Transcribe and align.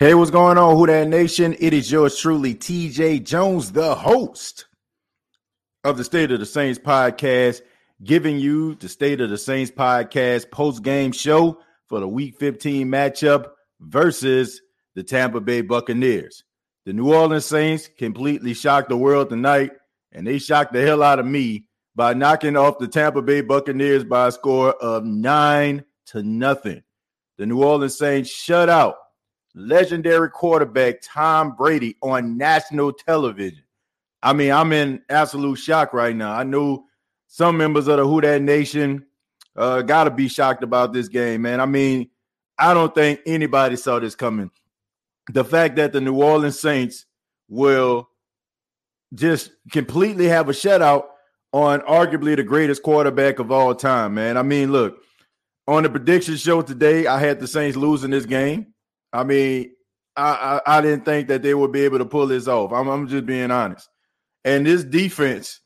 Hey, 0.00 0.14
what's 0.14 0.30
going 0.30 0.58
on, 0.58 0.76
Who 0.76 0.86
That 0.86 1.08
Nation? 1.08 1.56
It 1.58 1.74
is 1.74 1.90
yours 1.90 2.16
truly, 2.16 2.54
TJ 2.54 3.24
Jones, 3.24 3.72
the 3.72 3.96
host 3.96 4.66
of 5.82 5.96
the 5.96 6.04
State 6.04 6.30
of 6.30 6.38
the 6.38 6.46
Saints 6.46 6.78
podcast, 6.78 7.62
giving 8.04 8.38
you 8.38 8.76
the 8.76 8.88
State 8.88 9.20
of 9.20 9.28
the 9.28 9.36
Saints 9.36 9.72
podcast 9.72 10.52
post 10.52 10.84
game 10.84 11.10
show 11.10 11.58
for 11.88 11.98
the 11.98 12.06
Week 12.06 12.36
15 12.36 12.86
matchup 12.86 13.48
versus 13.80 14.62
the 14.94 15.02
Tampa 15.02 15.40
Bay 15.40 15.62
Buccaneers. 15.62 16.44
The 16.86 16.92
New 16.92 17.12
Orleans 17.12 17.46
Saints 17.46 17.88
completely 17.98 18.54
shocked 18.54 18.90
the 18.90 18.96
world 18.96 19.30
tonight, 19.30 19.72
and 20.12 20.24
they 20.24 20.38
shocked 20.38 20.72
the 20.72 20.80
hell 20.80 21.02
out 21.02 21.18
of 21.18 21.26
me 21.26 21.66
by 21.96 22.14
knocking 22.14 22.56
off 22.56 22.78
the 22.78 22.86
Tampa 22.86 23.20
Bay 23.20 23.40
Buccaneers 23.40 24.04
by 24.04 24.28
a 24.28 24.30
score 24.32 24.74
of 24.74 25.04
nine 25.04 25.84
to 26.06 26.22
nothing. 26.22 26.84
The 27.36 27.46
New 27.46 27.64
Orleans 27.64 27.98
Saints 27.98 28.30
shut 28.30 28.68
out 28.68 28.94
legendary 29.58 30.30
quarterback 30.30 31.00
Tom 31.02 31.56
Brady 31.56 31.96
on 32.02 32.36
national 32.36 32.92
television. 32.92 33.64
I 34.22 34.32
mean, 34.32 34.52
I'm 34.52 34.72
in 34.72 35.02
absolute 35.08 35.56
shock 35.56 35.92
right 35.92 36.14
now. 36.14 36.32
I 36.32 36.44
know 36.44 36.84
some 37.26 37.56
members 37.56 37.88
of 37.88 37.98
the 37.98 38.06
Who 38.06 38.20
That 38.20 38.40
Nation 38.40 39.04
uh, 39.56 39.82
got 39.82 40.04
to 40.04 40.10
be 40.10 40.28
shocked 40.28 40.62
about 40.62 40.92
this 40.92 41.08
game, 41.08 41.42
man. 41.42 41.60
I 41.60 41.66
mean, 41.66 42.08
I 42.58 42.72
don't 42.74 42.94
think 42.94 43.20
anybody 43.26 43.76
saw 43.76 43.98
this 43.98 44.14
coming. 44.14 44.50
The 45.32 45.44
fact 45.44 45.76
that 45.76 45.92
the 45.92 46.00
New 46.00 46.22
Orleans 46.22 46.58
Saints 46.58 47.04
will 47.48 48.08
just 49.14 49.50
completely 49.72 50.26
have 50.28 50.48
a 50.48 50.52
shutout 50.52 51.04
on 51.52 51.80
arguably 51.80 52.36
the 52.36 52.42
greatest 52.42 52.82
quarterback 52.82 53.38
of 53.38 53.50
all 53.50 53.74
time, 53.74 54.14
man. 54.14 54.36
I 54.36 54.42
mean, 54.42 54.72
look, 54.72 55.02
on 55.66 55.82
the 55.82 55.90
prediction 55.90 56.36
show 56.36 56.62
today, 56.62 57.06
I 57.06 57.18
had 57.18 57.40
the 57.40 57.46
Saints 57.46 57.76
losing 57.76 58.10
this 58.10 58.26
game. 58.26 58.74
I 59.12 59.24
mean, 59.24 59.72
I, 60.16 60.60
I, 60.66 60.78
I 60.78 60.80
didn't 60.80 61.04
think 61.04 61.28
that 61.28 61.42
they 61.42 61.54
would 61.54 61.72
be 61.72 61.82
able 61.82 61.98
to 61.98 62.04
pull 62.04 62.26
this 62.26 62.48
off. 62.48 62.72
I'm, 62.72 62.88
I'm 62.88 63.08
just 63.08 63.26
being 63.26 63.50
honest. 63.50 63.88
And 64.44 64.66
this 64.66 64.84
defense, 64.84 65.60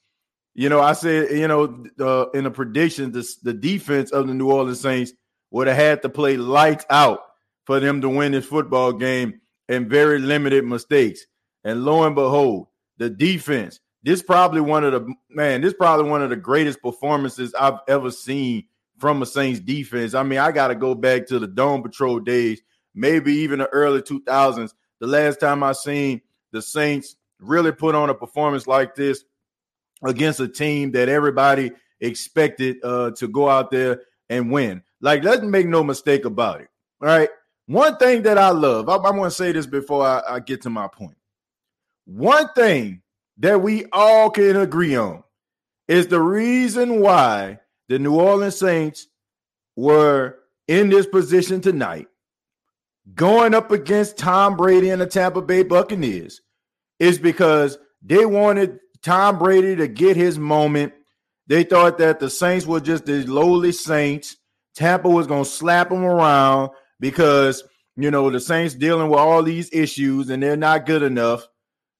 you 0.55 0.69
know, 0.69 0.81
I 0.81 0.93
said, 0.93 1.31
you 1.31 1.49
know, 1.49 2.29
in 2.35 2.45
the 2.45 2.51
prediction, 2.51 3.13
this, 3.13 3.37
the 3.37 3.55
defense 3.55 4.11
of 4.11 4.27
the 4.27 4.35
New 4.35 4.51
Orleans 4.51 4.81
Saints 4.81 5.13
would 5.51 5.67
have 5.67 5.77
had 5.77 6.03
to 6.03 6.09
play 6.09 6.37
lights 6.37 6.85
out 6.91 7.21
for 7.65 7.81
them 7.81 8.01
to 8.01 8.09
win 8.09 8.33
this 8.33 8.47
football 8.47 8.93
game 8.93 9.41
and 9.69 9.89
very 9.89 10.19
limited 10.19 10.65
mistakes. 10.65 11.25
And 11.65 11.85
lo 11.85 12.03
and 12.05 12.15
behold, 12.15 12.67
the 12.99 13.09
defense, 13.09 13.81
this 14.03 14.23
probably 14.23 14.61
one 14.61 14.85
of 14.85 14.93
the 14.93 15.15
man, 15.31 15.61
this 15.61 15.75
probably 15.75 16.11
one 16.11 16.23
of 16.23 16.31
the 16.31 16.37
greatest 16.37 16.83
performances 16.83 17.55
I've 17.55 17.79
ever 17.89 18.11
seen 18.11 18.65
from 18.99 19.23
a 19.23 19.27
Saints 19.27 19.61
defense. 19.61 20.15
I 20.15 20.23
mean, 20.23 20.39
I 20.39 20.53
got 20.53 20.69
to 20.69 20.75
go 20.75 20.95
back 20.95 21.27
to 21.29 21.39
the 21.39 21.47
Dome 21.47 21.83
Patrol 21.83 22.19
days 22.21 22.61
maybe 22.95 23.33
even 23.35 23.59
the 23.59 23.69
early 23.69 24.03
2000s. 24.03 24.73
The 25.01 25.07
last 25.07 25.41
time 25.41 25.63
I 25.63 25.73
seen 25.73 26.21
the 26.53 26.63
Saints 26.63 27.17
really 27.41 27.73
put 27.73 27.95
on 27.95 28.11
a 28.11 28.15
performance 28.15 28.67
like 28.67 28.95
this 28.95 29.25
against 30.05 30.41
a 30.41 30.49
team 30.49 30.93
that 30.93 31.09
everybody 31.09 31.73
expected 32.01 32.77
uh, 32.85 33.11
to 33.13 33.29
go 33.29 33.49
out 33.49 33.71
there 33.71 34.03
and 34.29 34.51
win. 34.51 34.83
Like, 35.01 35.25
let's 35.25 35.43
make 35.43 35.67
no 35.67 35.83
mistake 35.83 36.25
about 36.25 36.61
it. 36.61 36.69
All 37.01 37.09
right. 37.09 37.29
One 37.67 37.97
thing 37.97 38.23
that 38.23 38.39
I 38.39 38.51
love, 38.51 38.89
I, 38.89 38.97
I 38.97 39.11
want 39.11 39.31
to 39.31 39.37
say 39.37 39.53
this 39.53 39.67
before 39.67 40.05
I, 40.05 40.23
I 40.29 40.41
get 40.41 40.63
to 40.63 40.71
my 40.71 40.89
point. 40.89 41.17
One 42.05 42.49
thing 42.55 43.03
that 43.39 43.63
we 43.63 43.87
all 43.93 44.31
can 44.31 44.57
agree 44.57 44.97
on 44.97 45.23
is 45.89 46.09
the 46.09 46.21
reason 46.21 47.01
why 47.01 47.61
the 47.89 47.99
New 47.99 48.19
Orleans 48.19 48.59
Saints 48.59 49.09
were 49.77 50.39
in 50.69 50.89
this 50.89 51.07
position 51.07 51.61
tonight 51.61 52.09
going 53.15 53.55
up 53.55 53.71
against 53.71 54.19
Tom 54.19 54.57
Brady 54.57 54.91
and 54.91 55.01
the 55.01 55.07
Tampa 55.07 55.43
Bay 55.43 55.63
Buccaneers 55.63 56.41
is 56.99 57.19
because 57.19 57.79
they 58.03 58.25
wanted 58.25 58.79
Tom 59.03 59.39
Brady 59.39 59.77
to 59.77 59.89
get 59.89 60.17
his 60.17 60.39
moment. 60.39 60.93
They 61.47 61.65
thought 61.65 61.99
that 61.99 62.21
the 62.21 62.31
Saints 62.31 62.67
were 62.67 62.81
just 62.81 63.07
the 63.07 63.25
lowly 63.27 63.73
Saints. 63.73 64.37
Tampa 64.75 65.09
was 65.09 65.27
going 65.27 65.45
to 65.45 65.51
slap 65.51 65.91
them 65.91 66.05
around 66.05 66.71
because, 67.01 67.65
you 67.97 68.11
know, 68.11 68.31
the 68.31 68.41
Saints 68.41 68.75
dealing 68.75 69.09
with 69.09 69.19
all 69.19 69.43
these 69.43 69.69
issues 69.73 70.31
and 70.31 70.43
they're 70.43 70.57
not 70.57 70.87
good 70.87 71.03
enough. 71.03 71.47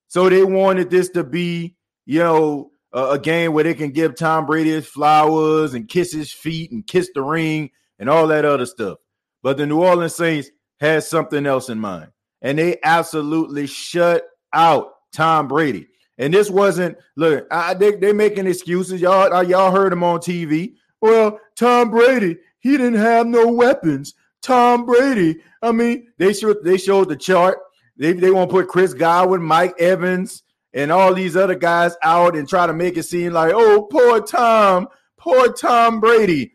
So 0.09 0.29
they 0.29 0.45
wanted 0.45 0.91
this 0.91 1.11
to 1.11 1.25
be, 1.25 1.77
you 2.07 2.21
know, 2.21 2.71
a, 2.93 3.11
a 3.11 3.19
game 3.19 3.53
where 3.53 3.65
they 3.65 3.75
can 3.75 3.91
give 3.91 4.15
Tom 4.15 4.47
Brady 4.47 4.71
his 4.71 4.87
flowers 4.87 5.75
and 5.75 5.89
kiss 5.89 6.13
his 6.13 6.33
feet 6.33 6.71
and 6.71 6.87
kiss 6.87 7.11
the 7.15 7.23
ring 7.23 7.71
and 7.99 8.09
all 8.09 8.29
that 8.29 8.45
other 8.45 8.67
stuff. 8.67 8.99
But 9.43 9.57
the 9.57 9.67
New 9.67 9.83
Orleans 9.83 10.15
Saints 10.15 10.51
had 10.83 11.05
something 11.05 11.47
else 11.47 11.69
in 11.69 11.79
mind. 11.79 12.11
And 12.43 12.59
they 12.59 12.79
absolutely 12.83 13.67
shut 13.69 14.29
out 14.53 14.95
Tom 15.13 15.47
Brady. 15.49 15.87
And 16.19 16.35
this 16.35 16.51
wasn't 16.51 16.99
look, 17.17 17.47
I, 17.51 17.75
they 17.75 17.93
they 17.93 18.13
making 18.13 18.47
excuses. 18.47 19.01
Y'all, 19.01 19.33
uh, 19.33 19.43
y'all 19.43 19.71
heard 19.71 19.93
him 19.93 20.05
on 20.05 20.19
TV. 20.19 20.75
Well, 21.01 21.41
Tom 21.57 21.91
Brady, 21.91 22.39
he 22.59 22.73
didn't 22.77 23.01
have 23.01 23.27
no 23.27 23.51
weapons. 23.51 24.15
Tom 24.43 24.85
Brady. 24.85 25.41
I 25.63 25.73
mean, 25.73 26.09
they 26.19 26.33
showed 26.33 26.65
they 26.65 26.77
showed 26.77 27.09
the 27.09 27.17
chart. 27.17 27.59
They 27.97 28.13
they 28.13 28.31
want 28.31 28.51
to 28.51 28.55
put 28.55 28.69
Chris 28.69 28.93
Godwin, 28.93 29.43
Mike 29.43 29.75
Evans, 29.79 30.43
and 30.75 30.91
all 30.91 31.15
these 31.15 31.37
other 31.37 31.55
guys 31.55 31.97
out 32.03 32.37
and 32.37 32.49
try 32.49 32.67
to 32.67 32.73
make 32.73 32.97
it 32.97 33.05
seem 33.05 33.33
like, 33.33 33.53
oh, 33.55 33.83
poor 33.91 34.21
Tom, 34.21 34.89
poor 35.17 35.53
Tom 35.53 36.01
Brady. 36.01 36.55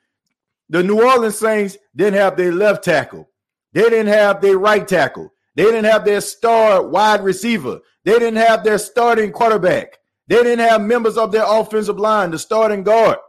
The 0.69 0.83
New 0.83 1.01
Orleans 1.01 1.39
Saints 1.39 1.77
didn't 1.95 2.19
have 2.19 2.35
their 2.35 2.51
left 2.51 2.83
tackle. 2.83 3.29
They 3.77 3.91
didn't 3.91 4.07
have 4.07 4.41
their 4.41 4.57
right 4.57 4.87
tackle. 4.87 5.31
They 5.53 5.65
didn't 5.65 5.83
have 5.83 6.03
their 6.03 6.19
star 6.19 6.81
wide 6.81 7.23
receiver. 7.23 7.79
They 8.05 8.13
didn't 8.13 8.37
have 8.37 8.63
their 8.63 8.79
starting 8.79 9.31
quarterback. 9.31 9.99
They 10.25 10.37
didn't 10.37 10.67
have 10.67 10.81
members 10.81 11.15
of 11.15 11.31
their 11.31 11.43
offensive 11.45 11.99
line, 11.99 12.31
the 12.31 12.39
starting 12.39 12.81
guard. 12.81 13.19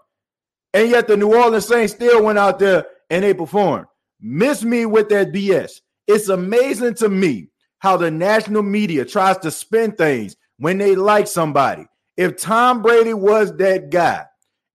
And 0.73 0.89
yet 0.89 1.07
the 1.07 1.19
New 1.19 1.35
Orleans 1.35 1.67
Saints 1.67 1.93
still 1.93 2.25
went 2.25 2.39
out 2.39 2.59
there 2.59 2.87
and 3.11 3.25
they 3.25 3.35
performed. 3.35 3.89
Miss 4.23 4.65
me 4.65 4.87
with 4.87 5.11
that 5.11 5.33
BS. 5.33 5.83
It's 6.07 6.31
amazing 6.31 6.95
to 6.95 7.11
me 7.11 7.51
how 7.81 7.99
the 7.99 8.11
national 8.11 8.63
media 8.63 9.05
tries 9.05 9.37
to 9.41 9.51
spin 9.51 9.93
things 9.93 10.35
when 10.57 10.79
they 10.79 10.95
like 10.95 11.27
somebody. 11.27 11.85
If 12.17 12.39
Tom 12.39 12.81
Brady 12.81 13.13
was 13.13 13.55
that 13.59 13.91
guy, 13.91 14.25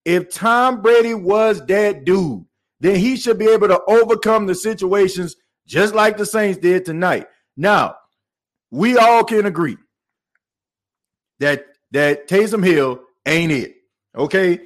if 0.06 0.30
Tom 0.30 0.84
Brady 0.84 1.16
was 1.16 1.66
that 1.66 2.06
dude, 2.06 2.46
then 2.80 2.98
he 2.98 3.16
should 3.18 3.40
be 3.40 3.48
able 3.48 3.70
to 3.70 3.82
overcome 3.88 4.46
the 4.46 4.54
situations 4.54 5.36
just 5.66 5.94
like 5.94 6.18
the 6.18 6.26
Saints 6.26 6.60
did 6.60 6.86
tonight. 6.86 7.28
Now, 7.56 7.96
we 8.72 8.98
all 8.98 9.24
can 9.24 9.46
agree 9.46 9.78
that 11.40 11.66
that 11.92 12.28
Taysom 12.28 12.66
Hill 12.66 13.02
ain't 13.26 13.52
it. 13.52 13.76
Okay. 14.16 14.62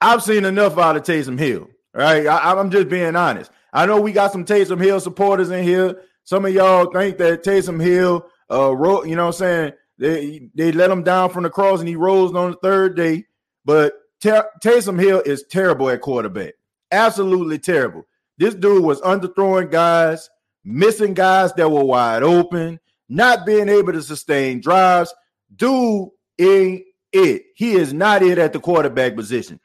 I've 0.00 0.22
seen 0.22 0.44
enough 0.44 0.78
out 0.78 0.96
of 0.96 1.04
Taysom 1.04 1.38
Hill. 1.38 1.68
Right. 1.94 2.26
I, 2.26 2.58
am 2.58 2.70
just 2.70 2.88
being 2.88 3.14
honest. 3.14 3.50
I 3.72 3.86
know 3.86 4.00
we 4.00 4.12
got 4.12 4.32
some 4.32 4.44
Taysom 4.44 4.82
Hill 4.82 4.98
supporters 4.98 5.50
in 5.50 5.62
here. 5.62 6.02
Some 6.24 6.44
of 6.44 6.52
y'all 6.52 6.90
think 6.90 7.18
that 7.18 7.44
Taysom 7.44 7.80
Hill, 7.80 8.26
uh, 8.50 8.74
ro- 8.74 9.04
you 9.04 9.16
know 9.16 9.26
what 9.26 9.34
I'm 9.34 9.38
saying? 9.38 9.72
They 9.98 10.50
they 10.54 10.72
let 10.72 10.90
him 10.90 11.02
down 11.02 11.30
from 11.30 11.44
the 11.44 11.50
cross 11.50 11.80
and 11.80 11.88
he 11.88 11.96
rose 11.96 12.34
on 12.34 12.52
the 12.52 12.56
third 12.56 12.96
day. 12.96 13.26
But 13.64 13.94
Ter- 14.20 14.50
Taysom 14.62 14.98
Hill 14.98 15.22
is 15.24 15.44
terrible 15.44 15.88
at 15.90 16.00
quarterback. 16.00 16.54
Absolutely 16.90 17.58
terrible. 17.58 18.06
This 18.38 18.54
dude 18.54 18.82
was 18.82 19.00
underthrowing 19.02 19.70
guys 19.70 20.30
missing 20.64 21.14
guys 21.14 21.52
that 21.54 21.70
were 21.70 21.84
wide 21.84 22.22
open, 22.22 22.78
not 23.08 23.46
being 23.46 23.68
able 23.68 23.92
to 23.92 24.02
sustain 24.02 24.60
drives. 24.60 25.12
Dude 25.54 26.08
ain't 26.38 26.84
it. 27.12 27.42
He 27.54 27.72
is 27.72 27.92
not 27.92 28.22
it 28.22 28.38
at 28.38 28.52
the 28.52 28.60
quarterback 28.60 29.14
position, 29.14 29.60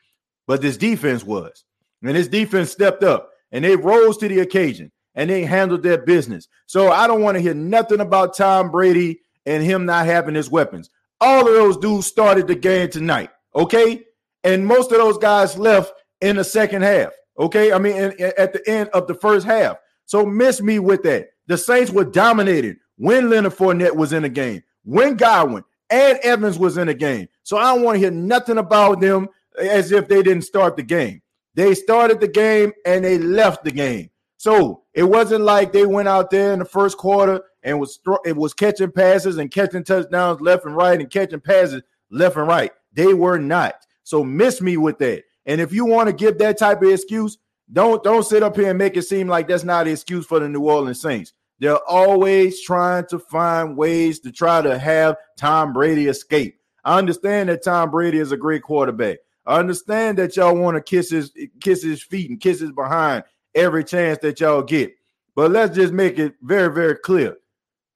but 0.47 0.61
this 0.61 0.77
defense 0.77 1.23
was. 1.23 1.63
And 2.03 2.15
this 2.15 2.27
defense 2.27 2.71
stepped 2.71 3.03
up 3.03 3.31
and 3.51 3.63
they 3.63 3.75
rose 3.75 4.17
to 4.17 4.27
the 4.27 4.39
occasion 4.39 4.91
and 5.15 5.29
they 5.29 5.43
handled 5.43 5.83
their 5.83 5.97
business. 5.97 6.47
So 6.67 6.91
I 6.91 7.07
don't 7.07 7.21
want 7.21 7.35
to 7.35 7.41
hear 7.41 7.53
nothing 7.53 8.01
about 8.01 8.35
Tom 8.35 8.69
Brady 8.69 9.21
and 9.45 9.63
him 9.63 9.85
not 9.85 10.05
having 10.05 10.35
his 10.35 10.49
weapons. 10.49 10.89
All 11.19 11.47
of 11.47 11.53
those 11.53 11.77
dudes 11.77 12.05
started 12.05 12.47
the 12.47 12.55
game 12.55 12.89
tonight, 12.89 13.31
okay? 13.55 14.03
And 14.43 14.67
most 14.67 14.91
of 14.91 14.97
those 14.99 15.17
guys 15.17 15.57
left 15.57 15.91
in 16.21 16.35
the 16.35 16.43
second 16.43 16.83
half, 16.83 17.11
okay? 17.39 17.71
I 17.71 17.79
mean, 17.79 17.95
in, 17.95 18.11
in, 18.13 18.33
at 18.37 18.53
the 18.53 18.61
end 18.69 18.89
of 18.89 19.07
the 19.07 19.15
first 19.15 19.45
half. 19.45 19.77
So 20.07 20.25
miss 20.25 20.61
me 20.61 20.79
with 20.79 21.03
that. 21.03 21.29
The 21.45 21.57
Saints 21.57 21.91
were 21.91 22.05
dominated 22.05 22.77
when 22.97 23.29
Leonard 23.29 23.53
Fournette 23.53 23.95
was 23.95 24.13
in 24.13 24.23
the 24.23 24.29
game, 24.29 24.63
when 24.83 25.15
Godwin 25.15 25.63
and 25.89 26.17
Evans 26.19 26.57
was 26.57 26.77
in 26.77 26.87
the 26.87 26.93
game. 26.93 27.27
So 27.43 27.57
I 27.57 27.75
don't 27.75 27.83
want 27.83 27.95
to 27.95 27.99
hear 27.99 28.11
nothing 28.11 28.57
about 28.57 28.99
them 28.99 29.27
as 29.59 29.91
if 29.91 30.07
they 30.07 30.23
didn't 30.23 30.43
start 30.43 30.75
the 30.75 30.83
game. 30.83 31.21
They 31.55 31.75
started 31.75 32.19
the 32.19 32.27
game 32.27 32.71
and 32.85 33.03
they 33.03 33.17
left 33.17 33.63
the 33.63 33.71
game. 33.71 34.09
So 34.37 34.83
it 34.93 35.03
wasn't 35.03 35.43
like 35.43 35.73
they 35.73 35.85
went 35.85 36.07
out 36.07 36.29
there 36.29 36.53
in 36.53 36.59
the 36.59 36.65
first 36.65 36.97
quarter 36.97 37.43
and 37.63 37.79
was 37.79 37.99
it 38.23 38.35
was 38.35 38.53
catching 38.53 38.91
passes 38.91 39.37
and 39.37 39.51
catching 39.51 39.83
touchdowns 39.83 40.39
left 40.39 40.65
and 40.65 40.75
right 40.75 40.99
and 40.99 41.09
catching 41.09 41.41
passes 41.41 41.81
left 42.11 42.37
and 42.37 42.47
right. 42.47 42.71
They 42.93 43.13
were 43.13 43.39
not. 43.39 43.75
So 44.03 44.23
miss 44.23 44.61
me 44.61 44.77
with 44.77 44.99
that. 44.99 45.23
And 45.47 45.59
if 45.59 45.73
you 45.73 45.85
want 45.85 46.07
to 46.07 46.13
give 46.13 46.37
that 46.37 46.57
type 46.57 46.81
of 46.81 46.89
excuse, 46.89 47.37
don't 47.71 48.03
don't 48.03 48.23
sit 48.23 48.43
up 48.43 48.55
here 48.55 48.69
and 48.69 48.77
make 48.77 48.95
it 48.95 49.03
seem 49.03 49.27
like 49.27 49.47
that's 49.47 49.63
not 49.63 49.87
an 49.87 49.93
excuse 49.93 50.25
for 50.25 50.39
the 50.39 50.47
New 50.47 50.61
Orleans 50.61 51.01
Saints. 51.01 51.33
They're 51.59 51.83
always 51.87 52.61
trying 52.61 53.05
to 53.07 53.19
find 53.19 53.75
ways 53.75 54.19
to 54.21 54.31
try 54.31 54.61
to 54.61 54.77
have 54.77 55.17
Tom 55.37 55.73
Brady 55.73 56.07
escape. 56.07 56.59
I 56.83 56.97
understand 56.97 57.49
that 57.49 57.63
Tom 57.63 57.91
Brady 57.91 58.19
is 58.19 58.31
a 58.31 58.37
great 58.37 58.61
quarterback. 58.61 59.17
I 59.45 59.59
understand 59.59 60.17
that 60.19 60.35
y'all 60.35 60.55
want 60.55 60.75
to 60.75 60.81
kiss 60.81 61.09
his 61.09 61.31
kiss 61.59 61.83
his 61.83 62.03
feet 62.03 62.29
and 62.29 62.39
kiss 62.39 62.59
his 62.59 62.71
behind 62.71 63.23
every 63.55 63.83
chance 63.83 64.19
that 64.19 64.39
y'all 64.39 64.61
get. 64.61 64.93
But 65.35 65.51
let's 65.51 65.75
just 65.75 65.93
make 65.93 66.19
it 66.19 66.35
very, 66.41 66.73
very 66.73 66.95
clear. 66.95 67.37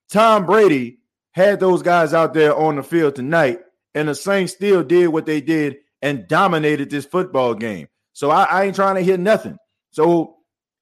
Tom 0.09 0.45
Brady 0.45 0.99
had 1.31 1.59
those 1.59 1.81
guys 1.81 2.13
out 2.13 2.33
there 2.33 2.55
on 2.55 2.75
the 2.75 2.83
field 2.83 3.15
tonight, 3.15 3.61
and 3.95 4.09
the 4.09 4.15
Saints 4.15 4.53
still 4.53 4.83
did 4.83 5.07
what 5.07 5.25
they 5.25 5.39
did 5.39 5.77
and 6.01 6.27
dominated 6.27 6.89
this 6.89 7.05
football 7.05 7.53
game. 7.53 7.87
So 8.13 8.29
I, 8.29 8.43
I 8.43 8.63
ain't 8.63 8.75
trying 8.75 8.95
to 8.95 9.01
hear 9.01 9.17
nothing. 9.17 9.57
So 9.91 10.37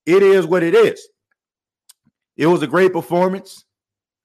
it 0.06 0.24
is 0.24 0.46
what 0.46 0.64
it 0.64 0.74
is. 0.74 1.02
It 2.38 2.48
was 2.48 2.62
a 2.62 2.68
great 2.68 2.94
performance. 2.94 3.66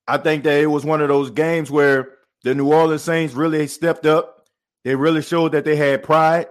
I 0.07 0.19
think 0.19 0.45
that 0.45 0.61
it 0.61 0.67
was 0.67 0.85
one 0.85 1.01
of 1.01 1.09
those 1.09 1.31
games 1.31 1.71
where 1.71 2.11
the 2.43 2.55
New 2.55 2.73
Orleans 2.73 3.03
Saints 3.03 3.35
really 3.35 3.67
stepped 3.67 4.07
up. 4.07 4.47
They 4.85 4.95
really 4.95 5.23
showed 5.23 5.53
that 5.53 5.65
they 5.65 5.77
had 5.77 6.03
pride. 6.03 6.47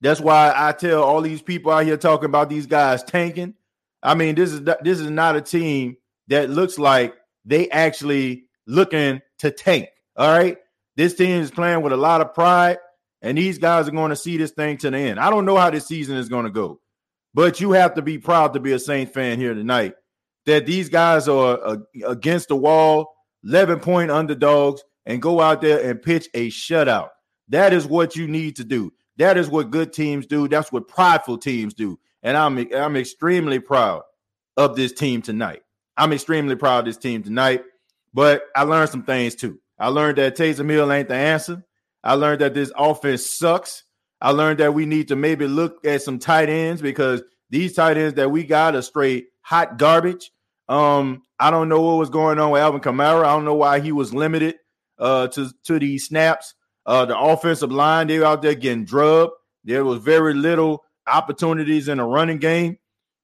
That's 0.00 0.20
why 0.20 0.52
I 0.54 0.72
tell 0.72 1.02
all 1.02 1.22
these 1.22 1.42
people 1.42 1.72
out 1.72 1.84
here 1.84 1.96
talking 1.96 2.26
about 2.26 2.48
these 2.48 2.66
guys 2.66 3.02
tanking. 3.02 3.54
I 4.02 4.14
mean, 4.14 4.34
this 4.34 4.52
is 4.52 4.62
this 4.82 5.00
is 5.00 5.10
not 5.10 5.36
a 5.36 5.40
team 5.40 5.96
that 6.28 6.50
looks 6.50 6.78
like 6.78 7.14
they 7.44 7.68
actually 7.70 8.44
looking 8.66 9.20
to 9.38 9.50
tank. 9.50 9.88
All 10.16 10.30
right. 10.30 10.58
This 10.96 11.14
team 11.14 11.40
is 11.40 11.50
playing 11.50 11.82
with 11.82 11.92
a 11.92 11.96
lot 11.96 12.20
of 12.20 12.34
pride, 12.34 12.78
and 13.22 13.36
these 13.36 13.58
guys 13.58 13.88
are 13.88 13.92
going 13.92 14.10
to 14.10 14.16
see 14.16 14.36
this 14.36 14.52
thing 14.52 14.76
to 14.78 14.90
the 14.90 14.98
end. 14.98 15.20
I 15.20 15.30
don't 15.30 15.44
know 15.44 15.56
how 15.56 15.70
this 15.70 15.86
season 15.86 16.16
is 16.16 16.28
going 16.28 16.44
to 16.44 16.50
go, 16.50 16.80
but 17.34 17.60
you 17.60 17.72
have 17.72 17.94
to 17.94 18.02
be 18.02 18.18
proud 18.18 18.54
to 18.54 18.60
be 18.60 18.72
a 18.72 18.78
Saints 18.78 19.12
fan 19.12 19.38
here 19.38 19.54
tonight 19.54 19.94
that 20.46 20.66
these 20.66 20.88
guys 20.88 21.28
are 21.28 21.58
uh, 21.62 21.76
against 22.06 22.48
the 22.48 22.56
wall, 22.56 23.14
11 23.44 23.80
point 23.80 24.10
underdogs, 24.10 24.82
and 25.04 25.20
go 25.20 25.40
out 25.40 25.60
there 25.60 25.88
and 25.88 26.00
pitch 26.00 26.28
a 26.34 26.48
shutout. 26.48 27.10
That 27.48 27.72
is 27.72 27.86
what 27.86 28.16
you 28.16 28.26
need 28.26 28.56
to 28.56 28.64
do. 28.64 28.92
That 29.18 29.36
is 29.36 29.48
what 29.48 29.70
good 29.70 29.92
teams 29.92 30.26
do. 30.26 30.48
That's 30.48 30.72
what 30.72 30.88
prideful 30.88 31.38
teams 31.38 31.74
do. 31.74 31.98
And 32.22 32.36
I'm 32.36 32.58
I'm 32.74 32.96
extremely 32.96 33.58
proud 33.58 34.02
of 34.56 34.76
this 34.76 34.92
team 34.92 35.22
tonight. 35.22 35.62
I'm 35.96 36.12
extremely 36.12 36.56
proud 36.56 36.80
of 36.80 36.84
this 36.86 36.96
team 36.96 37.22
tonight. 37.22 37.62
But 38.14 38.42
I 38.56 38.62
learned 38.62 38.90
some 38.90 39.02
things 39.02 39.34
too. 39.34 39.60
I 39.78 39.88
learned 39.88 40.18
that 40.18 40.36
Taysom 40.36 40.70
Hill 40.70 40.90
ain't 40.90 41.08
the 41.08 41.14
answer. 41.14 41.64
I 42.02 42.14
learned 42.14 42.40
that 42.40 42.54
this 42.54 42.72
offense 42.76 43.30
sucks. 43.30 43.84
I 44.20 44.30
learned 44.30 44.60
that 44.60 44.74
we 44.74 44.86
need 44.86 45.08
to 45.08 45.16
maybe 45.16 45.46
look 45.46 45.84
at 45.84 46.02
some 46.02 46.18
tight 46.18 46.48
ends 46.48 46.82
because 46.82 47.22
these 47.50 47.74
tight 47.74 47.96
ends 47.96 48.14
that 48.14 48.30
we 48.30 48.44
got 48.44 48.74
are 48.74 48.82
straight 48.82 49.26
hot 49.42 49.78
garbage. 49.78 50.30
Um, 50.68 51.22
I 51.38 51.50
don't 51.50 51.68
know 51.68 51.80
what 51.80 51.98
was 51.98 52.10
going 52.10 52.38
on 52.38 52.50
with 52.50 52.62
Alvin 52.62 52.80
Kamara. 52.80 53.24
I 53.24 53.34
don't 53.34 53.44
know 53.44 53.54
why 53.54 53.80
he 53.80 53.92
was 53.92 54.12
limited 54.12 54.56
uh, 54.98 55.28
to 55.28 55.50
to 55.64 55.78
these 55.78 56.06
snaps. 56.06 56.54
Uh, 56.84 57.04
the 57.04 57.18
offensive 57.18 57.72
line 57.72 58.06
they 58.06 58.18
were 58.18 58.26
out 58.26 58.42
there 58.42 58.54
getting 58.54 58.84
drubbed. 58.84 59.32
There 59.64 59.84
was 59.84 60.02
very 60.02 60.34
little 60.34 60.84
opportunities 61.06 61.88
in 61.88 61.98
the 61.98 62.04
running 62.04 62.38
game, 62.38 62.78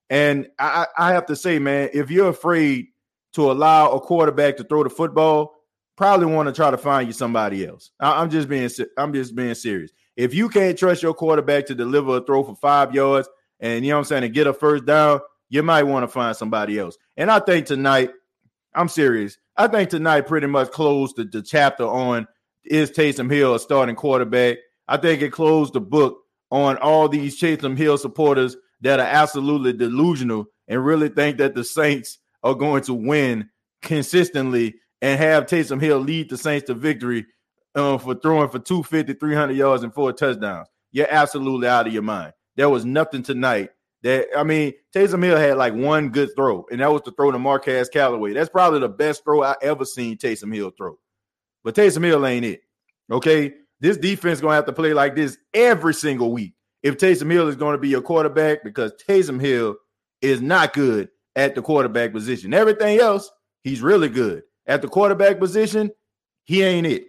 and 0.08 0.48
I, 0.58 0.86
I 0.96 1.12
have 1.12 1.26
to 1.26 1.36
say, 1.36 1.58
man, 1.58 1.90
if 1.92 2.10
you're 2.10 2.28
afraid 2.28 2.86
to 3.34 3.50
allow 3.50 3.90
a 3.90 4.00
quarterback 4.00 4.56
to 4.58 4.64
throw 4.64 4.84
the 4.84 4.90
football, 4.90 5.54
probably 5.96 6.26
want 6.26 6.48
to 6.48 6.52
try 6.52 6.70
to 6.70 6.78
find 6.78 7.06
you 7.06 7.12
somebody 7.12 7.66
else. 7.66 7.90
I, 8.00 8.20
I'm 8.20 8.30
just 8.30 8.48
being 8.48 8.70
I'm 8.96 9.12
just 9.12 9.34
being 9.34 9.54
serious. 9.54 9.92
If 10.16 10.34
you 10.34 10.48
can't 10.48 10.78
trust 10.78 11.02
your 11.02 11.14
quarterback 11.14 11.66
to 11.66 11.74
deliver 11.74 12.16
a 12.16 12.20
throw 12.20 12.44
for 12.44 12.54
five 12.56 12.94
yards 12.94 13.28
and 13.60 13.84
you 13.84 13.90
know 13.90 13.96
what 13.96 14.00
I'm 14.00 14.04
saying 14.04 14.22
to 14.22 14.28
get 14.28 14.46
a 14.46 14.52
first 14.52 14.84
down, 14.84 15.20
you 15.48 15.62
might 15.62 15.84
want 15.84 16.04
to 16.04 16.08
find 16.08 16.36
somebody 16.36 16.78
else. 16.78 16.96
And 17.16 17.30
I 17.30 17.40
think 17.40 17.66
tonight, 17.66 18.10
I'm 18.74 18.88
serious. 18.88 19.38
I 19.56 19.68
think 19.68 19.90
tonight 19.90 20.22
pretty 20.22 20.46
much 20.46 20.70
closed 20.70 21.16
the, 21.16 21.24
the 21.24 21.42
chapter 21.42 21.84
on 21.84 22.26
is 22.64 22.90
Taysom 22.90 23.30
Hill 23.30 23.54
a 23.54 23.60
starting 23.60 23.94
quarterback. 23.96 24.58
I 24.88 24.96
think 24.96 25.22
it 25.22 25.32
closed 25.32 25.74
the 25.74 25.80
book 25.80 26.18
on 26.50 26.76
all 26.78 27.08
these 27.08 27.40
Taysom 27.40 27.76
Hill 27.76 27.98
supporters 27.98 28.56
that 28.80 29.00
are 29.00 29.06
absolutely 29.06 29.72
delusional 29.72 30.46
and 30.68 30.84
really 30.84 31.08
think 31.08 31.38
that 31.38 31.54
the 31.54 31.64
Saints 31.64 32.18
are 32.42 32.54
going 32.54 32.82
to 32.82 32.94
win 32.94 33.48
consistently 33.82 34.74
and 35.04 35.20
have 35.20 35.44
Taysom 35.44 35.82
Hill 35.82 35.98
lead 35.98 36.30
the 36.30 36.38
Saints 36.38 36.66
to 36.68 36.74
victory 36.74 37.26
uh, 37.74 37.98
for 37.98 38.14
throwing 38.14 38.48
for 38.48 38.58
250, 38.58 39.12
300 39.12 39.52
yards 39.54 39.82
and 39.82 39.92
four 39.92 40.14
touchdowns. 40.14 40.66
You're 40.92 41.10
absolutely 41.10 41.68
out 41.68 41.86
of 41.86 41.92
your 41.92 42.02
mind. 42.02 42.32
There 42.56 42.70
was 42.70 42.86
nothing 42.86 43.22
tonight 43.22 43.68
that 44.02 44.28
I 44.34 44.44
mean, 44.44 44.72
Taysom 44.94 45.22
Hill 45.22 45.36
had 45.36 45.58
like 45.58 45.74
one 45.74 46.08
good 46.08 46.30
throw, 46.34 46.64
and 46.70 46.80
that 46.80 46.90
was 46.90 47.02
the 47.02 47.10
throw 47.12 47.30
to 47.30 47.38
Marquez 47.38 47.90
Callaway. 47.90 48.32
That's 48.32 48.48
probably 48.48 48.80
the 48.80 48.88
best 48.88 49.24
throw 49.24 49.42
I 49.42 49.56
ever 49.60 49.84
seen 49.84 50.16
Taysom 50.16 50.54
Hill 50.54 50.72
throw. 50.74 50.98
But 51.62 51.74
Taysom 51.74 52.02
Hill 52.04 52.24
ain't 52.24 52.46
it. 52.46 52.62
Okay. 53.12 53.52
This 53.80 53.98
defense 53.98 54.40
gonna 54.40 54.54
have 54.54 54.64
to 54.66 54.72
play 54.72 54.94
like 54.94 55.14
this 55.14 55.36
every 55.52 55.92
single 55.92 56.32
week 56.32 56.54
if 56.82 56.96
Taysom 56.96 57.30
Hill 57.30 57.48
is 57.48 57.56
going 57.56 57.74
to 57.74 57.78
be 57.78 57.90
your 57.90 58.00
quarterback 58.00 58.64
because 58.64 58.92
Taysom 59.06 59.38
Hill 59.38 59.76
is 60.22 60.40
not 60.40 60.72
good 60.72 61.10
at 61.36 61.54
the 61.54 61.60
quarterback 61.60 62.12
position. 62.12 62.54
Everything 62.54 63.00
else, 63.00 63.30
he's 63.64 63.82
really 63.82 64.08
good. 64.08 64.44
At 64.66 64.82
the 64.82 64.88
quarterback 64.88 65.38
position, 65.38 65.90
he 66.44 66.62
ain't 66.62 66.86
it. 66.86 67.06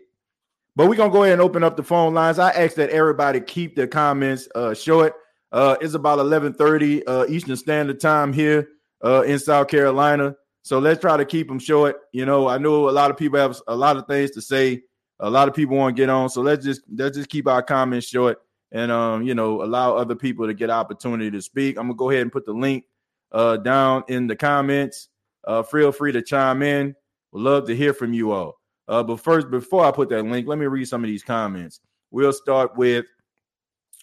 But 0.76 0.90
we're 0.90 0.96
gonna 0.96 1.12
go 1.12 1.24
ahead 1.24 1.34
and 1.34 1.42
open 1.42 1.64
up 1.64 1.78
the 1.78 1.84
phone 1.84 2.14
lines. 2.14 2.38
I 2.38 2.52
ask 2.52 2.76
that 2.76 2.90
everybody 2.90 3.40
keep 3.40 3.76
their 3.76 3.88
comments 3.88 4.48
uh, 4.56 4.74
short. 4.74 5.14
Uh, 5.52 5.78
it's 5.80 5.94
about 5.94 6.20
11:30 6.20 7.04
uh, 7.08 7.26
Eastern 7.30 7.56
Standard 7.56 8.00
Time 8.02 8.34
here 8.34 8.70
uh, 9.04 9.22
in 9.22 9.40
South 9.40 9.70
Carolina. 9.70 10.36
So 10.64 10.80
let's 10.80 11.00
try 11.00 11.16
to 11.16 11.26
keep 11.26 11.48
them 11.48 11.60
short. 11.60 12.02
You 12.12 12.26
know, 12.26 12.48
I 12.48 12.58
know 12.58 12.90
a 12.90 12.92
lot 12.92 13.12
of 13.12 13.18
people 13.18 13.40
have 13.40 13.58
a 13.68 13.76
lot 13.76 13.98
of 13.98 14.08
things 14.08 14.32
to 14.32 14.42
say. 14.42 14.82
A 15.22 15.30
lot 15.30 15.48
of 15.48 15.54
people 15.54 15.78
want 15.78 15.96
to 15.96 16.02
get 16.02 16.10
on. 16.10 16.30
So 16.30 16.42
let's 16.42 16.66
just 16.66 16.82
let's 16.94 17.16
just 17.16 17.30
keep 17.30 17.48
our 17.48 17.64
comments 17.64 18.08
short 18.08 18.42
and 18.74 18.92
um, 18.92 19.24
you 19.24 19.34
know, 19.34 19.64
allow 19.64 19.96
other 19.96 20.16
people 20.16 20.46
to 20.46 20.54
get 20.54 20.70
opportunity 20.70 21.32
to 21.32 21.42
speak. 21.42 21.78
I'm 21.78 21.86
gonna 21.86 21.96
go 21.96 22.10
ahead 22.10 22.24
and 22.24 22.32
put 22.32 22.46
the 22.46 22.54
link 22.54 22.84
uh 23.32 23.58
down 23.58 24.04
in 24.10 24.28
the 24.28 24.36
comments. 24.36 25.08
Uh, 25.46 25.64
feel 25.64 25.94
free 25.94 26.12
to 26.12 26.22
chime 26.22 26.62
in. 26.62 26.96
Would 27.36 27.44
love 27.44 27.68
to 27.68 27.76
hear 27.76 27.94
from 27.94 28.14
you 28.14 28.32
all. 28.32 28.62
Uh, 28.88 29.04
but 29.04 29.20
first, 29.20 29.52
before 29.52 29.84
I 29.84 29.92
put 29.92 30.08
that 30.08 30.24
link, 30.24 30.48
let 30.48 30.58
me 30.58 30.68
read 30.68 30.86
some 30.86 31.04
of 31.04 31.10
these 31.10 31.22
comments. 31.22 31.82
We'll 32.10 32.32
start 32.32 32.78
with 32.78 33.08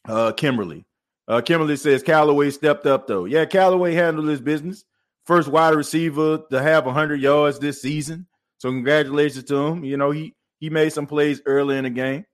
uh 0.06 0.32
Kimberly. 0.32 0.84
Uh, 1.26 1.40
Kimberly 1.40 1.76
says 1.76 2.02
Callaway 2.02 2.50
stepped 2.50 2.84
up 2.84 3.06
though. 3.06 3.24
Yeah, 3.24 3.46
Callaway 3.46 3.94
handled 3.94 4.28
his 4.28 4.42
business. 4.42 4.84
First 5.24 5.48
wide 5.48 5.74
receiver 5.74 6.40
to 6.50 6.62
have 6.62 6.84
100 6.84 7.22
yards 7.22 7.58
this 7.58 7.80
season. 7.80 8.26
So 8.58 8.68
congratulations 8.68 9.44
to 9.44 9.56
him. 9.56 9.82
You 9.82 9.96
know 9.96 10.10
he 10.10 10.34
he 10.58 10.68
made 10.68 10.92
some 10.92 11.06
plays 11.06 11.40
early 11.46 11.78
in 11.78 11.84
the 11.84 11.90
game. 11.90 12.26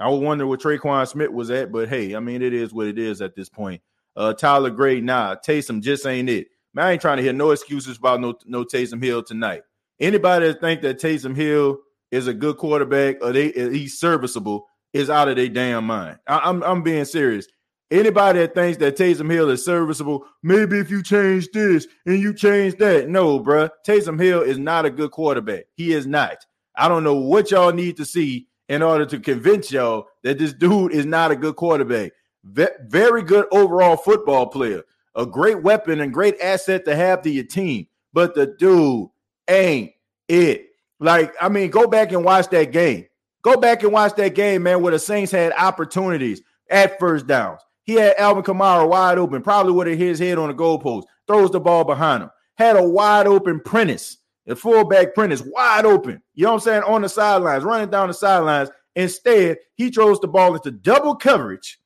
I 0.00 0.08
would 0.08 0.20
wonder 0.20 0.48
where 0.48 0.58
Tre'Quan 0.58 1.06
Smith 1.06 1.30
was 1.30 1.52
at, 1.52 1.70
but 1.70 1.88
hey, 1.88 2.16
I 2.16 2.18
mean 2.18 2.42
it 2.42 2.54
is 2.54 2.72
what 2.72 2.88
it 2.88 2.98
is 2.98 3.22
at 3.22 3.36
this 3.36 3.48
point. 3.48 3.82
Uh, 4.16 4.32
Tyler 4.32 4.70
Gray, 4.70 5.00
nah, 5.00 5.36
Taysom 5.36 5.80
just 5.80 6.06
ain't 6.06 6.28
it. 6.28 6.48
Man, 6.74 6.86
I 6.86 6.90
ain't 6.92 7.00
trying 7.00 7.18
to 7.18 7.22
hear 7.22 7.32
no 7.32 7.52
excuses 7.52 7.98
about 7.98 8.20
no 8.20 8.34
no 8.46 8.64
Taysom 8.64 9.00
Hill 9.00 9.22
tonight. 9.22 9.62
Anybody 10.00 10.48
that 10.48 10.60
think 10.60 10.80
that 10.82 10.98
Taysom 10.98 11.36
Hill 11.36 11.78
is 12.10 12.26
a 12.26 12.34
good 12.34 12.56
quarterback 12.56 13.16
or 13.22 13.32
they 13.32 13.52
uh, 13.52 13.68
he's 13.70 13.98
serviceable 13.98 14.66
is 14.92 15.10
out 15.10 15.28
of 15.28 15.36
their 15.36 15.48
damn 15.48 15.86
mind. 15.86 16.18
I, 16.26 16.38
I'm 16.38 16.62
I'm 16.62 16.82
being 16.82 17.04
serious. 17.04 17.46
Anybody 17.90 18.38
that 18.38 18.54
thinks 18.54 18.78
that 18.78 18.96
Taysom 18.96 19.30
Hill 19.30 19.50
is 19.50 19.64
serviceable, 19.64 20.24
maybe 20.44 20.78
if 20.78 20.90
you 20.90 21.02
change 21.02 21.48
this 21.52 21.88
and 22.06 22.20
you 22.20 22.32
change 22.32 22.76
that. 22.76 23.08
No, 23.08 23.40
bruh. 23.40 23.68
Taysom 23.86 24.20
Hill 24.20 24.42
is 24.42 24.58
not 24.58 24.84
a 24.84 24.90
good 24.90 25.10
quarterback. 25.10 25.64
He 25.74 25.92
is 25.92 26.06
not. 26.06 26.46
I 26.76 26.88
don't 26.88 27.04
know 27.04 27.16
what 27.16 27.50
y'all 27.50 27.72
need 27.72 27.96
to 27.96 28.04
see 28.04 28.46
in 28.68 28.82
order 28.82 29.04
to 29.04 29.18
convince 29.18 29.72
y'all 29.72 30.06
that 30.22 30.38
this 30.38 30.52
dude 30.52 30.92
is 30.92 31.04
not 31.04 31.32
a 31.32 31.36
good 31.36 31.56
quarterback. 31.56 32.12
very 32.44 33.22
good 33.22 33.46
overall 33.50 33.96
football 33.96 34.46
player, 34.46 34.84
a 35.16 35.26
great 35.26 35.60
weapon 35.62 36.00
and 36.00 36.14
great 36.14 36.40
asset 36.40 36.84
to 36.84 36.94
have 36.94 37.20
to 37.22 37.30
your 37.30 37.44
team. 37.44 37.88
But 38.12 38.36
the 38.36 38.46
dude 38.46 39.08
ain't 39.50 39.92
it. 40.28 40.68
Like, 40.98 41.34
I 41.40 41.48
mean, 41.48 41.70
go 41.70 41.86
back 41.86 42.12
and 42.12 42.24
watch 42.24 42.48
that 42.50 42.72
game. 42.72 43.06
Go 43.42 43.56
back 43.56 43.82
and 43.82 43.92
watch 43.92 44.14
that 44.16 44.34
game, 44.34 44.62
man, 44.62 44.82
where 44.82 44.92
the 44.92 44.98
Saints 44.98 45.32
had 45.32 45.52
opportunities 45.52 46.42
at 46.68 46.98
first 46.98 47.26
downs 47.26 47.60
he 47.90 47.96
had 47.96 48.14
Alvin 48.18 48.44
Kamara 48.44 48.88
wide 48.88 49.18
open, 49.18 49.42
probably 49.42 49.72
would 49.72 49.88
have 49.88 49.98
hit 49.98 50.08
his 50.08 50.18
head 50.20 50.38
on 50.38 50.48
the 50.48 50.54
goalpost, 50.54 51.04
throws 51.26 51.50
the 51.50 51.58
ball 51.58 51.82
behind 51.82 52.22
him. 52.22 52.30
Had 52.56 52.76
a 52.76 52.88
wide 52.88 53.26
open 53.26 53.58
Prentice, 53.58 54.18
the 54.46 54.54
fullback 54.54 55.12
Prentice, 55.12 55.42
wide 55.44 55.84
open. 55.84 56.22
You 56.34 56.44
know 56.44 56.50
what 56.50 56.54
I'm 56.54 56.60
saying? 56.60 56.82
On 56.84 57.02
the 57.02 57.08
sidelines, 57.08 57.64
running 57.64 57.90
down 57.90 58.06
the 58.06 58.14
sidelines. 58.14 58.70
Instead, 58.94 59.58
he 59.74 59.90
throws 59.90 60.20
the 60.20 60.28
ball 60.28 60.54
into 60.54 60.70
double 60.70 61.16
coverage 61.16 61.80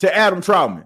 to 0.00 0.14
Adam 0.14 0.42
Trautman. 0.42 0.84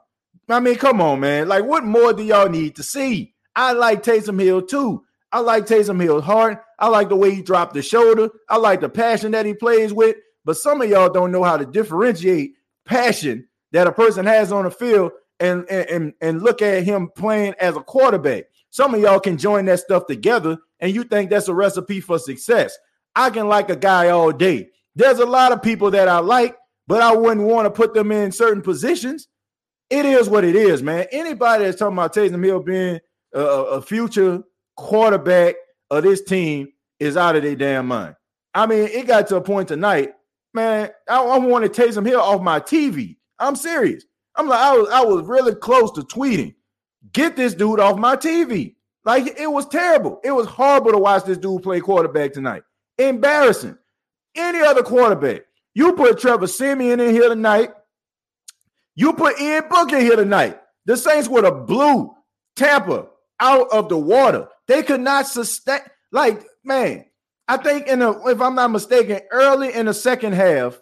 I 0.48 0.60
mean, 0.60 0.76
come 0.76 1.00
on, 1.00 1.18
man. 1.18 1.48
Like, 1.48 1.64
what 1.64 1.84
more 1.84 2.12
do 2.12 2.22
y'all 2.22 2.48
need 2.48 2.76
to 2.76 2.84
see? 2.84 3.34
I 3.56 3.72
like 3.72 4.04
Taysom 4.04 4.40
Hill 4.40 4.62
too. 4.62 5.04
I 5.32 5.40
like 5.40 5.66
Taysom 5.66 6.02
Hill's 6.02 6.24
heart. 6.24 6.62
I 6.78 6.88
like 6.88 7.08
the 7.08 7.16
way 7.16 7.34
he 7.34 7.42
dropped 7.42 7.74
the 7.74 7.82
shoulder. 7.82 8.30
I 8.48 8.56
like 8.56 8.80
the 8.80 8.88
passion 8.88 9.32
that 9.32 9.46
he 9.46 9.54
plays 9.54 9.92
with. 9.92 10.16
But 10.44 10.56
some 10.56 10.80
of 10.80 10.88
y'all 10.88 11.12
don't 11.12 11.32
know 11.32 11.44
how 11.44 11.56
to 11.56 11.66
differentiate 11.66 12.54
passion 12.84 13.46
that 13.72 13.86
a 13.86 13.92
person 13.92 14.26
has 14.26 14.50
on 14.50 14.64
the 14.64 14.70
field 14.70 15.12
and, 15.38 15.68
and, 15.70 16.12
and 16.20 16.42
look 16.42 16.62
at 16.62 16.82
him 16.82 17.10
playing 17.16 17.54
as 17.60 17.76
a 17.76 17.80
quarterback. 17.80 18.44
Some 18.70 18.94
of 18.94 19.00
y'all 19.00 19.20
can 19.20 19.36
join 19.36 19.66
that 19.66 19.80
stuff 19.80 20.06
together 20.06 20.58
and 20.80 20.94
you 20.94 21.04
think 21.04 21.30
that's 21.30 21.48
a 21.48 21.54
recipe 21.54 22.00
for 22.00 22.18
success. 22.18 22.76
I 23.14 23.30
can 23.30 23.48
like 23.48 23.70
a 23.70 23.76
guy 23.76 24.08
all 24.08 24.32
day. 24.32 24.70
There's 24.96 25.18
a 25.18 25.26
lot 25.26 25.52
of 25.52 25.62
people 25.62 25.90
that 25.92 26.08
I 26.08 26.18
like, 26.18 26.56
but 26.86 27.02
I 27.02 27.14
wouldn't 27.14 27.46
want 27.46 27.66
to 27.66 27.70
put 27.70 27.94
them 27.94 28.10
in 28.12 28.32
certain 28.32 28.62
positions. 28.62 29.28
It 29.88 30.04
is 30.04 30.28
what 30.28 30.44
it 30.44 30.56
is, 30.56 30.82
man. 30.82 31.06
Anybody 31.10 31.64
that's 31.64 31.78
talking 31.78 31.96
about 31.96 32.14
Taysom 32.14 32.44
Hill 32.44 32.60
being 32.60 33.00
a, 33.34 33.40
a 33.40 33.82
future 33.82 34.42
quarterback 34.80 35.56
of 35.90 36.02
this 36.02 36.22
team 36.22 36.72
is 36.98 37.16
out 37.16 37.36
of 37.36 37.42
their 37.42 37.54
damn 37.54 37.86
mind. 37.86 38.16
I 38.54 38.66
mean, 38.66 38.84
it 38.84 39.06
got 39.06 39.28
to 39.28 39.36
a 39.36 39.40
point 39.40 39.68
tonight, 39.68 40.14
man. 40.52 40.90
I, 41.08 41.22
I 41.22 41.38
wanted 41.38 41.72
Taysom 41.72 42.06
Hill 42.06 42.20
off 42.20 42.42
my 42.42 42.60
TV. 42.60 43.16
I'm 43.38 43.56
serious. 43.56 44.04
I'm 44.34 44.48
like, 44.48 44.60
I 44.60 44.76
was, 44.76 44.88
I 44.90 45.00
was 45.02 45.26
really 45.26 45.54
close 45.54 45.92
to 45.92 46.02
tweeting, 46.02 46.54
get 47.12 47.36
this 47.36 47.54
dude 47.54 47.80
off 47.80 47.98
my 47.98 48.16
TV. 48.16 48.74
Like 49.04 49.38
it 49.38 49.50
was 49.50 49.66
terrible. 49.66 50.20
It 50.24 50.32
was 50.32 50.46
horrible 50.46 50.92
to 50.92 50.98
watch 50.98 51.24
this 51.24 51.38
dude 51.38 51.62
play 51.62 51.80
quarterback 51.80 52.32
tonight. 52.32 52.62
Embarrassing. 52.98 53.76
Any 54.34 54.60
other 54.60 54.82
quarterback. 54.82 55.42
You 55.74 55.92
put 55.92 56.18
Trevor 56.18 56.46
Siemian 56.46 57.00
in 57.00 57.14
here 57.14 57.28
tonight. 57.28 57.70
You 58.94 59.12
put 59.12 59.40
Ian 59.40 59.68
Book 59.68 59.92
in 59.92 60.00
here 60.00 60.16
tonight. 60.16 60.60
The 60.86 60.96
Saints 60.96 61.28
would 61.28 61.44
have 61.44 61.66
blew 61.66 62.14
Tampa 62.56 63.06
out 63.40 63.68
of 63.70 63.88
the 63.88 63.96
water. 63.96 64.48
They 64.70 64.84
could 64.84 65.00
not 65.00 65.26
sustain. 65.26 65.80
Like, 66.12 66.44
man, 66.62 67.04
I 67.48 67.56
think 67.56 67.88
in 67.88 67.98
the 67.98 68.12
if 68.26 68.40
I'm 68.40 68.54
not 68.54 68.70
mistaken, 68.70 69.18
early 69.32 69.74
in 69.74 69.86
the 69.86 69.94
second 69.94 70.34
half, 70.34 70.80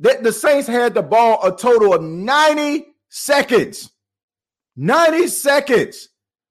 that 0.00 0.22
the 0.22 0.30
Saints 0.30 0.68
had 0.68 0.92
the 0.92 1.00
ball 1.00 1.40
a 1.42 1.56
total 1.56 1.94
of 1.94 2.02
90 2.02 2.84
seconds. 3.08 3.90
90 4.76 5.28
seconds 5.28 6.10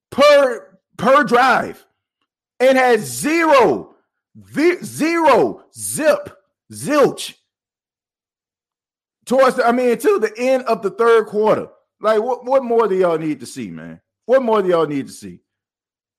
per 0.09 0.79
per 0.97 1.23
drive 1.23 1.85
and 2.59 2.75
had 2.75 3.01
zero, 3.01 3.93
zero, 4.51 5.65
zip, 5.77 6.35
zilch 6.71 7.35
towards 9.27 9.57
the, 9.57 9.67
I 9.67 9.73
mean, 9.73 9.91
until 9.91 10.19
the 10.19 10.33
end 10.35 10.63
of 10.63 10.81
the 10.81 10.89
third 10.89 11.27
quarter. 11.27 11.67
Like, 12.01 12.23
what, 12.23 12.45
what 12.45 12.63
more 12.63 12.87
do 12.87 12.95
y'all 12.95 13.19
need 13.19 13.41
to 13.41 13.45
see, 13.45 13.69
man? 13.69 14.01
What 14.25 14.41
more 14.41 14.63
do 14.63 14.69
y'all 14.69 14.87
need 14.87 15.05
to 15.05 15.13
see? 15.13 15.42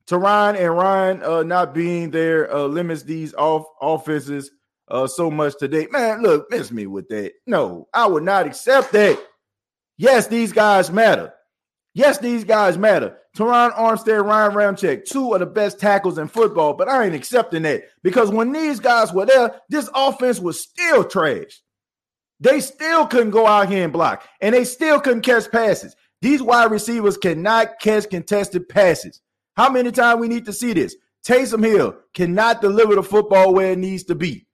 Terron 0.08 0.56
and 0.56 0.76
Ryan 0.76 1.22
uh, 1.22 1.42
not 1.42 1.74
being 1.74 2.10
there 2.10 2.52
uh, 2.54 2.64
limits 2.64 3.02
these 3.02 3.32
off 3.34 3.64
offenses 3.80 4.50
uh, 4.88 5.06
so 5.06 5.30
much 5.30 5.54
today. 5.58 5.86
Man, 5.90 6.22
look, 6.22 6.46
miss 6.50 6.70
me 6.70 6.86
with 6.86 7.08
that. 7.08 7.32
No, 7.46 7.88
I 7.94 8.06
would 8.06 8.22
not 8.22 8.46
accept 8.46 8.92
that. 8.92 9.18
Yes, 9.96 10.26
these 10.26 10.52
guys 10.52 10.90
matter. 10.90 11.32
Yes, 11.94 12.18
these 12.18 12.44
guys 12.44 12.76
matter. 12.76 13.16
Terron 13.36 13.74
Armstead, 13.74 14.24
Ryan 14.24 14.52
Ramczyk, 14.52 15.04
two 15.04 15.32
of 15.32 15.40
the 15.40 15.46
best 15.46 15.78
tackles 15.80 16.18
in 16.18 16.28
football, 16.28 16.74
but 16.74 16.88
I 16.88 17.04
ain't 17.04 17.14
accepting 17.14 17.62
that 17.62 17.84
because 18.02 18.30
when 18.30 18.52
these 18.52 18.80
guys 18.80 19.12
were 19.12 19.26
there, 19.26 19.60
this 19.68 19.88
offense 19.94 20.38
was 20.38 20.60
still 20.60 21.04
trash. 21.04 21.62
They 22.40 22.60
still 22.60 23.06
couldn't 23.06 23.30
go 23.30 23.46
out 23.46 23.68
here 23.68 23.84
and 23.84 23.92
block, 23.92 24.28
and 24.40 24.54
they 24.54 24.64
still 24.64 25.00
couldn't 25.00 25.22
catch 25.22 25.50
passes. 25.50 25.96
These 26.20 26.42
wide 26.42 26.70
receivers 26.70 27.16
cannot 27.16 27.78
catch 27.80 28.10
contested 28.10 28.68
passes. 28.68 29.20
How 29.56 29.70
many 29.70 29.92
times 29.92 30.20
we 30.20 30.28
need 30.28 30.46
to 30.46 30.52
see 30.52 30.72
this? 30.72 30.96
Taysom 31.26 31.64
Hill 31.64 31.96
cannot 32.12 32.60
deliver 32.60 32.94
the 32.94 33.02
football 33.02 33.54
where 33.54 33.72
it 33.72 33.78
needs 33.78 34.04
to 34.04 34.14
be. 34.14 34.46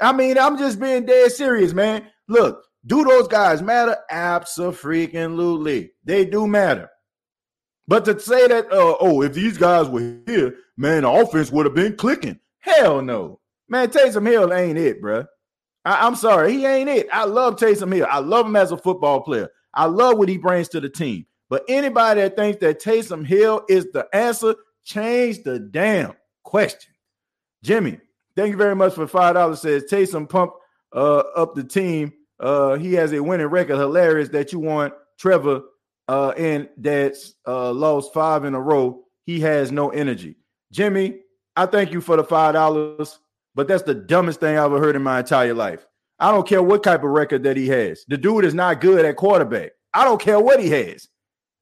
I 0.00 0.12
mean, 0.12 0.38
I'm 0.38 0.56
just 0.58 0.80
being 0.80 1.04
dead 1.06 1.32
serious, 1.32 1.72
man. 1.72 2.06
Look, 2.28 2.64
do 2.86 3.04
those 3.04 3.28
guys 3.28 3.62
matter? 3.62 3.96
Absolutely. 4.10 5.92
They 6.04 6.24
do 6.24 6.46
matter. 6.46 6.88
But 7.86 8.04
to 8.04 8.18
say 8.20 8.46
that, 8.46 8.66
uh, 8.66 8.96
oh, 9.00 9.22
if 9.22 9.34
these 9.34 9.58
guys 9.58 9.88
were 9.88 10.18
here, 10.26 10.54
man, 10.76 11.02
the 11.02 11.10
offense 11.10 11.50
would 11.50 11.66
have 11.66 11.74
been 11.74 11.96
clicking. 11.96 12.38
Hell 12.60 13.02
no. 13.02 13.40
Man, 13.68 13.88
Taysom 13.88 14.26
Hill 14.26 14.52
ain't 14.52 14.78
it, 14.78 15.00
bro. 15.00 15.24
I- 15.84 16.06
am 16.06 16.14
sorry. 16.14 16.52
He 16.52 16.66
ain't 16.66 16.88
it. 16.88 17.08
I 17.12 17.24
love 17.24 17.56
Taysom 17.56 17.94
Hill. 17.94 18.06
I 18.08 18.18
love 18.18 18.46
him 18.46 18.56
as 18.56 18.72
a 18.72 18.76
football 18.76 19.22
player. 19.22 19.48
I 19.74 19.86
love 19.86 20.18
what 20.18 20.28
he 20.28 20.38
brings 20.38 20.68
to 20.70 20.80
the 20.80 20.88
team. 20.88 21.26
But 21.50 21.64
anybody 21.68 22.20
that 22.20 22.36
thinks 22.36 22.60
that 22.60 22.82
Taysom 22.82 23.26
Hill 23.26 23.62
is 23.68 23.86
the 23.92 24.06
answer, 24.12 24.54
change 24.84 25.42
the 25.42 25.58
damn 25.58 26.14
question. 26.44 26.94
Jimmy, 27.62 27.98
thank 28.36 28.50
you 28.50 28.56
very 28.56 28.76
much 28.76 28.94
for 28.94 29.06
five 29.06 29.34
dollars. 29.34 29.62
Says 29.62 29.84
Taysom 29.90 30.28
pump 30.28 30.52
uh, 30.92 31.22
up 31.36 31.54
the 31.54 31.64
team. 31.64 32.12
Uh, 32.40 32.74
he 32.74 32.94
has 32.94 33.12
a 33.12 33.22
winning 33.22 33.46
record. 33.46 33.78
Hilarious 33.78 34.28
that 34.30 34.52
you 34.52 34.58
want 34.58 34.94
Trevor 35.18 35.62
uh, 36.08 36.32
and 36.36 36.68
that's 36.78 37.34
uh, 37.46 37.70
lost 37.72 38.12
five 38.14 38.44
in 38.44 38.54
a 38.54 38.60
row. 38.60 39.04
He 39.24 39.40
has 39.40 39.70
no 39.70 39.90
energy. 39.90 40.36
Jimmy, 40.72 41.20
I 41.54 41.66
thank 41.66 41.92
you 41.92 42.00
for 42.00 42.16
the 42.16 42.24
five 42.24 42.54
dollars, 42.54 43.18
but 43.54 43.68
that's 43.68 43.82
the 43.82 43.94
dumbest 43.94 44.40
thing 44.40 44.56
I've 44.56 44.66
ever 44.66 44.80
heard 44.80 44.96
in 44.96 45.02
my 45.02 45.20
entire 45.20 45.54
life. 45.54 45.86
I 46.18 46.30
don't 46.32 46.48
care 46.48 46.62
what 46.62 46.82
type 46.82 47.04
of 47.04 47.10
record 47.10 47.42
that 47.44 47.56
he 47.56 47.68
has. 47.68 48.04
The 48.08 48.16
dude 48.16 48.44
is 48.44 48.54
not 48.54 48.80
good 48.80 49.04
at 49.04 49.16
quarterback. 49.16 49.72
I 49.94 50.04
don't 50.04 50.20
care 50.20 50.40
what 50.40 50.60
he 50.60 50.70
has. 50.70 51.08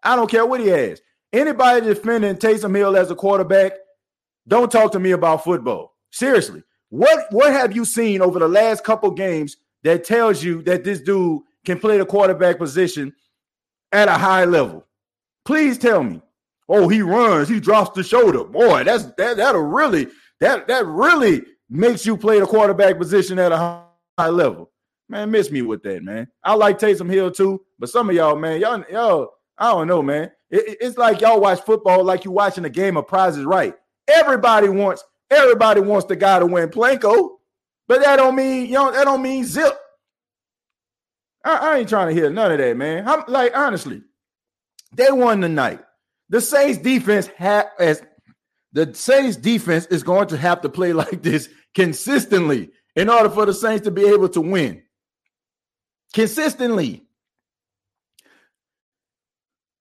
I 0.07 0.15
don't 0.15 0.31
care 0.31 0.47
what 0.47 0.61
he 0.61 0.69
has. 0.69 1.01
Anybody 1.33 1.85
defending 1.85 2.37
Taysom 2.37 2.77
Hill 2.77 2.97
as 2.97 3.11
a 3.11 3.15
quarterback, 3.17 3.73
don't 4.47 4.71
talk 4.71 4.93
to 4.93 5.01
me 5.01 5.11
about 5.11 5.43
football. 5.43 5.97
Seriously, 6.13 6.63
what 6.91 7.27
what 7.31 7.53
have 7.53 7.75
you 7.75 7.85
seen 7.85 8.23
over 8.23 8.39
the 8.39 8.49
last 8.49 8.85
couple 8.85 9.11
games 9.11 9.57
that 9.83 10.05
tells 10.05 10.43
you 10.43 10.63
that 10.63 10.85
this 10.85 11.01
dude 11.01 11.43
can 11.65 11.81
play 11.81 11.99
the 11.99 12.07
quarterback 12.07 12.59
position 12.59 13.13
at 13.91 14.09
a 14.09 14.13
high 14.13 14.45
level? 14.45 14.87
Please 15.45 15.77
tell 15.77 16.03
me. 16.05 16.23
Oh, 16.69 16.89
he 16.89 17.03
runs, 17.03 17.49
he 17.49 17.61
drops 17.61 17.91
the 17.95 18.03
shoulder. 18.03 18.45
Boy, 18.45 18.85
that's 18.85 19.07
that 19.17 19.37
that'll 19.37 19.63
really 19.63 20.07
that 20.41 20.69
that 20.69 20.87
really 20.87 21.45
makes 21.69 22.07
you 22.07 22.17
play 22.17 22.39
the 22.39 22.47
quarterback 22.47 22.99
position 22.99 23.41
at 23.41 23.51
a 23.51 23.83
high 24.19 24.29
level. 24.29 24.71
Man, 25.09 25.31
miss 25.31 25.51
me 25.51 25.63
with 25.63 25.83
that, 25.83 26.03
man. 26.03 26.29
I 26.45 26.55
like 26.55 26.79
Taysom 26.79 27.11
Hill 27.11 27.31
too, 27.31 27.63
but 27.79 27.89
some 27.89 28.09
of 28.09 28.17
y'all, 28.17 28.37
man, 28.37 28.61
y'all, 28.61 28.85
y'all, 28.91 29.31
I 29.59 29.73
don't 29.73 29.87
know, 29.87 30.03
man. 30.03 30.31
It, 30.51 30.79
it's 30.81 30.99
like 30.99 31.21
y'all 31.21 31.41
watch 31.41 31.61
football 31.63 32.05
like 32.05 32.25
you 32.25 32.31
watching 32.31 32.65
a 32.65 32.71
game 32.71 32.97
of 32.97 33.07
prizes 33.07 33.45
right. 33.45 33.75
Everybody 34.09 34.69
wants, 34.69 35.03
everybody 35.31 35.81
wants 35.81 36.07
the 36.07 36.17
guy 36.17 36.39
to 36.39 36.47
win 36.47 36.69
Plinko, 36.69 37.31
but 37.89 38.03
that 38.03 38.17
don't 38.17 38.37
mean, 38.37 38.67
you 38.67 38.75
know, 38.75 38.93
that 38.93 39.05
don't 39.05 39.23
mean 39.23 39.45
zip. 39.45 39.77
I, 41.45 41.57
I 41.57 41.79
ain't 41.79 41.89
trying 41.89 42.09
to 42.09 42.15
hear 42.15 42.31
none 42.31 42.53
of 42.53 42.59
that, 42.59 42.77
man. 42.77 43.09
I'm 43.09 43.23
like, 43.29 43.57
honestly, 43.57 44.03
they 44.95 45.11
won 45.11 45.41
tonight. 45.41 45.81
The 46.29 46.41
Saints 46.41 46.79
defense 46.79 47.29
had 47.29 47.67
as 47.79 48.03
the 48.73 48.93
Saints 48.95 49.37
defense 49.37 49.87
is 49.87 50.03
going 50.03 50.29
to 50.29 50.37
have 50.37 50.61
to 50.63 50.69
play 50.69 50.93
like 50.93 51.23
this 51.23 51.49
consistently 51.75 52.71
in 52.95 53.09
order 53.09 53.31
for 53.31 53.47
the 53.47 53.55
Saints 53.55 53.85
to 53.85 53.91
be 53.91 54.07
able 54.07 54.29
to 54.31 54.41
win 54.41 54.83
consistently. 56.15 57.06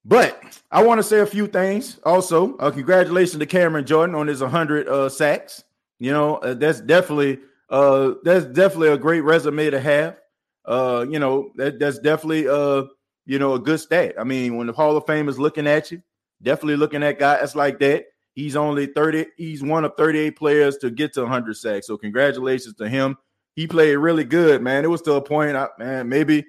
But 0.06 0.62
I 0.72 0.84
want 0.84 1.00
to 1.00 1.04
say 1.04 1.20
a 1.20 1.26
few 1.26 1.48
things 1.48 2.00
also. 2.04 2.56
Uh, 2.58 2.72
congratulations 2.72 3.40
to 3.40 3.46
Cameron 3.46 3.86
Jordan 3.86 4.16
on 4.16 4.28
his 4.28 4.42
100 4.42 4.88
uh, 4.88 5.10
sacks. 5.10 5.64
You 6.00 6.12
know, 6.12 6.36
uh, 6.38 6.54
that's 6.54 6.80
definitely 6.80 7.40
uh, 7.70 8.14
that's 8.24 8.46
definitely 8.46 8.90
a 8.90 8.98
great 8.98 9.22
resume 9.22 9.70
to 9.70 9.80
have. 9.80 10.18
Uh, 10.66 11.06
you 11.10 11.20
know, 11.20 11.52
that, 11.56 11.80
that's 11.80 12.00
definitely 12.00 12.48
uh, 12.48 12.84
you 13.26 13.40
know, 13.40 13.54
a 13.54 13.60
good 13.60 13.80
stat. 13.80 14.16
I 14.20 14.24
mean, 14.24 14.58
when 14.58 14.68
the 14.68 14.74
Hall 14.74 14.96
of 14.96 15.06
Fame 15.08 15.28
is 15.30 15.40
looking 15.40 15.68
at 15.68 15.92
you, 15.92 16.02
definitely 16.42 16.76
looking 16.76 17.04
at 17.04 17.18
guys 17.18 17.56
like 17.56 17.80
that. 17.80 18.06
He's 18.34 18.56
only 18.56 18.88
30, 18.88 19.28
he's 19.38 19.64
one 19.64 19.86
of 19.86 19.94
38 19.98 20.36
players 20.36 20.78
to 20.80 20.92
get 20.92 21.14
to 21.14 21.22
100 21.22 21.56
sacks. 21.56 21.88
So 21.88 21.98
congratulations 21.98 22.76
to 22.76 22.90
him 22.90 23.18
he 23.56 23.68
played 23.68 23.96
really 23.96 24.26
good, 24.26 24.62
man. 24.62 24.84
It 24.84 24.90
was 24.90 25.02
to 25.04 25.14
a 25.14 25.22
point, 25.22 25.56
I, 25.56 25.70
man, 25.80 26.10
maybe 26.10 26.46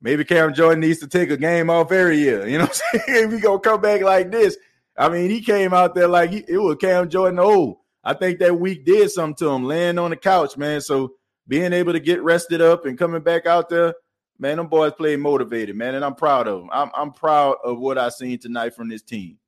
maybe 0.00 0.24
Cam 0.24 0.54
Jordan 0.54 0.80
needs 0.80 1.00
to 1.00 1.08
take 1.08 1.30
a 1.30 1.36
game 1.36 1.70
off 1.70 1.92
every 1.92 2.18
year. 2.18 2.46
You 2.46 2.58
know 2.58 2.64
what 2.64 2.82
I'm 2.92 3.00
saying? 3.06 3.24
if 3.24 3.30
we 3.30 3.40
gonna 3.40 3.58
come 3.60 3.80
back 3.80 4.02
like 4.02 4.30
this. 4.30 4.56
I 4.98 5.08
mean, 5.08 5.30
he 5.30 5.42
came 5.42 5.74
out 5.74 5.94
there 5.94 6.08
like 6.08 6.30
he, 6.30 6.44
it 6.48 6.58
was 6.58 6.76
Cam 6.76 7.08
Jordan 7.08 7.38
old. 7.38 7.78
I 8.02 8.14
think 8.14 8.38
that 8.38 8.58
week 8.58 8.84
did 8.84 9.10
something 9.10 9.34
to 9.46 9.52
him, 9.52 9.64
laying 9.64 9.98
on 9.98 10.10
the 10.10 10.16
couch, 10.16 10.56
man. 10.56 10.80
So 10.80 11.14
being 11.48 11.72
able 11.72 11.92
to 11.92 12.00
get 12.00 12.22
rested 12.22 12.60
up 12.60 12.86
and 12.86 12.98
coming 12.98 13.22
back 13.22 13.46
out 13.46 13.68
there, 13.68 13.94
man, 14.38 14.56
them 14.56 14.68
boys 14.68 14.92
played 14.92 15.18
motivated, 15.18 15.76
man, 15.76 15.94
and 15.94 16.04
I'm 16.04 16.14
proud 16.14 16.48
of 16.48 16.60
them. 16.60 16.70
I'm, 16.72 16.90
I'm 16.94 17.12
proud 17.12 17.56
of 17.64 17.78
what 17.78 17.98
I 17.98 18.08
seen 18.08 18.38
tonight 18.38 18.74
from 18.74 18.88
this 18.88 19.02
team. 19.02 19.38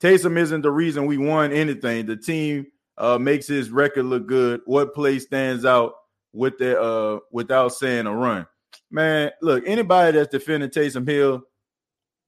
Taysom 0.00 0.38
isn't 0.38 0.62
the 0.62 0.70
reason 0.70 1.06
we 1.06 1.18
won 1.18 1.52
anything. 1.52 2.06
The 2.06 2.16
team 2.16 2.66
uh, 2.96 3.18
makes 3.18 3.46
his 3.46 3.70
record 3.70 4.06
look 4.06 4.26
good. 4.26 4.62
What 4.64 4.94
play 4.94 5.18
stands 5.18 5.64
out 5.64 5.92
with 6.32 6.58
the 6.58 6.80
uh, 6.80 7.18
without 7.30 7.74
saying 7.74 8.06
a 8.06 8.14
run? 8.14 8.46
Man, 8.90 9.30
look, 9.40 9.64
anybody 9.66 10.18
that's 10.18 10.30
defending 10.30 10.70
Taysom 10.70 11.06
Hill, 11.06 11.42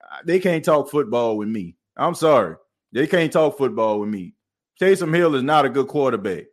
uh, 0.03 0.19
they 0.25 0.39
can't 0.39 0.65
talk 0.65 0.91
football 0.91 1.37
with 1.37 1.49
me. 1.49 1.77
I'm 1.97 2.15
sorry, 2.15 2.57
they 2.93 3.07
can't 3.07 3.33
talk 3.33 3.59
football 3.59 4.01
with 4.01 4.09
me. 4.09 4.35
Taysom 4.81 5.15
Hill 5.15 5.35
is 5.35 5.43
not 5.43 5.65
a 5.65 5.69
good 5.69 5.89
quarterback, 5.89 6.45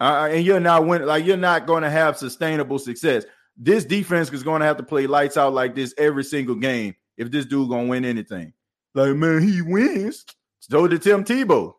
uh, 0.00 0.28
and 0.30 0.44
you're 0.44 0.60
not 0.60 0.86
winning. 0.86 1.06
Like 1.06 1.26
you're 1.26 1.36
not 1.36 1.66
going 1.66 1.82
to 1.82 1.90
have 1.90 2.16
sustainable 2.16 2.78
success. 2.78 3.24
This 3.56 3.84
defense 3.84 4.32
is 4.32 4.42
going 4.42 4.60
to 4.60 4.66
have 4.66 4.76
to 4.78 4.82
play 4.82 5.06
lights 5.06 5.36
out 5.36 5.52
like 5.52 5.74
this 5.74 5.94
every 5.98 6.24
single 6.24 6.54
game 6.54 6.94
if 7.16 7.30
this 7.30 7.44
dude 7.44 7.68
gonna 7.68 7.88
win 7.88 8.04
anything. 8.04 8.52
Like 8.94 9.14
man, 9.16 9.42
he 9.42 9.60
wins. 9.60 10.24
So 10.60 10.86
did 10.88 11.02
Tim 11.02 11.24
Tebow. 11.24 11.74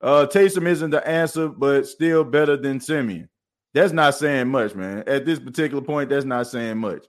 Uh, 0.00 0.26
Taysom 0.26 0.66
isn't 0.66 0.90
the 0.90 1.06
answer, 1.06 1.48
but 1.48 1.86
still 1.86 2.24
better 2.24 2.56
than 2.56 2.80
Siemian. 2.80 3.28
That's 3.72 3.92
not 3.92 4.14
saying 4.14 4.48
much, 4.48 4.74
man. 4.74 5.04
At 5.06 5.24
this 5.24 5.38
particular 5.38 5.82
point, 5.82 6.10
that's 6.10 6.24
not 6.24 6.46
saying 6.46 6.78
much. 6.78 7.06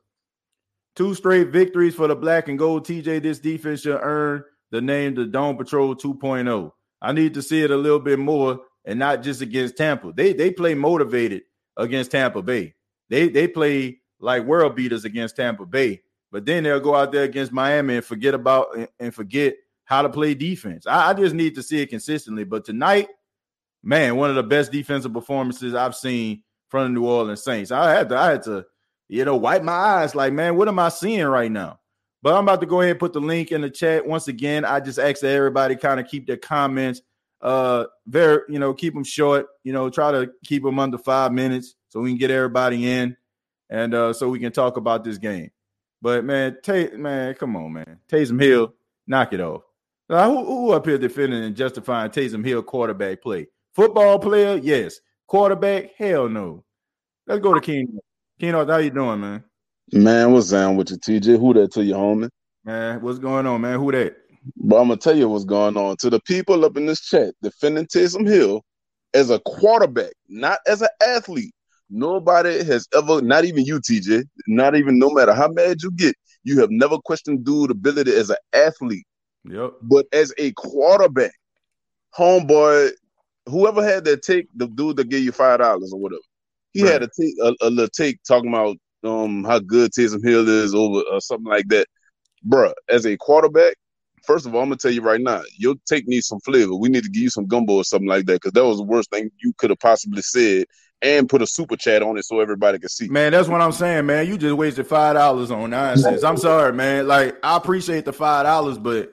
Two 0.96 1.16
straight 1.16 1.48
victories 1.50 1.96
for 1.96 2.08
the 2.08 2.16
black 2.16 2.48
and 2.48 2.60
gold. 2.60 2.86
TJ, 2.86 3.24
this 3.24 3.40
defense 3.40 3.82
should 3.82 4.00
earn 4.02 4.44
the 4.72 4.82
name 4.82 5.16
the 5.16 5.26
Dome 5.26 5.58
Patrol 5.58 5.96
2.0. 5.96 6.72
I 7.02 7.12
need 7.14 7.34
to 7.34 7.42
see 7.42 7.64
it 7.64 7.72
a 7.72 7.78
little 7.78 8.00
bit 8.00 8.20
more 8.20 8.60
and 8.86 9.00
not 9.00 9.24
just 9.24 9.42
against 9.42 9.78
Tampa. 9.78 10.12
They 10.14 10.34
they 10.34 10.52
play 10.52 10.76
motivated 10.76 11.44
against 11.78 12.12
Tampa 12.12 12.42
Bay. 12.42 12.76
They 13.10 13.30
they 13.30 13.48
play 13.48 14.00
like 14.20 14.46
world 14.46 14.76
beaters 14.76 15.06
against 15.06 15.36
Tampa 15.36 15.66
Bay, 15.66 16.02
but 16.32 16.46
then 16.46 16.64
they'll 16.64 16.80
go 16.80 16.96
out 16.96 17.12
there 17.12 17.24
against 17.24 17.52
Miami 17.52 17.96
and 17.96 18.06
forget 18.06 18.34
about 18.34 18.68
and 19.00 19.14
forget 19.14 19.56
how 19.86 20.02
to 20.02 20.10
play 20.10 20.34
defense. 20.34 20.86
I, 20.88 21.10
I 21.10 21.14
just 21.14 21.36
need 21.36 21.56
to 21.56 21.64
see 21.64 21.82
it 21.82 21.88
consistently. 21.90 22.44
But 22.44 22.66
tonight, 22.66 23.10
man, 23.84 24.16
one 24.16 24.30
of 24.30 24.36
the 24.36 24.44
best 24.44 24.72
defensive 24.72 25.14
performances 25.14 25.74
I've 25.74 25.96
seen 25.96 26.44
from 26.72 26.86
of 26.86 26.92
New 26.92 27.06
Orleans 27.06 27.44
Saints. 27.44 27.70
I 27.72 27.92
had 27.92 28.10
to 28.10 28.18
I 28.18 28.32
had 28.32 28.44
to 28.44 28.66
you 29.10 29.26
know 29.26 29.36
wipe 29.36 29.62
my 29.62 29.74
eyes 29.74 30.16
like 30.16 30.34
man, 30.34 30.56
what 30.56 30.70
am 30.70 30.80
I 30.80 30.90
seeing 30.90 31.26
right 31.26 31.52
now? 31.52 31.80
But 32.24 32.36
I'm 32.36 32.44
about 32.44 32.62
to 32.62 32.68
go 32.68 32.82
ahead 32.82 32.92
and 32.92 33.00
put 33.00 33.14
the 33.14 33.20
link 33.20 33.52
in 33.52 33.62
the 33.62 33.70
chat. 33.70 34.08
Once 34.08 34.28
again. 34.28 34.64
I 34.64 34.80
just 34.80 34.98
ask 34.98 35.22
that 35.22 35.32
everybody 35.36 35.76
kind 35.76 36.00
of 36.00 36.08
keep 36.08 36.26
their 36.26 36.38
comments 36.38 37.02
uh 37.42 37.86
very 38.06 38.40
you 38.50 38.60
know 38.60 38.72
keep 38.72 38.94
them 38.94 39.04
short 39.04 39.48
you 39.64 39.74
know 39.74 39.90
try 39.90 40.12
to 40.12 40.30
keep 40.46 40.62
them 40.62 40.78
under 40.78 41.00
five 41.00 41.34
minutes 41.34 41.74
so 41.90 42.00
we 42.00 42.12
can 42.12 42.20
get 42.20 42.30
everybody 42.30 42.88
in 42.88 43.18
and 43.72 43.96
uh 43.96 44.14
so 44.14 44.30
we 44.30 44.38
can 44.40 44.52
talk 44.52 44.78
about 44.78 45.04
this 45.04 45.18
game. 45.18 45.50
But 46.02 46.24
man 46.24 46.58
Tay, 46.64 46.92
man 46.96 47.34
come 47.34 47.56
on 47.56 47.74
man. 47.74 48.00
Taysom 48.08 48.40
Hill 48.40 48.74
knock 49.08 49.34
it 49.34 49.42
off. 49.42 49.64
Now, 50.08 50.30
who, 50.30 50.46
who 50.46 50.72
up 50.72 50.86
here 50.86 50.98
defending 50.98 51.42
and 51.42 51.56
justifying 51.56 52.12
Taysom 52.12 52.46
Hill 52.46 52.64
quarterback 52.64 53.22
play? 53.22 53.48
Football 53.74 54.20
player? 54.20 54.60
Yes. 54.62 55.00
Quarterback? 55.26 55.92
Hell 55.98 56.28
no 56.28 56.64
let's 57.28 57.42
go 57.42 57.54
to 57.54 57.60
oh. 57.60 57.62
Keenan 57.62 58.00
Keenan 58.40 58.68
how 58.68 58.78
you 58.78 58.90
doing 58.90 59.20
man 59.20 59.44
man 59.94 60.32
what's 60.32 60.52
down 60.52 60.76
with 60.76 60.92
you 60.92 60.98
TJ 60.98 61.40
who 61.40 61.54
that 61.54 61.72
to 61.74 61.84
you 61.84 61.94
homie 61.94 62.30
man 62.64 63.02
what's 63.02 63.20
going 63.20 63.46
on 63.46 63.62
man 63.62 63.80
who 63.80 63.92
that 63.92 64.16
but 64.58 64.82
I'm 64.82 64.88
gonna 64.88 64.98
tell 64.98 65.16
you 65.16 65.30
what's 65.30 65.46
going 65.46 65.78
on. 65.78 65.98
To 65.98 66.10
the 66.10 66.20
people 66.22 66.66
up 66.66 66.78
in 66.78 66.86
this 66.86 67.02
chat 67.02 67.34
defending 67.42 67.86
Taysom 67.86 68.28
Hill 68.28 68.64
as 69.14 69.30
a 69.30 69.40
quarterback, 69.40 70.14
not 70.30 70.60
as 70.68 70.82
an 70.82 70.90
athlete. 71.06 71.54
Nobody 71.90 72.64
has 72.64 72.88
ever, 72.96 73.22
not 73.22 73.44
even 73.44 73.66
you, 73.66 73.80
TJ, 73.80 74.24
not 74.48 74.76
even 74.76 74.98
no 74.98 75.10
matter 75.10 75.34
how 75.34 75.50
mad 75.50 75.82
you 75.82 75.92
get, 75.92 76.16
you 76.44 76.60
have 76.62 76.72
never 76.72 76.98
questioned 76.98 77.44
dude 77.44 77.70
ability 77.70 78.14
as 78.16 78.30
an 78.30 78.38
athlete. 78.54 79.06
Yep. 79.44 79.74
But 79.82 80.06
as 80.14 80.34
a 80.38 80.54
quarterback, 80.54 81.34
homeboy, 82.18 82.92
whoever 83.48 83.84
had 83.84 84.06
that 84.06 84.24
take, 84.24 84.48
the 84.56 84.68
dude 84.68 84.96
that 84.98 85.10
gave 85.10 85.24
you 85.24 85.34
five 85.34 85.60
dollars 85.60 85.92
or 85.92 86.00
whatever, 86.00 86.22
he 86.74 86.84
right. 86.84 86.94
had 86.94 87.04
a 87.04 87.10
take 87.20 87.34
a, 87.42 87.54
a 87.62 87.70
little 87.70 87.90
take 87.90 88.22
talking 88.24 88.50
about 88.50 88.78
um 89.04 89.44
how 89.44 89.60
good 89.60 89.92
Taysom 89.92 90.24
Hill 90.24 90.48
is 90.48 90.76
over 90.76 91.02
or 91.12 91.22
something 91.22 91.52
like 91.52 91.68
that. 91.70 91.88
Bruh, 92.48 92.74
as 92.90 93.06
a 93.06 93.18
quarterback, 93.18 93.76
First 94.24 94.46
of 94.46 94.54
all, 94.54 94.62
I'm 94.62 94.68
gonna 94.70 94.78
tell 94.78 94.92
you 94.92 95.02
right 95.02 95.20
now, 95.20 95.42
your 95.58 95.76
take 95.88 96.08
needs 96.08 96.28
some 96.28 96.40
flavor. 96.42 96.76
We 96.76 96.90
need 96.90 97.04
to 97.04 97.10
give 97.10 97.24
you 97.24 97.30
some 97.30 97.48
gumbo 97.48 97.74
or 97.74 97.84
something 97.84 98.08
like 98.08 98.26
that 98.28 98.34
because 98.34 98.52
that 98.52 98.66
was 98.66 98.78
the 98.78 98.84
worst 98.84 99.10
thing 99.10 99.32
you 99.42 99.54
could 99.58 99.72
have 99.72 99.80
possibly 99.80 100.22
said. 100.22 100.66
And 101.04 101.28
put 101.28 101.42
a 101.42 101.48
super 101.48 101.76
chat 101.76 102.04
on 102.04 102.16
it 102.20 102.26
so 102.26 102.40
everybody 102.42 102.78
can 102.78 102.88
see. 102.88 103.08
Man, 103.08 103.32
that's 103.32 103.48
what 103.48 103.60
I'm 103.60 103.72
saying, 103.72 104.06
man. 104.06 104.28
You 104.28 104.38
just 104.38 104.56
wasted 104.56 104.86
five 104.86 105.16
dollars 105.16 105.50
on 105.50 105.72
nonsense. 105.72 106.24
I'm 106.24 106.38
sorry, 106.38 106.74
man. 106.74 107.08
Like 107.08 107.38
I 107.44 107.58
appreciate 107.58 108.06
the 108.06 108.14
five 108.14 108.46
dollars, 108.46 108.78
but 108.78 109.12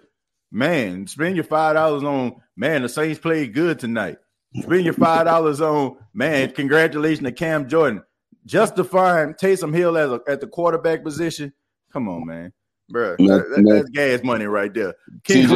man, 0.52 1.06
spend 1.06 1.36
your 1.36 1.44
five 1.44 1.76
dollars 1.76 2.04
on 2.04 2.42
man. 2.54 2.82
The 2.82 2.90
Saints 2.90 3.18
played 3.18 3.54
good 3.54 3.78
tonight. 3.78 4.18
Spend 4.54 4.84
your 4.84 4.94
five 4.94 5.26
dollars 5.26 5.60
on 5.60 5.96
man. 6.14 6.50
Congratulations 6.52 7.24
to 7.26 7.32
Cam 7.32 7.68
Jordan 7.68 8.02
justifying 8.46 9.34
Taysom 9.34 9.74
Hill 9.74 9.96
as 9.96 10.10
a, 10.10 10.20
at 10.26 10.40
the 10.40 10.46
quarterback 10.46 11.04
position. 11.04 11.52
Come 11.92 12.08
on, 12.08 12.26
man 12.26 12.52
bro. 12.88 13.16
No, 13.18 13.38
that, 13.38 13.58
no. 13.58 13.74
That's 13.74 13.90
gas 13.90 14.22
money 14.22 14.46
right 14.46 14.72
there. 14.72 14.94
TJ, 15.22 15.50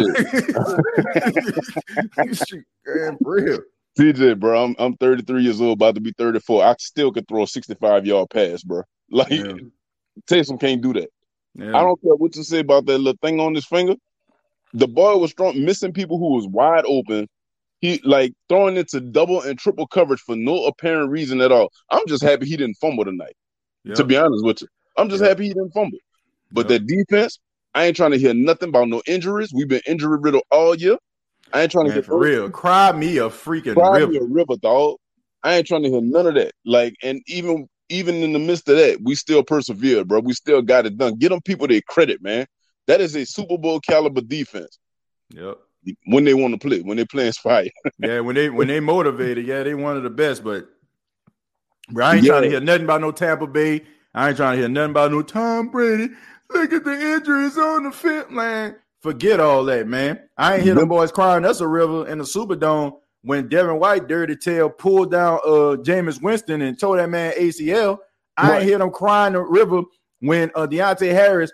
real. 3.21 3.59
TJ, 3.99 4.41
bro, 4.41 4.65
I'm 4.65 4.77
I'm 4.79 4.97
33 4.97 5.43
years 5.43 5.61
old, 5.61 5.79
about 5.79 5.95
to 5.97 6.01
be 6.01 6.13
34. 6.17 6.65
I 6.65 6.75
still 6.79 7.13
could 7.13 7.29
throw 7.29 7.43
a 7.43 7.47
65 7.47 8.07
yard 8.07 8.31
pass, 8.31 8.63
bro. 8.63 8.83
Like 9.15 9.29
yeah. 9.29 9.53
Taysom 10.27 10.59
can't 10.59 10.81
do 10.81 10.95
that. 10.95 11.11
Yeah. 11.55 11.77
I 11.77 11.83
don't 11.83 12.01
care 12.01 12.15
what 12.15 12.35
you 12.35 12.43
say 12.43 12.61
about 12.61 12.87
that 12.87 12.97
little 12.97 13.19
thing 13.21 13.41
on 13.41 13.55
his 13.55 13.67
finger. 13.67 13.97
The 14.73 14.89
boy 14.89 15.19
was 15.19 15.33
strong, 15.33 15.63
missing 15.63 15.93
people 15.93 16.17
who 16.19 16.35
was 16.37 16.47
wide 16.47 16.87
open. 16.87 17.29
He 17.83 18.01
like 18.05 18.33
throwing 18.49 18.77
into 18.77 19.01
double 19.01 19.43
and 19.43 19.59
triple 19.59 19.89
coverage 19.89 20.21
for 20.21 20.37
no 20.37 20.67
apparent 20.67 21.11
reason 21.11 21.41
at 21.41 21.53
all. 21.53 21.69
I'm 21.91 22.07
just 22.07 22.23
happy 22.23 22.47
he 22.47 22.57
didn't 22.57 22.77
fumble 22.81 23.05
tonight. 23.05 23.35
Yep. 23.85 23.97
To 23.97 24.05
be 24.05 24.17
honest 24.17 24.45
with 24.45 24.63
you, 24.63 24.69
I'm 24.97 25.09
just 25.09 25.21
yep. 25.21 25.31
happy 25.31 25.49
he 25.49 25.53
didn't 25.53 25.73
fumble. 25.73 25.99
But 26.53 26.71
yep. 26.71 26.81
that 26.81 26.87
defense, 26.87 27.41
I 27.75 27.85
ain't 27.85 27.97
trying 27.97 28.13
to 28.13 28.19
hear 28.19 28.35
nothing 28.35 28.69
about 28.69 28.89
no 28.89 29.03
injuries. 29.07 29.53
We've 29.53 29.69
been 29.69 29.83
injury 29.87 30.17
riddled 30.21 30.45
all 30.51 30.77
year. 30.77 30.97
I 31.53 31.63
ain't 31.63 31.73
trying 31.73 31.89
Man, 31.89 31.97
to 31.97 32.01
get 32.01 32.07
for 32.07 32.19
real. 32.19 32.49
Cry 32.51 32.93
me 32.93 33.19
a 33.19 33.29
freaking 33.29 33.75
Cry 33.75 33.99
river. 33.99 34.13
Me 34.13 34.19
a 34.19 34.25
river, 34.25 34.57
dog. 34.57 34.97
I 35.43 35.55
ain't 35.55 35.67
trying 35.67 35.83
to 35.83 35.91
hear 35.91 36.01
none 36.01 36.29
of 36.29 36.35
that. 36.35 36.53
Like, 36.65 36.95
and 37.03 37.21
even 37.27 37.69
even 37.89 38.23
in 38.23 38.33
the 38.33 38.39
midst 38.39 38.69
of 38.69 38.77
that, 38.77 39.01
we 39.03 39.17
still 39.17 39.43
persevered, 39.43 40.07
bro. 40.07 40.21
We 40.21 40.35
still 40.35 40.63
got 40.63 40.87
it 40.87 40.97
done. 40.97 41.17
Get 41.17 41.31
them 41.31 41.43
people 41.43 41.67
their 41.67 41.83
credit, 41.83 42.23
man. 42.23 42.47
That 42.87 43.01
is 43.01 43.15
a 43.17 43.27
Super 43.27 43.59
Bowl 43.59 43.81
caliber 43.81 44.23
defense. 44.23 44.79
Yep. 45.31 45.59
When 46.07 46.25
they 46.25 46.35
want 46.35 46.55
to 46.55 46.59
play, 46.59 46.81
when 46.81 46.97
they 46.97 47.05
playing 47.05 47.33
fire. 47.33 47.69
yeah, 47.99 48.21
when 48.21 48.35
they 48.35 48.51
when 48.51 48.69
they 48.69 48.81
motivated, 48.81 49.47
yeah, 49.47 49.63
they 49.63 49.75
one 49.75 49.97
of 49.97 50.03
the 50.03 50.11
best. 50.11 50.45
But 50.45 50.69
bro, 51.91 52.07
I 52.07 52.15
ain't 52.17 52.25
yeah. 52.25 52.33
trying 52.33 52.43
to 52.43 52.51
hear 52.51 52.61
nothing 52.61 52.85
about 52.85 53.01
no 53.01 53.11
Tampa 53.11 53.47
Bay. 53.47 53.83
I 54.15 54.29
ain't 54.29 54.37
trying 54.37 54.57
to 54.57 54.59
hear 54.61 54.69
nothing 54.69 54.91
about 54.91 55.11
no 55.11 55.23
Tom 55.23 55.71
Brady. 55.71 56.11
Look 56.51 56.73
at 56.73 56.85
the 56.85 56.93
injuries 56.93 57.57
on 57.57 57.85
the 57.85 57.93
fit, 57.93 58.31
man. 58.31 58.77
Forget 59.01 59.41
all 59.41 59.65
that, 59.65 59.89
man. 59.89 60.21
I 60.37 60.55
ain't 60.55 60.63
hear 60.63 60.75
them 60.75 60.89
boys 60.89 61.11
crying. 61.11 61.43
That's 61.43 61.61
a 61.61 61.67
river 61.67 62.07
in 62.07 62.19
the 62.19 62.25
Superdome 62.25 62.99
when 63.23 63.49
Devin 63.49 63.79
White, 63.79 64.07
dirty 64.07 64.37
tail, 64.37 64.69
pulled 64.69 65.11
down 65.11 65.41
uh 65.45 65.77
Jameis 65.83 66.23
Winston 66.23 66.63
and 66.63 66.79
told 66.79 66.99
that 66.99 67.09
man 67.09 67.33
ACL. 67.33 67.99
I 68.37 68.49
right. 68.49 68.57
ain't 68.59 68.69
hear 68.69 68.79
them 68.79 68.91
crying 68.91 69.33
the 69.33 69.41
river 69.41 69.83
when 70.21 70.51
uh 70.55 70.67
Deonte 70.67 71.11
Harris, 71.13 71.53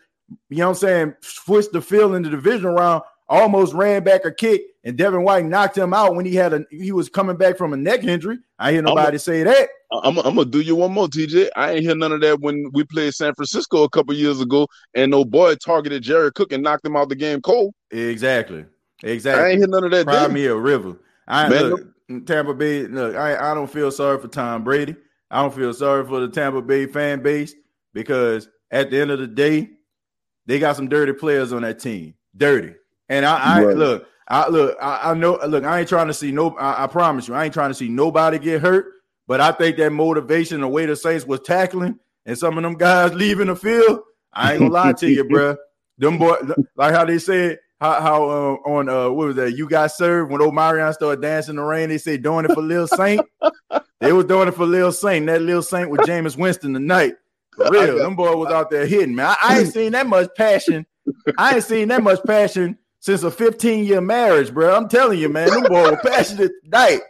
you 0.50 0.58
know 0.58 0.66
what 0.66 0.70
I'm 0.70 0.74
saying, 0.80 1.14
switched 1.20 1.72
the 1.72 1.80
field 1.80 2.14
in 2.14 2.22
the 2.22 2.30
division 2.30 2.66
round, 2.66 3.02
almost 3.28 3.74
ran 3.74 4.02
back 4.02 4.24
a 4.24 4.32
kick, 4.32 4.62
and 4.84 4.96
Devin 4.96 5.22
White 5.22 5.44
knocked 5.44 5.76
him 5.76 5.92
out 5.92 6.14
when 6.14 6.24
he 6.24 6.34
had 6.34 6.52
a 6.52 6.64
he 6.70 6.92
was 6.92 7.08
coming 7.08 7.36
back 7.36 7.58
from 7.58 7.72
a 7.72 7.76
neck 7.76 8.04
injury. 8.04 8.38
I 8.58 8.72
hear 8.72 8.82
nobody 8.82 9.16
a, 9.16 9.20
say 9.20 9.42
that. 9.44 9.68
I'm, 9.90 10.18
I'm, 10.18 10.36
gonna 10.36 10.44
do 10.44 10.60
you 10.60 10.76
one 10.76 10.92
more, 10.92 11.08
TJ. 11.08 11.50
I 11.56 11.72
ain't 11.72 11.82
hear 11.82 11.94
none 11.94 12.12
of 12.12 12.20
that 12.20 12.40
when 12.40 12.70
we 12.72 12.84
played 12.84 13.14
San 13.14 13.34
Francisco 13.34 13.84
a 13.84 13.88
couple 13.88 14.14
years 14.14 14.40
ago, 14.40 14.66
and 14.94 15.10
no 15.10 15.24
boy 15.24 15.54
targeted 15.56 16.02
Jared 16.02 16.34
Cook 16.34 16.52
and 16.52 16.62
knocked 16.62 16.84
him 16.84 16.96
out 16.96 17.08
the 17.08 17.16
game 17.16 17.40
cold. 17.40 17.74
Exactly, 17.90 18.64
exactly. 19.02 19.44
I 19.44 19.48
ain't 19.50 19.58
hear 19.58 19.68
none 19.68 19.84
of 19.84 19.90
that. 19.90 20.06
Cry 20.06 20.28
me 20.28 20.46
a 20.46 20.56
river. 20.56 20.96
I 21.26 21.48
Man, 21.48 21.64
look 21.64 22.26
Tampa 22.26 22.54
Bay. 22.54 22.86
Look, 22.86 23.16
I 23.16 23.50
I 23.50 23.54
don't 23.54 23.70
feel 23.70 23.90
sorry 23.90 24.20
for 24.20 24.28
Tom 24.28 24.64
Brady. 24.64 24.96
I 25.30 25.42
don't 25.42 25.54
feel 25.54 25.74
sorry 25.74 26.06
for 26.06 26.20
the 26.20 26.28
Tampa 26.28 26.62
Bay 26.62 26.86
fan 26.86 27.22
base 27.22 27.54
because 27.92 28.48
at 28.70 28.90
the 28.90 29.00
end 29.00 29.10
of 29.10 29.18
the 29.18 29.26
day, 29.26 29.70
they 30.46 30.58
got 30.58 30.76
some 30.76 30.88
dirty 30.88 31.12
players 31.12 31.52
on 31.52 31.62
that 31.62 31.78
team. 31.78 32.14
Dirty. 32.36 32.74
And 33.08 33.24
I, 33.24 33.38
I 33.38 33.64
right. 33.64 33.76
look, 33.76 34.06
I 34.28 34.48
look, 34.48 34.76
I, 34.80 35.10
I, 35.10 35.14
know, 35.14 35.38
look, 35.46 35.64
I 35.64 35.80
ain't 35.80 35.88
trying 35.88 36.08
to 36.08 36.14
see 36.14 36.30
no. 36.30 36.54
I, 36.56 36.84
I, 36.84 36.86
promise 36.86 37.28
you, 37.28 37.34
I 37.34 37.44
ain't 37.44 37.54
trying 37.54 37.70
to 37.70 37.74
see 37.74 37.88
nobody 37.88 38.38
get 38.38 38.60
hurt. 38.60 38.86
But 39.26 39.40
I 39.40 39.52
think 39.52 39.76
that 39.76 39.92
motivation, 39.92 40.60
the 40.60 40.68
way 40.68 40.86
the 40.86 40.96
Saints 40.96 41.26
was 41.26 41.40
tackling, 41.40 41.98
and 42.26 42.38
some 42.38 42.56
of 42.56 42.62
them 42.62 42.74
guys 42.74 43.14
leaving 43.14 43.46
the 43.48 43.56
field, 43.56 44.00
I 44.32 44.52
ain't 44.52 44.60
gonna 44.60 44.72
lie 44.72 44.92
to 44.94 45.10
you, 45.10 45.24
bro. 45.28 45.56
Them 45.98 46.18
boy, 46.18 46.36
like 46.76 46.94
how 46.94 47.04
they 47.04 47.18
said, 47.18 47.58
how, 47.80 48.00
how 48.00 48.24
uh, 48.24 48.54
on 48.66 48.88
uh, 48.88 49.10
what 49.10 49.28
was 49.28 49.36
that? 49.36 49.56
You 49.56 49.68
got 49.68 49.92
served 49.92 50.30
when 50.30 50.40
Omarion 50.40 50.92
started 50.94 51.22
dancing 51.22 51.52
in 51.52 51.56
the 51.56 51.62
rain. 51.62 51.88
They 51.88 51.98
said 51.98 52.22
doing 52.22 52.44
it 52.44 52.52
for 52.52 52.62
Lil 52.62 52.86
Saint. 52.86 53.20
they 54.00 54.12
was 54.12 54.26
doing 54.26 54.48
it 54.48 54.54
for 54.54 54.66
Lil 54.66 54.92
Saint. 54.92 55.26
That 55.26 55.42
Lil 55.42 55.62
Saint 55.62 55.90
with 55.90 56.02
Jameis 56.02 56.36
Winston 56.36 56.74
tonight. 56.74 57.14
For 57.56 57.68
real, 57.70 57.98
them 57.98 58.14
boy 58.14 58.36
was 58.36 58.52
out 58.52 58.70
there 58.70 58.86
hitting, 58.86 59.14
man. 59.14 59.26
I, 59.26 59.36
I 59.42 59.58
ain't 59.60 59.72
seen 59.72 59.92
that 59.92 60.06
much 60.06 60.28
passion. 60.36 60.86
I 61.36 61.56
ain't 61.56 61.64
seen 61.64 61.88
that 61.88 62.02
much 62.02 62.22
passion 62.24 62.78
since 63.08 63.22
a 63.22 63.30
15 63.30 63.86
year 63.86 64.02
marriage, 64.02 64.52
bro. 64.52 64.76
I'm 64.76 64.86
telling 64.86 65.18
you, 65.18 65.30
man, 65.30 65.48
them 65.48 65.62
boy 65.62 65.92
were 65.92 65.96
passionate 65.96 66.52
tonight. 66.62 67.00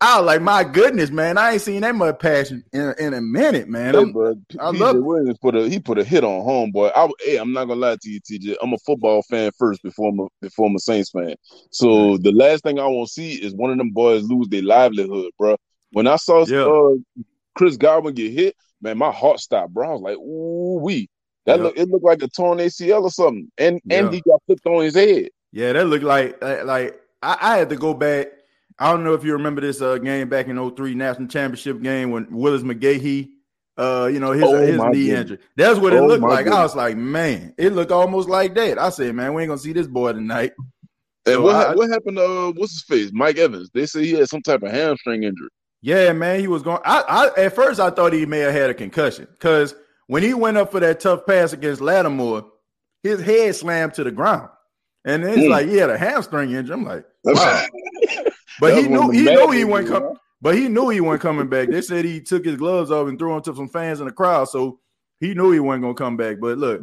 I 0.00 0.18
was 0.18 0.26
like, 0.26 0.42
my 0.42 0.64
goodness, 0.64 1.10
man, 1.10 1.38
I 1.38 1.52
ain't 1.52 1.62
seen 1.62 1.82
that 1.82 1.94
much 1.94 2.18
passion 2.18 2.64
in, 2.72 2.92
in 2.98 3.14
a 3.14 3.20
minute, 3.20 3.68
man. 3.68 3.94
Hey, 3.94 4.04
bro, 4.06 4.34
I 4.58 4.70
love 4.70 4.96
Williams 4.96 5.38
put 5.38 5.54
a 5.54 5.68
he 5.68 5.78
put 5.78 5.98
a 5.98 6.04
hit 6.04 6.24
on 6.24 6.44
homeboy. 6.44 6.90
I 6.96 7.08
hey, 7.20 7.36
I'm 7.36 7.52
not 7.52 7.66
gonna 7.66 7.78
lie 7.78 7.96
to 8.02 8.10
you, 8.10 8.20
TJ. 8.20 8.56
I'm 8.60 8.72
a 8.72 8.78
football 8.78 9.22
fan 9.22 9.52
first 9.56 9.84
before 9.84 10.08
I'm 10.08 10.18
a, 10.18 10.26
before 10.42 10.66
I'm 10.66 10.74
a 10.74 10.80
Saints 10.80 11.10
fan. 11.10 11.36
So 11.70 12.18
the 12.18 12.32
last 12.32 12.64
thing 12.64 12.80
I 12.80 12.86
want 12.86 13.06
to 13.06 13.12
see 13.12 13.34
is 13.34 13.54
one 13.54 13.70
of 13.70 13.78
them 13.78 13.90
boys 13.90 14.24
lose 14.24 14.48
their 14.48 14.64
livelihood, 14.64 15.30
bro. 15.38 15.56
When 15.92 16.08
I 16.08 16.16
saw 16.16 16.44
yeah. 16.44 16.64
uh, 16.64 17.22
Chris 17.54 17.76
Godwin 17.76 18.14
get 18.14 18.32
hit, 18.32 18.56
man, 18.82 18.98
my 18.98 19.12
heart 19.12 19.38
stopped, 19.38 19.72
bro. 19.72 19.88
I 19.88 19.92
was 19.92 20.02
like, 20.02 20.16
ooh 20.16 20.80
wee. 20.82 21.08
That 21.46 21.60
look 21.60 21.78
it 21.78 21.88
looked 21.88 22.04
like 22.04 22.22
a 22.24 22.28
torn 22.28 22.58
ACL 22.58 23.02
or 23.02 23.10
something, 23.10 23.50
and 23.56 23.80
and 23.88 24.12
he 24.12 24.20
got 24.20 24.42
flipped 24.46 24.66
on 24.66 24.82
his 24.82 24.96
head. 24.96 25.28
Yeah, 25.56 25.72
that 25.72 25.86
looked 25.86 26.04
like 26.04 26.36
like 26.42 27.00
I, 27.22 27.38
I 27.40 27.56
had 27.56 27.70
to 27.70 27.76
go 27.76 27.94
back. 27.94 28.26
I 28.78 28.92
don't 28.92 29.04
know 29.04 29.14
if 29.14 29.24
you 29.24 29.32
remember 29.32 29.62
this 29.62 29.80
uh, 29.80 29.96
game 29.96 30.28
back 30.28 30.48
in 30.48 30.70
03 30.70 30.94
national 30.94 31.28
championship 31.28 31.80
game 31.80 32.10
when 32.10 32.26
Willis 32.30 32.60
McGahee, 32.60 33.30
uh, 33.78 34.10
you 34.12 34.20
know, 34.20 34.32
his, 34.32 34.44
oh, 34.44 34.54
his 34.58 34.76
knee 34.76 35.06
goodness. 35.06 35.20
injury. 35.20 35.38
That's 35.56 35.78
what 35.78 35.94
it 35.94 36.00
oh, 36.00 36.06
looked 36.08 36.22
like. 36.22 36.44
Goodness. 36.44 36.58
I 36.58 36.62
was 36.62 36.76
like, 36.76 36.98
man, 36.98 37.54
it 37.56 37.72
looked 37.72 37.90
almost 37.90 38.28
like 38.28 38.54
that. 38.56 38.78
I 38.78 38.90
said, 38.90 39.14
man, 39.14 39.32
we 39.32 39.44
ain't 39.44 39.48
gonna 39.48 39.58
see 39.58 39.72
this 39.72 39.86
boy 39.86 40.12
tonight. 40.12 40.52
And 41.24 41.36
so 41.36 41.40
what, 41.40 41.54
I, 41.54 41.74
what 41.74 41.88
happened 41.88 42.18
to 42.18 42.24
uh, 42.24 42.52
what's 42.52 42.74
his 42.74 42.82
face? 42.82 43.10
Mike 43.14 43.38
Evans. 43.38 43.70
They 43.72 43.86
say 43.86 44.04
he 44.04 44.12
had 44.12 44.28
some 44.28 44.42
type 44.42 44.62
of 44.62 44.70
hamstring 44.70 45.22
injury. 45.22 45.48
Yeah, 45.80 46.12
man, 46.12 46.38
he 46.38 46.48
was 46.48 46.62
going. 46.62 46.80
I, 46.84 47.30
I 47.36 47.44
at 47.44 47.54
first 47.54 47.80
I 47.80 47.88
thought 47.88 48.12
he 48.12 48.26
may 48.26 48.40
have 48.40 48.52
had 48.52 48.68
a 48.68 48.74
concussion 48.74 49.26
because 49.32 49.74
when 50.06 50.22
he 50.22 50.34
went 50.34 50.58
up 50.58 50.70
for 50.70 50.80
that 50.80 51.00
tough 51.00 51.24
pass 51.24 51.54
against 51.54 51.80
Lattimore, 51.80 52.44
his 53.02 53.22
head 53.22 53.56
slammed 53.56 53.94
to 53.94 54.04
the 54.04 54.10
ground, 54.10 54.50
and 55.06 55.24
it's 55.24 55.38
mm. 55.38 55.48
like 55.48 55.68
he 55.68 55.76
had 55.76 55.88
a 55.88 55.96
hamstring 55.96 56.50
injury. 56.50 56.74
I'm 56.74 56.84
like, 56.84 57.04
wow. 57.24 57.64
but 58.60 58.76
he 58.76 58.88
knew 58.88 59.10
he 59.10 59.22
knew 59.22 59.50
he 59.52 59.64
wasn't 59.64 59.90
coming. 59.90 60.16
But 60.42 60.56
he 60.56 60.68
knew 60.68 60.90
he 60.90 61.00
wasn't 61.00 61.22
coming 61.22 61.48
back. 61.48 61.70
They 61.70 61.80
said 61.80 62.04
he 62.04 62.20
took 62.20 62.44
his 62.44 62.56
gloves 62.56 62.90
off 62.90 63.08
and 63.08 63.18
threw 63.18 63.32
them 63.32 63.42
to 63.42 63.56
some 63.56 63.68
fans 63.68 64.00
in 64.00 64.06
the 64.06 64.12
crowd, 64.12 64.48
so 64.48 64.80
he 65.20 65.32
knew 65.32 65.52
he 65.52 65.60
wasn't 65.60 65.84
gonna 65.84 65.94
come 65.94 66.16
back. 66.16 66.38
But 66.40 66.58
look, 66.58 66.82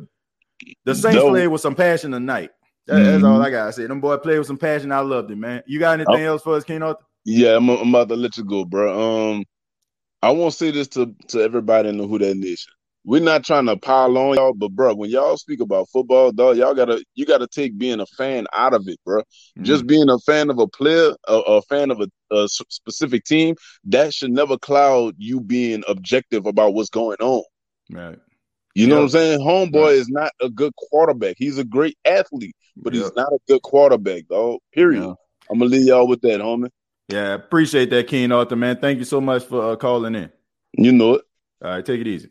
the 0.85 0.95
Saints 0.95 1.17
no. 1.17 1.29
played 1.29 1.47
with 1.47 1.61
some 1.61 1.75
passion 1.75 2.11
tonight. 2.11 2.49
That, 2.87 2.93
mm-hmm. 2.93 3.03
That's 3.03 3.23
all 3.23 3.41
I 3.41 3.49
gotta 3.49 3.73
say. 3.73 3.85
Them 3.85 4.01
boy 4.01 4.17
played 4.17 4.39
with 4.39 4.47
some 4.47 4.57
passion. 4.57 4.91
I 4.91 4.99
loved 4.99 5.29
it, 5.29 5.37
man. 5.37 5.61
You 5.67 5.79
got 5.79 5.99
anything 5.99 6.25
else 6.25 6.41
for 6.41 6.55
us, 6.55 6.63
King 6.63 6.81
Arthur? 6.81 7.03
Yeah, 7.25 7.55
I'm, 7.55 7.69
I'm, 7.69 7.89
about 7.89 8.09
to 8.09 8.15
let 8.15 8.35
you 8.35 8.43
go, 8.43 8.65
bro. 8.65 9.31
Um, 9.31 9.45
I 10.21 10.31
won't 10.31 10.53
say 10.53 10.71
this 10.71 10.87
to 10.89 11.13
to 11.27 11.41
everybody 11.41 11.89
in 11.89 11.97
the 11.97 12.07
Who 12.07 12.19
That 12.19 12.35
Nation. 12.35 12.73
We're 13.05 13.21
not 13.21 13.43
trying 13.43 13.65
to 13.65 13.75
pile 13.75 14.17
on 14.17 14.35
y'all, 14.35 14.53
but 14.53 14.71
bro, 14.71 14.95
when 14.95 15.09
y'all 15.09 15.35
speak 15.35 15.59
about 15.59 15.89
football, 15.89 16.31
dog, 16.31 16.57
y'all 16.57 16.73
gotta 16.73 17.03
you 17.15 17.25
gotta 17.25 17.47
take 17.47 17.77
being 17.77 17.99
a 17.99 18.05
fan 18.05 18.45
out 18.53 18.73
of 18.73 18.87
it, 18.87 18.97
bro. 19.03 19.19
Mm-hmm. 19.21 19.63
Just 19.63 19.85
being 19.85 20.09
a 20.09 20.17
fan 20.19 20.49
of 20.49 20.57
a 20.59 20.67
player, 20.67 21.11
a, 21.27 21.33
a 21.33 21.61
fan 21.63 21.91
of 21.91 21.99
a, 21.99 22.07
a, 22.33 22.47
specific 22.47 23.25
team, 23.25 23.55
that 23.85 24.13
should 24.13 24.31
never 24.31 24.57
cloud 24.57 25.15
you 25.17 25.41
being 25.41 25.83
objective 25.87 26.45
about 26.45 26.73
what's 26.73 26.89
going 26.89 27.17
on. 27.19 27.43
Right. 27.91 28.17
You 28.73 28.87
know 28.87 28.95
what 28.95 29.03
I'm 29.03 29.09
saying? 29.09 29.39
Homeboy 29.39 29.83
right. 29.83 29.93
is 29.93 30.09
not 30.09 30.31
a 30.41 30.49
good 30.49 30.73
quarterback. 30.75 31.35
He's 31.37 31.57
a 31.57 31.63
great 31.63 31.97
athlete, 32.05 32.55
but 32.75 32.93
he's 32.93 33.13
not 33.15 33.31
a 33.31 33.37
good 33.47 33.61
quarterback, 33.61 34.27
dog. 34.29 34.59
Period. 34.71 35.03
I'm 35.51 35.59
gonna 35.59 35.65
leave 35.65 35.87
y'all 35.87 36.07
with 36.07 36.21
that, 36.21 36.39
homie. 36.39 36.69
Yeah, 37.09 37.33
appreciate 37.33 37.89
that, 37.89 38.07
Keen 38.07 38.31
Arthur, 38.31 38.55
man. 38.55 38.77
Thank 38.77 38.99
you 38.99 39.05
so 39.05 39.19
much 39.19 39.43
for 39.43 39.73
uh, 39.73 39.75
calling 39.75 40.15
in. 40.15 40.31
You 40.77 40.93
know 40.93 41.15
it. 41.15 41.21
All 41.61 41.71
right, 41.71 41.85
take 41.85 41.99
it 41.99 42.07
easy. 42.07 42.29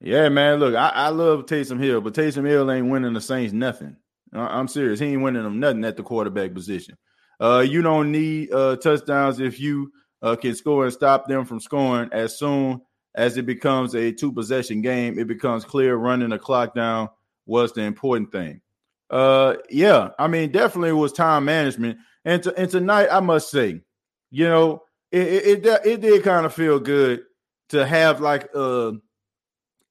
Yeah, 0.00 0.28
man. 0.28 0.58
Look, 0.58 0.74
I, 0.74 0.88
I 0.88 1.08
love 1.08 1.46
Taysom 1.46 1.80
Hill, 1.80 2.00
but 2.00 2.14
Taysom 2.14 2.46
Hill 2.46 2.70
ain't 2.70 2.90
winning 2.90 3.14
the 3.14 3.20
Saints 3.20 3.52
nothing. 3.52 3.96
I'm 4.32 4.68
serious. 4.68 5.00
He 5.00 5.06
ain't 5.06 5.22
winning 5.22 5.44
them 5.44 5.60
nothing 5.60 5.84
at 5.84 5.96
the 5.96 6.02
quarterback 6.02 6.52
position. 6.52 6.96
Uh, 7.40 7.64
you 7.66 7.82
don't 7.82 8.10
need 8.10 8.52
uh, 8.52 8.76
touchdowns 8.76 9.40
if 9.40 9.60
you 9.60 9.92
uh, 10.22 10.36
can 10.36 10.54
score 10.54 10.84
and 10.84 10.92
stop 10.92 11.26
them 11.26 11.44
from 11.44 11.60
scoring. 11.60 12.08
As 12.12 12.38
soon 12.38 12.80
as 13.14 13.36
it 13.36 13.46
becomes 13.46 13.94
a 13.94 14.12
two 14.12 14.32
possession 14.32 14.82
game, 14.82 15.18
it 15.18 15.26
becomes 15.28 15.64
clear 15.64 15.96
running 15.96 16.30
the 16.30 16.38
clock 16.38 16.74
down 16.74 17.08
was 17.46 17.72
the 17.72 17.82
important 17.82 18.32
thing. 18.32 18.60
Uh, 19.10 19.56
yeah, 19.70 20.10
I 20.18 20.26
mean, 20.26 20.50
definitely 20.50 20.92
was 20.92 21.12
time 21.12 21.44
management. 21.44 21.98
And, 22.24 22.42
to, 22.42 22.54
and 22.56 22.70
tonight, 22.70 23.08
I 23.10 23.20
must 23.20 23.50
say, 23.50 23.82
you 24.30 24.48
know, 24.48 24.82
it 25.12 25.26
it, 25.28 25.66
it, 25.66 25.86
it 25.86 26.00
did 26.00 26.24
kind 26.24 26.46
of 26.46 26.54
feel 26.54 26.80
good 26.80 27.22
to 27.68 27.86
have 27.86 28.20
like 28.20 28.48
uh 28.54 28.92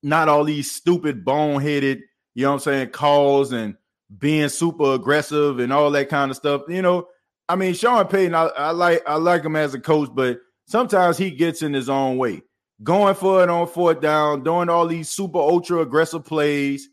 not 0.03 0.29
all 0.29 0.43
these 0.43 0.69
stupid 0.69 1.25
boneheaded, 1.25 2.01
you 2.35 2.43
know 2.43 2.49
what 2.49 2.53
I'm 2.55 2.59
saying, 2.59 2.89
calls 2.89 3.53
and 3.53 3.75
being 4.15 4.49
super 4.49 4.93
aggressive 4.93 5.59
and 5.59 5.73
all 5.73 5.89
that 5.91 6.09
kind 6.09 6.29
of 6.29 6.37
stuff. 6.37 6.63
You 6.67 6.81
know, 6.81 7.07
I 7.49 7.55
mean, 7.55 7.73
Sean 7.73 8.05
Payton, 8.07 8.35
I, 8.35 8.45
I 8.45 8.71
like 8.71 9.01
I 9.07 9.15
like 9.15 9.43
him 9.43 9.55
as 9.55 9.73
a 9.73 9.79
coach, 9.79 10.09
but 10.13 10.39
sometimes 10.67 11.17
he 11.17 11.31
gets 11.31 11.61
in 11.61 11.73
his 11.73 11.89
own 11.89 12.17
way, 12.17 12.41
going 12.83 13.15
for 13.15 13.43
it 13.43 13.49
on 13.49 13.67
fourth 13.67 14.01
down, 14.01 14.43
doing 14.43 14.69
all 14.69 14.87
these 14.87 15.09
super 15.09 15.39
ultra 15.39 15.79
aggressive 15.79 16.25
plays. 16.25 16.89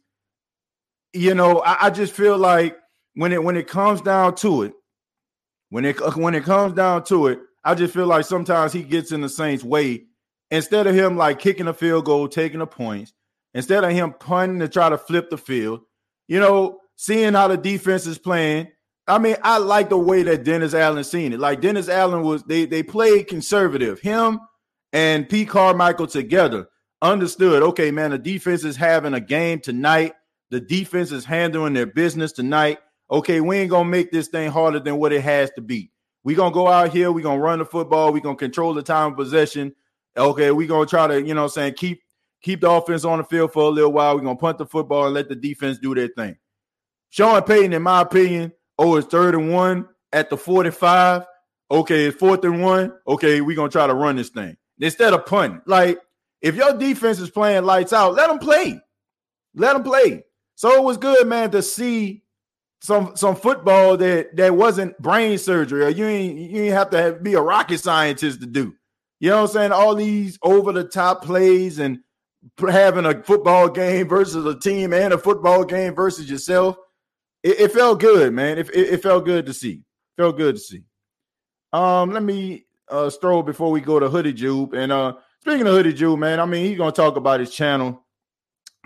You 1.12 1.34
know, 1.34 1.60
I, 1.60 1.86
I 1.86 1.90
just 1.90 2.12
feel 2.12 2.38
like 2.38 2.78
when 3.14 3.32
it 3.32 3.42
when 3.42 3.56
it 3.56 3.68
comes 3.68 4.00
down 4.00 4.36
to 4.36 4.62
it, 4.62 4.72
when 5.70 5.84
it 5.84 5.96
when 6.16 6.34
it 6.34 6.44
comes 6.44 6.74
down 6.74 7.04
to 7.04 7.26
it, 7.26 7.40
I 7.64 7.74
just 7.74 7.92
feel 7.92 8.06
like 8.06 8.24
sometimes 8.24 8.72
he 8.72 8.82
gets 8.82 9.12
in 9.12 9.20
the 9.20 9.28
Saints' 9.28 9.64
way. 9.64 10.06
Instead 10.50 10.86
of 10.86 10.94
him 10.94 11.16
like 11.16 11.38
kicking 11.38 11.68
a 11.68 11.74
field 11.74 12.04
goal, 12.04 12.28
taking 12.28 12.58
the 12.58 12.66
points, 12.66 13.12
instead 13.54 13.84
of 13.84 13.92
him 13.92 14.14
punting 14.18 14.60
to 14.60 14.68
try 14.68 14.88
to 14.88 14.98
flip 14.98 15.30
the 15.30 15.38
field, 15.38 15.80
you 16.28 16.40
know, 16.40 16.80
seeing 16.96 17.34
how 17.34 17.48
the 17.48 17.56
defense 17.56 18.06
is 18.06 18.18
playing. 18.18 18.68
I 19.06 19.18
mean, 19.18 19.36
I 19.42 19.58
like 19.58 19.88
the 19.88 19.98
way 19.98 20.22
that 20.24 20.44
Dennis 20.44 20.74
Allen 20.74 21.04
seen 21.04 21.32
it. 21.32 21.40
Like 21.40 21.60
Dennis 21.60 21.88
Allen 21.88 22.22
was, 22.22 22.42
they 22.44 22.64
they 22.64 22.82
played 22.82 23.28
conservative. 23.28 24.00
Him 24.00 24.40
and 24.92 25.28
Pete 25.28 25.48
Carmichael 25.48 26.06
together 26.06 26.68
understood. 27.02 27.62
Okay, 27.62 27.90
man, 27.90 28.10
the 28.10 28.18
defense 28.18 28.64
is 28.64 28.76
having 28.76 29.14
a 29.14 29.20
game 29.20 29.60
tonight. 29.60 30.14
The 30.50 30.60
defense 30.60 31.12
is 31.12 31.24
handling 31.24 31.74
their 31.74 31.86
business 31.86 32.32
tonight 32.32 32.78
okay, 33.10 33.40
we 33.40 33.58
ain't 33.58 33.70
gonna 33.70 33.88
make 33.88 34.12
this 34.12 34.28
thing 34.28 34.50
harder 34.50 34.80
than 34.80 34.96
what 34.96 35.12
it 35.12 35.22
has 35.22 35.50
to 35.52 35.60
be. 35.60 35.90
we 36.22 36.34
gonna 36.34 36.54
go 36.54 36.68
out 36.68 36.90
here, 36.90 37.10
we 37.10 37.22
gonna 37.22 37.40
run 37.40 37.58
the 37.58 37.64
football, 37.64 38.12
we 38.12 38.20
gonna 38.20 38.36
control 38.36 38.74
the 38.74 38.82
time 38.82 39.12
of 39.12 39.16
possession. 39.16 39.74
Okay, 40.20 40.50
we 40.50 40.66
gonna 40.66 40.86
try 40.86 41.06
to, 41.06 41.22
you 41.22 41.34
know 41.34 41.44
I'm 41.44 41.48
saying, 41.48 41.74
keep 41.74 42.02
keep 42.42 42.60
the 42.60 42.70
offense 42.70 43.04
on 43.04 43.18
the 43.18 43.24
field 43.24 43.52
for 43.52 43.64
a 43.64 43.68
little 43.68 43.92
while. 43.92 44.14
We're 44.14 44.22
gonna 44.22 44.36
punt 44.36 44.58
the 44.58 44.66
football 44.66 45.06
and 45.06 45.14
let 45.14 45.28
the 45.28 45.34
defense 45.34 45.78
do 45.78 45.94
their 45.94 46.08
thing. 46.08 46.36
Sean 47.08 47.42
Payton, 47.42 47.72
in 47.72 47.82
my 47.82 48.02
opinion, 48.02 48.52
oh, 48.78 48.96
it's 48.96 49.06
third 49.06 49.34
and 49.34 49.52
one 49.52 49.88
at 50.12 50.30
the 50.30 50.36
45. 50.36 51.24
Okay, 51.70 52.06
it's 52.06 52.18
fourth 52.18 52.44
and 52.44 52.62
one. 52.62 52.92
Okay, 53.06 53.40
we're 53.40 53.56
gonna 53.56 53.70
try 53.70 53.86
to 53.86 53.94
run 53.94 54.16
this 54.16 54.28
thing. 54.28 54.56
Instead 54.78 55.12
of 55.14 55.26
punting. 55.26 55.62
Like, 55.66 55.98
if 56.42 56.54
your 56.54 56.76
defense 56.76 57.18
is 57.18 57.30
playing 57.30 57.64
lights 57.64 57.92
out, 57.92 58.14
let 58.14 58.28
them 58.28 58.38
play. 58.38 58.80
Let 59.54 59.74
them 59.74 59.82
play. 59.82 60.24
So 60.54 60.74
it 60.74 60.82
was 60.82 60.96
good, 60.96 61.26
man, 61.26 61.50
to 61.52 61.62
see 61.62 62.24
some 62.82 63.14
some 63.14 63.36
football 63.36 63.96
that 63.98 64.36
that 64.36 64.54
wasn't 64.54 64.98
brain 64.98 65.38
surgery 65.38 65.84
or 65.84 65.88
you 65.88 66.06
ain't 66.06 66.38
you 66.38 66.62
ain't 66.62 66.74
have 66.74 66.90
to 66.90 66.98
have, 67.00 67.22
be 67.22 67.34
a 67.34 67.40
rocket 67.40 67.78
scientist 67.78 68.40
to 68.40 68.46
do. 68.46 68.74
You 69.20 69.30
know 69.30 69.42
what 69.42 69.50
I'm 69.50 69.54
saying? 69.54 69.72
All 69.72 69.94
these 69.94 70.38
over 70.42 70.72
the 70.72 70.84
top 70.84 71.22
plays 71.22 71.78
and 71.78 72.00
having 72.58 73.06
a 73.06 73.22
football 73.22 73.68
game 73.68 74.08
versus 74.08 74.44
a 74.46 74.58
team 74.58 74.92
and 74.92 75.12
a 75.12 75.18
football 75.18 75.64
game 75.64 75.94
versus 75.94 76.30
yourself. 76.30 76.76
It, 77.42 77.60
it 77.60 77.72
felt 77.72 78.00
good, 78.00 78.32
man. 78.32 78.58
It, 78.58 78.68
it, 78.70 78.94
it, 78.94 79.02
felt 79.02 79.24
good 79.24 79.46
to 79.46 79.54
see. 79.54 79.82
Felt 80.16 80.36
good 80.36 80.56
to 80.56 80.60
see. 80.60 80.84
Um, 81.72 82.10
let 82.10 82.22
me 82.22 82.64
uh 82.88 83.08
stroll 83.08 83.42
before 83.42 83.70
we 83.70 83.80
go 83.80 84.00
to 84.00 84.08
Hoodie 84.08 84.32
Jube. 84.32 84.74
And 84.74 84.90
uh 84.90 85.14
speaking 85.40 85.66
of 85.66 85.74
Hoodie 85.74 85.92
Jube, 85.92 86.18
man, 86.18 86.40
I 86.40 86.46
mean 86.46 86.66
he's 86.66 86.78
gonna 86.78 86.92
talk 86.92 87.16
about 87.16 87.40
his 87.40 87.50
channel 87.50 88.04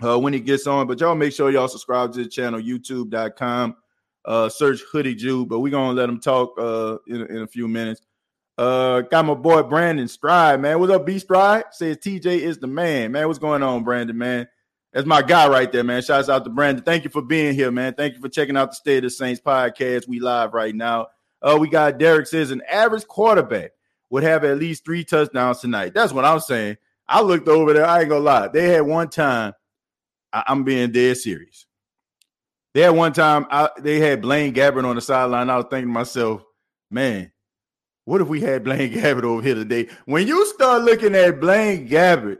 uh 0.03 0.19
when 0.19 0.33
he 0.33 0.39
gets 0.39 0.67
on, 0.67 0.85
but 0.85 0.99
y'all 0.99 1.15
make 1.15 1.33
sure 1.33 1.49
y'all 1.49 1.67
subscribe 1.67 2.13
to 2.13 2.23
the 2.23 2.29
channel, 2.29 2.61
youtube.com 2.61 3.75
uh, 4.25 4.49
search 4.49 4.81
Hoodie 4.91 5.15
Jew, 5.15 5.45
but 5.45 5.59
we're 5.59 5.71
gonna 5.71 5.93
let 5.93 6.09
him 6.09 6.19
talk 6.19 6.55
uh, 6.59 6.97
in, 7.07 7.21
in 7.27 7.37
a 7.43 7.47
few 7.47 7.67
minutes. 7.67 8.01
Uh, 8.57 9.01
got 9.01 9.25
my 9.25 9.33
boy 9.33 9.63
Brandon 9.63 10.07
Stride, 10.07 10.61
man. 10.61 10.79
What's 10.79 10.91
up, 10.93 11.05
B 11.05 11.19
Stride? 11.19 11.65
Says 11.71 11.97
TJ 11.97 12.25
is 12.39 12.57
the 12.57 12.67
man, 12.67 13.11
man. 13.11 13.27
What's 13.27 13.39
going 13.39 13.63
on, 13.63 13.83
Brandon, 13.83 14.17
man? 14.17 14.47
That's 14.93 15.05
my 15.05 15.21
guy 15.21 15.49
right 15.49 15.69
there, 15.69 15.83
man. 15.83 16.01
Shouts 16.01 16.29
out 16.29 16.45
to 16.45 16.49
Brandon. 16.49 16.83
Thank 16.83 17.03
you 17.03 17.09
for 17.09 17.21
being 17.21 17.53
here, 17.53 17.69
man. 17.69 17.93
Thank 17.95 18.15
you 18.15 18.21
for 18.21 18.29
checking 18.29 18.55
out 18.55 18.69
the 18.71 18.75
State 18.75 18.97
of 18.99 19.03
the 19.03 19.09
Saints 19.09 19.41
podcast. 19.41 20.07
We 20.07 20.21
live 20.21 20.53
right 20.53 20.73
now. 20.73 21.07
Uh, 21.41 21.57
we 21.59 21.67
got 21.67 21.97
Derek 21.97 22.27
says 22.27 22.51
an 22.51 22.61
average 22.71 23.05
quarterback 23.07 23.71
would 24.09 24.23
have 24.23 24.45
at 24.45 24.57
least 24.57 24.85
three 24.85 25.03
touchdowns 25.03 25.59
tonight. 25.59 25.93
That's 25.93 26.13
what 26.13 26.23
I'm 26.23 26.39
saying. 26.39 26.77
I 27.09 27.21
looked 27.21 27.49
over 27.49 27.73
there. 27.73 27.85
I 27.85 27.99
ain't 28.01 28.09
gonna 28.09 28.21
lie. 28.23 28.47
They 28.47 28.69
had 28.69 28.81
one 28.81 29.09
time. 29.09 29.53
I- 30.31 30.45
I'm 30.47 30.63
being 30.63 30.91
dead 30.91 31.17
serious. 31.17 31.65
They 32.73 32.81
had 32.81 32.89
one 32.91 33.11
time 33.13 33.47
I, 33.51 33.69
they 33.79 33.99
had 33.99 34.21
Blaine 34.21 34.53
Gabbert 34.53 34.85
on 34.85 34.95
the 34.95 35.01
sideline. 35.01 35.49
I 35.49 35.57
was 35.57 35.65
thinking 35.69 35.89
to 35.89 35.93
myself, 35.93 36.43
man, 36.89 37.31
what 38.05 38.21
if 38.21 38.27
we 38.27 38.41
had 38.41 38.63
Blaine 38.63 38.91
Gabbert 38.93 39.23
over 39.23 39.41
here 39.41 39.55
today? 39.55 39.89
When 40.05 40.27
you 40.27 40.45
start 40.47 40.83
looking 40.83 41.15
at 41.15 41.39
Blaine 41.39 41.87
Gabbert, 41.87 42.39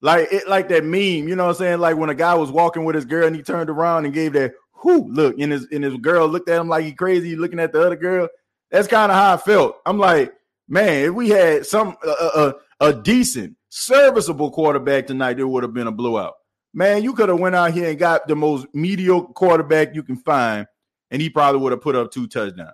like 0.00 0.28
it, 0.30 0.48
like 0.48 0.68
that 0.68 0.84
meme, 0.84 1.28
you 1.28 1.34
know 1.34 1.46
what 1.46 1.56
I'm 1.56 1.56
saying? 1.56 1.80
Like 1.80 1.96
when 1.96 2.10
a 2.10 2.14
guy 2.14 2.34
was 2.34 2.50
walking 2.50 2.84
with 2.84 2.94
his 2.94 3.04
girl 3.04 3.26
and 3.26 3.34
he 3.34 3.42
turned 3.42 3.70
around 3.70 4.04
and 4.04 4.14
gave 4.14 4.32
that 4.34 4.52
whoo 4.84 5.08
look, 5.08 5.38
and 5.38 5.52
his 5.52 5.66
and 5.72 5.82
his 5.82 5.96
girl 5.96 6.28
looked 6.28 6.48
at 6.48 6.60
him 6.60 6.68
like 6.68 6.84
he 6.84 6.92
crazy, 6.92 7.36
looking 7.36 7.60
at 7.60 7.72
the 7.72 7.84
other 7.84 7.96
girl. 7.96 8.28
That's 8.70 8.88
kind 8.88 9.10
of 9.10 9.16
how 9.16 9.34
I 9.34 9.36
felt. 9.38 9.78
I'm 9.86 9.98
like, 9.98 10.32
man, 10.68 11.06
if 11.06 11.14
we 11.14 11.30
had 11.30 11.66
some 11.66 11.96
a, 12.06 12.08
a, 12.10 12.54
a 12.80 12.92
decent, 12.92 13.56
serviceable 13.70 14.50
quarterback 14.50 15.06
tonight, 15.06 15.38
there 15.38 15.48
would 15.48 15.64
have 15.64 15.74
been 15.74 15.88
a 15.88 15.92
blowout 15.92 16.34
man, 16.74 17.02
you 17.02 17.12
could 17.12 17.28
have 17.28 17.40
went 17.40 17.54
out 17.54 17.72
here 17.72 17.90
and 17.90 17.98
got 17.98 18.26
the 18.28 18.36
most 18.36 18.66
mediocre 18.72 19.32
quarterback 19.32 19.94
you 19.94 20.02
can 20.02 20.16
find, 20.16 20.66
and 21.10 21.20
he 21.20 21.30
probably 21.30 21.60
would 21.60 21.72
have 21.72 21.80
put 21.80 21.96
up 21.96 22.10
two 22.10 22.26
touchdowns. 22.26 22.70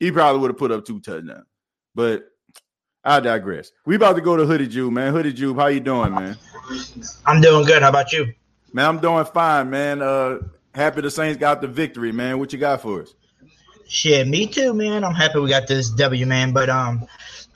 He 0.00 0.12
probably 0.12 0.40
would 0.40 0.50
have 0.50 0.58
put 0.58 0.72
up 0.72 0.84
two 0.84 1.00
touchdowns. 1.00 1.46
But 1.94 2.24
I 3.04 3.20
digress. 3.20 3.70
We 3.86 3.96
about 3.96 4.16
to 4.16 4.22
go 4.22 4.36
to 4.36 4.44
Hoodie 4.44 4.68
Jew, 4.68 4.90
man. 4.90 5.12
Hoodie 5.12 5.32
Jew, 5.32 5.54
how 5.54 5.68
you 5.68 5.80
doing, 5.80 6.14
man? 6.14 6.36
I'm 7.24 7.40
doing 7.40 7.64
good. 7.66 7.82
How 7.82 7.88
about 7.88 8.12
you? 8.12 8.34
Man, 8.72 8.86
I'm 8.86 8.98
doing 8.98 9.24
fine, 9.24 9.70
man. 9.70 10.02
Uh 10.02 10.38
happy 10.76 11.00
the 11.00 11.10
Saints 11.10 11.38
got 11.38 11.60
the 11.60 11.66
victory, 11.66 12.12
man. 12.12 12.38
What 12.38 12.52
you 12.52 12.58
got 12.58 12.82
for 12.82 13.02
us? 13.02 13.14
Shit, 13.88 14.28
me 14.28 14.46
too, 14.46 14.74
man. 14.74 15.04
I'm 15.04 15.14
happy 15.14 15.40
we 15.40 15.48
got 15.48 15.66
this 15.66 15.90
W, 15.90 16.26
man. 16.26 16.52
But 16.52 16.68
um, 16.68 17.06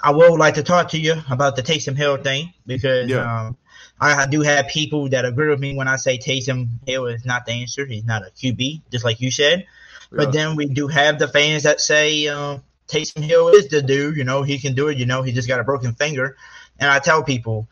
I 0.03 0.11
would 0.11 0.39
like 0.39 0.55
to 0.55 0.63
talk 0.63 0.89
to 0.91 0.99
you 0.99 1.15
about 1.31 1.57
the 1.57 1.63
Taysom 1.63 1.97
Hill 1.97 2.17
thing 2.17 2.53
because 2.67 3.11
yeah. 3.11 3.47
um, 3.49 3.57
I 4.01 4.27
do 4.27 4.41
have 4.41 4.69
people 4.69 5.09
that 5.11 5.25
agree 5.25 5.49
with 5.49 5.61
me 5.61 5.77
when 5.77 5.89
I 5.89 5.97
say 5.97 6.19
Taysom 6.19 6.69
Hill 6.87 7.07
is 7.07 7.25
not 7.25 7.47
the 7.47 7.53
answer. 7.53 7.85
He's 7.85 8.05
not 8.05 8.23
a 8.23 8.31
QB, 8.31 8.83
just 8.91 9.05
like 9.05 9.21
you 9.21 9.31
said. 9.31 9.67
Yeah. 10.13 10.25
But 10.25 10.33
then 10.33 10.57
we 10.57 10.67
do 10.67 10.89
have 10.89 11.19
the 11.19 11.29
fans 11.29 11.63
that 11.65 11.81
say 11.81 12.29
um, 12.29 12.63
Taysom 12.89 13.23
Hill 13.23 13.49
is 13.49 13.69
the 13.69 13.83
dude. 13.83 14.17
You 14.17 14.25
know, 14.25 14.43
he 14.43 14.59
can 14.59 14.75
do 14.75 14.89
it. 14.89 14.99
You 14.99 15.07
know, 15.07 15.23
he 15.23 15.33
just 15.33 15.49
got 15.49 15.61
a 15.61 15.65
broken 15.65 15.95
finger. 15.95 16.37
And 16.79 16.91
I 16.91 16.99
tell 16.99 17.23
people, 17.23 17.69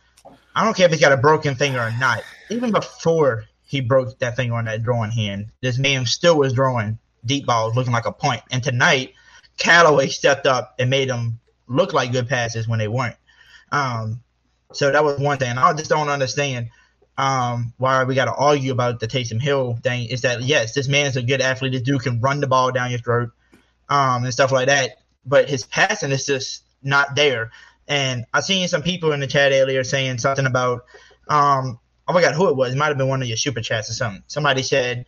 I 0.55 0.64
don't 0.64 0.77
care 0.77 0.87
if 0.87 0.92
he's 0.92 1.01
got 1.01 1.12
a 1.12 1.16
broken 1.16 1.55
finger 1.55 1.81
or 1.81 1.92
not. 1.98 2.22
Even 2.51 2.72
before 2.72 3.44
he 3.64 3.81
broke 3.81 4.18
that 4.18 4.37
finger 4.37 4.55
on 4.55 4.66
that 4.66 4.83
drawing 4.83 5.11
hand, 5.11 5.53
this 5.61 5.79
man 5.79 6.07
still 6.07 6.38
was 6.38 6.53
drawing 6.53 6.98
deep 7.24 7.46
balls 7.46 7.74
looking 7.77 7.92
like 7.92 8.07
a 8.07 8.12
point. 8.12 8.42
And 8.51 8.62
tonight, 8.62 9.14
Callaway 9.57 10.09
stepped 10.09 10.46
up 10.46 10.74
and 10.79 10.88
made 10.88 11.11
them 11.11 11.40
look 11.66 11.92
like 11.92 12.12
good 12.12 12.29
passes 12.29 12.68
when 12.68 12.79
they 12.79 12.88
weren't. 12.88 13.16
Um, 13.70 14.22
so 14.72 14.90
that 14.90 15.05
was 15.05 15.18
one 15.18 15.38
thing. 15.38 15.57
I 15.59 15.72
just 15.74 15.90
don't 15.90 16.09
understand 16.09 16.70
um, 17.18 17.74
why 17.76 18.04
we 18.04 18.14
got 18.14 18.26
to 18.26 18.35
argue 18.35 18.72
about 18.72 19.00
the 19.00 19.09
Taysom 19.09 19.42
Hill 19.42 19.78
thing. 19.83 20.09
Is 20.09 20.22
that 20.22 20.42
yes, 20.42 20.72
this 20.72 20.88
man's 20.88 21.16
a 21.16 21.22
good 21.22 21.40
athlete. 21.40 21.72
This 21.72 21.83
dude 21.83 22.02
can 22.02 22.20
run 22.20 22.40
the 22.40 22.46
ball 22.46 22.70
down 22.70 22.90
your 22.90 23.00
throat 23.00 23.31
um, 23.88 24.24
and 24.24 24.33
stuff 24.33 24.52
like 24.52 24.68
that. 24.68 24.98
But 25.26 25.50
his 25.50 25.64
passing 25.64 26.12
is 26.12 26.24
just 26.24 26.62
not 26.83 27.16
there. 27.16 27.50
And 27.88 28.24
I 28.33 28.40
seen 28.40 28.68
some 28.68 28.83
people 28.83 29.12
in 29.12 29.20
the 29.20 29.26
chat 29.26 29.52
earlier 29.52 29.83
saying 29.83 30.18
something 30.18 30.46
about 30.46 30.85
um, 31.28 31.78
I 32.07 32.12
forgot 32.12 32.35
who 32.35 32.48
it 32.48 32.57
was. 32.57 32.72
It 32.72 32.78
might 32.78 32.88
have 32.88 32.98
been 32.98 33.09
one 33.09 33.20
of 33.20 33.28
your 33.28 33.37
super 33.37 33.61
chats 33.61 33.90
or 33.90 33.94
something. 33.94 34.22
Somebody 34.28 34.62
said 34.62 35.04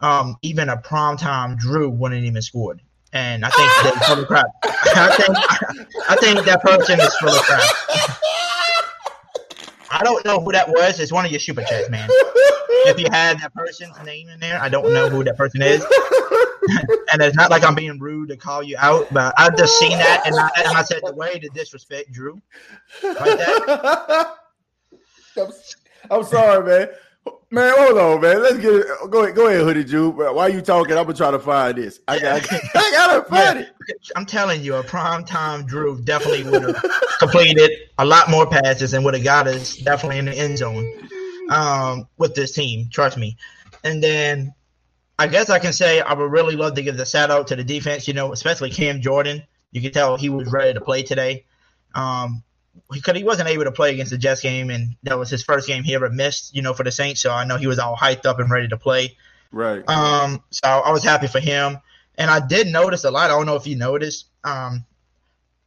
um, 0.00 0.36
even 0.42 0.68
a 0.68 0.76
prime 0.76 1.16
time 1.16 1.56
Drew 1.56 1.88
wouldn't 1.88 2.24
even 2.24 2.42
scored. 2.42 2.80
And 3.12 3.44
I 3.44 3.48
think 3.50 3.70
that's 3.82 4.06
full 4.08 4.18
of 4.20 4.26
crap. 4.26 4.46
I 4.64 5.16
think 5.16 5.38
I 6.10 6.16
think 6.16 6.44
that 6.44 6.62
person 6.62 7.00
is 7.00 7.16
full 7.16 7.30
of 7.30 7.42
crap. 7.42 8.18
I 9.94 10.02
don't 10.02 10.24
know 10.24 10.40
who 10.40 10.50
that 10.52 10.68
was. 10.68 10.98
It's 10.98 11.12
one 11.12 11.24
of 11.24 11.30
your 11.30 11.38
super 11.38 11.62
chats, 11.62 11.88
man. 11.88 12.08
If 12.86 12.98
you 12.98 13.06
had 13.12 13.38
that 13.38 13.54
person's 13.54 13.96
name 14.04 14.28
in 14.28 14.40
there, 14.40 14.60
I 14.60 14.68
don't 14.68 14.92
know 14.92 15.08
who 15.08 15.22
that 15.22 15.36
person 15.36 15.62
is. 15.62 15.82
and 17.12 17.22
it's 17.22 17.36
not 17.36 17.50
like 17.50 17.62
I'm 17.62 17.76
being 17.76 18.00
rude 18.00 18.28
to 18.30 18.36
call 18.36 18.62
you 18.62 18.76
out, 18.78 19.06
but 19.12 19.32
I've 19.38 19.56
just 19.56 19.78
seen 19.78 19.96
that 19.98 20.22
and 20.26 20.34
I, 20.34 20.50
and 20.66 20.76
I 20.76 20.82
said 20.82 21.00
the 21.04 21.14
way 21.14 21.38
to 21.38 21.48
disrespect 21.50 22.12
Drew. 22.12 22.42
Like 23.04 23.38
that. 23.38 24.34
I'm, 25.38 25.52
I'm 26.10 26.24
sorry, 26.24 26.66
man. 26.66 26.88
Man, 27.54 27.72
hold 27.76 27.98
on, 27.98 28.20
man. 28.20 28.42
Let's 28.42 28.58
get 28.58 28.74
it. 28.74 28.86
Go 29.10 29.22
ahead, 29.22 29.36
go 29.36 29.46
ahead, 29.46 29.60
Hoodie 29.60 29.84
Jew. 29.84 30.10
While 30.10 30.48
you 30.48 30.60
talking, 30.60 30.98
I'm 30.98 31.04
gonna 31.04 31.14
try 31.14 31.30
to 31.30 31.38
find 31.38 31.78
this. 31.78 32.00
I 32.08 32.18
got, 32.18 32.52
I 32.52 32.90
gotta 32.90 33.22
find 33.28 33.60
yeah. 33.60 33.66
it. 33.88 34.10
I'm 34.16 34.26
telling 34.26 34.60
you, 34.60 34.74
a 34.74 34.82
prime 34.82 35.24
time 35.24 35.64
Drew 35.64 36.00
definitely 36.00 36.50
would 36.50 36.62
have 36.62 36.84
completed 37.20 37.70
a 37.98 38.04
lot 38.04 38.28
more 38.28 38.44
passes 38.44 38.92
and 38.92 39.04
would 39.04 39.14
have 39.14 39.22
got 39.22 39.46
us 39.46 39.76
definitely 39.76 40.18
in 40.18 40.24
the 40.24 40.36
end 40.36 40.58
zone 40.58 40.90
um, 41.50 42.08
with 42.18 42.34
this 42.34 42.52
team. 42.52 42.88
Trust 42.90 43.16
me. 43.16 43.36
And 43.84 44.02
then 44.02 44.52
I 45.20 45.28
guess 45.28 45.48
I 45.48 45.60
can 45.60 45.72
say 45.72 46.00
I 46.00 46.12
would 46.12 46.32
really 46.32 46.56
love 46.56 46.74
to 46.74 46.82
give 46.82 46.96
the 46.96 47.06
shout 47.06 47.30
out 47.30 47.46
to 47.48 47.56
the 47.56 47.62
defense. 47.62 48.08
You 48.08 48.14
know, 48.14 48.32
especially 48.32 48.70
Cam 48.70 49.00
Jordan. 49.00 49.44
You 49.70 49.80
can 49.80 49.92
tell 49.92 50.16
he 50.16 50.28
was 50.28 50.50
ready 50.50 50.74
to 50.74 50.80
play 50.80 51.04
today. 51.04 51.44
Um, 51.94 52.42
because 52.90 53.16
he 53.16 53.24
wasn't 53.24 53.48
able 53.48 53.64
to 53.64 53.72
play 53.72 53.92
against 53.92 54.10
the 54.10 54.18
Jets 54.18 54.40
game, 54.40 54.70
and 54.70 54.96
that 55.02 55.18
was 55.18 55.30
his 55.30 55.42
first 55.42 55.66
game 55.66 55.82
he 55.82 55.94
ever 55.94 56.10
missed, 56.10 56.54
you 56.54 56.62
know, 56.62 56.74
for 56.74 56.84
the 56.84 56.92
Saints. 56.92 57.20
So 57.20 57.30
I 57.30 57.44
know 57.44 57.56
he 57.56 57.66
was 57.66 57.78
all 57.78 57.96
hyped 57.96 58.26
up 58.26 58.38
and 58.38 58.50
ready 58.50 58.68
to 58.68 58.76
play. 58.76 59.16
Right. 59.52 59.88
Um. 59.88 60.42
So 60.50 60.68
I 60.68 60.90
was 60.90 61.04
happy 61.04 61.26
for 61.26 61.40
him, 61.40 61.78
and 62.16 62.30
I 62.30 62.44
did 62.44 62.66
notice 62.66 63.04
a 63.04 63.10
lot. 63.10 63.30
I 63.30 63.34
don't 63.34 63.46
know 63.46 63.56
if 63.56 63.66
you 63.66 63.76
noticed. 63.76 64.26
Um, 64.42 64.84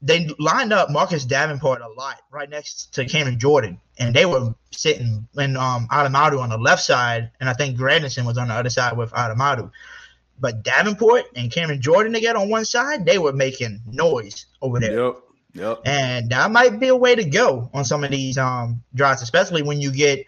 they 0.02 0.30
lined 0.38 0.74
up 0.74 0.92
Marcus 0.92 1.26
Davenport 1.26 1.82
a 1.82 1.88
lot 1.88 2.18
right 2.32 2.50
next 2.50 2.94
to 2.96 3.06
Cameron 3.06 3.40
Jordan, 3.40 3.80
and 3.98 4.16
they 4.16 4.26
were 4.26 4.54
sitting 4.72 5.28
in 5.38 5.58
um 5.58 5.88
Adamadu 5.90 6.40
on 6.40 6.50
the 6.50 6.58
left 6.58 6.84
side, 6.84 7.32
and 7.40 7.50
I 7.50 7.54
think 7.54 7.78
Granderson 7.78 8.26
was 8.26 8.38
on 8.38 8.50
the 8.50 8.54
other 8.54 8.70
side 8.70 8.96
with 8.96 9.12
Adamadu. 9.12 9.72
But 10.40 10.64
Davenport 10.64 11.26
and 11.36 11.52
Cameron 11.52 11.82
Jordan 11.82 12.14
together 12.14 12.40
on 12.40 12.50
one 12.50 12.66
side, 12.66 13.06
they 13.06 13.18
were 13.18 13.34
making 13.34 13.82
noise 13.88 14.46
over 14.62 14.80
there. 14.80 15.06
Yep. 15.06 15.16
Yep. 15.58 15.82
And 15.86 16.30
that 16.30 16.52
might 16.52 16.80
be 16.80 16.90
a 16.90 16.96
way 16.96 17.16
to 17.16 17.24
go 17.24 17.70
on 17.74 17.84
some 17.84 18.04
of 18.04 18.12
these 18.12 18.38
um 18.38 18.84
drives, 18.94 19.22
especially 19.22 19.64
when 19.64 19.82
you 19.82 19.92
get 19.92 20.26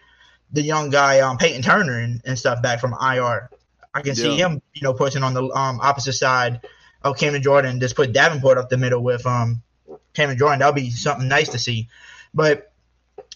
the 0.52 0.62
young 0.62 0.90
guy 0.90 1.20
um 1.20 1.38
Peyton 1.38 1.62
Turner 1.62 2.00
and, 2.00 2.20
and 2.24 2.38
stuff 2.38 2.62
back 2.62 2.80
from 2.80 2.94
IR. 2.94 3.48
I 3.94 4.02
can 4.02 4.14
see 4.14 4.36
him, 4.36 4.62
you 4.72 4.82
know, 4.82 4.92
pushing 4.92 5.22
on 5.22 5.34
the 5.34 5.44
um 5.44 5.80
opposite 5.80 6.14
side 6.14 6.60
of 7.02 7.16
Cameron 7.16 7.42
Jordan, 7.42 7.80
just 7.80 7.96
put 7.96 8.12
Davenport 8.12 8.58
up 8.58 8.68
the 8.68 8.76
middle 8.76 9.02
with 9.02 9.24
um 9.26 9.62
Cameron 10.14 10.38
Jordan. 10.38 10.58
That'll 10.58 10.74
be 10.74 10.90
something 10.90 11.28
nice 11.28 11.50
to 11.50 11.58
see. 11.58 11.88
But 12.34 12.72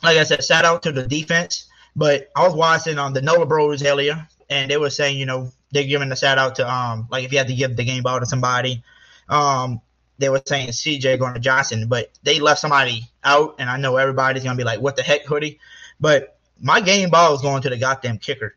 like 0.03 0.19
I 0.19 0.25
said, 0.25 0.45
shout 0.45 0.65
out 0.65 0.83
to 0.83 0.93
the 0.93 1.07
defense. 1.07 1.67
But 1.97 2.29
I 2.35 2.45
was 2.45 2.57
watching 2.57 2.99
on 2.99 3.09
um, 3.09 3.13
the 3.15 3.23
Nola 3.23 3.47
Bros 3.47 3.85
earlier, 3.85 4.27
and 4.51 4.69
they 4.69 4.77
were 4.77 4.91
saying, 4.91 5.17
you 5.17 5.27
know, 5.27 5.53
they're 5.71 5.85
giving 5.85 6.11
a 6.11 6.17
shout 6.17 6.39
out 6.39 6.57
to 6.57 6.69
um 6.69 7.07
like 7.09 7.25
if 7.25 7.33
you 7.33 7.39
had 7.39 7.47
to 7.47 7.55
give 7.55 7.77
the 7.77 7.85
game 7.85 8.03
ball 8.03 8.19
to 8.19 8.27
somebody, 8.27 8.83
um 9.29 9.81
they 10.19 10.29
were 10.29 10.43
saying 10.47 10.69
CJ 10.69 11.19
Gardner-Johnson, 11.19 11.89
but 11.89 12.11
they 12.23 12.41
left 12.41 12.61
somebody 12.61 13.09
out, 13.23 13.57
and 13.59 13.69
I 13.69 13.77
know 13.77 13.97
everybody's 13.97 14.45
gonna 14.45 14.57
be 14.57 14.65
like, 14.65 14.81
"What 14.81 14.97
the 14.97 15.03
heck, 15.03 15.25
hoodie?" 15.25 15.59
But 16.01 16.39
my 16.61 16.81
game 16.81 17.11
ball 17.11 17.35
is 17.35 17.43
going 17.43 17.63
to 17.63 17.71
the 17.71 17.77
goddamn 17.77 18.19
kicker. 18.19 18.57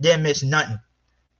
Didn't 0.00 0.22
miss 0.22 0.42
nothing. 0.42 0.78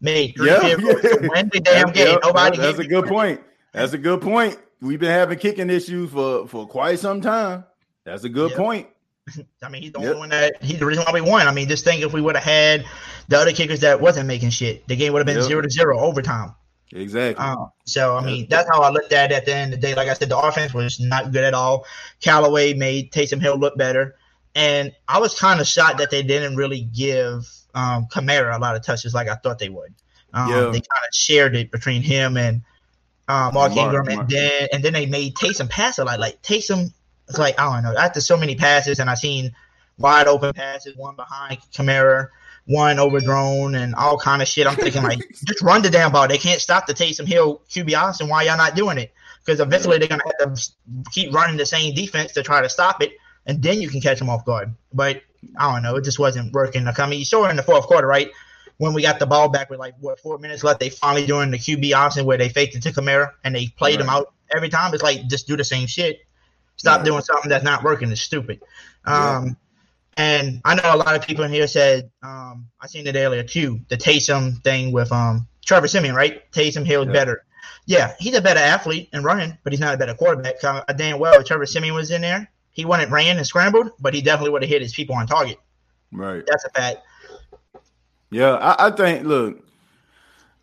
Made 0.01 0.35
three 0.37 0.49
yeah, 0.49 0.67
yeah. 0.67 0.77
win 0.77 1.51
the 1.53 1.61
damn 1.63 1.91
game. 1.91 2.07
Yep, 2.09 2.21
Nobody. 2.23 2.59
That's 2.59 2.79
a 2.79 2.87
good 2.87 3.07
point. 3.07 3.41
That's 3.73 3.93
a 3.93 3.99
good 3.99 4.21
point. 4.21 4.59
We've 4.81 5.01
been 5.01 5.11
having 5.11 5.39
kicking 5.39 5.71
issues 5.71 6.11
for 6.11 6.47
for 6.47 6.67
quite 6.69 7.01
some 7.01 7.21
time. 7.21 7.65
That's 8.05 8.25
a 8.25 8.29
good 8.29 8.51
yep. 8.51 8.59
point. 8.59 8.87
I 9.63 9.69
mean, 9.69 9.83
he's 9.83 9.93
the 9.93 10.01
yep. 10.01 10.09
only 10.11 10.19
one 10.21 10.29
that 10.31 10.63
he's 10.63 10.79
the 10.79 10.87
reason 10.87 11.05
why 11.05 11.13
we 11.13 11.21
won. 11.21 11.49
I 11.49 11.53
mean, 11.53 11.69
just 11.69 11.85
think 11.85 12.03
if 12.03 12.13
we 12.13 12.21
would 12.21 12.37
have 12.37 12.45
had 12.45 12.87
the 13.29 13.39
other 13.39 13.53
kickers 13.53 13.81
that 13.81 14.01
wasn't 14.01 14.29
making 14.29 14.51
shit, 14.51 14.87
the 14.87 14.97
game 14.97 15.13
would 15.13 15.19
have 15.19 15.27
been 15.27 15.43
zero 15.43 15.63
to 15.63 15.71
zero 15.71 15.99
overtime. 15.99 16.55
Exactly. 16.93 17.45
Um, 17.45 17.71
so 17.85 18.17
I 18.17 18.25
mean, 18.25 18.47
that's 18.49 18.69
how 18.69 18.81
I 18.81 18.91
looked 18.91 19.13
at 19.13 19.31
it 19.31 19.35
at 19.35 19.45
the 19.45 19.55
end 19.55 19.75
of 19.75 19.81
the 19.81 19.87
day. 19.87 19.95
Like 19.95 20.09
I 20.09 20.15
said, 20.15 20.31
the 20.31 20.39
offense 20.39 20.73
was 20.73 20.99
not 20.99 21.33
good 21.33 21.45
at 21.45 21.55
all. 21.55 21.85
Callaway 22.21 22.73
made 22.75 23.13
Taysom 23.13 23.41
Hill 23.41 23.59
look 23.59 23.77
better, 23.77 24.17
and 24.55 24.93
I 25.07 25.19
was 25.19 25.39
kind 25.39 25.61
of 25.61 25.67
shocked 25.67 25.99
that 25.99 26.11
they 26.11 26.23
didn't 26.23 26.57
really 26.57 26.81
give 26.81 27.47
um, 27.75 28.07
Kamara 28.07 28.57
a 28.57 28.59
lot 28.59 28.75
of 28.75 28.83
touches 28.83 29.13
like 29.13 29.29
I 29.29 29.35
thought 29.35 29.59
they 29.59 29.69
would. 29.69 29.95
Um, 30.33 30.51
yeah. 30.51 30.61
They 30.61 30.81
kind 30.81 31.05
of 31.07 31.15
shared 31.15 31.57
it 31.57 31.71
between 31.71 32.03
him 32.03 32.37
and 32.37 32.63
uh, 33.29 33.51
Mark, 33.53 33.75
Mark 33.75 33.77
Ingram, 33.77 34.07
Mark. 34.07 34.21
and 34.21 34.29
then 34.29 34.69
and 34.73 34.83
then 34.83 34.95
they 34.95 35.07
made 35.07 35.35
Taysom 35.35 35.69
pass 35.69 35.99
a 35.99 36.05
lot. 36.05 36.19
Like 36.19 36.41
Taysom, 36.43 36.93
it's 37.29 37.39
like 37.39 37.59
I 37.61 37.75
don't 37.75 37.83
know. 37.83 37.99
After 37.99 38.21
so 38.21 38.37
many 38.37 38.55
passes, 38.55 38.99
and 38.99 39.11
I 39.11 39.15
seen 39.15 39.53
wide 39.99 40.27
open 40.27 40.55
passes, 40.55 40.97
one 40.97 41.17
behind 41.17 41.59
Kamara 41.75 42.29
one 42.69 42.99
overthrown 43.01 43.75
and 43.75 43.95
all 43.95 44.19
kind 44.19 44.43
of 44.43 44.49
shit. 44.49 44.67
I'm 44.67 44.77
thinking 44.77 45.03
like, 45.03 45.21
just 45.47 45.63
run 45.63 45.81
the 45.81 45.89
damn 45.89 46.13
ball. 46.13 46.29
They 46.29 46.37
can't 46.37 46.61
stop 46.61 46.87
the 46.87 46.93
Taysom 46.93 47.27
Hill 47.27 47.63
QB 47.71 47.95
option. 47.95 48.29
Why 48.29 48.43
y'all 48.43 48.59
not 48.59 48.77
doing 48.77 48.99
it? 48.99 49.13
Because 49.45 49.59
eventually 49.61 49.97
they're 49.97 50.09
gonna 50.09 50.23
have 50.41 50.55
to 50.55 50.73
keep 51.11 51.33
running 51.33 51.57
the 51.57 51.65
same 51.65 51.95
defense 51.95 52.33
to 52.33 52.43
try 52.43 52.61
to 52.61 52.69
stop 52.69 53.03
it, 53.03 53.13
and 53.47 53.63
then 53.63 53.81
you 53.81 53.89
can 53.89 54.03
catch 54.03 54.19
them 54.19 54.29
off 54.29 54.45
guard. 54.45 54.75
But 54.93 55.23
I 55.57 55.73
don't 55.73 55.83
know, 55.83 55.97
it 55.97 56.05
just 56.05 56.19
wasn't 56.19 56.53
working. 56.53 56.87
I 56.87 57.07
mean, 57.07 57.19
you 57.19 57.25
saw 57.25 57.47
it 57.47 57.51
in 57.51 57.57
the 57.57 57.63
fourth 57.63 57.87
quarter, 57.87 58.07
right? 58.07 58.31
When 58.77 58.93
we 58.93 59.01
got 59.01 59.19
the 59.19 59.27
ball 59.27 59.49
back 59.49 59.71
with 59.71 59.79
like 59.79 59.95
what 59.99 60.21
four 60.21 60.39
minutes 60.39 60.63
left, 60.63 60.79
they 60.79 60.91
finally 60.91 61.27
doing 61.27 61.51
the 61.51 61.59
QB 61.59 61.95
option 61.95 62.27
where 62.27 62.37
they 62.37 62.51
faked 62.51 62.77
it 62.77 62.83
to 62.83 62.93
Kamara 62.93 63.33
and 63.43 63.55
they 63.55 63.69
played 63.69 63.97
right. 63.97 64.05
him 64.05 64.11
out 64.11 64.35
every 64.55 64.69
time. 64.69 64.93
It's 64.93 65.03
like 65.03 65.27
just 65.27 65.49
do 65.49 65.57
the 65.57 65.65
same 65.65 65.87
shit. 65.87 66.21
Stop 66.77 66.99
right. 66.99 67.07
doing 67.07 67.23
something 67.23 67.49
that's 67.49 67.65
not 67.65 67.83
working. 67.83 68.13
It's 68.13 68.21
stupid. 68.21 68.61
Um, 69.05 69.47
yeah. 69.47 69.53
And 70.19 70.61
I 70.65 70.75
know 70.75 70.83
a 70.95 70.97
lot 70.97 71.15
of 71.15 71.25
people 71.25 71.45
in 71.45 71.53
here 71.53 71.69
said, 71.69 72.11
um, 72.25 72.67
I 72.81 72.89
seen 72.89 73.07
it 73.07 73.15
earlier 73.15 73.45
too, 73.45 73.81
the 73.89 73.97
Taysom 73.97 74.63
thing 74.65 74.91
with 74.91 75.13
um, 75.13 75.47
Trevor 75.65 75.87
Siemian, 75.87 76.15
right? 76.15 76.51
Taysom 76.51 76.85
Hill 76.85 77.07
yeah. 77.07 77.13
better. 77.13 77.45
Yeah, 77.87 78.15
he's 78.19 78.35
a 78.35 78.43
better 78.43 78.61
athlete 78.61 79.09
and 79.13 79.25
running, 79.25 79.57
but 79.63 79.73
he's 79.73 79.81
not 79.81 79.95
a 79.95 79.97
better 79.97 80.15
quarterback. 80.15 80.63
Uh, 80.63 80.83
damn 80.95 81.21
well, 81.21 81.41
if 81.41 81.47
Trevor 81.47 81.67
Siemian 81.67 81.95
was 81.95 82.11
in 82.11 82.21
there, 82.21 82.51
he 82.73 82.85
wouldn't 82.85 83.13
ran 83.13 83.37
and 83.37 83.47
scrambled, 83.47 83.93
but 84.01 84.13
he 84.13 84.21
definitely 84.21 84.51
would 84.51 84.63
have 84.63 84.69
hit 84.69 84.83
his 84.83 84.93
people 84.93 85.15
on 85.15 85.27
target. 85.27 85.59
Right. 86.11 86.43
That's 86.47 86.65
a 86.65 86.71
fact. 86.71 86.99
Yeah, 88.31 88.55
I, 88.55 88.89
I 88.89 88.91
think. 88.91 89.25
Look, 89.25 89.65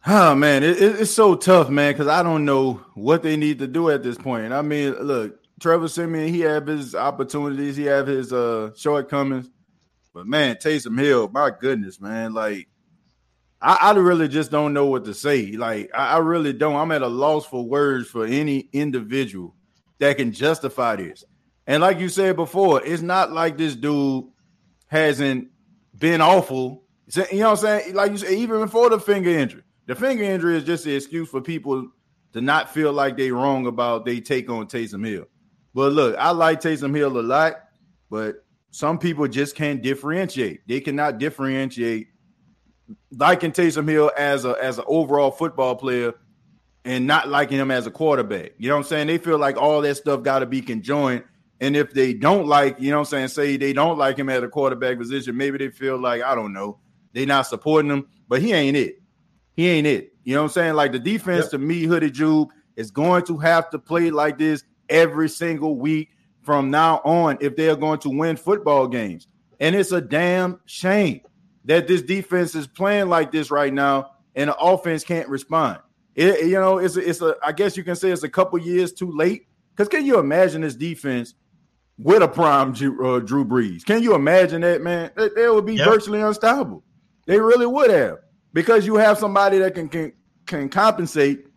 oh 0.05 0.35
man, 0.35 0.63
it, 0.63 0.81
it, 0.81 1.01
it's 1.01 1.11
so 1.11 1.35
tough, 1.35 1.69
man, 1.69 1.93
because 1.93 2.07
I 2.07 2.23
don't 2.23 2.43
know 2.43 2.81
what 2.93 3.23
they 3.23 3.37
need 3.37 3.59
to 3.59 3.67
do 3.67 3.89
at 3.89 4.03
this 4.03 4.17
point. 4.17 4.51
I 4.53 4.61
mean, 4.61 4.93
look, 5.01 5.39
Trevor 5.59 5.87
Siemian, 5.87 6.33
he 6.33 6.41
have 6.41 6.67
his 6.67 6.95
opportunities, 6.95 7.75
he 7.77 7.85
have 7.85 8.07
his 8.07 8.33
uh 8.33 8.71
shortcomings. 8.75 9.49
But 10.13 10.27
man, 10.27 10.55
Taysom 10.55 10.99
Hill, 10.99 11.29
my 11.33 11.51
goodness, 11.51 11.99
man, 11.99 12.33
like 12.33 12.67
I, 13.61 13.77
I 13.81 13.93
really 13.93 14.27
just 14.27 14.51
don't 14.51 14.73
know 14.73 14.85
what 14.85 15.05
to 15.05 15.13
say. 15.13 15.53
Like 15.53 15.89
I, 15.93 16.15
I 16.15 16.17
really 16.19 16.53
don't. 16.53 16.75
I'm 16.75 16.91
at 16.91 17.01
a 17.01 17.07
loss 17.07 17.45
for 17.45 17.65
words 17.65 18.07
for 18.07 18.25
any 18.25 18.69
individual 18.73 19.55
that 19.99 20.17
can 20.17 20.31
justify 20.31 20.97
this. 20.97 21.23
And 21.67 21.81
like 21.81 21.99
you 21.99 22.09
said 22.09 22.35
before, 22.35 22.83
it's 22.83 23.01
not 23.01 23.31
like 23.31 23.57
this 23.57 23.75
dude 23.75 24.25
hasn't 24.87 25.47
been 25.97 26.21
awful. 26.21 26.83
You 27.31 27.39
know 27.39 27.51
what 27.51 27.63
I'm 27.63 27.81
saying? 27.81 27.95
Like 27.95 28.11
you 28.11 28.17
said, 28.17 28.31
even 28.31 28.59
before 28.61 28.89
the 28.89 28.99
finger 28.99 29.29
injury. 29.29 29.63
The 29.87 29.95
finger 29.95 30.23
injury 30.23 30.57
is 30.57 30.63
just 30.63 30.85
an 30.85 30.95
excuse 30.95 31.29
for 31.29 31.41
people 31.41 31.91
to 32.33 32.41
not 32.41 32.73
feel 32.73 32.91
like 32.91 33.17
they 33.17 33.31
wrong 33.31 33.67
about 33.67 34.05
they 34.05 34.19
take 34.19 34.49
on 34.49 34.67
Taysom 34.67 35.05
Hill. 35.07 35.25
But 35.75 35.91
look, 35.91 36.15
I 36.17 36.31
like 36.31 36.61
Taysom 36.61 36.95
Hill 36.95 37.19
a 37.19 37.21
lot, 37.21 37.55
but 38.09 38.45
some 38.71 38.97
people 38.97 39.27
just 39.27 39.55
can't 39.55 39.83
differentiate. 39.83 40.65
They 40.67 40.79
cannot 40.79 41.19
differentiate 41.19 42.07
liking 43.11 43.51
Taysom 43.51 43.87
Hill 43.87 44.09
as 44.17 44.45
a 44.45 44.55
as 44.61 44.79
an 44.79 44.85
overall 44.87 45.31
football 45.31 45.75
player 45.75 46.13
and 46.85 47.05
not 47.05 47.27
liking 47.27 47.59
him 47.59 47.71
as 47.71 47.87
a 47.87 47.91
quarterback. 47.91 48.53
You 48.57 48.69
know 48.69 48.75
what 48.75 48.81
I'm 48.81 48.87
saying? 48.87 49.07
They 49.07 49.17
feel 49.17 49.37
like 49.37 49.57
all 49.57 49.81
that 49.81 49.95
stuff 49.95 50.23
got 50.23 50.39
to 50.39 50.45
be 50.45 50.61
conjoined. 50.61 51.23
And 51.59 51.75
if 51.75 51.93
they 51.93 52.13
don't 52.13 52.47
like, 52.47 52.79
you 52.79 52.91
know 52.91 52.97
what 52.97 53.07
I'm 53.13 53.27
saying, 53.27 53.27
say 53.29 53.57
they 53.57 53.73
don't 53.73 53.97
like 53.97 54.17
him 54.17 54.29
at 54.29 54.43
a 54.43 54.47
quarterback 54.47 54.97
position, 54.97 55.35
maybe 55.35 55.57
they 55.57 55.69
feel 55.69 55.97
like, 55.97 56.21
I 56.21 56.35
don't 56.35 56.53
know, 56.53 56.79
they 57.13 57.25
not 57.25 57.47
supporting 57.47 57.89
him, 57.89 58.07
but 58.27 58.41
he 58.41 58.53
ain't 58.53 58.77
it. 58.77 59.01
He 59.55 59.67
ain't 59.67 59.87
it. 59.87 60.13
You 60.23 60.35
know 60.35 60.41
what 60.41 60.49
I'm 60.49 60.53
saying? 60.53 60.73
Like 60.75 60.91
the 60.91 60.99
defense 60.99 61.45
yep. 61.45 61.51
to 61.51 61.57
me, 61.57 61.83
Hoodie 61.83 62.11
Jube, 62.11 62.49
is 62.75 62.91
going 62.91 63.25
to 63.25 63.37
have 63.37 63.69
to 63.71 63.79
play 63.79 64.11
like 64.11 64.37
this 64.37 64.63
every 64.89 65.29
single 65.29 65.77
week 65.77 66.09
from 66.41 66.69
now 66.69 67.01
on 67.03 67.37
if 67.41 67.55
they're 67.55 67.75
going 67.75 67.99
to 67.99 68.09
win 68.09 68.37
football 68.37 68.87
games. 68.87 69.27
And 69.59 69.75
it's 69.75 69.91
a 69.91 70.01
damn 70.01 70.59
shame 70.65 71.21
that 71.65 71.87
this 71.87 72.01
defense 72.01 72.55
is 72.55 72.67
playing 72.67 73.09
like 73.09 73.31
this 73.31 73.49
right 73.49 73.73
now 73.73 74.11
and 74.35 74.49
the 74.49 74.55
offense 74.57 75.03
can't 75.03 75.27
respond. 75.27 75.79
It, 76.13 76.45
you 76.45 76.59
know, 76.59 76.77
it's 76.77 76.95
a, 76.95 77.09
it's 77.09 77.21
a 77.21 77.35
I 77.43 77.51
guess 77.51 77.75
you 77.75 77.83
can 77.83 77.95
say 77.95 78.11
it's 78.11 78.23
a 78.23 78.29
couple 78.29 78.59
years 78.59 78.93
too 78.93 79.11
late. 79.11 79.47
Because 79.75 79.89
can 79.89 80.05
you 80.05 80.19
imagine 80.19 80.61
this 80.61 80.75
defense 80.75 81.33
with 81.97 82.21
a 82.21 82.27
prime 82.27 82.71
Drew, 82.71 83.15
uh, 83.15 83.19
Drew 83.19 83.43
Brees? 83.43 83.83
Can 83.83 84.01
you 84.01 84.15
imagine 84.15 84.61
that, 84.61 84.81
man? 84.81 85.11
They, 85.17 85.29
they 85.35 85.49
would 85.49 85.65
be 85.65 85.75
yep. 85.75 85.87
virtually 85.87 86.21
unstoppable. 86.21 86.83
They 87.25 87.39
really 87.39 87.65
would 87.65 87.89
have 87.89 88.19
because 88.53 88.85
you 88.85 88.95
have 88.95 89.17
somebody 89.17 89.57
that 89.57 89.75
can 89.75 89.89
can, 89.89 90.13
can 90.45 90.69
compensate 90.69 91.47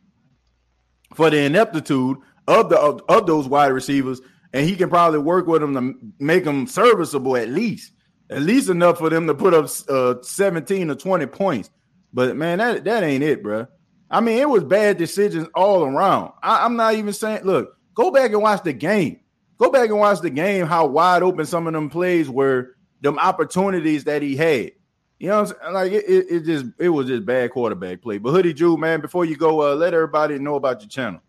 for 1.15 1.31
the 1.31 1.39
ineptitude 1.39 2.19
of 2.49 2.71
the 2.71 2.79
of, 2.79 3.03
of 3.09 3.27
those 3.27 3.47
wide 3.47 3.69
receivers, 3.69 4.21
and 4.53 4.67
he 4.67 4.75
can 4.75 4.89
probably 4.89 5.21
work 5.21 5.47
with 5.47 5.61
them 5.61 5.75
to 5.75 5.95
make 6.19 6.45
them 6.45 6.67
serviceable 6.67 7.37
at 7.37 7.51
least, 7.51 7.93
at 8.31 8.43
least 8.43 8.71
enough 8.71 8.99
for 8.99 9.11
them 9.11 9.27
to 9.29 9.35
put 9.35 9.55
up 9.55 9.69
uh, 9.89 10.21
seventeen 10.23 10.91
or 10.91 10.97
twenty 10.97 11.27
points. 11.27 11.71
But 12.13 12.37
man, 12.37 12.59
that 12.59 12.85
that 12.85 13.05
ain't 13.05 13.23
it, 13.23 13.43
bro. 13.43 13.69
I 14.11 14.21
mean, 14.21 14.39
it 14.39 14.49
was 14.49 14.65
bad 14.65 14.97
decisions 14.97 15.49
all 15.55 15.85
around. 15.85 16.33
I, 16.43 16.65
I'm 16.65 16.77
not 16.77 16.95
even 16.95 17.13
saying, 17.13 17.45
look, 17.45 17.77
go 17.95 18.11
back 18.11 18.33
and 18.33 18.41
watch 18.41 18.63
the 18.65 18.73
game. 18.73 19.21
Go 19.59 19.71
back 19.71 19.91
and 19.91 19.99
watch 19.99 20.21
the 20.21 20.31
game. 20.31 20.67
How 20.67 20.87
wide 20.87 21.23
open 21.23 21.45
some 21.45 21.67
of 21.67 21.75
them 21.75 21.91
plays 21.91 22.31
were, 22.31 22.77
them 23.03 23.19
opportunities 23.19 24.05
that 24.05 24.23
he 24.23 24.35
had. 24.35 24.73
You 25.19 25.29
know, 25.29 25.53
like 25.73 25.93
it, 25.93 26.05
it, 26.09 26.27
it, 26.31 26.45
just 26.45 26.67
it 26.79 26.89
was 26.89 27.09
just 27.09 27.27
bad 27.27 27.51
quarterback 27.51 28.01
play. 28.01 28.19
But 28.19 28.31
Hoodie 28.31 28.55
Jew, 28.55 28.77
man, 28.77 29.01
before 29.01 29.25
you 29.25 29.37
go, 29.37 29.61
uh, 29.61 29.75
let 29.75 29.93
everybody 29.93 30.39
know 30.39 30.55
about 30.55 30.81
your 30.81 30.89
channel. 30.89 31.21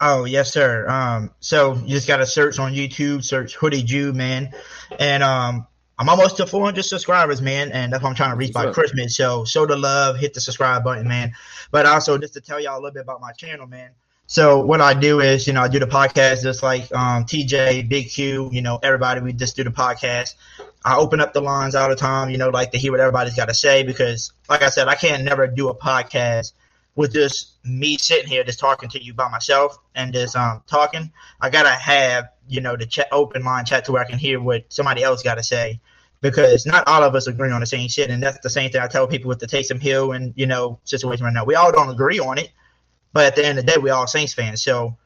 Oh 0.00 0.24
yes, 0.24 0.52
sir. 0.52 0.88
Um, 0.88 1.30
so 1.40 1.74
you 1.74 1.88
just 1.88 2.06
got 2.06 2.18
to 2.18 2.26
search 2.26 2.58
on 2.58 2.74
YouTube, 2.74 3.24
search 3.24 3.56
Hoodie 3.56 3.82
Jew, 3.82 4.12
man, 4.12 4.52
and 4.98 5.22
um, 5.22 5.66
I'm 5.98 6.08
almost 6.08 6.36
to 6.36 6.46
400 6.46 6.82
subscribers, 6.82 7.40
man, 7.40 7.72
and 7.72 7.92
that's 7.92 8.02
what 8.02 8.10
I'm 8.10 8.14
trying 8.14 8.30
to 8.30 8.36
reach 8.36 8.52
by? 8.52 8.70
Christmas. 8.72 9.16
So 9.16 9.44
show 9.46 9.64
the 9.64 9.76
love, 9.76 10.18
hit 10.18 10.34
the 10.34 10.40
subscribe 10.40 10.84
button, 10.84 11.08
man. 11.08 11.32
But 11.70 11.86
also 11.86 12.18
just 12.18 12.34
to 12.34 12.40
tell 12.40 12.60
y'all 12.60 12.74
a 12.74 12.80
little 12.80 12.92
bit 12.92 13.02
about 13.02 13.20
my 13.20 13.32
channel, 13.32 13.66
man. 13.66 13.90
So 14.28 14.64
what 14.64 14.80
I 14.80 14.92
do 14.92 15.20
is, 15.20 15.46
you 15.46 15.52
know, 15.52 15.62
I 15.62 15.68
do 15.68 15.78
the 15.78 15.86
podcast 15.86 16.42
just 16.42 16.62
like 16.62 16.92
um, 16.92 17.24
TJ, 17.24 17.88
Big 17.88 18.10
Q, 18.10 18.50
you 18.52 18.60
know, 18.60 18.78
everybody. 18.82 19.20
We 19.20 19.32
just 19.32 19.56
do 19.56 19.64
the 19.64 19.70
podcast. 19.70 20.34
I 20.84 20.96
open 20.96 21.20
up 21.20 21.32
the 21.32 21.40
lines 21.40 21.74
all 21.74 21.88
the 21.88 21.96
time, 21.96 22.28
you 22.30 22.36
know, 22.36 22.50
like 22.50 22.72
to 22.72 22.78
hear 22.78 22.90
what 22.90 23.00
everybody's 23.00 23.36
got 23.36 23.48
to 23.48 23.54
say 23.54 23.84
because, 23.84 24.32
like 24.48 24.62
I 24.62 24.70
said, 24.70 24.88
I 24.88 24.96
can't 24.96 25.22
never 25.22 25.46
do 25.46 25.68
a 25.68 25.74
podcast 25.74 26.52
with 26.96 27.12
just 27.12 27.52
me 27.64 27.98
sitting 27.98 28.28
here 28.28 28.42
just 28.42 28.58
talking 28.58 28.88
to 28.88 29.02
you 29.02 29.14
by 29.14 29.28
myself 29.28 29.78
and 29.94 30.12
just 30.12 30.34
um, 30.34 30.62
talking. 30.66 31.12
I 31.40 31.50
gotta 31.50 31.70
have 31.70 32.30
you 32.48 32.60
know 32.60 32.76
the 32.76 32.86
chat, 32.86 33.08
open 33.12 33.44
line 33.44 33.64
chat 33.64 33.84
to 33.84 33.92
where 33.92 34.02
I 34.02 34.06
can 34.06 34.18
hear 34.18 34.40
what 34.40 34.64
somebody 34.72 35.02
else 35.02 35.22
got 35.22 35.36
to 35.36 35.42
say 35.42 35.80
because 36.22 36.66
not 36.66 36.88
all 36.88 37.02
of 37.02 37.14
us 37.14 37.26
agree 37.26 37.52
on 37.52 37.60
the 37.60 37.66
same 37.66 37.88
shit, 37.88 38.10
and 38.10 38.22
that's 38.22 38.38
the 38.40 38.50
same 38.50 38.70
thing 38.70 38.80
I 38.80 38.88
tell 38.88 39.06
people 39.06 39.28
with 39.28 39.38
the 39.38 39.46
Taysom 39.46 39.80
Hill 39.80 40.12
and 40.12 40.32
you 40.36 40.46
know 40.46 40.80
situation 40.84 41.24
right 41.24 41.34
now. 41.34 41.44
We 41.44 41.54
all 41.54 41.70
don't 41.70 41.90
agree 41.90 42.18
on 42.18 42.38
it, 42.38 42.50
but 43.12 43.26
at 43.26 43.36
the 43.36 43.46
end 43.46 43.58
of 43.58 43.66
the 43.66 43.72
day, 43.72 43.78
we 43.78 43.90
all 43.90 44.06
Saints 44.06 44.34
fans. 44.34 44.62
So 44.62 44.96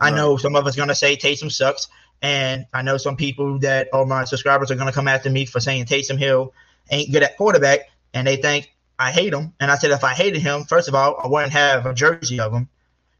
I 0.00 0.10
know 0.10 0.36
some 0.36 0.56
of 0.56 0.66
us 0.66 0.76
gonna 0.76 0.94
say 0.94 1.16
Taysom 1.16 1.50
sucks, 1.50 1.88
and 2.22 2.66
I 2.72 2.82
know 2.82 2.96
some 2.96 3.16
people 3.16 3.58
that 3.60 3.88
are 3.92 4.06
my 4.06 4.24
subscribers 4.24 4.70
are 4.70 4.76
gonna 4.76 4.92
come 4.92 5.08
after 5.08 5.28
me 5.28 5.46
for 5.46 5.58
saying 5.58 5.86
Taysom 5.86 6.18
Hill 6.18 6.54
ain't 6.90 7.12
good 7.12 7.24
at 7.24 7.36
quarterback, 7.36 7.90
and 8.14 8.26
they 8.26 8.36
think 8.36 8.72
I 9.00 9.10
hate 9.10 9.32
him. 9.32 9.54
And 9.58 9.70
I 9.70 9.76
said 9.76 9.90
if 9.90 10.04
I 10.04 10.12
hated 10.12 10.42
him, 10.42 10.64
first 10.64 10.88
of 10.88 10.94
all, 10.94 11.18
I 11.22 11.26
wouldn't 11.26 11.52
have 11.52 11.86
a 11.86 11.94
jersey 11.94 12.38
of 12.38 12.52
him, 12.52 12.68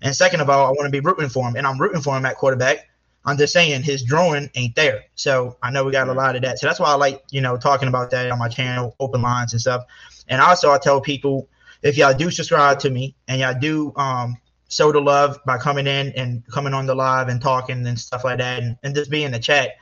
and 0.03 0.15
second 0.15 0.41
of 0.41 0.49
all, 0.49 0.67
I 0.67 0.71
want 0.71 0.85
to 0.85 0.91
be 0.91 1.01
rooting 1.01 1.29
for 1.29 1.47
him, 1.47 1.57
and 1.57 1.67
I'm 1.67 1.79
rooting 1.79 2.01
for 2.01 2.17
him 2.17 2.25
at 2.27 2.37
quarterback. 2.37 2.89
I'm 3.25 3.37
just 3.37 3.53
saying 3.53 3.83
his 3.83 4.03
drawing 4.03 4.51
ain't 4.55 4.75
there. 4.75 5.05
So 5.15 5.57
I 5.63 5.71
know 5.71 5.85
we 5.85 5.93
got 5.93 6.09
a 6.09 6.13
lot 6.13 6.37
of 6.37 6.43
that. 6.43 6.59
So 6.59 6.67
that's 6.67 6.81
why 6.81 6.89
I 6.89 6.95
like, 6.95 7.23
you 7.31 7.43
know, 7.43 7.59
talking 7.59 7.89
about 7.89 8.11
that 8.13 8.31
on 8.31 8.39
my 8.39 8.49
channel, 8.49 8.97
open 8.99 9.21
lines 9.21 9.53
and 9.53 9.61
stuff. 9.61 9.85
And 10.29 10.41
also 10.41 10.71
I 10.71 10.79
tell 10.79 11.01
people 11.03 11.49
if 11.83 11.99
y'all 11.99 12.15
do 12.15 12.31
subscribe 12.31 12.79
to 12.81 12.91
me 12.91 13.15
and 13.29 13.41
y'all 13.41 13.59
do 13.59 13.93
um 13.97 14.39
show 14.71 14.93
the 14.93 15.01
love 15.01 15.39
by 15.45 15.59
coming 15.59 15.87
in 15.87 16.13
and 16.13 16.47
coming 16.47 16.73
on 16.73 16.87
the 16.87 16.95
live 16.95 17.29
and 17.29 17.43
talking 17.43 17.87
and 17.87 17.99
stuff 17.99 18.25
like 18.25 18.39
that 18.39 18.63
and, 18.63 18.79
and 18.83 18.95
just 18.95 19.11
being 19.11 19.27
in 19.27 19.33
the 19.33 19.39
chat. 19.39 19.73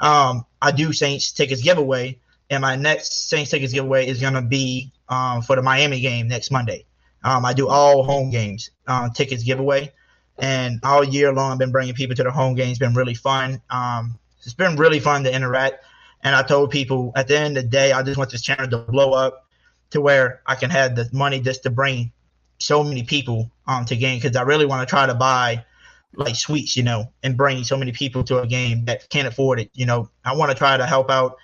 Um, 0.00 0.46
I 0.60 0.72
do 0.72 0.92
Saints 0.92 1.30
tickets 1.30 1.62
giveaway, 1.62 2.18
and 2.48 2.62
my 2.62 2.74
next 2.74 3.28
Saints 3.28 3.50
tickets 3.50 3.72
giveaway 3.72 4.08
is 4.08 4.20
gonna 4.20 4.42
be 4.42 4.92
um 5.10 5.42
for 5.42 5.56
the 5.56 5.62
Miami 5.62 6.00
game 6.00 6.28
next 6.28 6.50
Monday. 6.50 6.86
Um, 7.22 7.44
I 7.44 7.52
do 7.52 7.68
all 7.68 8.02
home 8.02 8.30
games 8.30 8.70
um, 8.86 9.10
tickets 9.10 9.42
giveaway. 9.42 9.92
And 10.38 10.80
all 10.82 11.04
year 11.04 11.32
long, 11.32 11.52
I've 11.52 11.58
been 11.58 11.72
bringing 11.72 11.94
people 11.94 12.16
to 12.16 12.22
the 12.22 12.30
home 12.30 12.54
games. 12.54 12.78
Been 12.78 12.94
really 12.94 13.14
fun. 13.14 13.60
Um, 13.68 14.18
it's 14.38 14.54
been 14.54 14.76
really 14.76 15.00
fun 15.00 15.24
to 15.24 15.34
interact. 15.34 15.84
And 16.22 16.34
I 16.34 16.42
told 16.42 16.70
people 16.70 17.12
at 17.14 17.28
the 17.28 17.38
end 17.38 17.58
of 17.58 17.64
the 17.64 17.68
day, 17.70 17.92
I 17.92 18.02
just 18.02 18.16
want 18.16 18.30
this 18.30 18.42
channel 18.42 18.68
to 18.68 18.78
blow 18.78 19.12
up 19.12 19.46
to 19.90 20.00
where 20.00 20.40
I 20.46 20.54
can 20.54 20.70
have 20.70 20.96
the 20.96 21.08
money 21.12 21.40
just 21.40 21.64
to 21.64 21.70
bring 21.70 22.12
so 22.58 22.82
many 22.84 23.02
people 23.02 23.50
um, 23.66 23.84
to 23.86 23.96
game 23.96 24.18
because 24.18 24.36
I 24.36 24.42
really 24.42 24.66
want 24.66 24.86
to 24.86 24.90
try 24.90 25.06
to 25.06 25.14
buy 25.14 25.64
like 26.14 26.36
suites, 26.36 26.76
you 26.76 26.82
know, 26.82 27.12
and 27.22 27.36
bring 27.36 27.64
so 27.64 27.76
many 27.76 27.92
people 27.92 28.24
to 28.24 28.38
a 28.38 28.46
game 28.46 28.86
that 28.86 29.08
can't 29.08 29.28
afford 29.28 29.60
it. 29.60 29.70
You 29.74 29.86
know, 29.86 30.10
I 30.24 30.36
want 30.36 30.50
to 30.50 30.56
try 30.56 30.76
to 30.76 30.86
help 30.86 31.10
out 31.10 31.36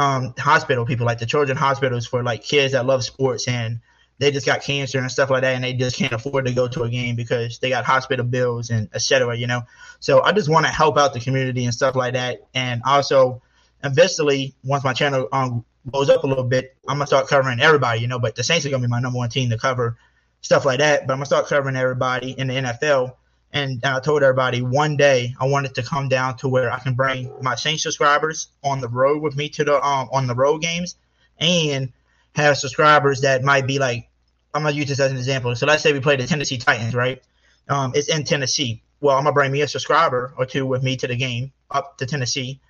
um, 0.00 0.34
hospital 0.38 0.86
people, 0.86 1.04
like 1.04 1.18
the 1.18 1.26
children 1.26 1.58
hospitals 1.58 2.06
for 2.06 2.22
like 2.22 2.42
kids 2.42 2.72
that 2.72 2.86
love 2.86 3.04
sports 3.04 3.46
and 3.46 3.80
they 4.18 4.30
just 4.30 4.46
got 4.46 4.62
cancer 4.62 4.98
and 4.98 5.10
stuff 5.10 5.30
like 5.30 5.42
that, 5.42 5.54
and 5.54 5.64
they 5.64 5.72
just 5.72 5.96
can't 5.96 6.12
afford 6.12 6.46
to 6.46 6.52
go 6.52 6.68
to 6.68 6.82
a 6.82 6.90
game 6.90 7.16
because 7.16 7.58
they 7.58 7.68
got 7.70 7.84
hospital 7.84 8.24
bills 8.24 8.70
and 8.70 8.88
etc. 8.94 9.36
You 9.36 9.46
know, 9.46 9.62
so 9.98 10.22
I 10.22 10.32
just 10.32 10.48
want 10.48 10.66
to 10.66 10.72
help 10.72 10.98
out 10.98 11.12
the 11.12 11.20
community 11.20 11.64
and 11.64 11.74
stuff 11.74 11.96
like 11.96 12.14
that, 12.14 12.46
and 12.54 12.82
also 12.84 13.42
eventually 13.82 14.54
once 14.64 14.84
my 14.84 14.92
channel 14.92 15.28
um, 15.32 15.64
goes 15.90 16.10
up 16.10 16.24
a 16.24 16.26
little 16.26 16.44
bit, 16.44 16.76
I'm 16.86 16.96
gonna 16.96 17.06
start 17.06 17.28
covering 17.28 17.60
everybody. 17.60 18.00
You 18.00 18.08
know, 18.08 18.18
but 18.18 18.36
the 18.36 18.44
Saints 18.44 18.64
are 18.66 18.70
gonna 18.70 18.82
be 18.82 18.88
my 18.88 19.00
number 19.00 19.18
one 19.18 19.30
team 19.30 19.50
to 19.50 19.58
cover 19.58 19.96
stuff 20.42 20.64
like 20.66 20.78
that. 20.78 21.06
But 21.06 21.14
I'm 21.14 21.18
gonna 21.18 21.26
start 21.26 21.46
covering 21.46 21.76
everybody 21.76 22.32
in 22.32 22.48
the 22.48 22.54
NFL. 22.54 23.14
And, 23.52 23.80
and 23.82 23.96
I 23.96 24.00
told 24.00 24.22
everybody 24.22 24.62
one 24.62 24.96
day 24.96 25.34
I 25.40 25.46
wanted 25.46 25.74
to 25.74 25.82
come 25.82 26.08
down 26.08 26.36
to 26.38 26.48
where 26.48 26.70
I 26.70 26.78
can 26.78 26.94
bring 26.94 27.32
my 27.42 27.56
Saints 27.56 27.82
subscribers 27.82 28.48
on 28.62 28.80
the 28.80 28.88
road 28.88 29.22
with 29.22 29.36
me 29.36 29.48
to 29.50 29.64
the 29.64 29.84
um 29.84 30.08
on 30.12 30.26
the 30.26 30.34
road 30.34 30.62
games 30.62 30.96
and 31.38 31.92
have 32.36 32.58
subscribers 32.58 33.22
that 33.22 33.42
might 33.42 33.66
be 33.66 33.78
like 33.78 34.08
I'm 34.54 34.62
gonna 34.62 34.74
use 34.74 34.88
this 34.88 35.00
as 35.00 35.10
an 35.10 35.16
example. 35.16 35.54
So 35.56 35.66
let's 35.66 35.82
say 35.82 35.92
we 35.92 36.00
play 36.00 36.16
the 36.16 36.26
Tennessee 36.26 36.58
Titans, 36.58 36.94
right? 36.94 37.22
Um, 37.68 37.92
it's 37.94 38.08
in 38.08 38.24
Tennessee. 38.24 38.82
Well, 39.00 39.16
I'm 39.16 39.24
gonna 39.24 39.34
bring 39.34 39.52
me 39.52 39.62
a 39.62 39.68
subscriber 39.68 40.34
or 40.36 40.46
two 40.46 40.66
with 40.66 40.82
me 40.82 40.96
to 40.96 41.06
the 41.06 41.16
game 41.16 41.52
up 41.70 41.98
to 41.98 42.06
Tennessee, 42.06 42.60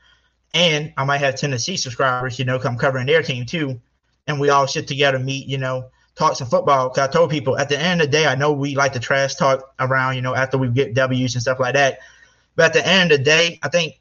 and 0.55 0.93
I 0.97 1.05
might 1.05 1.19
have 1.19 1.37
Tennessee 1.37 1.77
subscribers, 1.77 2.39
you 2.39 2.45
know, 2.45 2.59
come 2.59 2.77
covering 2.77 3.07
their 3.07 3.23
team 3.23 3.47
too, 3.47 3.81
and 4.27 4.39
we 4.39 4.51
all 4.51 4.67
sit 4.67 4.87
together, 4.87 5.19
meet, 5.19 5.47
you 5.47 5.59
know, 5.59 5.87
talk 6.17 6.37
some 6.37 6.49
football. 6.49 6.91
Cause 6.91 7.09
I 7.09 7.13
told 7.13 7.31
people 7.31 7.59
at 7.59 7.69
the 7.69 7.79
end 7.79 8.01
of 8.01 8.09
the 8.09 8.13
day, 8.13 8.27
I 8.27 8.35
know 8.35 8.53
we 8.53 8.75
like 8.75 8.93
to 8.93 9.01
trash 9.01 9.35
talk 9.35 9.75
around, 9.79 10.17
you 10.17 10.23
know, 10.23 10.35
after 10.35 10.59
we 10.59 10.69
get 10.69 10.95
W's 10.95 11.35
and 11.35 11.43
stuff 11.43 11.61
like 11.61 11.75
that, 11.75 12.01
but 12.57 12.67
at 12.67 12.73
the 12.73 12.87
end 12.87 13.13
of 13.13 13.19
the 13.19 13.25
day, 13.25 13.59
I 13.63 13.69
think 13.69 14.01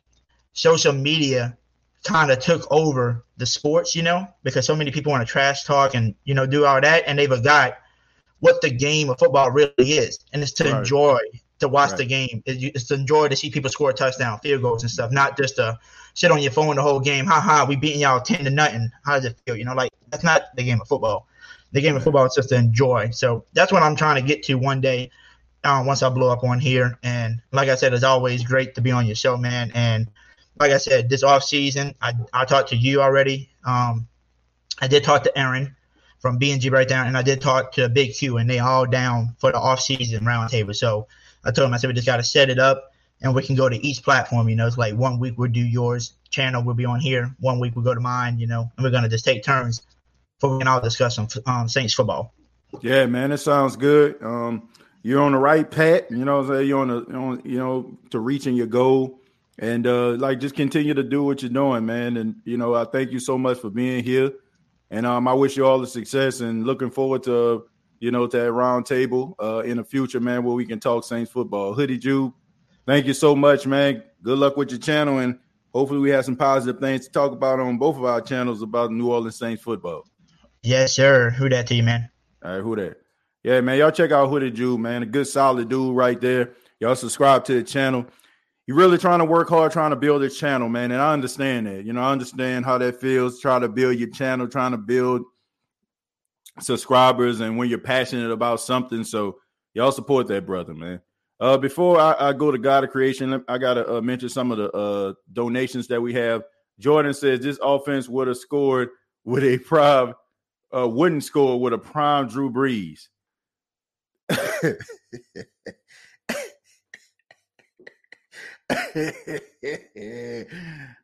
social 0.53 0.93
media 0.93 1.57
kind 2.03 2.32
of 2.32 2.39
took 2.39 2.70
over 2.72 3.24
the 3.38 3.45
sports, 3.45 3.95
you 3.95 4.03
know, 4.03 4.28
because 4.43 4.66
so 4.66 4.76
many 4.76 4.91
people 4.91 5.12
want 5.12 5.26
to 5.26 5.32
trash 5.32 5.64
talk 5.64 5.95
and, 5.95 6.16
you 6.24 6.34
know, 6.34 6.45
do 6.45 6.66
all 6.66 6.82
that. 6.82 7.03
And 7.07 7.18
they 7.18 7.28
forgot 7.28 7.78
what 8.39 8.62
the 8.62 8.70
game 8.70 9.10
of 9.10 9.20
football 9.20 9.51
really 9.51 9.74
is. 9.78 10.20
And 10.34 10.41
it's 10.41 10.51
to 10.53 10.66
right. 10.66 10.80
enjoy, 10.80 11.20
to 11.60 11.68
watch 11.68 11.91
right. 11.91 11.99
the 11.99 12.05
game. 12.05 12.43
It's 12.45 12.86
to 12.86 12.95
enjoy 12.95 13.28
to 13.28 13.36
see 13.36 13.49
people 13.49 13.70
score 13.70 13.91
a 13.91 13.93
touchdown, 13.93 14.39
field 14.39 14.62
goals 14.62 14.84
and 14.84 14.91
stuff, 14.91 15.12
not 15.12 15.38
just 15.38 15.57
to 15.57 15.78
sit 16.14 16.32
on 16.32 16.41
your 16.41 16.51
phone 16.51 16.76
the 16.76 16.82
whole 16.82 16.99
game. 16.99 17.26
Ha 17.26 17.39
ha, 17.39 17.66
we 17.68 17.76
beating 17.76 18.01
y'all 18.01 18.22
10 18.22 18.43
to 18.45 18.49
nothing. 18.49 18.89
How 19.05 19.16
does 19.16 19.26
it 19.26 19.38
feel? 19.45 19.55
You 19.55 19.66
know, 19.66 19.74
like 19.74 19.91
that's 20.10 20.24
not 20.24 20.55
the 20.55 20.64
game 20.64 20.82
of 20.82 20.88
football. 20.88 21.28
The 21.72 21.82
game 21.82 21.95
of 21.95 22.03
football 22.03 22.26
is 22.26 22.36
just 22.36 22.49
to 22.49 22.55
enjoy. 22.55 23.11
So 23.11 23.45
that's 23.53 23.72
what 23.72 23.84
I'm 23.84 23.95
trying 23.95 24.22
to 24.22 24.28
get 24.28 24.43
to 24.43 24.55
one 24.55 24.82
day. 24.82 25.11
Um, 25.63 25.86
once 25.86 26.01
I 26.01 26.09
blow 26.09 26.30
up 26.30 26.43
on 26.43 26.59
here, 26.59 26.97
and 27.03 27.41
like 27.51 27.67
I 27.67 27.76
said, 27.76 27.93
it's 27.93 28.03
always 28.03 28.43
great 28.43 28.76
to 28.76 28.82
be 28.82 28.91
on 28.91 29.05
your 29.05 29.15
show, 29.15 29.36
man. 29.36 29.72
And 29.76 30.09
like 30.57 30.72
I 30.72 30.78
said, 30.78 31.09
this 31.09 31.22
off 31.22 31.43
season, 31.43 31.95
I 32.01 32.13
I 32.32 32.45
talked 32.45 32.70
to 32.70 32.78
you 32.78 33.01
already. 33.01 33.49
Um, 33.65 34.07
I 34.82 34.88
did 34.88 35.03
talk 35.03 35.24
to 35.24 35.38
Aaron, 35.38 35.76
from 36.20 36.39
BNG 36.39 36.70
Breakdown, 36.70 37.07
and 37.07 37.17
I 37.17 37.22
did 37.22 37.41
talk 37.41 37.72
to 37.74 37.89
Big 37.89 38.13
Q, 38.13 38.38
and 38.38 38.49
they 38.49 38.59
all 38.59 38.86
down 38.86 39.36
for 39.39 39.51
the 39.51 39.57
off-season 39.57 40.24
roundtable. 40.26 40.76
So 40.76 41.07
I 41.43 41.51
told 41.51 41.67
him, 41.67 41.74
I 41.74 41.78
said, 41.78 41.88
we 41.88 41.93
just 41.93 42.05
got 42.05 42.17
to 42.17 42.24
set 42.24 42.49
it 42.49 42.59
up, 42.59 42.91
and 43.22 43.34
we 43.34 43.41
can 43.41 43.55
go 43.55 43.70
to 43.70 43.86
each 43.86 44.03
platform. 44.03 44.49
You 44.49 44.55
know, 44.55 44.67
it's 44.67 44.78
like 44.78 44.95
one 44.95 45.20
week 45.20 45.36
we'll 45.38 45.49
do 45.49 45.61
yours 45.61 46.13
channel, 46.30 46.63
we'll 46.63 46.76
be 46.76 46.86
on 46.86 46.99
here. 46.99 47.34
One 47.39 47.59
week 47.59 47.76
we'll 47.76 47.86
go 47.86 47.95
to 47.95 47.99
mine. 47.99 48.38
You 48.38 48.47
know, 48.47 48.70
and 48.76 48.84
we're 48.84 48.91
gonna 48.91 49.09
just 49.09 49.26
take 49.26 49.43
turns 49.43 49.82
for 50.39 50.53
we 50.53 50.59
can 50.59 50.67
all 50.67 50.81
discuss 50.81 51.15
some 51.15 51.27
um, 51.45 51.67
Saints 51.67 51.93
football. 51.93 52.33
Yeah, 52.81 53.05
man, 53.05 53.31
it 53.31 53.39
sounds 53.39 53.75
good. 53.75 54.21
Um, 54.21 54.69
you're 55.01 55.21
on 55.21 55.31
the 55.31 55.37
right 55.37 55.69
path. 55.69 56.03
You 56.09 56.25
know, 56.25 56.59
you're 56.59 56.79
on 56.79 56.87
the 56.87 57.15
on, 57.15 57.41
you 57.43 57.57
know 57.57 57.97
to 58.11 58.19
reaching 58.19 58.55
your 58.55 58.67
goal, 58.67 59.19
and 59.57 59.85
uh, 59.87 60.11
like 60.11 60.39
just 60.39 60.55
continue 60.55 60.93
to 60.93 61.03
do 61.03 61.23
what 61.23 61.41
you're 61.41 61.51
doing, 61.51 61.85
man. 61.85 62.17
And 62.17 62.35
you 62.45 62.57
know, 62.57 62.75
I 62.75 62.85
thank 62.85 63.11
you 63.11 63.19
so 63.19 63.37
much 63.37 63.59
for 63.59 63.69
being 63.69 64.03
here, 64.03 64.31
and 64.91 65.05
um, 65.05 65.27
I 65.27 65.33
wish 65.33 65.57
you 65.57 65.65
all 65.65 65.79
the 65.79 65.87
success 65.87 66.41
and 66.41 66.65
looking 66.65 66.91
forward 66.91 67.23
to 67.23 67.65
you 67.99 68.11
know 68.11 68.27
to 68.27 68.37
that 68.37 68.51
round 68.51 68.85
table 68.85 69.35
uh, 69.41 69.59
in 69.59 69.77
the 69.77 69.83
future, 69.83 70.19
man, 70.19 70.43
where 70.43 70.55
we 70.55 70.65
can 70.65 70.79
talk 70.79 71.03
Saints 71.03 71.31
football. 71.31 71.73
Hoodie 71.73 71.97
Jew, 71.97 72.33
thank 72.85 73.05
you 73.05 73.13
so 73.13 73.35
much, 73.35 73.65
man. 73.67 74.03
Good 74.21 74.37
luck 74.37 74.57
with 74.57 74.71
your 74.71 74.79
channel, 74.79 75.19
and 75.19 75.39
hopefully 75.73 75.99
we 75.99 76.09
have 76.09 76.25
some 76.25 76.35
positive 76.35 76.81
things 76.81 77.05
to 77.05 77.11
talk 77.11 77.31
about 77.31 77.59
on 77.59 77.77
both 77.77 77.95
of 77.95 78.03
our 78.03 78.21
channels 78.21 78.61
about 78.61 78.91
New 78.91 79.11
Orleans 79.11 79.37
Saints 79.37 79.63
football. 79.63 80.09
Yes, 80.64 80.93
sir. 80.93 81.30
Who 81.30 81.49
that 81.49 81.68
to 81.68 81.76
you, 81.76 81.84
man? 81.84 82.10
All 82.43 82.51
right, 82.51 82.62
who 82.62 82.76
that? 82.76 82.97
Yeah, 83.43 83.62
man. 83.62 83.78
Y'all 83.78 83.91
check 83.91 84.12
out 84.12 84.28
Who 84.28 84.34
Hooded 84.34 84.55
Jew, 84.55 84.78
man. 84.78 85.03
A 85.03 85.05
good 85.05 85.28
solid 85.28 85.70
dude 85.70 85.95
right 85.95 86.20
there. 86.20 86.51
Y'all 86.80 86.95
subscribe 86.95 87.45
to 87.45 87.53
the 87.53 87.64
channel. 87.64 88.05
You 88.68 88.76
really 88.76 88.97
trying 88.97 89.20
to 89.20 89.26
work 89.26 89.49
hard, 89.49 89.72
trying 89.72 89.89
to 89.91 89.95
build 89.95 90.22
his 90.22 90.38
channel, 90.38 90.70
man. 90.70 90.91
And 90.91 91.01
I 91.01 91.14
understand 91.14 91.68
that. 91.68 91.86
You 91.86 91.93
know, 91.93 92.01
I 92.01 92.12
understand 92.12 92.66
how 92.66 92.78
that 92.78 92.99
feels. 92.99 93.39
Try 93.39 93.60
to 93.60 93.68
build 93.68 93.97
your 93.97 94.10
channel, 94.10 94.47
trying 94.47 94.72
to 94.72 94.78
build 94.78 95.24
subscribers, 96.60 97.39
and 97.39 97.57
when 97.57 97.70
you're 97.70 97.80
passionate 97.80 98.32
about 98.32 98.60
something. 98.60 99.03
So 99.03 99.38
y'all 99.74 99.91
support 99.91 100.28
that 100.28 100.45
brother, 100.45 100.74
man. 100.74 101.01
Uh, 101.39 101.57
before 101.57 101.99
I, 101.99 102.16
I, 102.20 102.34
go 102.34 102.51
to 102.51 102.57
God 102.57 102.84
of 102.84 102.89
Creation, 102.89 103.43
I 103.47 103.57
gotta 103.57 103.97
uh, 103.97 104.01
mention 104.01 104.28
some 104.28 104.51
of 104.51 104.57
the 104.57 104.70
uh, 104.72 105.14
donations 105.32 105.88
that 105.88 106.01
we 106.01 106.14
have. 106.14 106.43
Jordan 106.80 107.14
says 107.14 107.39
this 107.39 107.60
offense 107.64 108.10
would 108.10 108.28
have 108.28 108.38
scored 108.38 108.89
with 109.24 109.43
a 109.43 109.57
prime, 109.57 110.14
uh, 110.76 110.88
wouldn't 110.88 111.24
score 111.24 111.59
with 111.59 111.74
a 111.74 111.78
prime 111.78 112.28
Drew 112.28 112.51
Brees. 112.51 113.07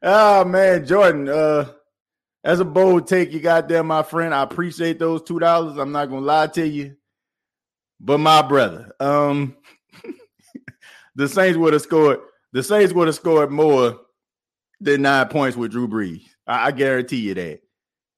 oh 0.04 0.46
man, 0.46 0.86
Jordan. 0.86 1.30
Uh, 1.30 1.72
as 2.44 2.60
a 2.60 2.66
bold 2.66 3.08
take 3.08 3.32
you 3.32 3.40
got 3.40 3.68
there, 3.68 3.84
my 3.84 4.04
friend. 4.04 4.34
I 4.34 4.44
appreciate 4.44 5.00
those 5.00 5.24
two 5.24 5.40
dollars. 5.40 5.78
I'm 5.78 5.92
not 5.92 6.10
gonna 6.10 6.26
lie 6.26 6.48
to 6.48 6.68
you, 6.68 6.96
but 8.00 8.20
my 8.20 8.42
brother, 8.44 8.92
um, 9.00 9.58
the 11.16 11.28
Saints 11.28 11.58
would 11.58 11.74
have 11.74 11.82
scored. 11.82 12.20
The 12.54 12.62
Saints 12.62 12.94
would 12.94 13.08
have 13.08 13.16
scored 13.16 13.52
more 13.52 14.00
than 14.80 15.02
nine 15.02 15.28
points 15.28 15.58
with 15.58 15.72
Drew 15.72 15.88
Brees. 15.88 16.24
I, 16.46 16.68
I 16.68 16.72
guarantee 16.72 17.18
you 17.18 17.34
that. 17.34 17.62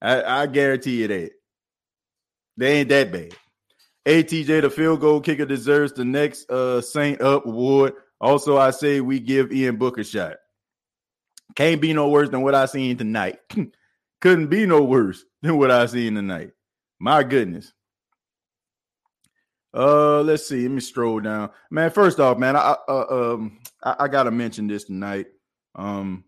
I, 0.02 0.42
I 0.42 0.46
guarantee 0.48 1.02
you 1.02 1.08
that. 1.08 1.32
They 2.58 2.80
ain't 2.80 2.90
that 2.90 3.12
bad. 3.12 3.36
ATJ, 4.06 4.62
the 4.62 4.70
field 4.70 5.02
goal 5.02 5.22
kicker, 5.22 5.46
deserves 5.46 5.94
the 5.94 6.06
next 6.06 6.50
uh, 6.50 6.82
Saint 6.82 7.22
Up 7.22 7.46
award. 7.46 7.94
Also, 8.20 8.58
I 8.58 8.72
say 8.72 9.02
we 9.02 9.20
give 9.20 9.52
Ian 9.52 9.78
Book 9.78 9.98
a 9.98 10.04
shot. 10.04 10.38
Can't 11.56 11.82
be 11.82 11.94
no 11.94 12.10
worse 12.10 12.30
than 12.30 12.42
what 12.42 12.56
I 12.56 12.66
seen 12.66 12.98
tonight. 12.98 13.40
Couldn't 14.22 14.48
be 14.48 14.66
no 14.66 14.84
worse 14.84 15.24
than 15.42 15.58
what 15.58 15.72
I 15.72 15.86
seen 15.86 16.16
tonight. 16.16 16.52
My 17.00 17.24
goodness. 17.24 17.74
Uh, 19.74 20.22
let's 20.22 20.48
see. 20.48 20.64
Let 20.64 20.72
me 20.72 20.82
stroll 20.82 21.20
down, 21.20 21.52
man. 21.70 21.92
First 21.92 22.20
off, 22.20 22.38
man, 22.38 22.56
I 22.56 22.76
uh, 22.88 23.06
um 23.10 23.60
I, 23.84 23.96
I, 24.00 24.08
gotta 24.08 24.32
mention 24.32 24.68
this 24.68 24.86
tonight. 24.86 25.28
Um, 25.76 26.24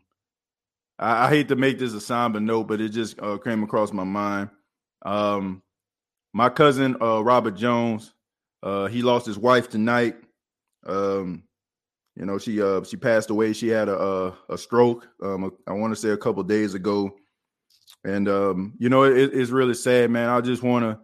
I, 1.00 1.26
I, 1.26 1.30
hate 1.30 1.48
to 1.48 1.56
make 1.56 1.80
this 1.80 1.94
a 1.94 2.02
somber 2.02 2.40
note, 2.40 2.68
but 2.68 2.82
it 2.82 2.90
just 2.90 3.20
uh, 3.20 3.38
came 3.38 3.64
across 3.64 3.92
my 3.92 4.04
mind. 4.04 4.50
Um, 5.04 5.64
my 6.34 6.50
cousin 6.50 6.96
uh, 7.02 7.24
Robert 7.24 7.56
Jones, 7.56 8.14
uh, 8.64 8.88
he 8.88 9.02
lost 9.02 9.26
his 9.26 9.38
wife 9.38 9.70
tonight. 9.70 10.16
Um, 10.86 11.44
you 12.16 12.26
know, 12.26 12.38
she 12.38 12.62
uh 12.62 12.84
she 12.84 12.98
passed 12.98 13.30
away. 13.30 13.54
She 13.54 13.70
had 13.70 13.88
a 13.88 13.98
a, 13.98 14.38
a 14.50 14.58
stroke. 14.58 15.08
Um, 15.24 15.52
I 15.68 15.74
want 15.74 15.94
to 15.94 16.00
say 16.00 16.10
a 16.10 16.18
couple 16.18 16.44
days 16.44 16.74
ago, 16.74 17.16
and 18.04 18.28
um, 18.28 18.74
you 18.78 18.90
know, 18.90 19.04
it, 19.04 19.32
it's 19.34 19.52
really 19.52 19.74
sad, 19.74 20.12
man. 20.12 20.30
I 20.30 20.42
just 20.42 20.62
want 20.62 20.84
to 20.84 21.00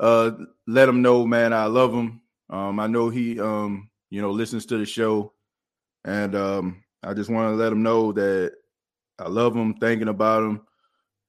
uh 0.00 0.32
let 0.66 0.88
him 0.88 1.02
know, 1.02 1.24
man, 1.24 1.52
I 1.52 1.66
love 1.66 1.94
him. 1.94 2.20
Um, 2.50 2.80
I 2.80 2.86
know 2.88 3.08
he 3.08 3.40
um 3.40 3.90
you 4.10 4.20
know 4.20 4.30
listens 4.30 4.66
to 4.66 4.78
the 4.78 4.86
show, 4.86 5.32
and 6.04 6.34
um, 6.34 6.82
I 7.02 7.14
just 7.14 7.30
want 7.30 7.52
to 7.52 7.56
let 7.56 7.72
him 7.72 7.82
know 7.82 8.12
that 8.12 8.52
I 9.18 9.28
love 9.28 9.54
him, 9.54 9.74
thinking 9.74 10.08
about 10.08 10.42
him, 10.42 10.60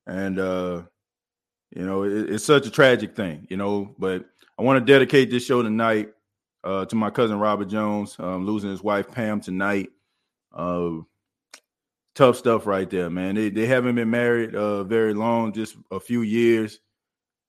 and 0.07 0.39
uh 0.39 0.81
you 1.75 1.85
know, 1.85 2.03
it, 2.03 2.29
it's 2.29 2.45
such 2.45 2.65
a 2.67 2.71
tragic 2.71 3.15
thing, 3.15 3.47
you 3.49 3.57
know. 3.57 3.95
But 3.97 4.25
I 4.57 4.63
want 4.63 4.85
to 4.85 4.91
dedicate 4.91 5.29
this 5.29 5.45
show 5.45 5.61
tonight 5.61 6.09
uh, 6.63 6.85
to 6.85 6.95
my 6.95 7.09
cousin 7.09 7.39
Robert 7.39 7.65
Jones, 7.69 8.15
um, 8.19 8.45
losing 8.45 8.69
his 8.69 8.83
wife 8.83 9.11
Pam 9.11 9.41
tonight. 9.41 9.89
Uh, 10.53 10.99
tough 12.15 12.35
stuff 12.35 12.65
right 12.65 12.89
there, 12.89 13.09
man. 13.09 13.35
They 13.35 13.49
they 13.49 13.67
haven't 13.67 13.95
been 13.95 14.09
married 14.09 14.55
uh, 14.55 14.83
very 14.83 15.13
long, 15.13 15.53
just 15.53 15.77
a 15.91 15.99
few 15.99 16.21
years, 16.21 16.79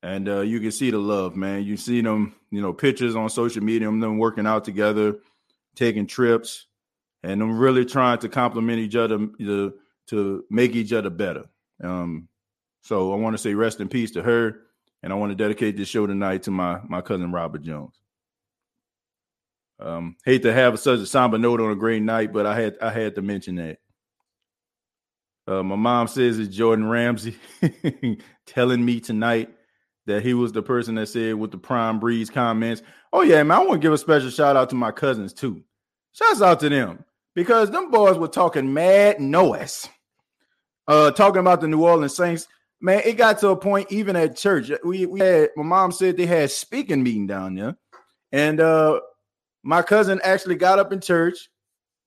and 0.02 0.28
uh, 0.28 0.40
you 0.40 0.60
can 0.60 0.72
see 0.72 0.90
the 0.90 0.98
love, 0.98 1.36
man. 1.36 1.64
You 1.64 1.76
see 1.76 2.00
them, 2.00 2.34
you 2.50 2.60
know, 2.60 2.72
pictures 2.72 3.16
on 3.16 3.30
social 3.30 3.62
media, 3.62 3.88
them 3.88 4.18
working 4.18 4.46
out 4.46 4.64
together, 4.64 5.16
taking 5.74 6.06
trips, 6.06 6.66
and 7.22 7.40
them 7.40 7.58
really 7.58 7.84
trying 7.84 8.18
to 8.18 8.28
complement 8.28 8.78
each 8.78 8.96
other 8.96 9.18
to 9.38 9.74
to 10.08 10.44
make 10.50 10.74
each 10.74 10.92
other 10.92 11.10
better. 11.10 11.44
Um, 11.82 12.27
so 12.88 13.12
I 13.12 13.16
want 13.16 13.34
to 13.34 13.38
say 13.38 13.52
rest 13.52 13.80
in 13.80 13.88
peace 13.90 14.12
to 14.12 14.22
her, 14.22 14.62
and 15.02 15.12
I 15.12 15.16
want 15.16 15.30
to 15.30 15.36
dedicate 15.36 15.76
this 15.76 15.88
show 15.88 16.06
tonight 16.06 16.44
to 16.44 16.50
my 16.50 16.80
my 16.88 17.02
cousin 17.02 17.32
Robert 17.32 17.60
Jones. 17.60 18.00
Um, 19.78 20.16
hate 20.24 20.40
to 20.44 20.54
have 20.54 20.80
such 20.80 21.00
a 21.00 21.06
somber 21.06 21.36
note 21.36 21.60
on 21.60 21.70
a 21.70 21.76
great 21.76 22.00
night, 22.00 22.32
but 22.32 22.46
I 22.46 22.58
had 22.58 22.78
I 22.80 22.90
had 22.90 23.14
to 23.16 23.20
mention 23.20 23.56
that. 23.56 23.76
Uh, 25.46 25.62
my 25.62 25.76
mom 25.76 26.08
says 26.08 26.38
it's 26.38 26.56
Jordan 26.56 26.88
Ramsey 26.88 27.36
telling 28.46 28.82
me 28.82 29.00
tonight 29.00 29.50
that 30.06 30.22
he 30.22 30.32
was 30.32 30.52
the 30.52 30.62
person 30.62 30.94
that 30.94 31.08
said 31.08 31.34
with 31.34 31.50
the 31.50 31.58
prime 31.58 32.00
Brees 32.00 32.32
comments. 32.32 32.80
Oh 33.12 33.20
yeah, 33.20 33.42
man, 33.42 33.58
I 33.58 33.64
want 33.64 33.82
to 33.82 33.86
give 33.86 33.92
a 33.92 33.98
special 33.98 34.30
shout 34.30 34.56
out 34.56 34.70
to 34.70 34.76
my 34.76 34.92
cousins 34.92 35.34
too. 35.34 35.62
Shouts 36.12 36.40
out 36.40 36.60
to 36.60 36.70
them 36.70 37.04
because 37.34 37.70
them 37.70 37.90
boys 37.90 38.16
were 38.16 38.28
talking 38.28 38.72
mad 38.72 39.20
noise, 39.20 39.86
uh, 40.86 41.10
talking 41.10 41.40
about 41.40 41.60
the 41.60 41.68
New 41.68 41.84
Orleans 41.84 42.16
Saints 42.16 42.48
man, 42.80 43.02
it 43.04 43.16
got 43.16 43.38
to 43.40 43.48
a 43.48 43.56
point 43.56 43.90
even 43.90 44.16
at 44.16 44.36
church. 44.36 44.70
We 44.84 45.06
we 45.06 45.20
had 45.20 45.50
my 45.56 45.62
mom 45.62 45.92
said 45.92 46.16
they 46.16 46.26
had 46.26 46.50
speaking 46.50 47.02
meeting 47.02 47.26
down 47.26 47.54
there, 47.54 47.76
and 48.32 48.60
uh 48.60 49.00
my 49.62 49.82
cousin 49.82 50.20
actually 50.22 50.54
got 50.54 50.78
up 50.78 50.92
in 50.92 51.00
church 51.00 51.50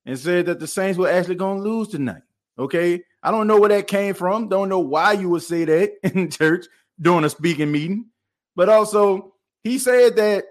and 0.05 0.17
said 0.17 0.47
that 0.47 0.59
the 0.59 0.67
Saints 0.67 0.97
were 0.97 1.09
actually 1.09 1.35
going 1.35 1.61
to 1.61 1.69
lose 1.69 1.89
tonight. 1.89 2.23
Okay, 2.57 3.03
I 3.21 3.31
don't 3.31 3.47
know 3.47 3.59
where 3.59 3.69
that 3.69 3.87
came 3.87 4.13
from. 4.13 4.47
Don't 4.47 4.69
know 4.69 4.79
why 4.79 5.13
you 5.13 5.29
would 5.29 5.43
say 5.43 5.65
that 5.65 5.93
in 6.15 6.29
church 6.29 6.65
during 6.99 7.23
a 7.23 7.29
speaking 7.29 7.71
meeting, 7.71 8.07
but 8.55 8.69
also 8.69 9.33
he 9.63 9.77
said 9.77 10.15
that 10.15 10.45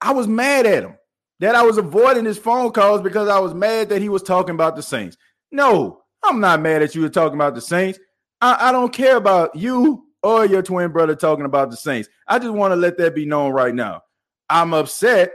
I 0.00 0.12
was 0.12 0.26
mad 0.26 0.66
at 0.66 0.84
him. 0.84 0.96
That 1.40 1.54
I 1.54 1.62
was 1.62 1.76
avoiding 1.76 2.24
his 2.24 2.38
phone 2.38 2.72
calls 2.72 3.02
because 3.02 3.28
I 3.28 3.38
was 3.38 3.52
mad 3.52 3.90
that 3.90 4.00
he 4.00 4.08
was 4.08 4.22
talking 4.22 4.54
about 4.54 4.74
the 4.74 4.82
Saints. 4.82 5.18
No, 5.52 6.02
I'm 6.22 6.40
not 6.40 6.62
mad 6.62 6.82
at 6.82 6.94
you 6.94 7.06
talking 7.10 7.34
about 7.34 7.54
the 7.54 7.60
Saints. 7.60 7.98
I, 8.40 8.68
I 8.68 8.72
don't 8.72 8.92
care 8.92 9.16
about 9.16 9.54
you 9.56 10.06
or 10.22 10.44
your 10.44 10.62
twin 10.62 10.90
brother 10.90 11.14
talking 11.14 11.44
about 11.44 11.70
the 11.70 11.76
Saints. 11.76 12.08
I 12.26 12.38
just 12.38 12.52
want 12.52 12.72
to 12.72 12.76
let 12.76 12.98
that 12.98 13.14
be 13.14 13.26
known 13.26 13.52
right 13.52 13.74
now. 13.74 14.02
I'm 14.48 14.74
upset 14.74 15.32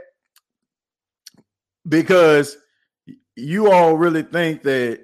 because 1.88 2.56
you 3.36 3.70
all 3.72 3.96
really 3.96 4.22
think 4.22 4.62
that 4.62 5.00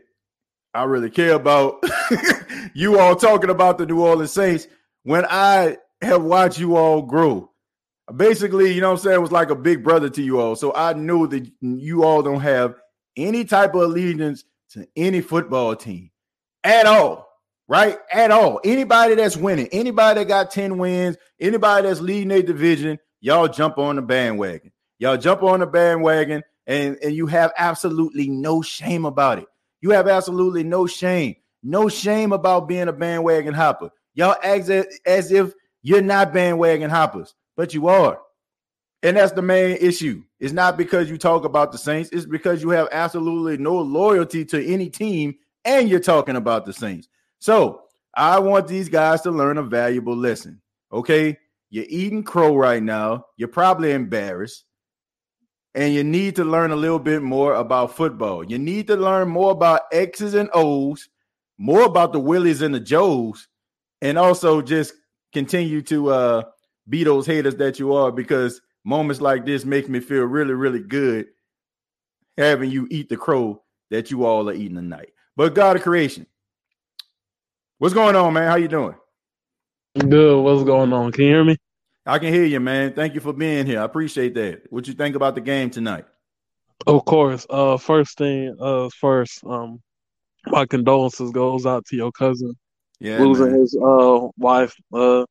I 0.75 0.85
really 0.85 1.11
care 1.11 1.35
about 1.35 1.83
you 2.75 2.99
all 2.99 3.17
talking 3.17 3.51
about 3.51 3.79
the 3.79 3.87
New 3.87 4.01
Orleans 4.01 4.33
Saints 4.33 4.67
when 5.03 5.25
I 5.29 5.79
have 6.03 6.23
watched 6.23 6.59
you 6.59 6.77
all 6.77 7.03
grow. 7.03 7.51
Basically, 8.15 8.73
you 8.73 8.81
know 8.81 8.89
what 8.93 9.01
I'm 9.01 9.05
saying, 9.05 9.21
was 9.21 9.33
like 9.33 9.51
a 9.51 9.55
big 9.55 9.83
brother 9.83 10.09
to 10.11 10.23
you 10.23 10.41
all. 10.41 10.57
So 10.57 10.75
I 10.75 10.93
knew 10.95 11.27
that 11.27 11.51
you 11.61 12.05
all 12.05 12.23
don't 12.23 12.41
have 12.41 12.75
any 13.17 13.45
type 13.45 13.75
of 13.75 13.83
allegiance 13.83 14.45
to 14.71 14.87
any 14.97 15.21
football 15.21 15.75
team 15.75 16.11
at 16.65 16.87
all 16.87 17.28
right? 17.69 17.99
At 18.11 18.31
all. 18.31 18.61
Anybody 18.65 19.15
that's 19.15 19.37
winning, 19.37 19.69
anybody 19.71 20.21
that 20.21 20.29
got 20.29 20.51
10 20.51 20.79
wins, 20.79 21.17
anybody 21.39 21.87
that's 21.87 22.01
leading 22.01 22.33
a 22.33 22.43
division, 22.43 22.99
y'all 23.21 23.47
jump 23.47 23.79
on 23.79 23.97
the 23.97 24.03
bandwagon. 24.03 24.73
Y'all 24.99 25.17
jump 25.17 25.43
on 25.43 25.61
the 25.61 25.67
bandwagon 25.67 26.43
and, 26.67 26.99
and 27.03 27.15
you 27.15 27.27
have 27.27 27.53
absolutely 27.57 28.29
no 28.29 28.63
shame 28.63 29.05
about 29.05 29.39
it. 29.39 29.47
You 29.81 29.91
have 29.91 30.09
absolutely 30.09 30.65
no 30.65 30.87
shame. 30.87 31.37
No 31.63 31.89
shame 31.89 32.33
about 32.33 32.67
being 32.69 32.89
a 32.89 32.93
bandwagon 32.93 33.55
hopper. 33.55 33.91
Y'all 34.15 34.37
act 34.43 34.69
as, 34.69 34.87
as 35.07 35.31
if 35.31 35.53
You're 35.83 36.03
not 36.03 36.33
bandwagon 36.33 36.91
hoppers, 36.91 37.35
but 37.57 37.75
you 37.75 37.89
are. 37.89 38.19
And 39.03 39.17
that's 39.17 39.33
the 39.33 39.43
main 39.43 39.77
issue. 39.81 40.25
It's 40.41 40.53
not 40.53 40.77
because 40.77 41.09
you 41.09 41.19
talk 41.19 41.45
about 41.45 41.71
the 41.71 41.79
Saints, 41.79 42.11
it's 42.11 42.27
because 42.27 42.63
you 42.63 42.71
have 42.71 42.89
absolutely 42.91 43.59
no 43.59 43.79
loyalty 43.79 44.45
to 44.47 44.67
any 44.67 44.89
team 44.91 45.37
and 45.65 45.89
you're 45.89 46.01
talking 46.01 46.37
about 46.37 46.67
the 46.67 46.73
Saints. 46.73 47.09
So 47.39 47.83
I 48.15 48.39
want 48.39 48.67
these 48.67 48.89
guys 48.89 49.21
to 49.23 49.31
learn 49.31 49.59
a 49.59 49.63
valuable 49.63 50.17
lesson. 50.17 50.61
Okay. 50.93 51.39
You're 51.71 51.87
eating 51.89 52.23
crow 52.23 52.57
right 52.57 52.83
now. 52.83 53.27
You're 53.37 53.49
probably 53.49 53.93
embarrassed. 53.93 54.65
And 55.75 55.95
you 55.95 56.03
need 56.03 56.35
to 56.37 56.45
learn 56.45 56.71
a 56.71 56.77
little 56.77 56.99
bit 56.99 57.23
more 57.23 57.55
about 57.55 57.95
football. 57.95 58.43
You 58.43 58.59
need 58.59 58.87
to 58.87 58.97
learn 58.97 59.29
more 59.29 59.53
about 59.53 59.83
X's 59.93 60.35
and 60.35 60.49
O's, 60.55 61.09
more 61.59 61.83
about 61.83 62.13
the 62.13 62.19
Willies 62.19 62.63
and 62.63 62.75
the 62.75 62.81
Joes, 62.81 63.47
and 64.01 64.19
also 64.19 64.63
just 64.63 64.95
continue 65.33 65.83
to 65.83 66.09
uh, 66.09 66.43
be 66.89 67.05
those 67.05 67.27
haters 67.27 67.57
that 67.57 67.79
you 67.79 67.93
are 67.93 68.11
because 68.11 68.61
moments 68.85 69.21
like 69.21 69.45
this 69.45 69.65
make 69.65 69.89
me 69.89 70.01
feel 70.01 70.25
really, 70.25 70.55
really 70.55 70.81
good 70.81 71.27
having 72.39 72.71
you 72.71 72.87
eat 72.91 73.09
the 73.09 73.17
crow 73.17 73.63
that 73.91 74.11
you 74.11 74.25
all 74.25 74.49
are 74.49 74.55
eating 74.55 74.77
tonight. 74.77 75.11
But 75.37 75.55
God 75.55 75.77
of 75.77 75.83
creation, 75.83 76.27
what's 77.79 77.95
going 77.95 78.17
on, 78.17 78.33
man? 78.33 78.49
How 78.49 78.57
you 78.57 78.69
doing? 78.69 78.95
Good. 79.99 80.43
What's 80.43 80.65
going 80.65 80.93
on? 80.93 81.13
Can 81.13 81.25
you 81.25 81.31
hear 81.31 81.45
me? 81.45 81.57
I 82.07 82.19
can 82.19 82.33
hear 82.33 82.45
you, 82.45 82.61
man. 82.61 82.93
Thank 82.95 83.15
you 83.15 83.21
for 83.21 83.33
being 83.33 83.67
here. 83.67 83.81
I 83.81 83.85
appreciate 83.85 84.35
that. 84.35 84.63
What 84.71 84.87
you 84.87 84.95
think 84.95 85.17
about 85.17 85.35
the 85.35 85.41
game 85.41 85.71
tonight? 85.71 86.05
Of 86.87 87.05
course. 87.05 87.47
Uh, 87.51 87.77
first 87.77 88.17
thing, 88.17 88.57
uh, 88.61 88.89
first, 88.99 89.45
um, 89.45 89.81
my 90.47 90.65
condolences 90.67 91.31
goes 91.33 91.67
out 91.67 91.85
to 91.87 91.97
your 91.97 92.13
cousin. 92.13 92.55
Yeah, 93.01 93.19
losing 93.19 93.53
man. 93.53 93.61
his 93.61 93.77
uh 93.77 94.29
wife. 94.39 94.75
Uh, 94.93 95.25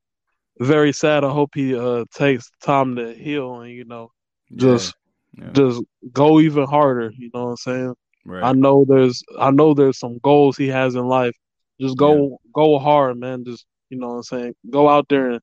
very 0.59 0.93
sad. 0.93 1.23
I 1.23 1.29
hope 1.29 1.51
he 1.53 1.75
uh 1.75 2.05
takes 2.13 2.49
time 2.61 2.95
to 2.95 3.13
heal 3.13 3.61
and 3.61 3.71
you 3.71 3.85
know 3.85 4.11
just 4.55 4.93
yeah. 5.33 5.45
Yeah. 5.45 5.51
just 5.51 5.83
go 6.11 6.39
even 6.39 6.65
harder. 6.65 7.11
You 7.17 7.29
know 7.33 7.45
what 7.45 7.49
I'm 7.51 7.57
saying? 7.57 7.95
Right. 8.25 8.43
I 8.43 8.53
know 8.53 8.85
there's 8.87 9.23
I 9.39 9.51
know 9.51 9.73
there's 9.73 9.99
some 9.99 10.19
goals 10.19 10.57
he 10.57 10.67
has 10.67 10.95
in 10.95 11.07
life. 11.07 11.35
Just 11.79 11.97
go 11.97 12.15
yeah. 12.15 12.51
go 12.53 12.79
hard, 12.79 13.17
man. 13.19 13.43
Just 13.45 13.65
you 13.89 13.97
know 13.97 14.07
what 14.07 14.15
I'm 14.15 14.23
saying? 14.23 14.55
Go 14.69 14.89
out 14.89 15.07
there 15.09 15.31
and 15.31 15.41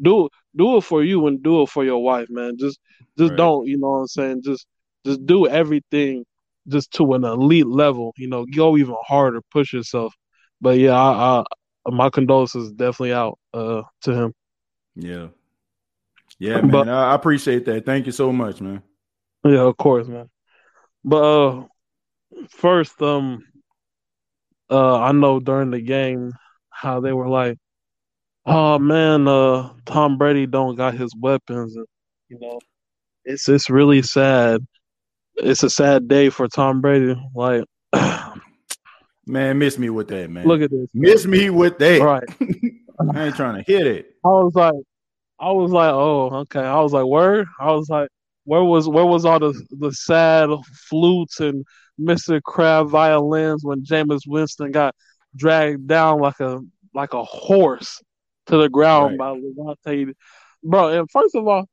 do 0.00 0.28
do 0.56 0.76
it 0.76 0.82
for 0.82 1.02
you 1.02 1.26
and 1.26 1.42
do 1.42 1.62
it 1.62 1.68
for 1.68 1.84
your 1.84 2.02
wife, 2.02 2.28
man. 2.30 2.56
Just 2.58 2.78
just 3.18 3.30
right. 3.30 3.36
don't, 3.36 3.66
you 3.66 3.78
know 3.78 3.90
what 3.90 3.96
I'm 3.98 4.06
saying? 4.06 4.42
Just 4.42 4.66
just 5.04 5.24
do 5.26 5.46
everything 5.46 6.24
just 6.68 6.92
to 6.92 7.14
an 7.14 7.24
elite 7.24 7.66
level. 7.66 8.12
You 8.16 8.28
know, 8.28 8.46
go 8.46 8.76
even 8.76 8.96
harder, 9.06 9.40
push 9.50 9.72
yourself. 9.72 10.14
But 10.60 10.78
yeah, 10.78 10.94
I, 10.94 11.40
I 11.40 11.44
my 11.90 12.10
condolences 12.10 12.72
definitely 12.72 13.12
out 13.12 13.38
uh 13.52 13.82
to 14.02 14.12
him. 14.12 14.34
Yeah. 14.94 15.28
Yeah, 16.38 16.60
man. 16.60 16.70
But, 16.70 16.88
I 16.88 17.14
appreciate 17.14 17.64
that. 17.66 17.84
Thank 17.84 18.06
you 18.06 18.12
so 18.12 18.32
much, 18.32 18.60
man. 18.60 18.82
Yeah, 19.44 19.62
of 19.62 19.76
course, 19.76 20.06
man. 20.06 20.30
But 21.04 21.22
uh 21.22 21.64
first, 22.48 23.00
um 23.02 23.44
uh 24.70 25.00
I 25.00 25.12
know 25.12 25.40
during 25.40 25.70
the 25.70 25.80
game 25.80 26.32
how 26.70 27.00
they 27.00 27.12
were 27.12 27.28
like, 27.28 27.58
Oh 28.46 28.78
man, 28.78 29.28
uh 29.28 29.70
Tom 29.86 30.18
Brady 30.18 30.46
don't 30.46 30.76
got 30.76 30.94
his 30.94 31.14
weapons 31.18 31.76
and 31.76 31.86
you 32.28 32.38
know, 32.40 32.58
it's 33.24 33.48
it's 33.48 33.70
really 33.70 34.02
sad. 34.02 34.66
It's 35.36 35.62
a 35.62 35.70
sad 35.70 36.08
day 36.08 36.30
for 36.30 36.48
Tom 36.48 36.80
Brady. 36.80 37.16
Like 37.34 37.64
Man, 39.26 39.58
miss 39.58 39.78
me 39.78 39.88
with 39.88 40.08
that, 40.08 40.30
man. 40.30 40.46
Look 40.46 40.62
at 40.62 40.70
this. 40.70 40.88
Miss 40.92 41.26
me 41.26 41.48
with 41.50 41.78
that. 41.78 42.00
Right. 42.00 42.24
I 43.14 43.26
ain't 43.26 43.36
trying 43.36 43.56
to 43.56 43.62
hit 43.62 43.86
it. 43.86 44.16
I 44.24 44.28
was 44.28 44.54
like, 44.54 44.74
I 45.38 45.50
was 45.52 45.70
like, 45.70 45.92
oh, 45.92 46.30
okay. 46.40 46.60
I 46.60 46.80
was 46.80 46.92
like, 46.92 47.06
where? 47.06 47.46
I 47.60 47.72
was 47.72 47.88
like, 47.88 48.08
where 48.44 48.64
was 48.64 48.88
where 48.88 49.06
was 49.06 49.24
all 49.24 49.38
the 49.38 49.54
the 49.70 49.92
sad 49.92 50.50
flutes 50.88 51.38
and 51.40 51.64
Mr. 52.00 52.42
Crab 52.42 52.88
violins 52.88 53.64
when 53.64 53.84
Jameis 53.84 54.22
Winston 54.26 54.70
got 54.70 54.94
dragged 55.36 55.86
down 55.86 56.20
like 56.20 56.40
a 56.40 56.60
like 56.94 57.14
a 57.14 57.24
horse 57.24 58.00
to 58.46 58.56
the 58.56 58.68
ground 58.68 59.18
right. 59.18 59.34
by 59.34 59.40
Lavonte. 59.94 60.14
Bro, 60.64 60.88
and 60.88 61.10
first 61.10 61.34
of 61.34 61.46
all, 61.46 61.66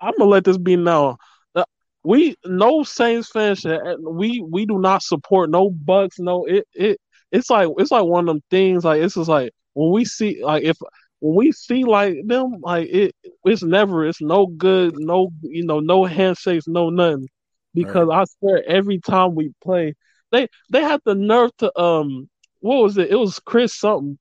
I'm 0.00 0.14
gonna 0.18 0.30
let 0.30 0.44
this 0.44 0.58
be 0.58 0.76
known. 0.76 1.16
Uh, 1.54 1.64
we 2.04 2.36
no 2.44 2.82
Saints 2.82 3.30
fans. 3.30 3.64
We 4.00 4.44
we 4.48 4.66
do 4.66 4.78
not 4.78 5.02
support 5.02 5.50
no 5.50 5.70
Bucks. 5.70 6.18
No, 6.18 6.44
it 6.44 6.66
it 6.74 6.98
it's 7.32 7.50
like 7.50 7.68
it's 7.78 7.90
like 7.90 8.04
one 8.04 8.28
of 8.28 8.34
them 8.34 8.42
things. 8.50 8.84
Like 8.84 9.02
it's 9.02 9.14
just 9.14 9.28
like 9.28 9.52
when 9.74 9.90
we 9.92 10.04
see 10.04 10.42
like 10.42 10.64
if 10.64 10.76
when 11.20 11.34
we 11.34 11.52
see 11.52 11.84
like 11.84 12.16
them 12.26 12.58
like 12.60 12.88
it 12.88 13.14
it's 13.44 13.62
never 13.62 14.06
it's 14.06 14.20
no 14.20 14.46
good 14.46 14.94
no 14.98 15.30
you 15.42 15.64
know 15.64 15.80
no 15.80 16.04
handshakes 16.04 16.68
no 16.68 16.90
nothing 16.90 17.28
because 17.76 18.08
right. 18.08 18.22
I 18.22 18.24
swear 18.24 18.64
every 18.66 18.98
time 18.98 19.34
we 19.34 19.52
play 19.62 19.94
they 20.32 20.48
they 20.70 20.82
had 20.82 21.00
the 21.04 21.14
nerve 21.14 21.50
to 21.58 21.78
um 21.80 22.28
what 22.60 22.82
was 22.82 22.96
it? 22.98 23.10
It 23.10 23.16
was 23.16 23.38
Chris 23.38 23.74
something. 23.78 24.18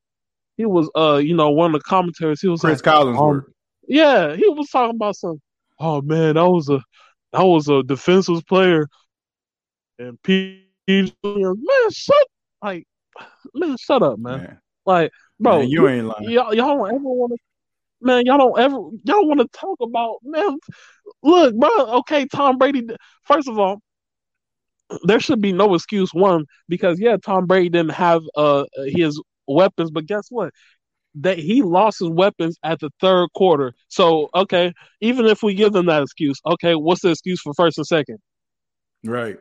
He 0.58 0.66
was 0.66 0.90
uh 0.96 1.18
you 1.18 1.36
know 1.36 1.50
one 1.50 1.74
of 1.74 1.82
the 1.82 1.86
commentators 1.86 2.42
he 2.42 2.48
was 2.48 2.62
Chris 2.62 2.86
like, 2.86 2.94
Collinsworth. 2.94 3.46
um, 3.46 3.46
yeah 3.88 4.36
he 4.36 4.48
was 4.50 4.70
talking 4.70 4.96
about 4.96 5.16
some 5.16 5.42
oh 5.80 6.02
man 6.02 6.36
that 6.36 6.48
was 6.48 6.70
a 6.70 6.82
that 7.32 7.44
was 7.44 7.68
a 7.68 7.82
defensive 7.84 8.46
player. 8.46 8.88
And 9.98 10.22
P 10.22 10.62
man 10.86 11.90
shut 11.92 12.28
like 12.62 12.86
man 13.54 13.78
shut 13.78 14.04
up 14.04 14.20
man, 14.20 14.38
man. 14.38 14.60
like 14.86 15.12
bro 15.40 15.60
man, 15.60 15.70
you 15.70 15.88
ain't 15.88 16.08
lying. 16.08 16.30
y'all, 16.30 16.54
y'all 16.54 16.78
don't 16.78 16.90
ever 16.90 17.00
want 17.04 17.32
to 17.34 17.38
man 18.06 18.26
y'all 18.26 18.38
don't 18.38 18.60
ever 18.60 18.76
y'all 19.04 19.28
want 19.28 19.40
to 19.40 19.48
talk 19.48 19.78
about 19.82 20.18
man 20.24 20.58
look 21.24 21.56
bro 21.56 21.70
okay 21.98 22.26
Tom 22.28 22.58
Brady 22.58 22.88
first 23.24 23.48
of 23.48 23.60
all 23.60 23.82
there 25.04 25.20
should 25.20 25.42
be 25.42 25.52
no 25.52 25.74
excuse 25.74 26.14
one 26.14 26.46
because 26.70 27.00
yeah 27.00 27.18
Tom 27.18 27.46
Brady 27.46 27.70
didn't 27.70 27.92
have 27.92 28.22
uh 28.36 28.66
his 28.86 29.20
weapons, 29.48 29.92
but 29.92 30.06
guess 30.06 30.28
what? 30.30 30.54
That 31.16 31.38
he 31.38 31.62
lost 31.62 32.00
his 32.00 32.10
weapons 32.10 32.58
at 32.64 32.80
the 32.80 32.90
third 33.00 33.30
quarter. 33.36 33.74
So 33.88 34.30
okay, 34.36 34.74
even 35.02 35.26
if 35.26 35.44
we 35.44 35.54
give 35.54 35.74
them 35.74 35.86
that 35.88 36.04
excuse, 36.04 36.40
okay, 36.46 36.76
what's 36.76 37.02
the 37.02 37.12
excuse 37.12 37.42
for 37.42 37.54
first 37.54 37.78
and 37.78 37.88
second? 37.88 38.20
Right. 39.04 39.40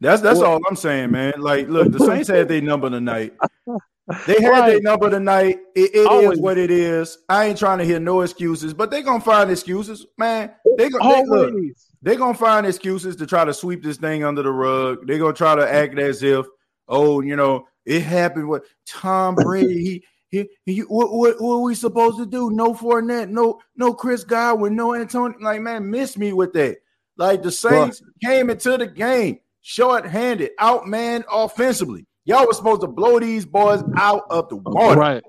That's 0.00 0.22
that's 0.22 0.40
well, 0.40 0.54
all 0.54 0.60
I'm 0.68 0.76
saying, 0.76 1.12
man. 1.12 1.34
Like, 1.38 1.68
look, 1.68 1.92
the 1.92 2.00
Saints 2.00 2.28
had 2.28 2.48
their 2.48 2.60
number 2.60 2.90
tonight. 2.90 3.34
They 4.26 4.40
had 4.40 4.48
right. 4.50 4.70
their 4.70 4.80
number 4.80 5.08
tonight. 5.08 5.60
It, 5.74 5.94
it 5.94 6.32
is 6.32 6.38
what 6.38 6.58
it 6.58 6.70
is. 6.70 7.18
I 7.28 7.46
ain't 7.46 7.58
trying 7.58 7.78
to 7.78 7.84
hear 7.84 7.98
no 7.98 8.20
excuses, 8.20 8.74
but 8.74 8.90
they 8.90 9.00
gonna 9.02 9.20
find 9.20 9.50
excuses, 9.50 10.06
man. 10.18 10.52
They 10.76 10.90
gonna 10.90 11.08
they, 11.08 11.24
look, 11.24 11.54
they 12.02 12.16
gonna 12.16 12.34
find 12.34 12.66
excuses 12.66 13.16
to 13.16 13.26
try 13.26 13.46
to 13.46 13.54
sweep 13.54 13.82
this 13.82 13.96
thing 13.96 14.22
under 14.22 14.42
the 14.42 14.52
rug. 14.52 15.06
They're 15.06 15.18
gonna 15.18 15.32
try 15.32 15.54
to 15.54 15.70
act 15.70 15.98
as 15.98 16.22
if, 16.22 16.44
oh, 16.86 17.22
you 17.22 17.34
know, 17.34 17.66
it 17.86 18.02
happened 18.02 18.48
with 18.48 18.64
Tom 18.86 19.34
Brady. 19.36 19.82
He, 19.82 20.04
he, 20.30 20.48
he 20.66 20.80
what, 20.80 21.10
what, 21.12 21.40
what, 21.40 21.54
are 21.54 21.62
we 21.62 21.74
supposed 21.74 22.18
to 22.18 22.26
do? 22.26 22.50
No 22.50 22.74
Fournette, 22.74 23.30
no, 23.30 23.60
no 23.74 23.94
Chris 23.94 24.22
Godwin, 24.22 24.76
no 24.76 24.94
Antonio. 24.94 25.38
Like, 25.40 25.62
man, 25.62 25.90
miss 25.90 26.18
me 26.18 26.34
with 26.34 26.52
that. 26.52 26.76
Like 27.16 27.42
the 27.42 27.52
Saints 27.52 28.02
came 28.22 28.50
into 28.50 28.76
the 28.76 28.86
game 28.86 29.38
short-handed, 29.62 30.50
outman 30.60 31.24
offensively. 31.32 32.06
Y'all 32.24 32.46
were 32.46 32.54
supposed 32.54 32.80
to 32.80 32.86
blow 32.86 33.20
these 33.20 33.44
boys 33.44 33.82
out 33.96 34.24
of 34.30 34.48
the 34.48 34.56
water, 34.56 34.98
right? 34.98 35.22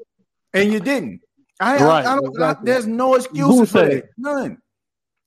And 0.54 0.72
you 0.72 0.80
didn't. 0.80 1.22
I, 1.60 1.78
right, 1.78 2.06
I, 2.06 2.14
I 2.14 2.16
don't. 2.16 2.28
Exactly. 2.28 2.72
I, 2.72 2.74
there's 2.74 2.88
no 2.88 3.16
excuses 3.16 3.72
for 3.72 3.86
that. 3.86 4.10
None. 4.18 4.58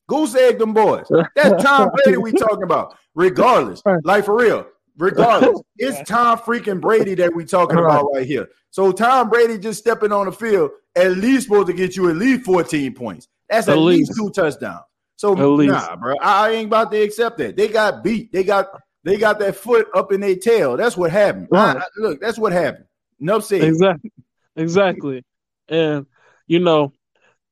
Goose 0.08 0.34
egg 0.34 0.58
them 0.58 0.72
boys. 0.72 1.06
That's 1.36 1.62
Tom 1.62 1.90
Brady 1.94 2.18
we 2.18 2.32
talking 2.32 2.62
about. 2.62 2.96
Regardless, 3.14 3.82
like 4.04 4.24
for 4.24 4.36
real, 4.36 4.66
regardless. 4.96 5.60
it's 5.76 6.08
Tom 6.08 6.38
freaking 6.38 6.80
Brady 6.80 7.14
that 7.16 7.34
we 7.34 7.44
talking 7.44 7.78
about 7.78 8.06
right 8.14 8.26
here. 8.26 8.48
So 8.70 8.92
Tom 8.92 9.28
Brady 9.28 9.58
just 9.58 9.80
stepping 9.80 10.12
on 10.12 10.26
the 10.26 10.32
field 10.32 10.70
at 10.96 11.12
least 11.12 11.44
supposed 11.44 11.68
to 11.68 11.72
get 11.72 11.96
you 11.96 12.10
at 12.10 12.16
least 12.16 12.44
14 12.44 12.94
points. 12.94 13.28
That's 13.48 13.68
at, 13.68 13.76
at 13.76 13.80
least. 13.80 14.10
least. 14.10 14.18
two 14.18 14.30
touchdowns. 14.30 14.84
So 15.16 15.34
nah, 15.34 15.96
bro, 15.96 16.14
I 16.20 16.50
ain't 16.50 16.66
about 16.66 16.92
to 16.92 17.00
accept 17.00 17.38
that. 17.38 17.56
They 17.56 17.68
got 17.68 18.04
beat. 18.04 18.32
They 18.32 18.44
got 18.44 18.68
they 19.08 19.16
got 19.16 19.38
that 19.38 19.56
foot 19.56 19.88
up 19.94 20.12
in 20.12 20.20
their 20.20 20.36
tail. 20.36 20.76
That's 20.76 20.94
what 20.96 21.10
happened. 21.10 21.48
Right. 21.50 21.78
I, 21.78 21.82
look, 21.96 22.20
that's 22.20 22.38
what 22.38 22.52
happened. 22.52 22.84
No 23.18 23.40
say 23.40 23.62
exactly, 23.62 24.12
exactly. 24.54 25.24
And 25.68 26.04
you 26.46 26.60
know, 26.60 26.92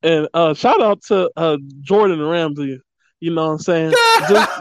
and 0.02 0.28
uh 0.34 0.52
shout 0.52 0.82
out 0.82 1.02
to 1.04 1.30
uh 1.34 1.56
Jordan 1.80 2.20
Ramsey. 2.22 2.80
You 3.20 3.34
know 3.34 3.46
what 3.46 3.52
I'm 3.52 3.58
saying? 3.58 3.94
just, 4.28 4.50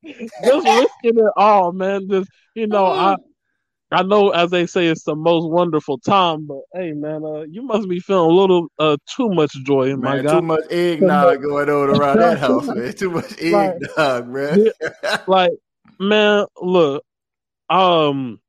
just 0.44 0.66
risking 0.66 1.18
it 1.18 1.32
all, 1.36 1.72
man. 1.72 2.08
Just 2.08 2.30
you 2.54 2.66
know, 2.66 2.86
I 2.86 3.16
I 3.92 4.02
know 4.02 4.30
as 4.30 4.50
they 4.50 4.66
say 4.66 4.86
it's 4.86 5.02
the 5.02 5.16
most 5.16 5.50
wonderful 5.50 5.98
time, 5.98 6.46
but 6.46 6.60
hey 6.74 6.92
man, 6.92 7.24
uh, 7.24 7.42
you 7.42 7.62
must 7.62 7.88
be 7.88 8.00
feeling 8.00 8.30
a 8.30 8.34
little 8.34 8.68
uh 8.78 8.96
too 9.08 9.28
much 9.30 9.52
joy 9.64 9.90
in 9.90 10.00
my 10.00 10.22
God. 10.22 10.40
Too 10.40 10.46
much 10.46 10.70
eggnog 10.70 11.42
going 11.42 11.68
on 11.68 11.90
around 11.90 12.18
that 12.18 12.38
house, 12.46 12.66
man. 12.68 12.92
Too 12.92 13.10
much 13.10 13.32
eggnog, 13.40 13.88
like, 13.96 14.26
man. 14.28 14.66
like, 15.26 15.52
man, 15.98 16.46
look, 16.60 17.04
um 17.68 18.40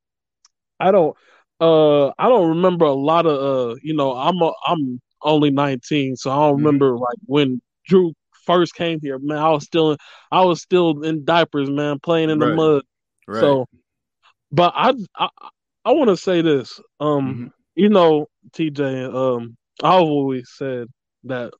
I 0.80 0.92
don't 0.92 1.16
uh, 1.62 2.08
I 2.18 2.28
don't 2.28 2.50
remember 2.50 2.86
a 2.86 2.94
lot 2.94 3.26
of 3.26 3.38
uh, 3.72 3.76
you 3.84 3.94
know, 3.94 4.14
I'm 4.14 4.42
a, 4.42 4.52
I'm 4.66 5.00
only 5.22 5.52
19, 5.52 6.16
so 6.16 6.32
I 6.32 6.36
don't 6.36 6.58
mm-hmm. 6.58 6.66
remember 6.66 6.98
like 6.98 7.18
when 7.26 7.62
Drew 7.86 8.14
first 8.46 8.74
came 8.74 9.00
here. 9.00 9.20
Man, 9.20 9.38
I 9.38 9.50
was 9.50 9.64
still 9.64 9.96
I 10.32 10.44
was 10.44 10.62
still 10.62 11.04
in 11.04 11.24
diapers, 11.24 11.70
man, 11.70 12.00
playing 12.00 12.32
in 12.32 12.40
right. 12.40 12.50
the 12.50 12.56
mud. 12.56 12.84
Right. 13.28 13.40
So, 13.40 13.68
but 14.52 14.74
I 14.76 14.94
I, 15.16 15.30
I 15.86 15.92
want 15.92 16.10
to 16.10 16.18
say 16.18 16.42
this. 16.42 16.80
Um, 17.00 17.34
mm-hmm. 17.34 17.48
you 17.76 17.90
know, 17.90 18.28
TJ. 18.52 19.14
Um, 19.14 19.58
I've 19.84 20.02
always 20.02 20.50
said 20.56 20.88
that 21.26 21.54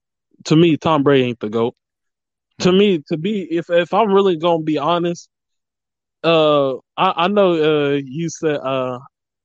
to 0.46 0.56
me, 0.56 0.78
Tom 0.78 1.04
Brady 1.04 1.26
ain't 1.26 1.40
the 1.40 1.50
goat. 1.50 1.76
Mm-hmm. 2.60 2.70
To 2.70 2.78
me, 2.78 3.04
to 3.08 3.18
be 3.18 3.48
if 3.50 3.70
if 3.70 3.94
I'm 3.94 4.12
really 4.12 4.38
gonna 4.38 4.64
be 4.64 4.78
honest, 4.78 5.30
uh, 6.24 6.74
I, 6.98 7.14
I 7.16 7.28
know 7.28 7.52
uh 7.52 8.00
you 8.04 8.30
said 8.30 8.58
uh 8.58 9.00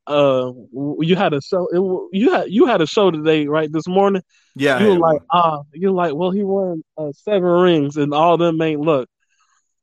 uh 0.07 0.53
you 1.01 1.17
had 1.17 1.33
a 1.33 1.41
show 1.41 1.67
it, 1.73 2.17
you 2.17 2.31
had 2.31 2.49
you 2.49 2.67
had 2.67 2.81
a 2.81 2.87
show 2.87 3.11
today 3.11 3.47
right 3.47 3.73
this 3.73 3.89
morning 3.89 4.23
yeah 4.55 4.79
you 4.79 4.91
were 4.91 4.99
like 4.99 5.21
ah 5.33 5.59
uh, 5.59 5.63
you're 5.73 5.91
like 5.91 6.15
well 6.15 6.31
he 6.31 6.45
won 6.45 6.81
uh, 6.97 7.11
seven 7.13 7.43
rings 7.43 7.97
and 7.97 8.15
all 8.15 8.37
them 8.37 8.61
ain't 8.63 8.81
luck 8.81 9.09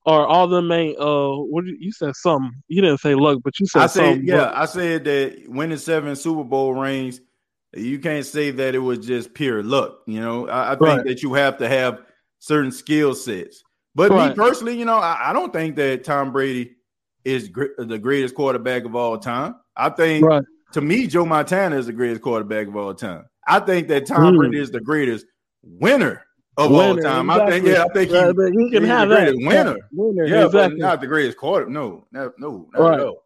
or 0.05 0.27
all 0.27 0.47
them 0.47 0.71
ain't 0.71 0.99
uh 0.99 1.31
what 1.31 1.65
you, 1.65 1.77
you 1.79 1.91
said 1.91 2.15
something 2.15 2.51
you 2.67 2.81
didn't 2.81 2.99
say 2.99 3.15
luck 3.15 3.39
but 3.43 3.59
you 3.59 3.65
said 3.65 3.81
I 3.83 3.87
said 3.87 4.23
yeah 4.23 4.51
I 4.53 4.65
said 4.65 5.03
that 5.05 5.43
winning 5.47 5.77
seven 5.77 6.15
Super 6.15 6.43
Bowl 6.43 6.73
rings 6.73 7.21
you 7.75 7.99
can't 7.99 8.25
say 8.25 8.51
that 8.51 8.75
it 8.75 8.79
was 8.79 8.99
just 8.99 9.33
pure 9.33 9.63
luck 9.63 9.99
you 10.05 10.19
know 10.19 10.47
I, 10.47 10.73
I 10.73 10.75
think 10.75 10.81
right. 10.81 11.05
that 11.05 11.23
you 11.23 11.33
have 11.33 11.57
to 11.57 11.69
have 11.69 12.01
certain 12.39 12.71
skill 12.71 13.15
sets 13.15 13.63
but 13.95 14.11
right. 14.11 14.29
me 14.29 14.35
personally 14.35 14.77
you 14.77 14.85
know 14.85 14.97
I, 14.97 15.29
I 15.29 15.33
don't 15.33 15.53
think 15.53 15.75
that 15.77 16.03
Tom 16.03 16.31
Brady 16.31 16.75
is 17.23 17.47
gr- 17.47 17.67
the 17.77 17.97
greatest 17.97 18.35
quarterback 18.35 18.83
of 18.85 18.95
all 18.95 19.17
time 19.17 19.55
I 19.75 19.89
think 19.89 20.25
right. 20.25 20.43
to 20.73 20.81
me, 20.81 21.07
Joe 21.07 21.25
Montana 21.25 21.77
is 21.77 21.87
the 21.87 21.93
greatest 21.93 22.21
quarterback 22.21 22.67
of 22.67 22.75
all 22.75 22.93
time. 22.93 23.25
I 23.47 23.59
think 23.59 23.87
that 23.89 24.05
Tom 24.05 24.33
mm. 24.33 24.37
Brady 24.37 24.59
is 24.59 24.71
the 24.71 24.79
greatest 24.79 25.25
winner 25.63 26.25
of 26.57 26.71
winner, 26.71 26.83
all 26.83 26.97
time. 26.97 27.29
Exactly. 27.29 27.45
I 27.45 27.49
think, 27.49 27.67
yeah, 27.67 27.83
I 27.83 27.93
think 27.93 28.11
he, 28.11 28.17
right, 28.17 28.53
he 28.53 28.71
can 28.71 28.83
have 28.83 29.09
the 29.09 29.15
greatest 29.15 29.39
that. 29.39 29.47
winner. 29.47 29.77
winner. 29.91 30.25
Yeah, 30.25 30.45
exactly. 30.45 30.77
but 30.77 30.77
not 30.77 31.01
the 31.01 31.07
greatest 31.07 31.37
quarter. 31.37 31.67
No, 31.67 32.05
no, 32.11 32.31
no, 32.37 32.69
right. 32.73 32.99
at 32.99 33.05
all. 33.05 33.23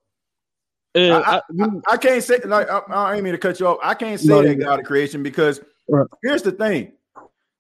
I, 0.96 1.02
I, 1.02 1.36
I, 1.38 1.68
I, 1.92 1.98
can't 1.98 2.24
say 2.24 2.40
like 2.44 2.70
I, 2.70 2.80
I 2.90 3.16
ain't 3.16 3.24
mean 3.24 3.34
to 3.34 3.38
cut 3.38 3.60
you 3.60 3.68
off. 3.68 3.78
I 3.84 3.94
can't 3.94 4.20
say 4.20 4.30
no, 4.30 4.42
that 4.42 4.56
God 4.56 4.80
of 4.80 4.86
creation 4.86 5.22
because 5.22 5.62
right. 5.88 6.08
here's 6.24 6.42
the 6.42 6.52
thing: 6.52 6.94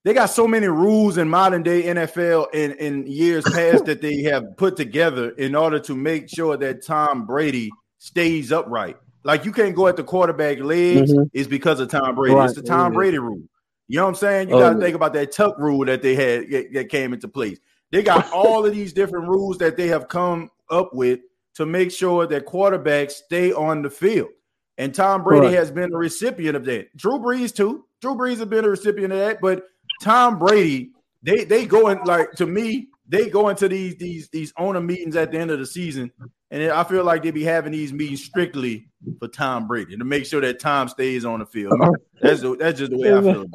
they 0.03 0.13
got 0.13 0.27
so 0.27 0.47
many 0.47 0.67
rules 0.67 1.17
in 1.17 1.29
modern 1.29 1.63
day 1.63 1.83
NFL 1.83 2.53
in, 2.53 2.71
in 2.73 3.05
years 3.05 3.43
past 3.43 3.85
that 3.85 4.01
they 4.01 4.21
have 4.23 4.55
put 4.57 4.75
together 4.77 5.31
in 5.31 5.53
order 5.53 5.79
to 5.79 5.95
make 5.95 6.29
sure 6.29 6.57
that 6.57 6.83
Tom 6.83 7.25
Brady 7.25 7.69
stays 7.97 8.51
upright. 8.51 8.97
Like 9.23 9.43
you 9.43 9.51
can't 9.51 9.75
go 9.75 9.87
at 9.87 9.97
the 9.97 10.03
quarterback 10.03 10.59
legs 10.59 11.11
mm-hmm. 11.11 11.23
is 11.33 11.47
because 11.47 11.79
of 11.79 11.89
Tom 11.89 12.15
Brady. 12.15 12.35
Right. 12.35 12.45
It's 12.45 12.55
the 12.55 12.63
Tom 12.63 12.93
Brady 12.93 13.19
rule. 13.19 13.43
You 13.87 13.97
know 13.97 14.03
what 14.03 14.09
I'm 14.09 14.15
saying? 14.15 14.49
You 14.49 14.55
got 14.55 14.71
to 14.71 14.77
oh, 14.77 14.79
think 14.79 14.95
about 14.95 15.13
that 15.13 15.31
tuck 15.31 15.57
rule 15.57 15.85
that 15.85 16.01
they 16.01 16.15
had 16.15 16.73
that 16.73 16.89
came 16.89 17.13
into 17.13 17.27
place. 17.27 17.59
They 17.91 18.03
got 18.03 18.31
all 18.33 18.65
of 18.65 18.73
these 18.73 18.93
different 18.93 19.27
rules 19.27 19.57
that 19.59 19.77
they 19.77 19.87
have 19.87 20.07
come 20.07 20.49
up 20.69 20.93
with 20.93 21.19
to 21.55 21.65
make 21.65 21.91
sure 21.91 22.27
that 22.27 22.45
quarterbacks 22.45 23.11
stay 23.11 23.51
on 23.51 23.81
the 23.81 23.89
field. 23.89 24.29
And 24.77 24.93
Tom 24.93 25.23
Brady 25.23 25.47
right. 25.47 25.55
has 25.55 25.71
been 25.71 25.91
a 25.93 25.97
recipient 25.97 26.55
of 26.55 26.65
that. 26.65 26.95
Drew 26.95 27.17
Brees 27.17 27.55
too. 27.55 27.85
Drew 28.01 28.15
Brees 28.15 28.37
has 28.37 28.45
been 28.45 28.65
a 28.65 28.69
recipient 28.69 29.11
of 29.11 29.19
that. 29.19 29.41
But 29.41 29.63
Tom 30.01 30.37
Brady, 30.37 30.91
they 31.23 31.45
they 31.45 31.65
go 31.65 31.87
in 31.89 31.97
like 32.03 32.31
to 32.33 32.45
me, 32.45 32.89
they 33.07 33.29
go 33.29 33.49
into 33.49 33.67
these 33.67 33.95
these 33.97 34.29
these 34.29 34.53
owner 34.57 34.81
meetings 34.81 35.15
at 35.15 35.31
the 35.31 35.37
end 35.37 35.51
of 35.51 35.59
the 35.59 35.65
season 35.65 36.11
and 36.49 36.71
I 36.71 36.83
feel 36.83 37.03
like 37.03 37.23
they 37.23 37.31
be 37.31 37.43
having 37.43 37.73
these 37.73 37.91
meetings 37.91 38.23
strictly 38.23 38.89
for 39.19 39.27
Tom 39.27 39.67
Brady 39.67 39.97
to 39.97 40.05
make 40.05 40.25
sure 40.25 40.39
that 40.41 40.59
Tom 40.59 40.87
stays 40.87 41.25
on 41.25 41.39
the 41.39 41.45
field. 41.45 41.73
That's 42.21 42.41
the, 42.41 42.55
that's 42.55 42.79
just 42.79 42.91
the 42.91 42.97
way 42.97 43.13
I 43.13 43.21
feel. 43.21 43.45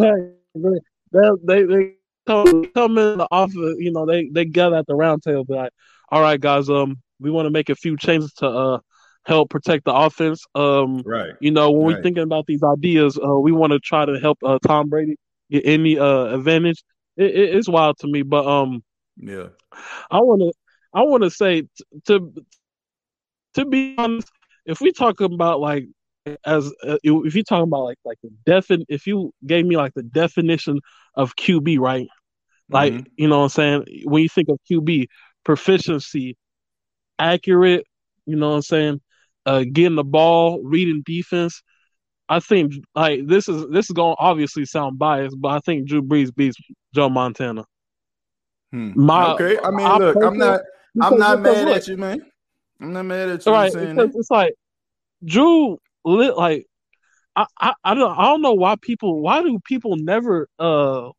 They, 1.44 1.62
they 1.64 1.94
come, 2.26 2.66
come 2.72 2.98
in 2.98 3.18
the 3.18 3.28
office, 3.30 3.76
you 3.78 3.92
know, 3.92 4.04
they 4.06 4.28
they 4.30 4.44
gather 4.44 4.76
at 4.76 4.86
the 4.86 4.94
round 4.94 5.22
table, 5.22 5.44
be 5.44 5.54
like, 5.54 5.72
all 6.10 6.20
right, 6.20 6.40
guys, 6.40 6.68
um, 6.68 7.00
we 7.18 7.30
want 7.30 7.46
to 7.46 7.50
make 7.50 7.70
a 7.70 7.74
few 7.74 7.96
changes 7.96 8.32
to 8.34 8.46
uh 8.46 8.78
help 9.24 9.50
protect 9.50 9.84
the 9.84 9.94
offense. 9.94 10.44
Um, 10.54 11.02
right. 11.06 11.32
You 11.40 11.52
know, 11.52 11.70
when 11.70 11.86
right. 11.86 11.96
we're 11.96 12.02
thinking 12.02 12.24
about 12.24 12.46
these 12.46 12.62
ideas, 12.62 13.18
uh, 13.18 13.38
we 13.38 13.52
want 13.52 13.72
to 13.72 13.78
try 13.78 14.04
to 14.04 14.18
help 14.18 14.38
uh, 14.44 14.58
Tom 14.66 14.88
Brady 14.88 15.16
get 15.50 15.62
any 15.64 15.98
uh 15.98 16.34
advantage. 16.34 16.82
It, 17.16 17.30
it, 17.34 17.56
it's 17.56 17.68
wild 17.68 17.98
to 18.00 18.08
me, 18.08 18.22
but 18.22 18.46
um, 18.46 18.82
yeah, 19.16 19.48
I 20.10 20.20
want 20.20 20.40
to 20.40 20.52
I 20.94 21.02
want 21.02 21.22
to 21.22 21.30
say 21.30 21.62
t- 21.62 21.68
to 22.06 22.32
to 23.54 23.64
be 23.64 23.94
honest, 23.98 24.30
if 24.66 24.80
we 24.80 24.92
talk 24.92 25.20
about 25.20 25.60
like 25.60 25.86
as 26.44 26.72
uh, 26.86 26.98
if 27.02 27.34
you 27.34 27.42
talking 27.42 27.64
about 27.64 27.84
like 27.84 27.98
like 28.04 28.18
the 28.22 28.30
defin 28.50 28.84
if 28.88 29.06
you 29.06 29.32
gave 29.46 29.66
me 29.66 29.76
like 29.76 29.94
the 29.94 30.02
definition 30.02 30.80
of 31.14 31.36
QB, 31.36 31.78
right? 31.78 32.08
Like, 32.68 32.92
mm-hmm. 32.92 33.06
you 33.16 33.28
know 33.28 33.38
what 33.38 33.44
I'm 33.44 33.48
saying? 33.50 33.84
When 34.04 34.22
you 34.22 34.28
think 34.28 34.48
of 34.48 34.58
QB, 34.70 35.08
proficiency, 35.44 36.36
accurate, 37.18 37.84
you 38.24 38.36
know 38.36 38.50
what 38.50 38.56
I'm 38.56 38.62
saying? 38.62 39.00
Uh 39.44 39.64
getting 39.70 39.96
the 39.96 40.04
ball, 40.04 40.62
reading 40.62 41.02
defense. 41.04 41.62
I 42.28 42.40
think 42.40 42.72
like 42.94 43.26
this 43.26 43.48
is 43.48 43.68
this 43.70 43.90
is 43.90 43.92
going 43.92 44.14
to 44.14 44.22
obviously 44.22 44.64
sound 44.64 44.98
biased, 44.98 45.36
but 45.40 45.48
I 45.48 45.58
think 45.60 45.88
Drew 45.88 46.02
Brees 46.02 46.34
beats 46.34 46.56
Joe 46.94 47.08
Montana. 47.08 47.64
Hmm. 48.72 48.92
My, 48.96 49.34
okay, 49.34 49.58
I 49.62 49.70
mean, 49.70 49.86
look, 49.98 50.16
I'm 50.16 50.38
not, 50.38 50.60
I'm 51.00 51.18
not 51.18 51.40
mad 51.40 51.68
at 51.68 51.86
you, 51.86 51.96
man. 51.96 52.22
I'm 52.80 52.92
not 52.92 53.04
mad 53.04 53.28
at 53.28 53.46
you. 53.46 53.52
Right, 53.52 53.72
because 53.72 54.16
it's 54.16 54.30
like 54.30 54.54
Drew 55.24 55.78
lit 56.04 56.36
like 56.36 56.66
I, 57.36 57.46
I 57.60 57.74
I 57.84 57.94
don't 57.94 58.18
I 58.18 58.24
don't 58.24 58.42
know 58.42 58.54
why 58.54 58.76
people 58.80 59.22
why 59.22 59.42
do 59.42 59.58
people 59.64 59.96
never 59.96 60.48
uh 60.58 61.10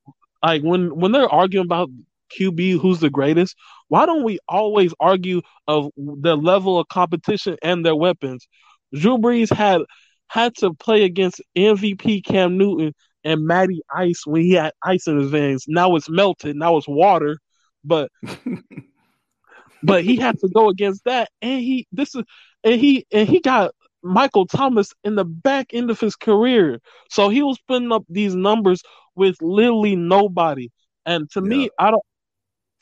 like 0.44 0.62
when 0.62 0.96
when 0.96 1.12
they're 1.12 1.30
arguing 1.30 1.66
about 1.66 1.90
QB 2.38 2.80
who's 2.80 3.00
the 3.00 3.10
greatest, 3.10 3.56
why 3.88 4.06
don't 4.06 4.24
we 4.24 4.40
always 4.50 4.94
argue 5.00 5.42
of 5.68 5.92
the 5.96 6.36
level 6.36 6.80
of 6.80 6.88
competition 6.88 7.58
and 7.62 7.86
their 7.86 7.96
weapons? 7.96 8.48
Drew 8.94 9.18
Brees 9.18 9.54
had 9.54 9.82
had 10.28 10.56
to 10.58 10.74
play 10.74 11.04
against 11.04 11.42
MVP 11.56 12.26
Cam 12.26 12.58
Newton 12.58 12.94
and 13.24 13.46
Matty 13.46 13.82
Ice 13.94 14.26
when 14.26 14.42
he 14.42 14.54
had 14.54 14.74
ice 14.82 15.08
in 15.08 15.18
his 15.18 15.30
veins. 15.30 15.66
Now 15.68 15.96
it's 15.96 16.10
melted. 16.10 16.56
Now 16.56 16.78
it's 16.78 16.88
water. 16.88 17.38
But 17.84 18.12
but 19.84 20.04
he 20.04 20.16
had 20.16 20.40
to 20.40 20.50
go 20.50 20.70
against 20.70 21.04
that, 21.06 21.30
and 21.42 21.60
he 21.62 21.88
this 21.92 22.16
is 22.16 22.24
and 22.64 22.80
he 22.80 23.06
and 23.12 23.28
he 23.28 23.40
got 23.40 23.74
Michael 24.02 24.48
Thomas 24.48 24.94
in 25.04 25.16
the 25.16 25.26
back 25.26 25.74
end 25.74 25.90
of 25.90 26.00
his 26.00 26.16
career, 26.16 26.80
so 27.10 27.30
he 27.30 27.44
was 27.44 27.58
putting 27.68 27.92
up 27.92 28.04
these 28.10 28.36
numbers 28.36 28.82
with 29.16 29.36
literally 29.42 29.96
nobody. 29.96 30.70
And 31.06 31.30
to 31.32 31.42
yeah. 31.42 31.50
me, 31.50 31.70
I 31.80 31.92
don't. 31.92 32.04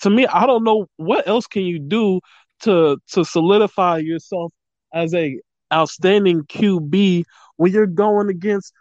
To 0.01 0.09
me, 0.09 0.25
I 0.25 0.47
don't 0.47 0.63
know 0.63 0.87
what 0.97 1.27
else 1.27 1.45
can 1.47 1.63
you 1.63 1.79
do 1.79 2.21
to 2.63 2.97
to 3.11 3.25
solidify 3.25 3.99
yourself 3.99 4.51
as 4.93 5.13
a 5.13 5.39
outstanding 5.73 6.41
QB 6.43 7.23
when 7.57 7.71
you're 7.71 7.87
going 7.87 8.29
against 8.29 8.73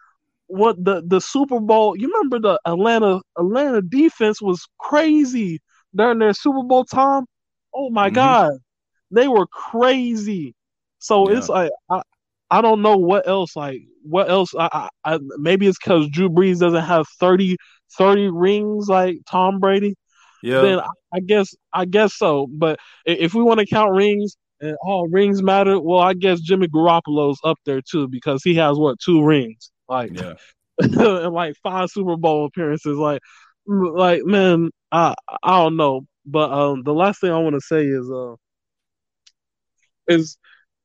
what 0.50 0.82
the 0.84 1.02
the 1.06 1.20
Super 1.20 1.60
Bowl. 1.60 1.96
You 1.96 2.12
remember 2.12 2.40
the 2.40 2.60
Atlanta 2.66 3.20
Atlanta 3.38 3.82
defense 3.82 4.42
was 4.42 4.66
crazy 4.78 5.60
during 5.94 6.18
their 6.18 6.34
Super 6.34 6.62
Bowl 6.62 6.84
time. 6.84 7.24
Oh 7.74 7.90
my 7.90 8.08
mm-hmm. 8.08 8.14
god, 8.14 8.52
they 9.10 9.28
were 9.28 9.46
crazy. 9.46 10.54
So 10.98 11.30
yeah. 11.30 11.38
it's 11.38 11.48
like 11.48 11.70
I, 11.90 12.02
I 12.50 12.60
don't 12.62 12.82
know 12.82 12.96
what 12.96 13.28
else. 13.28 13.56
Like 13.56 13.82
what 14.02 14.28
else? 14.28 14.54
I, 14.58 14.88
I, 15.04 15.14
I 15.14 15.18
maybe 15.38 15.66
it's 15.66 15.78
because 15.78 16.08
Drew 16.08 16.28
Brees 16.28 16.60
doesn't 16.60 16.84
have 16.84 17.06
30, 17.18 17.56
30 17.96 18.28
rings 18.28 18.88
like 18.88 19.18
Tom 19.28 19.60
Brady. 19.60 19.94
Yeah. 20.42 20.62
Then 20.62 20.80
I, 20.80 20.88
I 21.14 21.20
guess 21.20 21.54
I 21.72 21.84
guess 21.84 22.14
so. 22.14 22.46
But 22.50 22.78
if 23.06 23.34
we 23.34 23.42
want 23.42 23.60
to 23.60 23.66
count 23.66 23.92
rings 23.92 24.36
and 24.60 24.76
all 24.82 25.08
rings 25.08 25.42
matter, 25.42 25.80
well, 25.80 26.00
I 26.00 26.14
guess 26.14 26.40
Jimmy 26.40 26.68
Garoppolo's 26.68 27.40
up 27.44 27.58
there 27.66 27.80
too 27.80 28.08
because 28.08 28.42
he 28.42 28.54
has 28.56 28.78
what 28.78 28.98
two 29.00 29.22
rings, 29.22 29.70
like 29.90 30.12
yeah. 30.18 30.34
and 30.78 31.34
like 31.34 31.56
five 31.62 31.90
Super 31.90 32.16
Bowl 32.16 32.46
appearances. 32.46 32.96
Like, 32.96 33.20
like 33.66 34.24
man, 34.24 34.70
I 34.90 35.14
I 35.42 35.62
don't 35.62 35.76
know. 35.76 36.06
But 36.24 36.52
um, 36.52 36.82
the 36.84 36.94
last 36.94 37.20
thing 37.20 37.32
I 37.32 37.38
want 37.38 37.54
to 37.54 37.60
say 37.60 37.84
is 37.84 38.10
uh, 38.10 38.34
is 40.08 40.38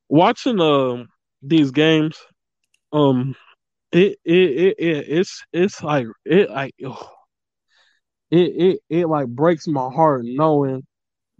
watching 0.08 0.60
uh, 0.60 1.04
these 1.42 1.70
games. 1.70 2.18
Um, 2.92 3.34
it 3.92 4.18
it, 4.24 4.34
it 4.34 4.76
it 4.78 5.06
it's 5.08 5.44
it's 5.52 5.82
like 5.82 6.06
it 6.24 6.50
like 6.50 6.74
ugh, 6.84 7.06
it 8.30 8.36
it 8.38 8.80
it 8.88 9.08
like 9.08 9.28
breaks 9.28 9.66
my 9.68 9.88
heart 9.88 10.22
knowing 10.24 10.84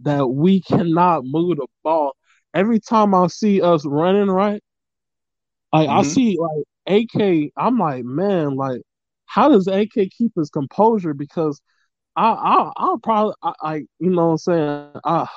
that 0.01 0.27
we 0.27 0.61
cannot 0.61 1.23
move 1.25 1.57
the 1.57 1.67
ball. 1.83 2.13
Every 2.53 2.79
time 2.79 3.13
I 3.13 3.27
see 3.27 3.61
us 3.61 3.85
running 3.85 4.29
right, 4.29 4.63
like 5.73 5.89
mm-hmm. 5.89 5.99
I 5.99 6.03
see 6.03 6.37
like 6.39 6.63
AK, 6.87 7.51
I'm 7.57 7.77
like, 7.77 8.03
man, 8.05 8.55
like 8.55 8.81
how 9.25 9.49
does 9.49 9.67
AK 9.67 9.93
keep 10.17 10.33
his 10.35 10.49
composure? 10.49 11.13
Because 11.13 11.61
I, 12.15 12.29
I, 12.29 12.71
I'll 12.77 12.97
probably, 12.97 13.35
I, 13.43 13.53
I, 13.61 13.75
you 13.99 14.09
know 14.09 14.27
what 14.27 14.31
I'm 14.31 14.37
saying? 14.39 14.91
I, 15.03 15.27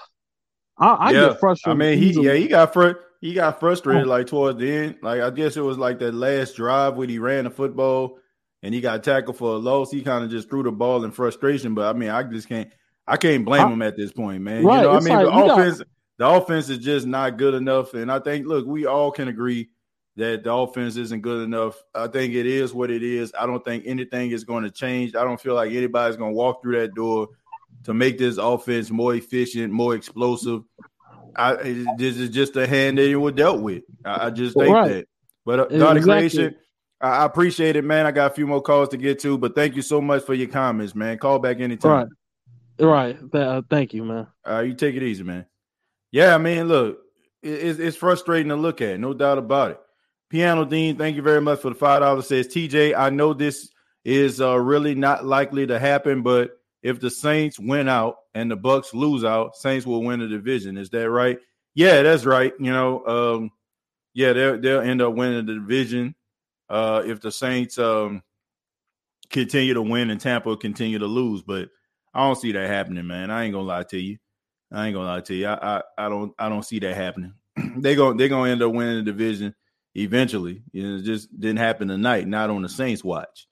I, 0.78 0.88
I 0.88 1.10
yeah. 1.10 1.28
get 1.28 1.40
frustrated. 1.40 1.76
I 1.76 1.78
mean, 1.78 1.98
he, 1.98 2.10
easily. 2.10 2.26
yeah, 2.26 2.34
he 2.34 2.48
got 2.48 2.72
fr- 2.72 3.00
he 3.20 3.34
got 3.34 3.60
frustrated 3.60 4.06
oh. 4.06 4.08
like 4.08 4.26
towards 4.28 4.58
the 4.58 4.72
end. 4.72 4.96
Like 5.02 5.20
I 5.20 5.28
guess 5.30 5.56
it 5.56 5.60
was 5.60 5.76
like 5.76 5.98
that 5.98 6.14
last 6.14 6.56
drive 6.56 6.96
when 6.96 7.10
he 7.10 7.18
ran 7.18 7.44
the 7.44 7.50
football 7.50 8.18
and 8.62 8.72
he 8.72 8.80
got 8.80 9.04
tackled 9.04 9.36
for 9.36 9.54
a 9.54 9.58
loss. 9.58 9.90
He 9.90 10.00
kind 10.00 10.24
of 10.24 10.30
just 10.30 10.48
threw 10.48 10.62
the 10.62 10.72
ball 10.72 11.04
in 11.04 11.10
frustration. 11.10 11.74
But 11.74 11.94
I 11.94 11.98
mean, 11.98 12.08
I 12.08 12.22
just 12.22 12.48
can't 12.48 12.70
I 13.06 13.16
can't 13.18 13.44
blame 13.44 13.66
I, 13.66 13.70
him 13.70 13.82
at 13.82 13.96
this 13.96 14.12
point, 14.12 14.42
man. 14.42 14.64
Right, 14.64 14.76
you 14.76 14.82
know, 14.84 14.92
I 14.92 15.00
mean, 15.00 15.12
like, 15.12 15.26
the 15.26 15.52
offense 15.52 15.78
got... 15.78 15.86
the 16.18 16.28
offense 16.28 16.68
is 16.70 16.78
just 16.78 17.06
not 17.06 17.36
good 17.36 17.54
enough. 17.54 17.92
And 17.92 18.10
I 18.10 18.20
think 18.20 18.46
look, 18.46 18.66
we 18.66 18.86
all 18.86 19.10
can 19.10 19.28
agree 19.28 19.68
that 20.16 20.44
the 20.44 20.52
offense 20.52 20.96
isn't 20.96 21.22
good 21.22 21.44
enough. 21.44 21.82
I 21.94 22.08
think 22.08 22.34
it 22.34 22.46
is 22.46 22.74
what 22.74 22.90
it 22.90 23.02
is. 23.02 23.32
I 23.38 23.46
don't 23.46 23.64
think 23.64 23.84
anything 23.86 24.30
is 24.30 24.44
going 24.44 24.64
to 24.64 24.70
change. 24.70 25.14
I 25.14 25.24
don't 25.24 25.40
feel 25.40 25.54
like 25.54 25.72
anybody's 25.72 26.16
going 26.16 26.32
to 26.32 26.36
walk 26.36 26.62
through 26.62 26.80
that 26.80 26.94
door 26.94 27.28
to 27.84 27.94
make 27.94 28.18
this 28.18 28.36
offense 28.36 28.90
more 28.90 29.14
efficient, 29.14 29.72
more 29.72 29.94
explosive. 29.94 30.62
I, 31.36 31.54
this 31.96 32.16
is 32.16 32.30
just 32.30 32.56
a 32.56 32.66
hand 32.66 32.98
that 32.98 33.08
you 33.08 33.20
were 33.20 33.32
dealt 33.32 33.60
with. 33.60 33.84
I, 34.04 34.26
I 34.26 34.30
just 34.30 34.56
think 34.56 34.74
right. 34.74 34.88
that. 34.88 35.08
But 35.46 35.60
uh, 35.60 35.78
God 35.78 35.96
exactly. 35.96 36.02
creation, 36.02 36.56
I, 37.00 37.08
I, 37.08 37.24
appreciate 37.24 37.76
it, 37.76 37.84
man. 37.84 38.04
I 38.04 38.10
got 38.10 38.32
a 38.32 38.34
few 38.34 38.46
more 38.46 38.60
calls 38.60 38.88
to 38.90 38.96
get 38.96 39.20
to, 39.20 39.38
but 39.38 39.54
thank 39.54 39.76
you 39.76 39.82
so 39.82 40.00
much 40.00 40.24
for 40.24 40.34
your 40.34 40.48
comments, 40.48 40.94
man. 40.94 41.18
Call 41.18 41.38
back 41.38 41.60
anytime. 41.60 42.10
Right, 42.78 43.16
right. 43.24 43.34
Uh, 43.34 43.62
thank 43.70 43.94
you, 43.94 44.04
man. 44.04 44.26
Uh, 44.46 44.60
you 44.60 44.74
take 44.74 44.96
it 44.96 45.02
easy, 45.02 45.22
man. 45.22 45.46
Yeah, 46.10 46.34
I 46.34 46.38
mean, 46.38 46.68
look, 46.68 46.98
it, 47.42 47.48
it's, 47.48 47.78
it's 47.78 47.96
frustrating 47.96 48.48
to 48.48 48.56
look 48.56 48.80
at, 48.80 49.00
no 49.00 49.14
doubt 49.14 49.38
about 49.38 49.70
it. 49.72 49.80
Piano 50.30 50.64
Dean, 50.64 50.96
thank 50.96 51.16
you 51.16 51.22
very 51.22 51.40
much 51.40 51.60
for 51.60 51.70
the 51.70 51.74
five 51.74 52.00
dollars. 52.00 52.28
Says 52.28 52.46
TJ, 52.46 52.96
I 52.96 53.10
know 53.10 53.34
this 53.34 53.70
is 54.04 54.40
uh, 54.40 54.58
really 54.58 54.94
not 54.94 55.26
likely 55.26 55.66
to 55.66 55.78
happen, 55.78 56.22
but 56.22 56.60
if 56.82 57.00
the 57.00 57.10
Saints 57.10 57.58
win 57.58 57.88
out 57.88 58.16
and 58.34 58.48
the 58.50 58.56
Bucks 58.56 58.94
lose 58.94 59.24
out, 59.24 59.56
Saints 59.56 59.84
will 59.84 60.02
win 60.02 60.20
the 60.20 60.28
division. 60.28 60.78
Is 60.78 60.88
that 60.90 61.10
right? 61.10 61.38
Yeah, 61.74 62.02
that's 62.02 62.24
right. 62.24 62.52
You 62.60 62.72
know, 62.72 63.06
um, 63.06 63.50
yeah, 64.14 64.32
they'll 64.32 64.60
they'll 64.60 64.80
end 64.80 65.02
up 65.02 65.14
winning 65.14 65.46
the 65.46 65.54
division 65.54 66.14
uh, 66.68 67.02
if 67.04 67.20
the 67.20 67.32
Saints 67.32 67.76
um, 67.76 68.22
continue 69.30 69.74
to 69.74 69.82
win 69.82 70.10
and 70.10 70.20
Tampa 70.20 70.56
continue 70.56 71.00
to 71.00 71.06
lose. 71.06 71.42
But 71.42 71.70
I 72.14 72.24
don't 72.24 72.36
see 72.38 72.52
that 72.52 72.68
happening, 72.68 73.06
man. 73.08 73.32
I 73.32 73.44
ain't 73.44 73.52
gonna 73.52 73.66
lie 73.66 73.82
to 73.82 73.98
you. 73.98 74.18
I 74.70 74.86
ain't 74.86 74.94
gonna 74.94 75.08
lie 75.08 75.20
to 75.22 75.34
you. 75.34 75.48
I 75.48 75.78
I, 75.78 75.82
I 75.98 76.08
don't 76.08 76.32
I 76.38 76.48
don't 76.48 76.64
see 76.64 76.78
that 76.78 76.94
happening. 76.94 77.34
they 77.76 77.96
going 77.96 78.16
they're 78.16 78.28
gonna 78.28 78.50
end 78.50 78.62
up 78.62 78.72
winning 78.72 79.04
the 79.04 79.10
division 79.10 79.56
eventually. 79.94 80.62
You 80.72 80.82
know, 80.82 80.96
it 80.96 81.02
just 81.02 81.38
didn't 81.38 81.58
happen 81.58 81.88
tonight, 81.88 82.26
not 82.26 82.50
on 82.50 82.62
the 82.62 82.68
Saints 82.68 83.04
watch. 83.04 83.46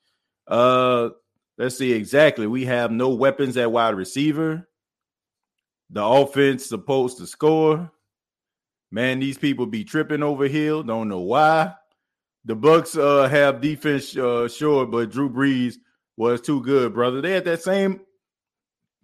Uh 0.47 1.11
let's 1.57 1.76
see 1.76 1.93
exactly. 1.93 2.47
We 2.47 2.64
have 2.64 2.91
no 2.91 3.11
weapons 3.11 3.57
at 3.57 3.70
wide 3.70 3.95
receiver. 3.95 4.68
The 5.91 6.05
offense 6.05 6.66
supposed 6.66 7.18
to 7.18 7.26
score. 7.26 7.91
Man, 8.91 9.20
these 9.20 9.39
people 9.39 9.66
be 9.66 9.84
tripping 9.84 10.22
over 10.22 10.47
here. 10.47 10.82
Don't 10.82 11.09
know 11.09 11.20
why. 11.20 11.74
The 12.45 12.55
Bucks 12.55 12.97
uh 12.97 13.28
have 13.28 13.61
defense 13.61 14.16
uh 14.16 14.49
sure, 14.49 14.86
but 14.86 15.11
Drew 15.11 15.28
Brees 15.28 15.74
was 16.16 16.41
too 16.41 16.62
good, 16.62 16.95
brother. 16.95 17.20
They 17.20 17.32
had 17.32 17.45
that 17.45 17.62
same 17.62 18.01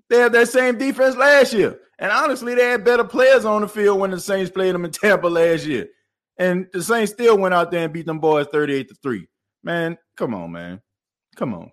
they 0.09 0.19
had 0.19 0.33
that 0.33 0.49
same 0.49 0.79
defense 0.79 1.17
last 1.17 1.53
year. 1.53 1.81
And 1.99 2.11
honestly, 2.11 2.55
they 2.55 2.67
had 2.67 2.85
better 2.85 3.05
players 3.05 3.45
on 3.45 3.63
the 3.63 3.69
field 3.69 4.01
when 4.01 4.11
the 4.11 4.21
Saints 4.21 4.51
played 4.51 4.75
them 4.75 4.85
in 4.85 4.91
Tampa 4.91 5.27
last 5.27 5.65
year. 5.65 5.89
And 6.37 6.67
the 6.73 6.83
Saints 6.83 7.13
still 7.13 7.39
went 7.39 7.55
out 7.55 7.71
there 7.71 7.85
and 7.85 7.93
beat 7.93 8.07
them 8.07 8.19
boys 8.19 8.47
38 8.51 8.89
to 8.89 8.95
3. 8.97 9.29
Man, 9.63 9.97
come 10.17 10.35
on, 10.35 10.53
man. 10.53 10.81
Come 11.37 11.55
on. 11.55 11.71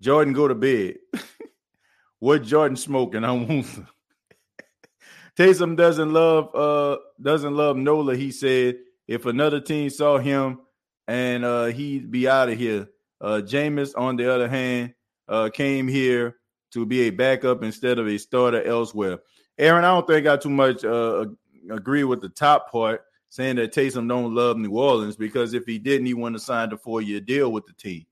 Jordan, 0.00 0.32
go 0.32 0.46
to 0.46 0.54
bed. 0.54 0.96
what 2.20 2.42
Jordan 2.42 2.76
smoking? 2.76 3.24
I 3.24 3.32
want 3.32 3.66
Taysom 5.36 5.76
doesn't 5.76 6.12
love 6.12 6.54
uh 6.54 6.98
doesn't 7.20 7.54
love 7.54 7.76
Nola. 7.76 8.16
He 8.16 8.32
said 8.32 8.78
if 9.06 9.26
another 9.26 9.60
team 9.60 9.88
saw 9.90 10.18
him 10.18 10.60
and 11.06 11.44
uh 11.44 11.66
he'd 11.66 12.10
be 12.10 12.28
out 12.28 12.48
of 12.48 12.58
here. 12.58 12.88
Uh 13.20 13.40
Jameis, 13.44 13.92
on 13.96 14.16
the 14.16 14.32
other 14.32 14.48
hand, 14.48 14.94
uh 15.28 15.48
came 15.52 15.86
here 15.86 16.36
to 16.72 16.84
be 16.84 17.02
a 17.02 17.10
backup 17.10 17.62
instead 17.62 17.98
of 17.98 18.08
a 18.08 18.18
starter 18.18 18.62
elsewhere. 18.62 19.18
Aaron, 19.58 19.84
I 19.84 19.94
don't 19.94 20.06
think 20.06 20.26
I 20.26 20.36
too 20.36 20.50
much 20.50 20.84
uh 20.84 21.26
agree 21.70 22.04
with 22.04 22.20
the 22.20 22.28
top 22.30 22.70
part 22.70 23.02
saying 23.28 23.56
that 23.56 23.72
Taysom 23.72 24.08
don't 24.08 24.34
love 24.34 24.56
New 24.56 24.70
Orleans 24.70 25.16
because 25.16 25.54
if 25.54 25.66
he 25.66 25.78
didn't, 25.78 26.06
he 26.06 26.14
wouldn't 26.14 26.36
have 26.36 26.42
signed 26.42 26.72
a 26.72 26.78
four 26.78 27.02
year 27.02 27.20
deal 27.20 27.52
with 27.52 27.66
the 27.66 27.72
team. 27.74 28.06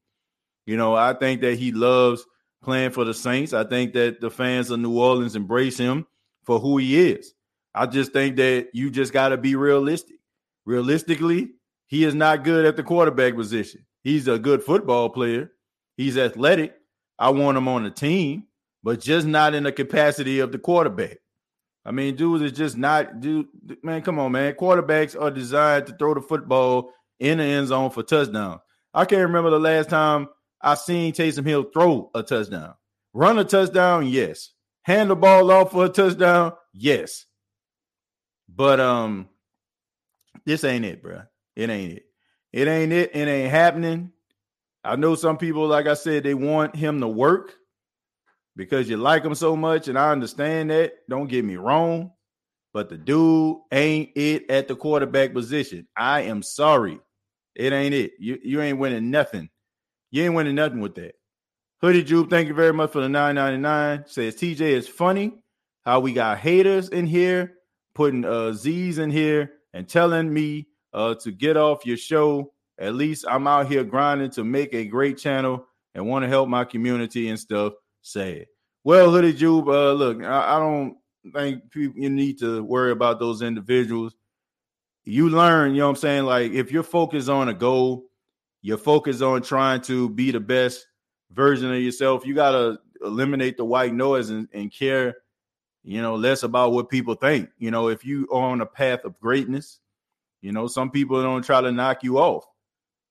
You 0.67 0.77
know, 0.77 0.95
I 0.95 1.15
think 1.15 1.41
that 1.43 1.59
he 1.59 1.73
loves 1.73 2.27
playing 2.63 2.91
for 2.91 3.05
the 3.05 3.15
Saints. 3.15 3.53
I 3.53 3.65
think 3.65 3.93
that 3.95 4.21
the 4.21 4.31
fans 4.31 4.71
of 4.71 4.81
New 4.81 4.99
Orleans 4.99 5.37
embrace 5.37 5.79
him 5.79 6.07
for 6.45 6.59
who 6.59 6.79
he 6.79 7.11
is. 7.11 7.35
I 7.75 7.87
just 7.87 8.13
think 8.13 8.37
that 8.37 8.69
you 8.73 8.91
just 8.91 9.13
got 9.13 9.29
to 9.29 9.37
be 9.37 9.55
realistic. 9.55 10.17
Realistically, 10.65 11.51
he 11.87 12.05
is 12.05 12.15
not 12.15 12.43
good 12.43 12.65
at 12.65 12.77
the 12.77 12.83
quarterback 12.83 13.37
position. 13.37 13.87
He's 14.03 14.29
a 14.29 14.39
good 14.39 14.63
football 14.63 15.11
player. 15.11 15.53
He's 15.97 16.19
athletic. 16.19 16.75
I 17.19 17.31
want 17.31 17.57
him 17.57 17.69
on 17.69 17.85
the 17.85 17.91
team, 17.91 18.45
but 18.83 19.01
just 19.01 19.27
not 19.27 19.55
in 19.55 19.63
the 19.65 19.73
capacity 19.73 20.41
of 20.41 20.53
the 20.53 20.59
quarterback. 20.59 21.19
I 21.87 21.93
mean, 21.93 22.17
dude 22.17 22.43
is 22.43 22.51
just 22.51 22.77
not 22.77 23.21
dude. 23.21 23.47
Man, 23.85 24.03
come 24.03 24.19
on, 24.19 24.33
man. 24.33 24.55
Quarterbacks 24.55 25.19
are 25.19 25.31
designed 25.31 25.87
to 25.87 25.97
throw 25.97 26.15
the 26.15 26.21
football 26.21 26.91
in 27.21 27.39
the 27.39 27.45
end 27.45 27.69
zone 27.69 27.91
for 27.91 28.03
touchdowns. 28.03 28.61
I 28.93 29.05
can't 29.05 29.23
remember 29.23 29.51
the 29.51 29.61
last 29.61 29.89
time 29.89 30.27
I 30.61 30.75
seen 30.75 31.13
Taysom 31.13 31.47
Hill 31.47 31.67
throw 31.73 32.11
a 32.13 32.25
touchdown. 32.25 32.75
Run 33.15 33.39
a 33.39 33.45
touchdown, 33.45 34.09
yes. 34.09 34.51
Hand 34.83 35.11
the 35.11 35.17
ball 35.17 35.49
off 35.53 35.71
for 35.71 35.85
a 35.85 35.89
touchdown, 35.89 36.55
yes. 36.75 37.25
But 38.49 38.81
um, 38.81 39.29
this 40.45 40.65
ain't 40.65 40.85
it, 40.85 41.03
bro. 41.03 41.23
It 41.55 41.71
ain't 41.71 41.93
it. 41.93 42.07
It 42.53 42.67
ain't 42.67 42.93
it. 42.93 43.15
It 43.15 43.29
ain't 43.29 43.51
happening. 43.51 44.11
I 44.83 44.97
know 44.97 45.15
some 45.15 45.39
people, 45.39 45.69
like 45.69 45.87
I 45.87 45.95
said, 45.95 46.25
they 46.25 46.35
want 46.35 46.75
him 46.75 47.01
to 47.01 47.09
work 47.09 47.55
because 48.57 48.89
you 48.89 48.97
like 48.97 49.23
him 49.23 49.35
so 49.35 49.55
much, 49.55 49.89
and 49.89 49.99
I 49.99 50.11
understand 50.11 50.71
that. 50.71 50.95
Don't 51.09 51.29
get 51.29 51.45
me 51.45 51.57
wrong, 51.57 52.11
but 52.73 52.89
the 52.89 52.97
dude 52.97 53.59
ain't 53.71 54.11
it 54.17 54.51
at 54.51 54.67
the 54.67 54.75
quarterback 54.75 55.35
position. 55.35 55.87
I 55.97 56.23
am 56.23 56.43
sorry, 56.43 56.99
it 57.55 57.73
ain't 57.73 57.95
it. 57.95 58.13
You 58.19 58.39
you 58.43 58.61
ain't 58.63 58.79
winning 58.79 59.11
nothing. 59.11 59.51
You 60.11 60.25
ain't 60.25 60.35
winning 60.35 60.55
nothing 60.55 60.81
with 60.81 60.95
that. 60.97 61.15
Hoodie 61.83 62.03
Jupe, 62.03 62.31
thank 62.31 62.49
you 62.49 62.55
very 62.55 62.73
much 62.73 62.93
for 62.93 63.01
the 63.01 63.09
999. 63.09 64.05
Says 64.07 64.35
TJ 64.35 64.61
is 64.61 64.89
funny 64.89 65.43
how 65.85 66.01
we 66.01 66.15
got 66.15 66.39
haters 66.39 66.89
in 66.89 67.07
here, 67.07 67.55
putting 67.95 68.25
uh 68.25 68.53
Z's 68.53 68.99
in 68.99 69.11
here 69.11 69.53
and 69.75 69.87
telling 69.87 70.33
me 70.33 70.69
uh 70.95 71.15
to 71.17 71.31
get 71.31 71.57
off 71.57 71.85
your 71.85 71.99
show. 71.99 72.53
At 72.79 72.95
least 72.95 73.27
I'm 73.29 73.47
out 73.47 73.71
here 73.71 73.85
grinding 73.85 74.31
to 74.33 74.45
make 74.45 74.75
a 74.75 74.87
great 74.87 75.19
channel 75.19 75.67
and 75.95 76.07
want 76.07 76.25
to 76.25 76.29
help 76.29 76.49
my 76.49 76.65
community 76.65 77.29
and 77.29 77.39
stuff 77.39 77.73
sad. 78.07 78.47
Well, 78.85 79.11
Hoodie 79.11 79.33
Jube, 79.33 79.69
uh, 79.69 79.93
look, 79.93 80.23
I, 80.23 80.57
I 80.57 80.59
don't 80.59 80.97
think 81.35 81.71
people, 81.71 82.01
you 82.01 82.11
need 82.11 82.39
to 82.39 82.63
worry 82.63 82.93
about 82.93 83.19
those 83.19 83.43
individuals. 83.43 84.15
You 85.05 85.29
learn, 85.29 85.73
you 85.73 85.79
know 85.79 85.87
what 85.87 85.91
I'm 85.91 85.97
saying? 85.97 86.25
Like, 86.25 86.53
if 86.53 86.73
you're 86.73 86.83
focused 86.83 87.29
on 87.29 87.49
a 87.49 87.55
goal, 87.55 88.07
you're 88.63 88.79
focused 88.79 89.23
on 89.23 89.43
trying 89.43 89.81
to 89.83 90.09
be 90.09 90.31
the 90.31 90.41
best 90.41 90.87
version 91.33 91.73
of 91.73 91.81
yourself, 91.81 92.25
you 92.27 92.35
got 92.35 92.53
to 92.53 92.79
eliminate 93.05 93.57
the 93.57 93.65
white 93.65 93.95
noise 93.95 94.31
and, 94.31 94.49
and 94.53 94.73
care, 94.73 95.17
you 95.85 96.01
know, 96.01 96.15
less 96.15 96.43
about 96.43 96.73
what 96.73 96.89
people 96.89 97.15
think. 97.15 97.51
You 97.59 97.71
know, 97.71 97.89
if 97.89 98.05
you 98.05 98.29
are 98.33 98.51
on 98.51 98.61
a 98.61 98.67
path 98.67 99.05
of 99.05 99.19
greatness, 99.21 99.81
you 100.41 100.53
know, 100.53 100.67
some 100.67 100.91
people 100.91 101.23
don't 101.23 101.45
try 101.45 101.61
to 101.61 101.73
knock 101.73 102.03
you 102.03 102.19
off, 102.19 102.45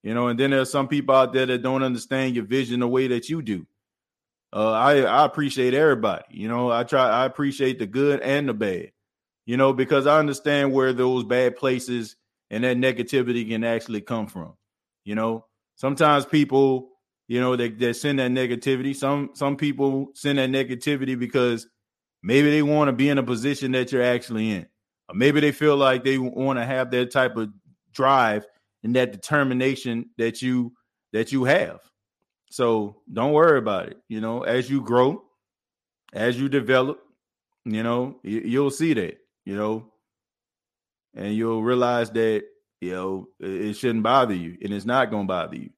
you 0.03 0.13
know, 0.13 0.27
and 0.27 0.39
then 0.39 0.51
there's 0.51 0.71
some 0.71 0.87
people 0.87 1.15
out 1.15 1.33
there 1.33 1.45
that 1.45 1.61
don't 1.61 1.83
understand 1.83 2.35
your 2.35 2.45
vision 2.45 2.79
the 2.79 2.87
way 2.87 3.07
that 3.07 3.29
you 3.29 3.41
do. 3.41 3.65
Uh, 4.53 4.71
I 4.71 5.01
I 5.01 5.25
appreciate 5.25 5.73
everybody. 5.73 6.23
You 6.29 6.47
know, 6.47 6.71
I 6.71 6.83
try 6.83 7.07
I 7.09 7.25
appreciate 7.25 7.79
the 7.79 7.87
good 7.87 8.21
and 8.21 8.47
the 8.47 8.53
bad. 8.53 8.91
You 9.45 9.57
know, 9.57 9.73
because 9.73 10.07
I 10.07 10.17
understand 10.17 10.71
where 10.73 10.93
those 10.93 11.23
bad 11.23 11.55
places 11.55 12.15
and 12.49 12.63
that 12.63 12.77
negativity 12.77 13.47
can 13.47 13.63
actually 13.63 14.01
come 14.01 14.27
from. 14.27 14.53
You 15.03 15.15
know, 15.15 15.45
sometimes 15.75 16.25
people, 16.25 16.89
you 17.27 17.39
know, 17.39 17.55
they, 17.55 17.69
they 17.69 17.93
send 17.93 18.19
that 18.19 18.31
negativity. 18.31 18.95
Some 18.95 19.31
some 19.33 19.55
people 19.55 20.07
send 20.13 20.39
that 20.39 20.49
negativity 20.49 21.17
because 21.17 21.67
maybe 22.23 22.49
they 22.49 22.63
want 22.63 22.87
to 22.87 22.93
be 22.93 23.09
in 23.09 23.17
a 23.17 23.23
position 23.23 23.71
that 23.73 23.91
you're 23.91 24.01
actually 24.01 24.51
in, 24.51 24.67
or 25.09 25.15
maybe 25.15 25.39
they 25.39 25.51
feel 25.51 25.75
like 25.77 26.03
they 26.03 26.17
want 26.17 26.57
to 26.59 26.65
have 26.65 26.91
that 26.91 27.11
type 27.11 27.35
of 27.35 27.49
drive 27.91 28.45
and 28.83 28.95
that 28.95 29.11
determination 29.11 30.09
that 30.17 30.41
you 30.41 30.73
that 31.13 31.31
you 31.31 31.43
have. 31.43 31.79
So 32.49 33.01
don't 33.11 33.33
worry 33.33 33.57
about 33.57 33.87
it. 33.87 33.97
You 34.07 34.21
know, 34.21 34.43
as 34.43 34.69
you 34.69 34.81
grow, 34.81 35.23
as 36.13 36.39
you 36.39 36.49
develop, 36.49 36.99
you 37.65 37.83
know, 37.83 38.17
you, 38.23 38.61
will 38.63 38.71
see 38.71 38.93
that, 38.93 39.17
you 39.45 39.55
know, 39.55 39.91
and 41.15 41.33
you'll 41.33 41.63
realize 41.63 42.11
that, 42.11 42.43
you 42.81 42.91
know, 42.91 43.27
it, 43.39 43.73
shouldn't 43.73 44.03
bother 44.03 44.35
you 44.35 44.57
and 44.61 44.73
it's 44.73 44.85
not 44.85 45.09
going 45.09 45.23
to 45.23 45.27
bother 45.27 45.55
you. 45.55 45.71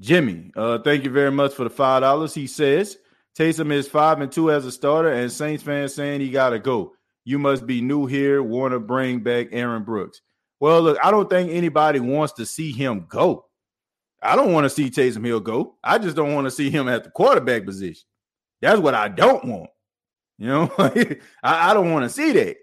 Jimmy, 0.00 0.52
uh, 0.54 0.78
thank 0.78 1.04
you 1.04 1.10
very 1.10 1.32
much 1.32 1.54
for 1.54 1.64
the 1.64 1.70
five 1.70 2.02
dollars. 2.02 2.34
He 2.34 2.46
says 2.46 2.98
Taysom 3.36 3.72
is 3.72 3.88
five 3.88 4.20
and 4.20 4.30
two 4.30 4.50
as 4.50 4.64
a 4.64 4.70
starter, 4.70 5.12
and 5.12 5.30
Saints 5.30 5.62
fans 5.62 5.94
saying 5.94 6.20
he 6.20 6.30
got 6.30 6.50
to 6.50 6.58
go. 6.58 6.92
You 7.24 7.38
must 7.38 7.66
be 7.66 7.80
new 7.80 8.06
here. 8.06 8.42
Want 8.42 8.72
to 8.72 8.80
bring 8.80 9.20
back 9.20 9.48
Aaron 9.50 9.82
Brooks. 9.82 10.20
Well, 10.60 10.82
look, 10.82 10.98
I 11.02 11.10
don't 11.10 11.28
think 11.28 11.50
anybody 11.50 12.00
wants 12.00 12.32
to 12.34 12.46
see 12.46 12.72
him 12.72 13.06
go. 13.08 13.47
I 14.22 14.36
don't 14.36 14.52
want 14.52 14.64
to 14.64 14.70
see 14.70 14.90
Taysom 14.90 15.24
Hill 15.24 15.40
go. 15.40 15.76
I 15.82 15.98
just 15.98 16.16
don't 16.16 16.34
want 16.34 16.46
to 16.46 16.50
see 16.50 16.70
him 16.70 16.88
at 16.88 17.04
the 17.04 17.10
quarterback 17.10 17.64
position. 17.64 18.04
That's 18.60 18.80
what 18.80 18.94
I 18.94 19.08
don't 19.08 19.44
want. 19.44 19.70
You 20.38 20.48
know, 20.48 20.72
I, 20.78 21.20
I, 21.42 21.74
don't 21.74 21.92
want 21.92 22.04
to 22.04 22.10
see 22.10 22.32
that. 22.32 22.56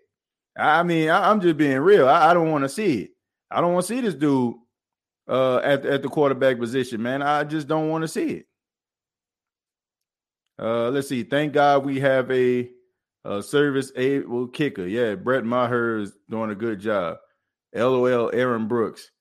I 0.58 0.84
mean, 0.84 1.10
I, 1.10 1.32
am 1.32 1.41
just 1.41 1.58
being 1.58 1.80
real. 1.80 2.08
I, 2.08 2.32
I 2.32 2.34
don't 2.34 2.51
want 2.51 2.64
to 2.64 2.70
see 2.70 3.01
it. 3.01 3.12
I 3.51 3.62
don't 3.62 3.74
want 3.74 3.86
to 3.86 3.93
see 3.93 4.01
this 4.01 4.16
dude 4.16 4.56
uh, 5.28 5.58
at, 5.58 5.86
at 5.86 6.01
the 6.01 6.10
quarterback 6.10 6.60
position, 6.60 7.01
man. 7.01 7.22
I 7.22 7.43
just 7.43 7.68
don't 7.68 7.89
want 7.89 8.03
to 8.03 8.08
see 8.08 8.30
it. 8.32 8.45
Uh, 10.58 10.89
let's 10.89 11.10
see. 11.10 11.24
Thank 11.24 11.53
God 11.53 11.86
we 11.86 11.99
have 11.99 12.32
a, 12.32 12.70
a 13.26 13.43
service 13.43 13.91
able 13.95 14.47
kicker. 14.47 14.88
Yeah, 14.88 15.16
Brett 15.16 15.43
Maher 15.43 15.97
is 15.99 16.14
doing 16.30 16.51
a 16.51 16.56
good 16.56 16.80
job. 16.80 17.18
LOL, 17.74 18.32
Aaron 18.34 18.68
Brooks. 18.68 19.12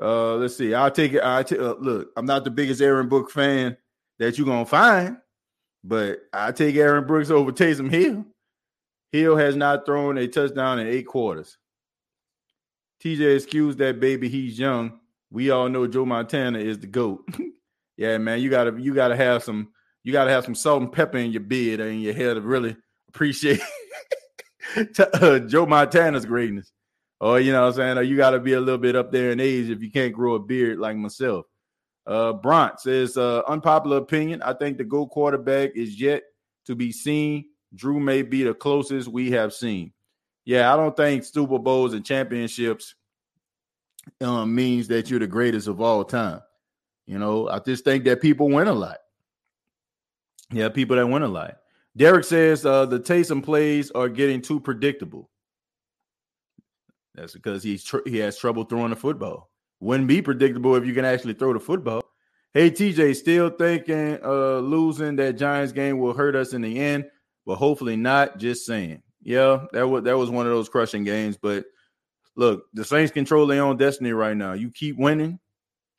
Uh, 0.00 0.36
let's 0.36 0.56
see. 0.56 0.72
I'll 0.72 0.90
take 0.90 1.12
it. 1.12 1.22
I 1.22 1.42
t- 1.42 1.58
uh, 1.58 1.74
look. 1.74 2.10
I'm 2.16 2.26
not 2.26 2.44
the 2.44 2.50
biggest 2.50 2.80
Aaron 2.80 3.08
Brooks 3.08 3.32
fan 3.32 3.76
that 4.18 4.38
you're 4.38 4.46
gonna 4.46 4.64
find, 4.64 5.18
but 5.84 6.20
I 6.32 6.52
take 6.52 6.76
Aaron 6.76 7.06
Brooks 7.06 7.30
over 7.30 7.52
Taysom 7.52 7.90
Hill. 7.90 8.24
Hill 9.12 9.36
has 9.36 9.56
not 9.56 9.84
thrown 9.84 10.16
a 10.18 10.28
touchdown 10.28 10.78
in 10.78 10.86
eight 10.86 11.06
quarters. 11.06 11.58
TJ 13.02 13.36
excuse 13.36 13.76
that 13.76 14.00
baby. 14.00 14.28
He's 14.28 14.58
young. 14.58 15.00
We 15.30 15.50
all 15.50 15.68
know 15.68 15.86
Joe 15.86 16.04
Montana 16.04 16.58
is 16.58 16.78
the 16.78 16.86
goat. 16.86 17.24
yeah, 17.96 18.18
man. 18.18 18.40
You 18.40 18.50
gotta 18.50 18.80
you 18.80 18.94
gotta 18.94 19.16
have 19.16 19.42
some 19.42 19.68
you 20.02 20.12
gotta 20.12 20.30
have 20.30 20.44
some 20.44 20.54
salt 20.54 20.82
and 20.82 20.92
pepper 20.92 21.18
in 21.18 21.32
your 21.32 21.42
beard 21.42 21.80
and 21.80 22.02
your 22.02 22.14
hair 22.14 22.34
to 22.34 22.40
really 22.40 22.76
appreciate 23.08 23.60
uh, 24.98 25.38
Joe 25.40 25.66
Montana's 25.66 26.24
greatness. 26.24 26.72
Or 27.20 27.38
you 27.38 27.52
know 27.52 27.62
what 27.62 27.68
I'm 27.68 27.74
saying? 27.74 27.98
Or 27.98 28.02
you 28.02 28.16
got 28.16 28.30
to 28.30 28.40
be 28.40 28.54
a 28.54 28.60
little 28.60 28.78
bit 28.78 28.96
up 28.96 29.12
there 29.12 29.30
in 29.30 29.40
age 29.40 29.68
if 29.68 29.82
you 29.82 29.90
can't 29.90 30.12
grow 30.12 30.34
a 30.34 30.38
beard 30.38 30.78
like 30.78 30.96
myself. 30.96 31.46
Uh 32.06 32.32
Bront 32.32 32.80
says 32.80 33.16
uh 33.16 33.42
unpopular 33.46 33.98
opinion. 33.98 34.42
I 34.42 34.54
think 34.54 34.78
the 34.78 34.84
go 34.84 35.06
quarterback 35.06 35.72
is 35.76 36.00
yet 36.00 36.22
to 36.66 36.74
be 36.74 36.92
seen. 36.92 37.44
Drew 37.74 38.00
may 38.00 38.22
be 38.22 38.42
the 38.42 38.54
closest 38.54 39.08
we 39.08 39.30
have 39.32 39.52
seen. 39.52 39.92
Yeah, 40.44 40.72
I 40.72 40.76
don't 40.76 40.96
think 40.96 41.24
Super 41.24 41.58
Bowls 41.58 41.94
and 41.94 42.04
championships 42.04 42.94
um, 44.20 44.54
means 44.54 44.88
that 44.88 45.10
you're 45.10 45.20
the 45.20 45.26
greatest 45.26 45.68
of 45.68 45.80
all 45.80 46.04
time. 46.04 46.40
You 47.06 47.18
know, 47.18 47.48
I 47.48 47.58
just 47.60 47.84
think 47.84 48.04
that 48.04 48.20
people 48.20 48.48
win 48.48 48.66
a 48.66 48.72
lot. 48.72 48.98
Yeah, 50.50 50.68
people 50.68 50.96
that 50.96 51.06
win 51.06 51.22
a 51.22 51.28
lot. 51.28 51.58
Derek 51.96 52.24
says 52.24 52.64
uh, 52.66 52.86
the 52.86 52.98
Taysom 52.98 53.42
plays 53.42 53.90
are 53.92 54.08
getting 54.08 54.40
too 54.40 54.58
predictable. 54.58 55.29
That's 57.14 57.32
because 57.32 57.62
he's 57.62 57.84
tr- 57.84 58.06
he 58.06 58.18
has 58.18 58.38
trouble 58.38 58.64
throwing 58.64 58.90
the 58.90 58.96
football. 58.96 59.50
Wouldn't 59.80 60.08
be 60.08 60.22
predictable 60.22 60.76
if 60.76 60.84
you 60.84 60.94
can 60.94 61.04
actually 61.04 61.34
throw 61.34 61.52
the 61.52 61.60
football. 61.60 62.02
Hey 62.52 62.70
TJ, 62.70 63.16
still 63.16 63.50
thinking 63.50 64.18
uh 64.24 64.58
losing 64.58 65.16
that 65.16 65.38
Giants 65.38 65.72
game 65.72 65.98
will 65.98 66.12
hurt 66.12 66.36
us 66.36 66.52
in 66.52 66.62
the 66.62 66.78
end, 66.78 67.06
but 67.46 67.56
hopefully 67.56 67.96
not. 67.96 68.38
Just 68.38 68.66
saying. 68.66 69.02
Yeah, 69.22 69.66
that 69.72 69.86
was 69.86 70.04
that 70.04 70.16
was 70.16 70.30
one 70.30 70.46
of 70.46 70.52
those 70.52 70.68
crushing 70.68 71.04
games. 71.04 71.36
But 71.36 71.64
look, 72.36 72.64
the 72.72 72.84
Saints 72.84 73.12
control 73.12 73.46
their 73.46 73.62
own 73.62 73.76
destiny 73.76 74.12
right 74.12 74.36
now. 74.36 74.52
You 74.52 74.70
keep 74.70 74.96
winning, 74.96 75.38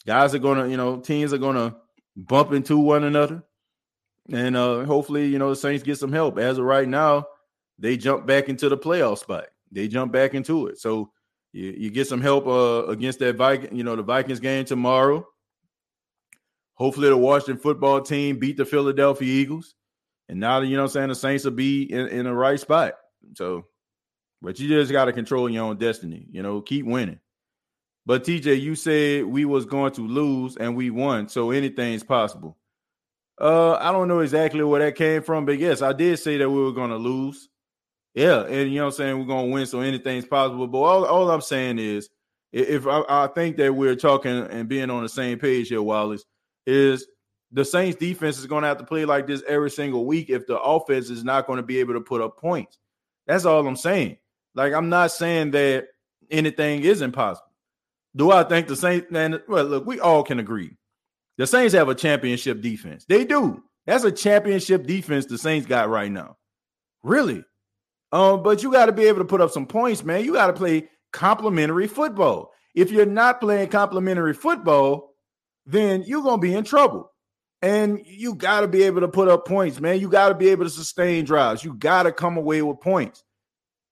guys 0.05 0.33
are 0.33 0.39
gonna, 0.39 0.67
you 0.67 0.77
know, 0.77 0.99
teams 0.99 1.33
are 1.33 1.37
gonna 1.37 1.75
bump 2.15 2.51
into 2.51 2.77
one 2.77 3.03
another, 3.03 3.43
and 4.31 4.55
uh 4.55 4.85
hopefully, 4.85 5.27
you 5.27 5.39
know, 5.39 5.49
the 5.49 5.55
Saints 5.55 5.83
get 5.83 5.97
some 5.97 6.11
help. 6.11 6.37
As 6.37 6.57
of 6.57 6.65
right 6.65 6.87
now, 6.87 7.27
they 7.79 7.95
jump 7.95 8.25
back 8.25 8.49
into 8.49 8.69
the 8.69 8.77
playoff 8.77 9.19
spot 9.19 9.47
they 9.71 9.87
jump 9.87 10.11
back 10.11 10.33
into 10.33 10.67
it. 10.67 10.79
So 10.79 11.11
you, 11.53 11.73
you 11.77 11.89
get 11.89 12.07
some 12.07 12.21
help 12.21 12.47
uh, 12.47 12.85
against 12.87 13.19
that 13.19 13.35
Viking, 13.35 13.75
you 13.75 13.83
know, 13.83 13.95
the 13.95 14.03
Vikings 14.03 14.39
game 14.39 14.65
tomorrow. 14.65 15.25
Hopefully, 16.75 17.09
the 17.09 17.17
Washington 17.17 17.57
football 17.57 18.01
team 18.01 18.39
beat 18.39 18.57
the 18.57 18.65
Philadelphia 18.65 19.27
Eagles. 19.27 19.75
And 20.29 20.39
now, 20.39 20.61
you 20.61 20.77
know 20.77 20.83
I'm 20.83 20.89
saying, 20.89 21.09
the 21.09 21.15
Saints 21.15 21.43
will 21.43 21.51
be 21.51 21.83
in, 21.83 22.07
in 22.07 22.25
the 22.25 22.33
right 22.33 22.59
spot. 22.59 22.93
So, 23.35 23.65
but 24.41 24.59
you 24.59 24.67
just 24.67 24.91
got 24.91 25.05
to 25.05 25.13
control 25.13 25.49
your 25.49 25.65
own 25.65 25.77
destiny, 25.77 26.25
you 26.31 26.41
know, 26.41 26.61
keep 26.61 26.85
winning. 26.85 27.19
But 28.05 28.23
TJ, 28.23 28.59
you 28.59 28.75
said 28.75 29.25
we 29.25 29.45
was 29.45 29.65
going 29.65 29.91
to 29.93 30.07
lose 30.07 30.57
and 30.57 30.75
we 30.75 30.89
won, 30.89 31.29
so 31.29 31.51
anything's 31.51 32.03
possible. 32.03 32.57
Uh, 33.39 33.73
I 33.73 33.91
don't 33.91 34.07
know 34.07 34.19
exactly 34.19 34.63
where 34.63 34.83
that 34.83 34.95
came 34.95 35.21
from, 35.21 35.45
but 35.45 35.59
yes, 35.59 35.81
I 35.81 35.93
did 35.93 36.17
say 36.17 36.37
that 36.37 36.49
we 36.49 36.61
were 36.61 36.71
going 36.71 36.89
to 36.89 36.97
lose. 36.97 37.49
Yeah, 38.13 38.41
and 38.41 38.71
you 38.71 38.79
know 38.79 38.85
what 38.85 38.93
I'm 38.93 38.97
saying, 38.97 39.19
we're 39.19 39.25
gonna 39.25 39.47
win, 39.47 39.65
so 39.65 39.79
anything's 39.79 40.25
possible. 40.25 40.67
But 40.67 40.79
all, 40.79 41.05
all 41.05 41.31
I'm 41.31 41.41
saying 41.41 41.79
is 41.79 42.09
if 42.51 42.85
I, 42.85 43.03
I, 43.07 43.27
think 43.27 43.57
that 43.57 43.73
we're 43.73 43.95
talking 43.95 44.31
and 44.31 44.67
being 44.67 44.89
on 44.89 45.03
the 45.03 45.09
same 45.09 45.39
page 45.39 45.69
here, 45.69 45.81
Wallace, 45.81 46.25
is 46.65 47.07
the 47.53 47.63
Saints 47.63 47.97
defense 47.97 48.37
is 48.37 48.47
gonna 48.47 48.67
have 48.67 48.79
to 48.79 48.83
play 48.83 49.05
like 49.05 49.27
this 49.27 49.43
every 49.47 49.71
single 49.71 50.05
week 50.05 50.29
if 50.29 50.45
the 50.45 50.59
offense 50.59 51.09
is 51.09 51.23
not 51.23 51.47
going 51.47 51.57
to 51.57 51.63
be 51.63 51.79
able 51.79 51.93
to 51.93 52.01
put 52.01 52.21
up 52.21 52.37
points. 52.37 52.77
That's 53.27 53.45
all 53.45 53.65
I'm 53.65 53.77
saying. 53.77 54.17
Like, 54.55 54.73
I'm 54.73 54.89
not 54.89 55.11
saying 55.11 55.51
that 55.51 55.87
anything 56.29 56.83
is 56.83 57.01
impossible. 57.01 57.47
Do 58.15 58.31
I 58.31 58.43
think 58.43 58.67
the 58.67 58.75
Saints 58.75 59.07
and 59.13 59.41
well 59.47 59.63
look, 59.63 59.85
we 59.85 60.01
all 60.01 60.23
can 60.23 60.39
agree. 60.39 60.75
The 61.37 61.47
Saints 61.47 61.73
have 61.73 61.87
a 61.87 61.95
championship 61.95 62.61
defense. 62.61 63.05
They 63.07 63.23
do. 63.23 63.63
That's 63.85 64.03
a 64.03 64.11
championship 64.11 64.85
defense 64.85 65.25
the 65.25 65.37
Saints 65.37 65.65
got 65.65 65.89
right 65.89 66.11
now. 66.11 66.37
Really. 67.03 67.43
Um, 68.11 68.43
but 68.43 68.61
you 68.61 68.71
got 68.71 68.87
to 68.87 68.91
be 68.91 69.05
able 69.05 69.19
to 69.19 69.25
put 69.25 69.41
up 69.41 69.51
some 69.51 69.65
points, 69.65 70.03
man. 70.03 70.25
You 70.25 70.33
got 70.33 70.47
to 70.47 70.53
play 70.53 70.89
complementary 71.13 71.87
football. 71.87 72.51
If 72.75 72.91
you're 72.91 73.05
not 73.05 73.39
playing 73.39 73.69
complementary 73.69 74.33
football, 74.33 75.13
then 75.65 76.03
you're 76.05 76.23
gonna 76.23 76.41
be 76.41 76.53
in 76.53 76.63
trouble. 76.63 77.11
And 77.61 78.01
you 78.05 78.33
got 78.33 78.61
to 78.61 78.67
be 78.67 78.83
able 78.83 79.01
to 79.01 79.07
put 79.07 79.27
up 79.27 79.45
points, 79.45 79.79
man. 79.79 79.99
You 79.99 80.09
got 80.09 80.29
to 80.29 80.35
be 80.35 80.49
able 80.49 80.63
to 80.63 80.69
sustain 80.69 81.25
drives. 81.25 81.63
You 81.63 81.75
got 81.75 82.03
to 82.03 82.11
come 82.11 82.35
away 82.35 82.63
with 82.63 82.79
points. 82.79 83.23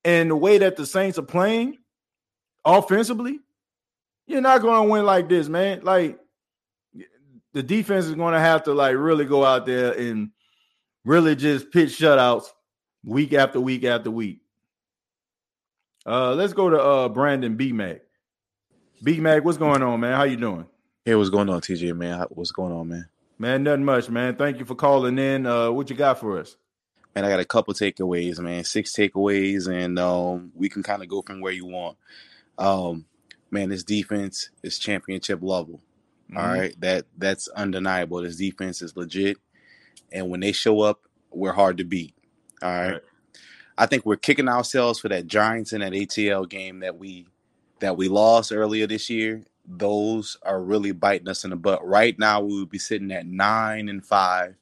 And 0.04 0.32
the 0.32 0.36
way 0.36 0.58
that 0.58 0.76
the 0.76 0.88
Saints 0.88 1.20
are 1.20 1.24
playing 1.24 1.78
offensively, 2.66 3.40
you're 4.26 4.42
not 4.42 4.62
going 4.62 4.88
to 4.88 4.92
win 4.92 5.06
like 5.06 5.30
this, 5.30 5.48
man. 5.48 5.82
Like 5.84 6.18
the 7.54 7.62
defense 7.62 8.06
is 8.06 8.16
going 8.16 8.34
to 8.34 8.40
have 8.40 8.64
to 8.64 8.74
like 8.74 8.96
really 8.96 9.26
go 9.26 9.46
out 9.46 9.68
there 9.68 9.92
and 9.94 10.32
really 11.06 11.36
just 11.36 11.70
pitch 11.70 11.90
shutouts 11.90 12.46
week 13.04 13.34
after 13.34 13.60
week 13.60 13.84
after 13.84 14.12
week. 14.12 14.40
Uh, 16.06 16.34
let's 16.34 16.54
go 16.54 16.70
to 16.70 16.82
uh 16.82 17.10
Brandon 17.10 17.56
B 17.56 17.72
Mac. 17.72 18.02
B 19.04 19.20
Mac, 19.20 19.44
what's 19.44 19.58
going 19.58 19.82
on, 19.82 20.00
man? 20.00 20.16
How 20.16 20.24
you 20.24 20.38
doing? 20.38 20.66
Hey, 21.06 21.16
what's 21.16 21.30
going 21.30 21.50
on, 21.50 21.62
TJ, 21.62 21.96
man? 21.96 22.26
What's 22.30 22.52
going 22.52 22.74
on, 22.74 22.88
man? 22.88 23.08
Man, 23.38 23.64
nothing 23.64 23.86
much, 23.86 24.10
man. 24.10 24.36
Thank 24.36 24.60
you 24.60 24.66
for 24.66 24.76
calling 24.76 25.18
in. 25.18 25.46
Uh, 25.46 25.72
what 25.72 25.90
you 25.90 25.96
got 25.96 26.20
for 26.20 26.40
us? 26.40 26.58
Man, 27.16 27.26
I 27.26 27.30
got 27.30 27.40
a 27.40 27.46
couple 27.46 27.74
takeaways, 27.74 28.38
man. 28.40 28.64
Six 28.64 28.94
takeaways, 28.94 29.68
and 29.68 29.98
um, 29.98 30.52
we 30.54 30.70
can 30.70 30.84
kind 30.84 31.02
of 31.02 31.08
go 31.08 31.22
from 31.22 31.40
where 31.40 31.54
you 31.54 31.66
want. 31.66 31.98
Um, 32.58 33.06
man, 33.50 33.70
this 33.70 33.84
defense 33.84 34.50
is 34.62 34.78
championship 34.78 35.40
level. 35.42 35.82
Mm-hmm. 36.30 36.38
All 36.38 36.48
right, 36.48 36.82
that 36.82 37.06
that's 37.18 37.48
undeniable. 37.48 38.22
This 38.22 38.36
defense 38.36 38.82
is 38.82 38.96
legit, 38.96 39.38
and 40.12 40.30
when 40.30 40.42
they 40.42 40.52
show 40.52 40.82
up, 40.82 41.00
we're 41.32 41.54
hard 41.54 41.78
to 41.78 41.86
beat. 41.86 42.14
All 42.62 42.70
right. 42.70 42.92
right. 42.92 43.02
I 43.80 43.86
think 43.86 44.06
we're 44.06 44.18
kicking 44.18 44.50
ourselves 44.50 45.00
for 45.00 45.08
that 45.08 45.28
Giants 45.28 45.72
and 45.72 45.82
that 45.82 45.94
ATL 45.94 46.48
game 46.48 46.82
that 46.82 46.98
we 46.98 47.28
that 47.80 47.96
we 47.96 48.10
lost 48.10 48.52
earlier 48.52 48.86
this 48.86 49.10
year. 49.10 49.44
Those 49.66 50.38
are 50.44 50.62
really 50.62 50.92
biting 50.92 51.30
us 51.30 51.46
in 51.46 51.52
the 51.52 51.56
butt. 51.56 51.88
Right 51.88 52.18
now, 52.20 52.42
we 52.42 52.60
would 52.60 52.70
be 52.70 52.78
sitting 52.78 53.12
at 53.12 53.26
nine 53.26 53.88
and 53.88 54.06
five, 54.06 54.56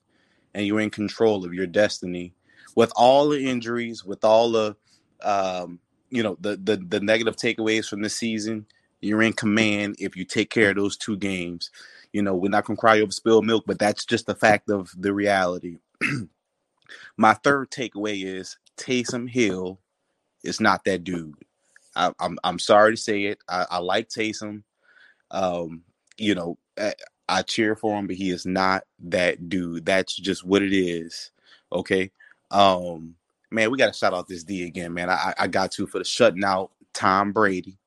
and 0.54 0.68
you're 0.68 0.82
in 0.82 0.92
control 0.92 1.44
of 1.44 1.54
your 1.54 1.66
destiny 1.66 2.34
with 2.76 2.92
all 2.96 3.30
the 3.30 3.50
injuries, 3.50 4.06
with 4.06 4.24
all 4.24 4.52
the 4.52 4.76
um, 5.24 5.80
you 6.12 6.22
know 6.22 6.38
the, 6.40 6.58
the 6.58 6.78
the 6.78 7.00
negative 7.00 7.36
takeaways 7.38 7.90
from 7.90 8.04
the 8.04 8.10
season. 8.10 8.68
You're 9.02 9.24
in 9.24 9.34
command 9.34 9.96
if 10.00 10.16
you 10.16 10.26
take 10.26 10.52
care 10.52 10.70
of 10.70 10.76
those 10.76 10.96
two 10.96 11.18
games. 11.18 11.72
You 12.14 12.22
know, 12.22 12.36
we're 12.36 12.50
not 12.50 12.66
gonna 12.66 12.78
cry 12.78 13.02
over 13.02 13.12
spilled 13.12 13.48
milk, 13.48 13.64
but 13.66 13.80
that's 13.80 14.06
just 14.06 14.28
the 14.28 14.36
fact 14.36 14.70
of 14.70 14.94
the 14.96 15.12
reality. 15.12 15.80
My 17.18 17.34
third 17.34 17.72
takeaway 17.72 18.24
is 18.24 18.58
Taysom 18.78 19.30
Hill 19.30 19.80
is 20.44 20.62
not 20.62 20.84
that 20.86 21.04
dude. 21.04 21.36
I, 21.96 22.08
am 22.08 22.14
I'm, 22.20 22.40
I'm 22.44 22.60
sorry 22.60 22.94
to 22.94 22.98
say 22.98 23.24
it. 23.26 23.40
I, 23.50 23.66
I 23.72 23.78
like 23.80 24.10
Taysom. 24.10 24.64
Um, 25.32 25.82
you 26.18 26.36
know, 26.36 26.58
I, 26.78 26.94
I, 27.28 27.42
cheer 27.42 27.76
for 27.76 27.98
him, 27.98 28.08
but 28.08 28.16
he 28.16 28.30
is 28.30 28.46
not 28.46 28.84
that 29.00 29.50
dude. 29.50 29.86
That's 29.86 30.16
just 30.16 30.46
what 30.46 30.62
it 30.62 30.74
is. 30.74 31.32
Okay. 31.72 32.12
Um, 32.52 33.16
man, 33.52 33.72
we 33.72 33.78
got 33.78 33.92
to 33.92 33.98
shout 33.98 34.14
out 34.14 34.28
this 34.28 34.44
D 34.44 34.64
again, 34.64 34.94
man. 34.94 35.10
I, 35.10 35.34
I 35.38 35.48
got 35.48 35.72
to 35.74 35.88
for 35.88 35.98
the 35.98 36.06
shutting 36.06 36.44
out 36.44 36.72
Tom 36.94 37.34
Brady. 37.34 37.78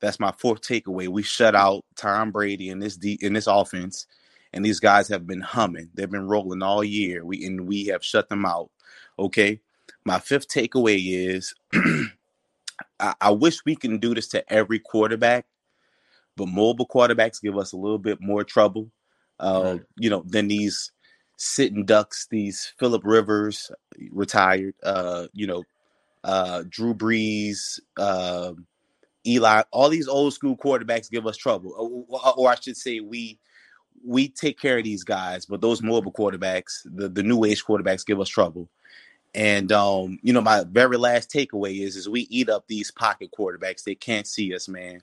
That's 0.00 0.20
my 0.20 0.32
fourth 0.32 0.60
takeaway. 0.60 1.08
We 1.08 1.22
shut 1.22 1.54
out 1.54 1.84
Tom 1.96 2.30
Brady 2.30 2.68
in 2.68 2.78
this 2.78 2.96
D 2.96 3.18
in 3.22 3.32
this 3.32 3.46
offense 3.46 4.06
and 4.54 4.64
these 4.64 4.80
guys 4.80 5.08
have 5.08 5.26
been 5.26 5.40
humming. 5.40 5.90
They've 5.94 6.10
been 6.10 6.28
rolling 6.28 6.62
all 6.62 6.84
year. 6.84 7.24
We 7.24 7.44
and 7.44 7.66
we 7.66 7.86
have 7.86 8.04
shut 8.04 8.28
them 8.28 8.46
out. 8.46 8.70
Okay. 9.18 9.60
my 10.04 10.18
fifth 10.18 10.48
takeaway 10.48 10.98
is 11.00 11.54
I, 13.00 13.14
I 13.20 13.30
wish 13.30 13.64
we 13.64 13.76
can 13.76 13.98
do 13.98 14.14
this 14.14 14.28
to 14.28 14.52
every 14.52 14.78
quarterback, 14.78 15.46
but 16.36 16.48
mobile 16.48 16.86
quarterbacks 16.86 17.42
give 17.42 17.56
us 17.56 17.72
a 17.72 17.76
little 17.76 17.98
bit 17.98 18.20
more 18.20 18.44
trouble. 18.44 18.90
Uh, 19.40 19.62
right. 19.64 19.80
You 19.96 20.10
know, 20.10 20.24
than 20.26 20.48
these 20.48 20.92
sitting 21.36 21.84
ducks, 21.84 22.26
these 22.30 22.72
Philip 22.78 23.02
Rivers 23.04 23.70
retired, 24.10 24.74
uh, 24.82 25.26
you 25.32 25.46
know, 25.46 25.64
uh, 26.22 26.62
Drew 26.68 26.94
Brees, 26.94 27.80
uh, 27.96 28.52
Eli, 29.26 29.62
all 29.70 29.88
these 29.88 30.08
old 30.08 30.34
school 30.34 30.56
quarterbacks 30.56 31.10
give 31.10 31.26
us 31.26 31.36
trouble, 31.36 32.06
or, 32.08 32.32
or, 32.36 32.50
I 32.50 32.54
should 32.56 32.76
say, 32.76 33.00
we 33.00 33.38
we 34.06 34.28
take 34.28 34.58
care 34.58 34.78
of 34.78 34.84
these 34.84 35.02
guys, 35.02 35.46
but 35.46 35.60
those 35.60 35.82
mobile 35.82 36.12
quarterbacks, 36.12 36.82
the 36.84 37.08
the 37.08 37.22
new 37.22 37.44
age 37.44 37.64
quarterbacks, 37.64 38.06
give 38.06 38.20
us 38.20 38.28
trouble. 38.28 38.68
And 39.34 39.72
um, 39.72 40.18
you 40.22 40.32
know, 40.32 40.40
my 40.40 40.64
very 40.64 40.96
last 40.96 41.30
takeaway 41.30 41.80
is 41.80 41.96
is 41.96 42.08
we 42.08 42.22
eat 42.30 42.48
up 42.48 42.66
these 42.68 42.90
pocket 42.90 43.30
quarterbacks. 43.36 43.82
They 43.82 43.94
can't 43.94 44.26
see 44.26 44.54
us, 44.54 44.68
man. 44.68 45.02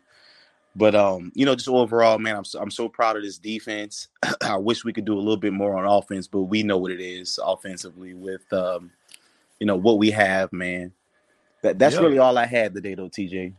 But 0.76 0.96
um, 0.96 1.32
you 1.36 1.46
know, 1.46 1.56
just 1.56 1.68
overall, 1.68 2.18
man, 2.18 2.38
I'm 2.38 2.46
so, 2.46 2.62
I'm 2.62 2.72
so 2.72 2.88
proud 2.88 3.18
of 3.18 3.24
this 3.24 3.38
defense. 3.38 4.08
I 4.42 4.56
wish 4.56 4.86
we 4.86 4.94
could 4.94 5.06
do 5.06 5.16
a 5.16 5.20
little 5.20 5.38
bit 5.38 5.54
more 5.54 5.78
on 5.78 5.86
offense, 5.86 6.28
but 6.28 6.44
we 6.44 6.64
know 6.64 6.78
what 6.78 6.92
it 6.92 7.02
is 7.02 7.40
offensively 7.44 8.14
with 8.14 8.52
um, 8.54 8.92
you 9.60 9.68
know, 9.68 9.76
what 9.76 10.00
we 10.00 10.12
have, 10.12 10.52
man. 10.54 10.92
That 11.62 11.78
that's 11.78 11.96
yep. 11.96 12.04
really 12.04 12.18
all 12.18 12.38
I 12.38 12.46
had 12.46 12.74
today, 12.74 12.96
though, 12.96 13.10
TJ. 13.10 13.54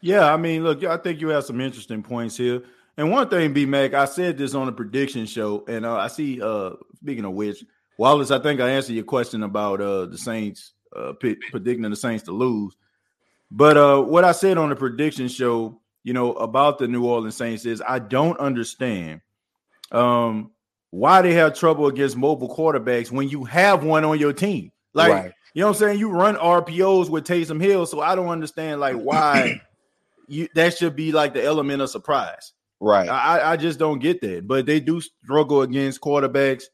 Yeah, 0.00 0.32
I 0.32 0.36
mean, 0.36 0.62
look, 0.62 0.84
I 0.84 0.98
think 0.98 1.20
you 1.20 1.28
have 1.28 1.44
some 1.44 1.60
interesting 1.60 2.02
points 2.02 2.36
here. 2.36 2.62
And 2.96 3.10
one 3.10 3.28
thing, 3.28 3.52
B 3.52 3.64
Mac, 3.64 3.94
I 3.94 4.04
said 4.04 4.36
this 4.36 4.54
on 4.54 4.68
a 4.68 4.72
prediction 4.72 5.24
show, 5.26 5.64
and 5.66 5.86
uh, 5.86 5.96
I 5.96 6.08
see. 6.08 6.40
uh 6.42 6.72
Speaking 7.00 7.24
of 7.24 7.32
which, 7.32 7.64
Wallace, 7.98 8.30
I 8.30 8.38
think 8.38 8.60
I 8.60 8.70
answered 8.70 8.94
your 8.94 9.04
question 9.04 9.42
about 9.42 9.80
uh 9.80 10.06
the 10.06 10.16
Saints 10.16 10.72
uh 10.96 11.12
predicting 11.12 11.82
the 11.82 11.96
Saints 11.96 12.24
to 12.24 12.32
lose. 12.32 12.74
But 13.50 13.76
uh 13.76 14.00
what 14.00 14.24
I 14.24 14.32
said 14.32 14.56
on 14.56 14.70
the 14.70 14.76
prediction 14.76 15.28
show, 15.28 15.80
you 16.04 16.14
know, 16.14 16.32
about 16.34 16.78
the 16.78 16.88
New 16.88 17.04
Orleans 17.04 17.36
Saints 17.36 17.66
is 17.66 17.82
I 17.86 17.98
don't 17.98 18.38
understand 18.38 19.20
um 19.92 20.52
why 20.90 21.20
they 21.20 21.34
have 21.34 21.54
trouble 21.54 21.88
against 21.88 22.16
mobile 22.16 22.54
quarterbacks 22.54 23.10
when 23.10 23.28
you 23.28 23.44
have 23.44 23.84
one 23.84 24.04
on 24.04 24.18
your 24.18 24.32
team. 24.32 24.72
Like, 24.94 25.12
right. 25.12 25.32
you 25.52 25.60
know 25.60 25.66
what 25.66 25.76
I'm 25.76 25.80
saying? 25.80 25.98
You 25.98 26.10
run 26.10 26.36
RPOs 26.36 27.10
with 27.10 27.26
Taysom 27.26 27.60
Hill, 27.60 27.84
so 27.84 28.00
I 28.00 28.14
don't 28.14 28.28
understand 28.28 28.80
like 28.80 28.96
why 28.96 29.60
you 30.28 30.48
that 30.54 30.78
should 30.78 30.94
be 30.94 31.10
like 31.10 31.34
the 31.34 31.44
element 31.44 31.82
of 31.82 31.90
surprise. 31.90 32.52
Right. 32.80 33.08
I, 33.08 33.52
I 33.52 33.56
just 33.56 33.80
don't 33.80 33.98
get 33.98 34.20
that. 34.20 34.46
But 34.46 34.66
they 34.66 34.78
do 34.78 35.00
struggle 35.00 35.62
against 35.62 36.00
quarterbacks 36.00 36.64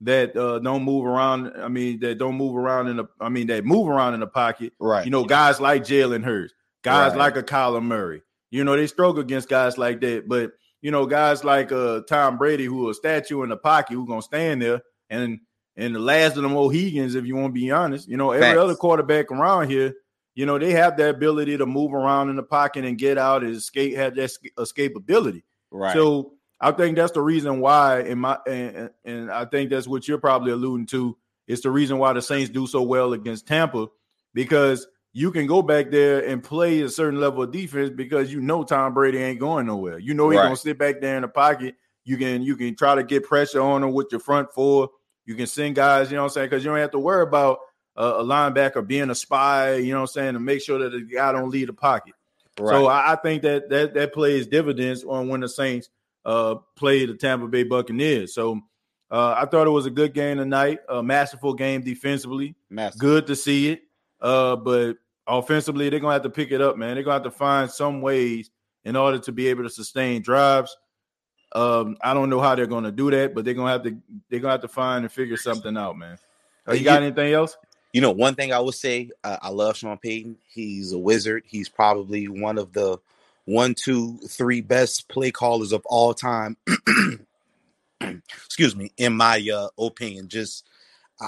that 0.00 0.36
uh, 0.36 0.58
don't 0.58 0.82
move 0.82 1.06
around. 1.06 1.52
I 1.56 1.68
mean, 1.68 2.00
that 2.00 2.18
don't 2.18 2.36
move 2.36 2.56
around 2.56 2.88
in 2.88 2.96
the. 2.98 3.04
I 3.20 3.28
mean, 3.28 3.46
that 3.48 3.64
move 3.64 3.88
around 3.88 4.14
in 4.14 4.20
the 4.20 4.26
pocket. 4.26 4.72
Right. 4.78 5.04
You 5.04 5.10
know, 5.10 5.24
guys 5.24 5.60
like 5.60 5.82
Jalen 5.82 6.24
Hurts, 6.24 6.54
guys 6.82 7.10
right. 7.12 7.18
like 7.18 7.36
a 7.36 7.42
Kyler 7.42 7.82
Murray. 7.82 8.22
You 8.50 8.64
know, 8.64 8.76
they 8.76 8.86
struggle 8.86 9.20
against 9.20 9.48
guys 9.48 9.78
like 9.78 10.00
that. 10.00 10.28
But 10.28 10.52
you 10.82 10.90
know, 10.90 11.06
guys 11.06 11.44
like 11.44 11.72
uh, 11.72 12.02
Tom 12.08 12.38
Brady, 12.38 12.64
who 12.64 12.90
a 12.90 12.94
statue 12.94 13.42
in 13.42 13.48
the 13.48 13.56
pocket, 13.56 13.94
who 13.94 14.06
gonna 14.06 14.22
stand 14.22 14.62
there 14.62 14.82
and 15.10 15.40
and 15.76 15.94
the 15.94 15.98
last 15.98 16.36
of 16.36 16.42
the 16.42 16.48
Mohicans, 16.48 17.14
if 17.14 17.24
you 17.24 17.34
want 17.36 17.54
to 17.54 17.60
be 17.60 17.70
honest. 17.70 18.08
You 18.08 18.16
know, 18.16 18.30
every 18.30 18.46
Facts. 18.46 18.58
other 18.58 18.74
quarterback 18.74 19.30
around 19.30 19.70
here, 19.70 19.94
you 20.34 20.46
know, 20.46 20.58
they 20.58 20.72
have 20.72 20.96
the 20.96 21.10
ability 21.10 21.56
to 21.56 21.66
move 21.66 21.92
around 21.92 22.30
in 22.30 22.36
the 22.36 22.42
pocket 22.42 22.84
and 22.84 22.98
get 22.98 23.18
out 23.18 23.42
and 23.42 23.56
escape, 23.56 23.96
have 23.96 24.14
that 24.16 24.30
escapability. 24.58 25.42
Right. 25.70 25.94
So 25.94 26.34
I 26.64 26.72
think 26.72 26.96
that's 26.96 27.12
the 27.12 27.20
reason 27.20 27.60
why, 27.60 28.00
in 28.00 28.20
my 28.20 28.38
and, 28.46 28.88
and 29.04 29.30
I 29.30 29.44
think 29.44 29.68
that's 29.68 29.86
what 29.86 30.08
you're 30.08 30.16
probably 30.16 30.50
alluding 30.50 30.86
to. 30.86 31.14
It's 31.46 31.60
the 31.60 31.70
reason 31.70 31.98
why 31.98 32.14
the 32.14 32.22
Saints 32.22 32.48
do 32.48 32.66
so 32.66 32.80
well 32.80 33.12
against 33.12 33.46
Tampa 33.46 33.88
because 34.32 34.86
you 35.12 35.30
can 35.30 35.46
go 35.46 35.60
back 35.60 35.90
there 35.90 36.26
and 36.26 36.42
play 36.42 36.80
a 36.80 36.88
certain 36.88 37.20
level 37.20 37.42
of 37.42 37.52
defense 37.52 37.90
because 37.90 38.32
you 38.32 38.40
know 38.40 38.64
Tom 38.64 38.94
Brady 38.94 39.18
ain't 39.18 39.40
going 39.40 39.66
nowhere. 39.66 39.98
You 39.98 40.14
know 40.14 40.30
he's 40.30 40.38
right. 40.38 40.44
gonna 40.44 40.56
sit 40.56 40.78
back 40.78 41.02
there 41.02 41.16
in 41.16 41.22
the 41.22 41.28
pocket. 41.28 41.74
You 42.02 42.16
can 42.16 42.42
you 42.42 42.56
can 42.56 42.74
try 42.74 42.94
to 42.94 43.04
get 43.04 43.24
pressure 43.24 43.60
on 43.60 43.82
him 43.82 43.92
with 43.92 44.06
your 44.10 44.20
front 44.20 44.50
four. 44.54 44.88
You 45.26 45.34
can 45.34 45.46
send 45.46 45.74
guys, 45.74 46.10
you 46.10 46.16
know 46.16 46.22
what 46.22 46.30
I'm 46.30 46.34
saying, 46.34 46.46
because 46.48 46.64
you 46.64 46.70
don't 46.70 46.80
have 46.80 46.92
to 46.92 46.98
worry 46.98 47.24
about 47.24 47.58
uh, 47.94 48.14
a 48.16 48.24
linebacker 48.24 48.86
being 48.86 49.10
a 49.10 49.14
spy, 49.14 49.74
you 49.74 49.92
know 49.92 50.00
what 50.00 50.10
I'm 50.10 50.14
saying, 50.14 50.32
to 50.32 50.40
make 50.40 50.62
sure 50.62 50.78
that 50.78 50.92
the 50.92 51.02
guy 51.02 51.32
don't 51.32 51.50
leave 51.50 51.66
the 51.66 51.74
pocket. 51.74 52.14
Right. 52.58 52.70
So 52.70 52.86
I, 52.86 53.12
I, 53.12 53.16
think 53.16 53.42
that 53.42 53.68
that 53.68 53.92
that 53.94 54.14
plays 54.14 54.46
dividends 54.46 55.04
on 55.04 55.28
when 55.28 55.40
the 55.40 55.48
Saints 55.48 55.90
uh, 56.24 56.56
play 56.76 57.06
the 57.06 57.14
Tampa 57.14 57.46
Bay 57.46 57.64
Buccaneers. 57.64 58.34
So 58.34 58.60
uh, 59.10 59.34
I 59.38 59.46
thought 59.46 59.66
it 59.66 59.70
was 59.70 59.86
a 59.86 59.90
good 59.90 60.14
game 60.14 60.38
tonight, 60.38 60.80
a 60.88 61.02
masterful 61.02 61.54
game 61.54 61.82
defensively. 61.82 62.54
Good 62.98 63.26
to 63.28 63.36
see 63.36 63.70
it. 63.70 63.82
Uh, 64.20 64.56
but 64.56 64.94
offensively, 65.26 65.88
they're 65.88 66.00
gonna 66.00 66.14
have 66.14 66.22
to 66.22 66.30
pick 66.30 66.50
it 66.50 66.60
up, 66.60 66.76
man. 66.76 66.94
They're 66.94 67.04
gonna 67.04 67.14
have 67.14 67.24
to 67.24 67.30
find 67.30 67.70
some 67.70 68.00
ways 68.00 68.50
in 68.84 68.96
order 68.96 69.18
to 69.18 69.32
be 69.32 69.48
able 69.48 69.64
to 69.64 69.70
sustain 69.70 70.22
drives. 70.22 70.76
Um, 71.54 71.96
I 72.02 72.14
don't 72.14 72.30
know 72.30 72.40
how 72.40 72.54
they're 72.54 72.66
gonna 72.66 72.90
do 72.90 73.10
that, 73.10 73.34
but 73.34 73.44
they're 73.44 73.54
gonna 73.54 73.70
have 73.70 73.82
to 73.84 73.96
they're 74.28 74.40
gonna 74.40 74.52
have 74.52 74.62
to 74.62 74.68
find 74.68 75.04
and 75.04 75.12
figure 75.12 75.36
something 75.36 75.76
out, 75.76 75.96
man. 75.96 76.18
Uh, 76.66 76.72
you 76.72 76.84
got 76.84 77.02
anything 77.02 77.32
else? 77.32 77.56
You 77.92 78.00
know, 78.00 78.10
one 78.10 78.34
thing 78.34 78.52
I 78.52 78.58
would 78.58 78.74
say, 78.74 79.10
uh, 79.22 79.36
I 79.40 79.50
love 79.50 79.76
Sean 79.76 79.98
Payton. 79.98 80.36
He's 80.52 80.92
a 80.92 80.98
wizard. 80.98 81.44
He's 81.46 81.68
probably 81.68 82.26
one 82.26 82.58
of 82.58 82.72
the 82.72 82.98
one, 83.44 83.74
two, 83.74 84.18
three 84.28 84.60
best 84.60 85.08
play 85.08 85.30
callers 85.30 85.72
of 85.72 85.82
all 85.86 86.14
time. 86.14 86.56
Excuse 88.00 88.76
me, 88.76 88.92
in 88.96 89.16
my 89.16 89.46
uh, 89.52 89.68
opinion, 89.78 90.28
just 90.28 90.66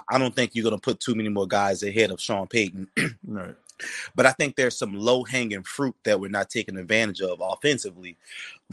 I 0.09 0.19
don't 0.19 0.35
think 0.35 0.53
you're 0.55 0.65
going 0.65 0.75
to 0.75 0.81
put 0.81 1.01
too 1.01 1.15
many 1.15 1.29
more 1.29 1.47
guys 1.47 1.83
ahead 1.83 2.11
of 2.11 2.21
Sean 2.21 2.47
Payton. 2.47 2.89
right. 3.27 3.55
But 4.15 4.27
I 4.27 4.33
think 4.33 4.57
there's 4.57 4.77
some 4.77 4.95
low 4.95 5.25
hanging 5.25 5.63
fruit 5.63 5.95
that 6.05 6.19
we're 6.19 6.31
not 6.31 6.51
taking 6.51 6.79
advantage 6.79 7.21
of 7.21 7.41
offensively. 7.41 8.17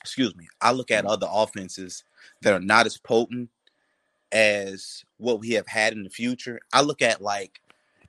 Excuse 0.00 0.36
me. 0.36 0.48
I 0.60 0.72
look 0.72 0.90
at 0.90 1.04
other 1.04 1.28
offenses 1.30 2.04
that 2.42 2.52
are 2.52 2.60
not 2.60 2.86
as 2.86 2.98
potent 2.98 3.50
as 4.32 5.04
what 5.18 5.40
we 5.40 5.50
have 5.52 5.68
had 5.68 5.92
in 5.92 6.02
the 6.02 6.10
future. 6.10 6.60
I 6.72 6.82
look 6.82 7.00
at 7.00 7.22
like 7.22 7.60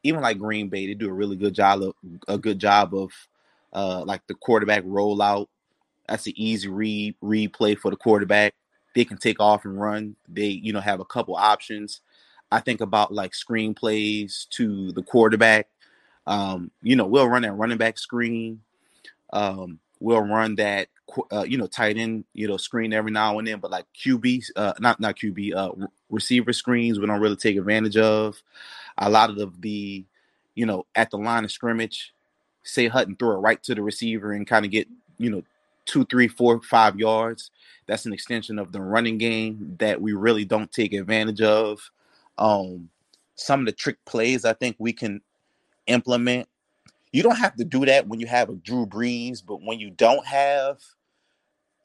even 0.03 0.21
like 0.21 0.39
Green 0.39 0.69
Bay, 0.69 0.87
they 0.87 0.93
do 0.93 1.09
a 1.09 1.13
really 1.13 1.35
good 1.35 1.53
job 1.53 1.81
of 1.81 1.93
a 2.27 2.37
good 2.37 2.59
job 2.59 2.93
of 2.93 3.11
uh 3.77 4.03
like 4.05 4.25
the 4.27 4.33
quarterback 4.33 4.83
rollout. 4.83 5.47
That's 6.07 6.25
an 6.25 6.33
easy 6.35 6.67
read 6.67 7.15
replay 7.23 7.77
for 7.77 7.91
the 7.91 7.97
quarterback. 7.97 8.55
They 8.95 9.05
can 9.05 9.17
take 9.17 9.39
off 9.39 9.65
and 9.65 9.79
run. 9.79 10.15
They, 10.27 10.47
you 10.47 10.73
know, 10.73 10.79
have 10.79 10.99
a 10.99 11.05
couple 11.05 11.35
options. 11.35 12.01
I 12.51 12.61
think 12.61 12.81
about 12.81 13.13
like 13.13 13.35
screen 13.35 13.73
plays 13.73 14.47
to 14.51 14.91
the 14.93 15.03
quarterback. 15.03 15.67
Um, 16.25 16.71
you 16.81 16.95
know, 16.95 17.05
we'll 17.05 17.27
run 17.27 17.43
that 17.43 17.53
running 17.53 17.77
back 17.77 17.97
screen. 17.97 18.61
Um, 19.31 19.79
we'll 19.99 20.21
run 20.21 20.55
that 20.55 20.87
uh, 21.31 21.45
you 21.47 21.57
know 21.57 21.67
tight 21.67 21.97
end 21.97 22.25
you 22.33 22.47
know 22.47 22.57
screen 22.57 22.93
every 22.93 23.11
now 23.11 23.37
and 23.39 23.47
then, 23.47 23.59
but 23.59 23.71
like 23.71 23.85
QB, 23.93 24.51
uh, 24.55 24.73
not 24.79 24.99
not 24.99 25.15
QB, 25.15 25.55
uh, 25.55 25.87
receiver 26.09 26.53
screens 26.53 26.99
we 26.99 27.05
don't 27.05 27.19
really 27.19 27.35
take 27.35 27.57
advantage 27.57 27.97
of. 27.97 28.41
A 28.97 29.09
lot 29.09 29.29
of 29.29 29.35
the, 29.35 29.51
the 29.59 30.05
you 30.55 30.65
know 30.65 30.85
at 30.95 31.11
the 31.11 31.17
line 31.17 31.43
of 31.43 31.51
scrimmage, 31.51 32.13
say 32.67 32.87
Hutton 32.87 33.15
throw 33.15 33.31
it 33.31 33.39
right 33.39 33.61
to 33.63 33.75
the 33.75 33.81
receiver 33.81 34.31
and 34.33 34.47
kind 34.47 34.65
of 34.65 34.71
get 34.71 34.87
you 35.17 35.29
know 35.29 35.43
two, 35.85 36.05
three, 36.05 36.27
four, 36.27 36.61
five 36.61 36.99
yards. 36.99 37.51
That's 37.85 38.05
an 38.05 38.13
extension 38.13 38.59
of 38.59 38.71
the 38.71 38.81
running 38.81 39.17
game 39.17 39.75
that 39.79 40.01
we 40.01 40.13
really 40.13 40.43
don't 40.43 40.71
take 40.71 40.93
advantage 40.93 41.41
of. 41.41 41.79
Um, 42.37 42.89
some 43.35 43.61
of 43.61 43.65
the 43.65 43.71
trick 43.71 44.03
plays 44.05 44.45
I 44.45 44.53
think 44.53 44.75
we 44.79 44.93
can 44.93 45.21
implement 45.87 46.49
you 47.11 47.23
don't 47.23 47.37
have 47.37 47.55
to 47.55 47.63
do 47.63 47.85
that 47.85 48.07
when 48.07 48.19
you 48.19 48.27
have 48.27 48.49
a 48.49 48.55
Drew 48.55 48.85
Brees, 48.85 49.43
but 49.45 49.63
when 49.63 49.79
you 49.79 49.89
don't 49.89 50.25
have 50.25 50.79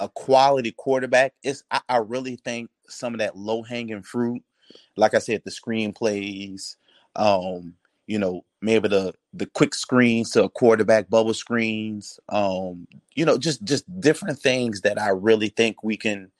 a 0.00 0.08
quality 0.08 0.72
quarterback, 0.72 1.34
it's 1.42 1.62
I, 1.70 1.80
I 1.88 1.96
really 1.98 2.36
think 2.36 2.70
some 2.88 3.14
of 3.14 3.20
that 3.20 3.36
low 3.36 3.62
hanging 3.62 4.02
fruit, 4.02 4.42
like 4.96 5.14
I 5.14 5.18
said, 5.18 5.42
the 5.44 5.50
screenplays, 5.50 6.76
um, 7.16 7.74
you 8.06 8.18
know, 8.18 8.44
maybe 8.62 8.88
the 8.88 9.14
the 9.34 9.46
quick 9.46 9.74
screens 9.74 10.30
to 10.30 10.44
a 10.44 10.48
quarterback 10.48 11.10
bubble 11.10 11.34
screens, 11.34 12.18
um, 12.28 12.86
you 13.14 13.24
know, 13.24 13.36
just 13.36 13.62
just 13.64 13.84
different 14.00 14.38
things 14.38 14.82
that 14.82 15.00
I 15.00 15.10
really 15.10 15.48
think 15.48 15.82
we 15.82 15.96
can 15.96 16.30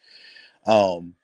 um 0.67 1.15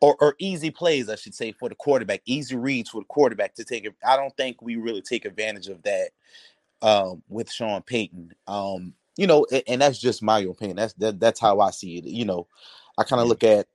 or, 0.00 0.16
or 0.20 0.36
easy 0.38 0.70
plays, 0.70 1.08
I 1.08 1.16
should 1.16 1.34
say, 1.34 1.52
for 1.52 1.68
the 1.68 1.74
quarterback, 1.74 2.20
easy 2.26 2.56
reads 2.56 2.90
for 2.90 3.00
the 3.00 3.06
quarterback 3.06 3.54
to 3.54 3.64
take. 3.64 3.88
I 4.06 4.16
don't 4.16 4.36
think 4.36 4.60
we 4.60 4.76
really 4.76 5.02
take 5.02 5.24
advantage 5.24 5.68
of 5.68 5.82
that 5.82 6.10
um, 6.82 7.22
with 7.28 7.50
Sean 7.50 7.82
Payton. 7.82 8.32
Um, 8.46 8.92
you 9.16 9.26
know, 9.26 9.46
and, 9.50 9.62
and, 9.66 9.82
that's 9.82 9.98
just 9.98 10.22
my 10.22 10.40
opinion. 10.40 10.76
That's 10.76 10.92
that, 10.94 11.18
that's 11.18 11.40
how 11.40 11.60
I 11.60 11.70
see 11.70 11.98
it. 11.98 12.04
You 12.04 12.26
know, 12.26 12.46
I 12.98 13.04
kind 13.04 13.22
of 13.22 13.28
look 13.28 13.42
at 13.42 13.66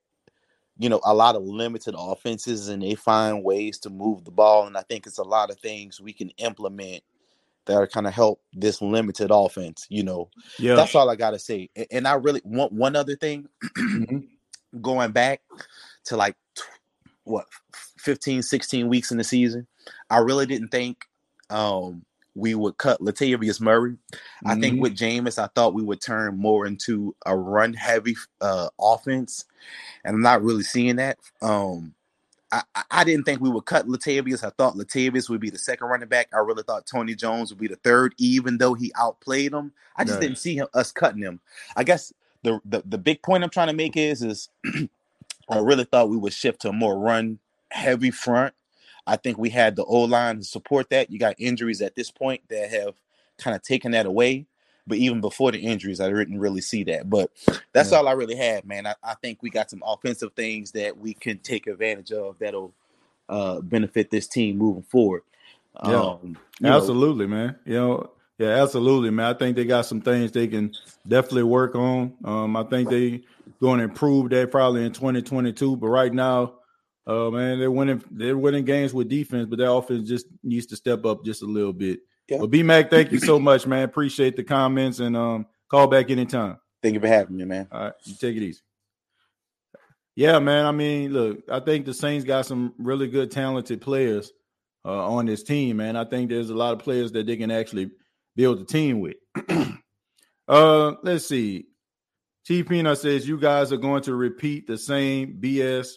you 0.81 0.89
know 0.89 0.99
a 1.03 1.13
lot 1.13 1.35
of 1.35 1.43
limited 1.43 1.95
offenses, 1.97 2.67
and 2.67 2.81
they 2.81 2.95
find 2.95 3.43
ways 3.43 3.77
to 3.79 3.89
move 3.89 4.25
the 4.25 4.31
ball, 4.31 4.65
and 4.65 4.75
I 4.75 4.81
think 4.81 5.05
it's 5.05 5.19
a 5.19 5.23
lot 5.23 5.51
of 5.51 5.59
things 5.59 6.01
we 6.01 6.11
can 6.11 6.29
implement 6.37 7.03
that 7.65 7.75
are 7.75 7.87
kind 7.87 8.07
of 8.07 8.13
help 8.13 8.41
this 8.53 8.81
limited 8.81 9.29
offense. 9.31 9.85
You 9.89 10.03
know, 10.03 10.29
yeah, 10.57 10.75
that's 10.75 10.95
all 10.95 11.09
I 11.09 11.15
gotta 11.15 11.39
say. 11.39 11.69
And, 11.91 12.07
I 12.07 12.13
really 12.13 12.41
want 12.43 12.73
one 12.73 12.95
other 12.95 13.15
thing. 13.15 13.47
Mm-hmm. 13.77 14.17
going 14.81 15.11
back 15.11 15.41
to 16.05 16.17
like 16.17 16.35
what 17.25 17.45
15 17.99 18.41
16 18.41 18.87
weeks 18.87 19.11
in 19.11 19.17
the 19.17 19.23
season 19.23 19.67
I 20.09 20.19
really 20.19 20.45
didn't 20.45 20.69
think 20.69 21.05
um, 21.49 22.05
we 22.35 22.55
would 22.55 22.77
cut 22.77 23.01
Latavius 23.01 23.59
Murray. 23.59 23.91
Mm-hmm. 23.91 24.47
I 24.47 24.55
think 24.55 24.75
mm-hmm. 24.75 24.81
with 24.81 24.95
Jameis, 24.97 25.41
I 25.41 25.47
thought 25.47 25.73
we 25.73 25.83
would 25.83 26.01
turn 26.01 26.37
more 26.37 26.65
into 26.65 27.15
a 27.25 27.35
run 27.35 27.73
heavy 27.73 28.15
uh, 28.39 28.69
offense, 28.79 29.45
and 30.03 30.15
I'm 30.15 30.21
not 30.21 30.43
really 30.43 30.63
seeing 30.63 30.97
that. 30.97 31.17
Um, 31.41 31.93
I, 32.51 32.63
I 32.89 33.03
didn't 33.03 33.23
think 33.23 33.39
we 33.39 33.49
would 33.49 33.65
cut 33.65 33.87
Latavius. 33.87 34.43
I 34.43 34.49
thought 34.49 34.75
Latavius 34.75 35.29
would 35.29 35.39
be 35.39 35.49
the 35.49 35.57
second 35.57 35.87
running 35.87 36.09
back. 36.09 36.27
I 36.33 36.39
really 36.39 36.63
thought 36.63 36.85
Tony 36.85 37.15
Jones 37.15 37.49
would 37.49 37.59
be 37.59 37.67
the 37.67 37.77
third, 37.77 38.13
even 38.17 38.57
though 38.57 38.73
he 38.73 38.91
outplayed 38.99 39.53
him. 39.53 39.71
I 39.95 40.03
just 40.03 40.19
didn't 40.19 40.37
see 40.37 40.55
him, 40.55 40.67
us 40.73 40.91
cutting 40.91 41.21
him. 41.21 41.39
I 41.75 41.83
guess 41.83 42.11
the, 42.43 42.59
the 42.65 42.81
the 42.85 42.97
big 42.97 43.21
point 43.21 43.43
I'm 43.43 43.49
trying 43.49 43.67
to 43.67 43.73
make 43.73 43.95
is 43.95 44.21
is 44.21 44.49
I 45.49 45.59
really 45.59 45.83
thought 45.83 46.09
we 46.09 46.17
would 46.17 46.33
shift 46.33 46.61
to 46.61 46.69
a 46.69 46.73
more 46.73 46.97
run 46.97 47.39
heavy 47.69 48.11
front. 48.11 48.53
I 49.05 49.17
think 49.17 49.37
we 49.37 49.49
had 49.49 49.75
the 49.75 49.83
O 49.83 50.01
line 50.01 50.37
to 50.37 50.43
support 50.43 50.89
that. 50.89 51.11
You 51.11 51.19
got 51.19 51.35
injuries 51.37 51.81
at 51.81 51.95
this 51.95 52.11
point 52.11 52.41
that 52.49 52.69
have 52.69 52.95
kind 53.37 53.55
of 53.55 53.61
taken 53.61 53.91
that 53.91 54.05
away. 54.05 54.45
But 54.87 54.97
even 54.97 55.21
before 55.21 55.51
the 55.51 55.59
injuries, 55.59 55.99
I 56.01 56.09
didn't 56.09 56.39
really 56.39 56.61
see 56.61 56.83
that. 56.85 57.09
But 57.09 57.29
that's 57.71 57.91
yeah. 57.91 57.97
all 57.97 58.07
I 58.07 58.13
really 58.13 58.35
had, 58.35 58.65
man. 58.65 58.87
I, 58.87 58.95
I, 59.03 59.13
think 59.15 59.41
we 59.41 59.49
got 59.49 59.69
some 59.69 59.83
offensive 59.85 60.33
things 60.33 60.71
that 60.71 60.97
we 60.97 61.13
can 61.13 61.37
take 61.37 61.67
advantage 61.67 62.11
of 62.11 62.39
that'll 62.39 62.73
uh, 63.29 63.61
benefit 63.61 64.09
this 64.09 64.27
team 64.27 64.57
moving 64.57 64.83
forward. 64.83 65.21
Yeah, 65.85 66.01
um, 66.01 66.37
absolutely, 66.63 67.27
know. 67.27 67.35
man. 67.35 67.55
You 67.63 67.73
know, 67.75 68.11
yeah, 68.37 68.61
absolutely, 68.61 69.11
man. 69.11 69.27
I 69.27 69.37
think 69.37 69.55
they 69.55 69.65
got 69.65 69.85
some 69.85 70.01
things 70.01 70.31
they 70.31 70.47
can 70.47 70.73
definitely 71.07 71.43
work 71.43 71.75
on. 71.75 72.13
Um, 72.25 72.57
I 72.57 72.63
think 72.63 72.89
they 72.89 73.21
going 73.59 73.77
to 73.77 73.83
improve 73.83 74.31
that 74.31 74.49
probably 74.51 74.83
in 74.83 74.91
2022. 74.91 75.77
But 75.77 75.87
right 75.87 76.11
now, 76.11 76.53
uh, 77.07 77.29
man, 77.29 77.59
they're 77.59 77.71
winning. 77.71 78.03
They're 78.11 78.37
winning 78.37 78.65
games 78.65 78.93
with 78.93 79.09
defense, 79.09 79.47
but 79.49 79.57
their 79.57 79.69
offense 79.69 80.07
just 80.07 80.27
needs 80.43 80.67
to 80.67 80.75
step 80.75 81.05
up 81.05 81.25
just 81.25 81.41
a 81.41 81.47
little 81.47 81.73
bit. 81.73 81.99
Yeah. 82.27 82.37
Well, 82.37 82.47
B 82.47 82.63
Mac, 82.63 82.89
thank 82.89 83.11
you 83.11 83.19
so 83.19 83.39
much, 83.39 83.65
man. 83.65 83.83
Appreciate 83.83 84.35
the 84.35 84.43
comments 84.43 84.99
and 84.99 85.17
um, 85.17 85.47
call 85.69 85.87
back 85.87 86.09
anytime. 86.09 86.57
Thank 86.81 86.93
you 86.93 86.99
for 86.99 87.07
having 87.07 87.37
me, 87.37 87.45
man. 87.45 87.67
All 87.71 87.85
right, 87.85 87.93
you 88.03 88.15
take 88.15 88.37
it 88.37 88.43
easy. 88.43 88.61
Yeah, 90.15 90.39
man. 90.39 90.65
I 90.65 90.71
mean, 90.71 91.11
look, 91.13 91.39
I 91.49 91.59
think 91.59 91.85
the 91.85 91.93
Saints 91.93 92.25
got 92.25 92.45
some 92.45 92.73
really 92.77 93.07
good, 93.07 93.31
talented 93.31 93.81
players 93.81 94.31
uh, 94.85 95.07
on 95.07 95.25
this 95.25 95.43
team, 95.43 95.77
man. 95.77 95.95
I 95.95 96.05
think 96.05 96.29
there's 96.29 96.49
a 96.49 96.55
lot 96.55 96.73
of 96.73 96.79
players 96.79 97.11
that 97.13 97.25
they 97.25 97.37
can 97.37 97.51
actually 97.51 97.91
build 98.35 98.59
a 98.59 98.65
team 98.65 98.99
with. 98.99 99.15
uh, 100.47 100.93
let's 101.03 101.27
see. 101.27 101.65
Chief 102.45 102.67
Peanut 102.67 102.97
says 102.97 103.27
you 103.27 103.37
guys 103.37 103.71
are 103.71 103.77
going 103.77 104.03
to 104.03 104.15
repeat 104.15 104.67
the 104.67 104.77
same 104.77 105.37
BS. 105.39 105.93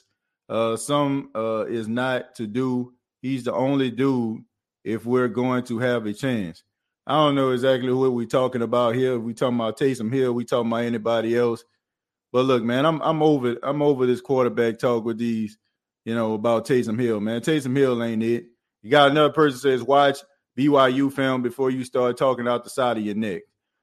Uh, 0.48 0.76
some 0.76 1.30
uh, 1.34 1.64
is 1.66 1.88
not 1.88 2.34
to 2.36 2.46
do. 2.46 2.92
He's 3.22 3.44
the 3.44 3.54
only 3.54 3.90
dude 3.90 4.42
if 4.84 5.06
we're 5.06 5.28
going 5.28 5.64
to 5.64 5.78
have 5.78 6.06
a 6.06 6.12
chance. 6.12 6.62
I 7.06 7.14
don't 7.14 7.34
know 7.34 7.50
exactly 7.50 7.92
what 7.92 8.12
we're 8.12 8.26
talking 8.26 8.62
about 8.62 8.94
here. 8.94 9.18
We 9.18 9.34
talking 9.34 9.56
about 9.56 9.78
Taysom 9.78 10.12
Hill. 10.12 10.32
We 10.32 10.44
talking 10.44 10.70
about 10.70 10.84
anybody 10.84 11.36
else. 11.36 11.64
But 12.32 12.46
look, 12.46 12.62
man, 12.62 12.84
I'm 12.86 13.00
I'm 13.02 13.22
over 13.22 13.56
I'm 13.62 13.82
over 13.82 14.06
this 14.06 14.20
quarterback 14.20 14.78
talk 14.78 15.04
with 15.04 15.18
these, 15.18 15.58
you 16.04 16.14
know, 16.14 16.34
about 16.34 16.66
Taysom 16.66 17.00
Hill, 17.00 17.20
man. 17.20 17.40
Taysom 17.42 17.76
Hill 17.76 18.02
ain't 18.02 18.22
it. 18.22 18.46
You 18.82 18.90
got 18.90 19.10
another 19.10 19.32
person 19.32 19.58
says 19.60 19.82
watch 19.82 20.18
BYU 20.58 21.12
film 21.12 21.42
before 21.42 21.70
you 21.70 21.84
start 21.84 22.16
talking 22.16 22.48
out 22.48 22.64
the 22.64 22.70
side 22.70 22.98
of 22.98 23.04
your 23.04 23.14
neck. 23.14 23.42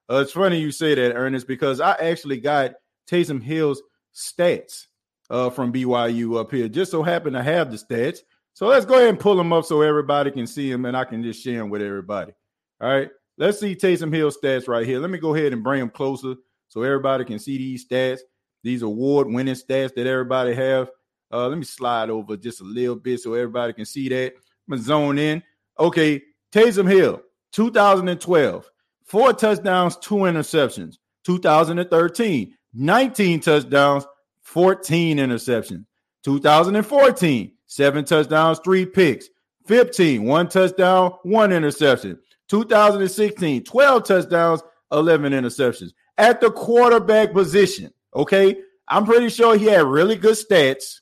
Uh, 0.10 0.18
it's 0.18 0.34
funny 0.34 0.60
you 0.60 0.72
say 0.72 0.96
that, 0.96 1.16
Ernest, 1.16 1.48
because 1.48 1.80
I 1.80 1.94
actually 1.94 2.38
got 2.40 2.74
Taysom 3.10 3.42
Hill's 3.42 3.82
stats 4.14 4.88
uh, 5.32 5.50
from 5.50 5.74
BYU 5.74 6.40
up 6.40 6.52
here. 6.52 6.68
Just 6.68 6.92
so 6.92 7.02
happen 7.02 7.34
to 7.34 7.42
have 7.42 7.72
the 7.72 7.78
stats. 7.78 8.20
So 8.54 8.68
let's 8.68 8.86
go 8.86 8.96
ahead 8.96 9.08
and 9.08 9.20
pull 9.20 9.38
them 9.38 9.54
up 9.54 9.66
so 9.66 9.82
everybody 9.82 10.30
can 10.30 10.46
see 10.46 10.70
them 10.70 10.86
and 10.86 10.96
I 10.96 11.06
can 11.06 11.24
just 11.24 11.42
share 11.42 11.60
them 11.60 11.70
with 11.70 11.82
everybody. 11.82 12.34
All 12.82 12.90
right. 12.90 13.10
Let's 13.38 13.60
see 13.60 13.76
Taysom 13.76 14.14
Hill 14.14 14.30
stats 14.30 14.68
right 14.68 14.86
here. 14.86 15.00
Let 15.00 15.10
me 15.10 15.18
go 15.18 15.34
ahead 15.34 15.54
and 15.54 15.64
bring 15.64 15.80
them 15.80 15.90
closer 15.90 16.36
so 16.68 16.84
everybody 16.84 17.24
can 17.24 17.40
see 17.40 17.58
these 17.58 17.88
stats, 17.88 18.20
these 18.62 18.82
award 18.82 19.28
winning 19.28 19.56
stats 19.56 19.96
that 19.96 20.06
everybody 20.06 20.54
have. 20.54 20.92
Uh, 21.32 21.48
let 21.48 21.58
me 21.58 21.64
slide 21.64 22.10
over 22.10 22.36
just 22.36 22.60
a 22.60 22.66
little 22.66 22.98
bit 22.98 23.22
so 23.22 23.34
everybody 23.34 23.72
can 23.72 23.86
see 23.86 24.10
that. 24.10 24.34
I'm 24.68 24.76
gonna 24.76 24.82
zone 24.82 25.18
in. 25.18 25.42
Okay, 25.80 26.22
Taysom 26.52 26.92
Hill, 26.92 27.22
2012, 27.54 28.70
four 29.06 29.34
touchdowns, 29.34 29.96
two 29.96 30.16
interceptions. 30.16 30.98
2013, 31.24 32.54
19 32.74 33.40
touchdowns, 33.40 34.06
14 34.52 35.18
interceptions. 35.18 35.86
2014, 36.24 37.54
seven 37.68 38.04
touchdowns, 38.06 38.60
three 38.64 38.86
picks. 38.86 39.30
15, 39.68 40.24
one 40.24 40.50
touchdown, 40.50 41.14
one 41.24 41.54
interception. 41.54 42.20
2016, 42.50 43.64
12 43.64 44.04
touchdowns, 44.04 44.62
11 44.92 45.32
interceptions. 45.32 45.92
At 46.18 46.42
the 46.42 46.52
quarterback 46.52 47.32
position, 47.32 47.94
okay? 48.14 48.58
I'm 48.88 49.06
pretty 49.06 49.30
sure 49.30 49.58
he 49.58 49.66
had 49.66 49.86
really 49.86 50.18
good 50.18 50.36
stats. 50.36 51.00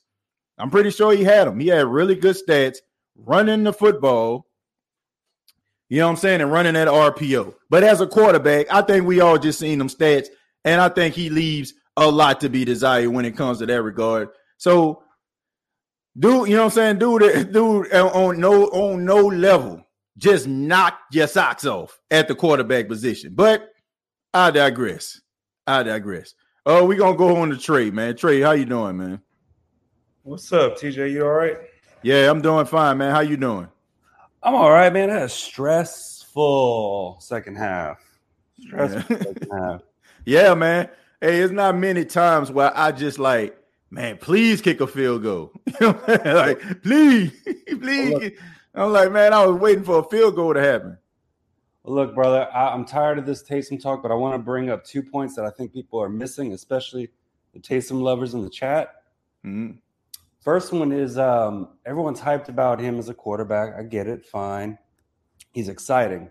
I'm 0.56 0.70
pretty 0.70 0.90
sure 0.90 1.12
he 1.12 1.24
had 1.24 1.48
them. 1.48 1.58
He 1.58 1.68
had 1.68 1.86
really 1.86 2.14
good 2.14 2.36
stats 2.36 2.76
running 3.16 3.64
the 3.64 3.72
football 3.72 4.46
you 5.90 5.98
know 5.98 6.06
what 6.06 6.12
I'm 6.12 6.16
saying? 6.18 6.40
And 6.40 6.52
running 6.52 6.74
that 6.74 6.86
RPO. 6.86 7.52
But 7.68 7.82
as 7.82 8.00
a 8.00 8.06
quarterback, 8.06 8.72
I 8.72 8.80
think 8.80 9.06
we 9.06 9.18
all 9.18 9.38
just 9.38 9.58
seen 9.58 9.80
them 9.80 9.88
stats, 9.88 10.28
and 10.64 10.80
I 10.80 10.88
think 10.88 11.16
he 11.16 11.30
leaves 11.30 11.74
a 11.96 12.08
lot 12.08 12.40
to 12.40 12.48
be 12.48 12.64
desired 12.64 13.08
when 13.08 13.24
it 13.24 13.36
comes 13.36 13.58
to 13.58 13.66
that 13.66 13.82
regard. 13.82 14.28
So, 14.56 15.02
dude, 16.18 16.48
you 16.48 16.56
know 16.56 16.64
what 16.64 16.76
I'm 16.76 16.98
saying? 16.98 16.98
Dude, 16.98 17.52
dude 17.52 17.92
on 17.92 18.40
no 18.40 18.64
on 18.66 19.04
no 19.04 19.26
level, 19.26 19.86
just 20.18 20.46
knock 20.46 20.98
your 21.12 21.26
socks 21.26 21.64
off 21.64 22.00
at 22.10 22.28
the 22.28 22.34
quarterback 22.34 22.88
position. 22.88 23.32
But 23.34 23.70
I 24.32 24.50
digress. 24.50 25.20
I 25.66 25.82
digress. 25.82 26.34
Oh, 26.66 26.84
we 26.84 26.96
gonna 26.96 27.16
go 27.16 27.36
on 27.36 27.50
to 27.50 27.56
Trey, 27.56 27.90
man. 27.90 28.16
Trey, 28.16 28.40
how 28.40 28.52
you 28.52 28.64
doing, 28.64 28.96
man? 28.96 29.20
What's 30.22 30.52
up, 30.52 30.76
TJ? 30.76 31.12
You 31.12 31.24
all 31.24 31.30
right? 31.30 31.56
Yeah, 32.02 32.30
I'm 32.30 32.40
doing 32.42 32.66
fine, 32.66 32.98
man. 32.98 33.10
How 33.10 33.20
you 33.20 33.36
doing? 33.36 33.68
I'm 34.42 34.54
all 34.54 34.70
right, 34.70 34.92
man. 34.92 35.10
I 35.10 35.14
had 35.14 35.22
a 35.24 35.28
stressful 35.28 37.18
second 37.20 37.56
half. 37.56 37.98
Stressful 38.60 39.16
yeah. 39.16 39.22
second 39.22 39.48
half. 39.52 39.80
Yeah, 40.26 40.52
man. 40.52 40.90
Hey, 41.20 41.40
it's 41.40 41.52
not 41.52 41.76
many 41.76 42.06
times 42.06 42.50
where 42.50 42.76
I 42.76 42.92
just 42.92 43.18
like, 43.18 43.54
man, 43.90 44.16
please 44.16 44.62
kick 44.62 44.80
a 44.80 44.86
field 44.86 45.22
goal. 45.22 45.52
like, 45.80 46.82
please, 46.82 47.32
please. 47.68 48.32
I'm 48.74 48.92
like, 48.92 49.12
man, 49.12 49.34
I 49.34 49.44
was 49.44 49.60
waiting 49.60 49.84
for 49.84 49.98
a 49.98 50.04
field 50.04 50.36
goal 50.36 50.54
to 50.54 50.60
happen. 50.62 50.96
Look, 51.84 52.14
brother, 52.14 52.48
I, 52.54 52.72
am 52.72 52.86
tired 52.86 53.18
of 53.18 53.26
this 53.26 53.42
Taysom 53.42 53.82
talk, 53.82 54.02
but 54.02 54.10
I 54.10 54.14
want 54.14 54.34
to 54.34 54.38
bring 54.38 54.70
up 54.70 54.82
two 54.82 55.02
points 55.02 55.36
that 55.36 55.44
I 55.44 55.50
think 55.50 55.74
people 55.74 56.00
are 56.00 56.08
missing, 56.08 56.54
especially 56.54 57.10
the 57.52 57.60
Taysom 57.60 58.00
lovers 58.00 58.32
in 58.32 58.42
the 58.42 58.50
chat. 58.50 59.02
Mm-hmm. 59.44 59.72
First 60.40 60.72
one 60.72 60.90
is 60.90 61.18
um, 61.18 61.68
everyone's 61.84 62.20
hyped 62.20 62.48
about 62.48 62.80
him 62.80 62.98
as 62.98 63.10
a 63.10 63.14
quarterback. 63.14 63.74
I 63.78 63.82
get 63.82 64.06
it, 64.06 64.24
fine. 64.24 64.78
He's 65.52 65.68
exciting. 65.68 66.30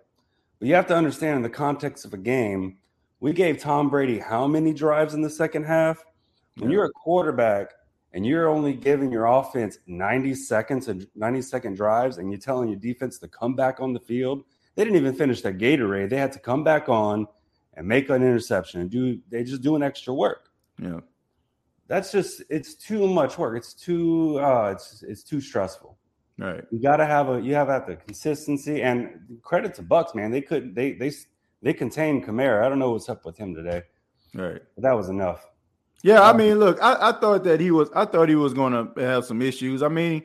But 0.57 0.67
you 0.67 0.73
have 0.73 0.87
to 0.87 0.95
understand 0.95 1.37
in 1.37 1.43
the 1.43 1.49
context 1.49 2.05
of 2.05 2.13
a 2.15 2.17
game, 2.17 2.78
we 3.19 3.33
gave 3.33 3.59
Tom 3.59 3.89
Brady 3.89 4.19
how 4.19 4.47
many 4.47 4.73
drives 4.73 5.13
in 5.13 5.21
the 5.21 5.29
second 5.29 5.63
half? 5.63 6.03
When 6.57 6.69
yeah. 6.69 6.75
you're 6.75 6.85
a 6.85 6.91
quarterback 6.91 7.71
and 8.13 8.25
you're 8.25 8.47
only 8.47 8.73
giving 8.73 9.11
your 9.11 9.25
offense 9.25 9.77
90 9.87 10.35
seconds 10.35 10.87
and 10.87 11.07
90 11.15 11.41
second 11.41 11.75
drives 11.75 12.17
and 12.17 12.31
you're 12.31 12.39
telling 12.39 12.69
your 12.69 12.79
defense 12.79 13.19
to 13.19 13.27
come 13.27 13.55
back 13.55 13.79
on 13.79 13.93
the 13.93 13.99
field, 13.99 14.43
they 14.75 14.83
didn't 14.83 14.97
even 14.97 15.15
finish 15.15 15.41
that 15.41 15.57
Gatorade. 15.57 16.09
They 16.09 16.17
had 16.17 16.31
to 16.33 16.39
come 16.39 16.63
back 16.63 16.89
on 16.89 17.27
and 17.75 17.87
make 17.87 18.09
an 18.09 18.23
interception 18.23 18.81
and 18.81 18.89
do 18.89 19.19
they 19.29 19.43
just 19.43 19.61
doing 19.61 19.83
extra 19.83 20.13
work. 20.13 20.49
Yeah 20.81 20.99
that's 21.89 22.11
just 22.11 22.43
it's 22.49 22.75
too 22.75 23.07
much 23.07 23.37
work. 23.37 23.57
It's 23.57 23.73
too 23.73 24.39
uh, 24.39 24.71
it's 24.73 25.03
it's 25.03 25.23
too 25.23 25.41
stressful. 25.41 25.97
Right. 26.37 26.63
You 26.71 26.79
got 26.81 26.97
to 26.97 27.05
have 27.05 27.29
a 27.29 27.41
you 27.41 27.55
have 27.55 27.67
to 27.67 27.73
have 27.73 27.87
the 27.87 27.97
consistency 27.97 28.83
and 28.83 29.39
credit 29.41 29.73
to 29.73 29.81
Bucks, 29.81 30.15
man. 30.15 30.31
They 30.31 30.41
could 30.41 30.75
they 30.75 30.93
they 30.93 31.11
they 31.61 31.73
contained 31.73 32.25
Kamara. 32.25 32.65
I 32.65 32.69
don't 32.69 32.79
know 32.79 32.91
what's 32.91 33.09
up 33.09 33.25
with 33.25 33.37
him 33.37 33.53
today. 33.53 33.83
Right. 34.33 34.61
But 34.75 34.83
that 34.83 34.93
was 34.93 35.09
enough. 35.09 35.45
Yeah, 36.03 36.21
I 36.21 36.29
um, 36.29 36.37
mean, 36.37 36.59
look, 36.59 36.81
I, 36.81 37.09
I 37.09 37.11
thought 37.13 37.43
that 37.43 37.59
he 37.59 37.71
was 37.71 37.89
I 37.93 38.05
thought 38.05 38.29
he 38.29 38.35
was 38.35 38.53
going 38.53 38.73
to 38.73 39.01
have 39.01 39.25
some 39.25 39.41
issues. 39.41 39.83
I 39.83 39.89
mean, 39.89 40.23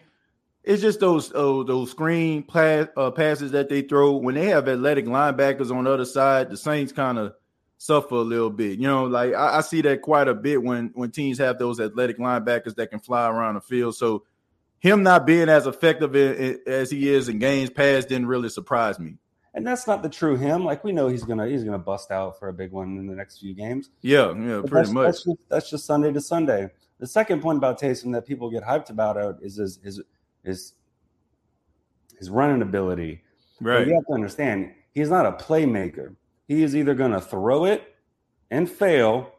it's 0.62 0.80
just 0.80 1.00
those 1.00 1.32
uh, 1.34 1.64
those 1.64 1.90
screen 1.90 2.44
pass, 2.44 2.86
uh, 2.96 3.10
passes 3.10 3.50
that 3.52 3.68
they 3.68 3.82
throw 3.82 4.12
when 4.12 4.36
they 4.36 4.46
have 4.46 4.68
athletic 4.68 5.06
linebackers 5.06 5.74
on 5.74 5.84
the 5.84 5.90
other 5.90 6.04
side. 6.04 6.50
The 6.50 6.56
Saints 6.56 6.92
kind 6.92 7.18
of 7.18 7.34
suffer 7.78 8.14
a 8.14 8.20
little 8.20 8.50
bit. 8.50 8.78
You 8.78 8.86
know, 8.86 9.04
like 9.04 9.34
I, 9.34 9.58
I, 9.58 9.60
see 9.62 9.82
that 9.82 10.00
quite 10.00 10.28
a 10.28 10.34
bit 10.34 10.62
when 10.62 10.92
when 10.94 11.10
teams 11.10 11.38
have 11.38 11.58
those 11.58 11.80
athletic 11.80 12.18
linebackers 12.18 12.76
that 12.76 12.90
can 12.90 13.00
fly 13.00 13.28
around 13.28 13.54
the 13.54 13.60
field. 13.60 13.96
So 13.96 14.24
him 14.78 15.02
not 15.02 15.26
being 15.26 15.48
as 15.48 15.66
effective 15.66 16.14
as 16.68 16.90
he 16.90 17.12
is 17.12 17.28
in 17.28 17.38
games 17.40 17.70
past 17.70 18.08
didn't 18.08 18.26
really 18.28 18.48
surprise 18.48 18.98
me. 18.98 19.16
And 19.54 19.64
that's 19.64 19.86
not 19.86 20.02
the 20.02 20.08
true 20.08 20.36
him. 20.36 20.64
Like 20.64 20.82
we 20.82 20.90
know 20.92 21.08
he's 21.08 21.22
gonna 21.22 21.46
he's 21.46 21.62
gonna 21.62 21.78
bust 21.78 22.10
out 22.10 22.38
for 22.38 22.48
a 22.48 22.52
big 22.52 22.72
one 22.72 22.98
in 22.98 23.06
the 23.06 23.14
next 23.14 23.38
few 23.38 23.54
games. 23.54 23.90
Yeah, 24.02 24.34
yeah, 24.34 24.60
but 24.60 24.70
pretty 24.70 24.86
that's, 24.86 24.90
much. 24.90 25.04
That's 25.06 25.24
just, 25.24 25.48
that's 25.48 25.70
just, 25.70 25.86
Sunday 25.86 26.12
to 26.12 26.20
Sunday. 26.20 26.70
The 26.98 27.06
second 27.06 27.40
point 27.40 27.58
about 27.58 27.80
Taysom 27.80 28.12
that 28.12 28.26
people 28.26 28.50
get 28.50 28.64
hyped 28.64 28.90
about 28.90 29.16
out 29.16 29.38
is 29.40 29.56
his 29.56 29.78
his 29.82 30.02
his, 30.44 30.74
his 32.18 32.30
running 32.30 32.62
ability. 32.62 33.22
Right. 33.60 33.80
But 33.80 33.88
you 33.88 33.94
have 33.94 34.06
to 34.06 34.12
understand, 34.12 34.72
he's 34.92 35.10
not 35.10 35.26
a 35.26 35.32
playmaker. 35.32 36.14
He 36.46 36.62
is 36.62 36.76
either 36.76 36.94
going 36.94 37.12
to 37.12 37.20
throw 37.20 37.64
it 37.64 37.94
and 38.50 38.70
fail, 38.70 39.32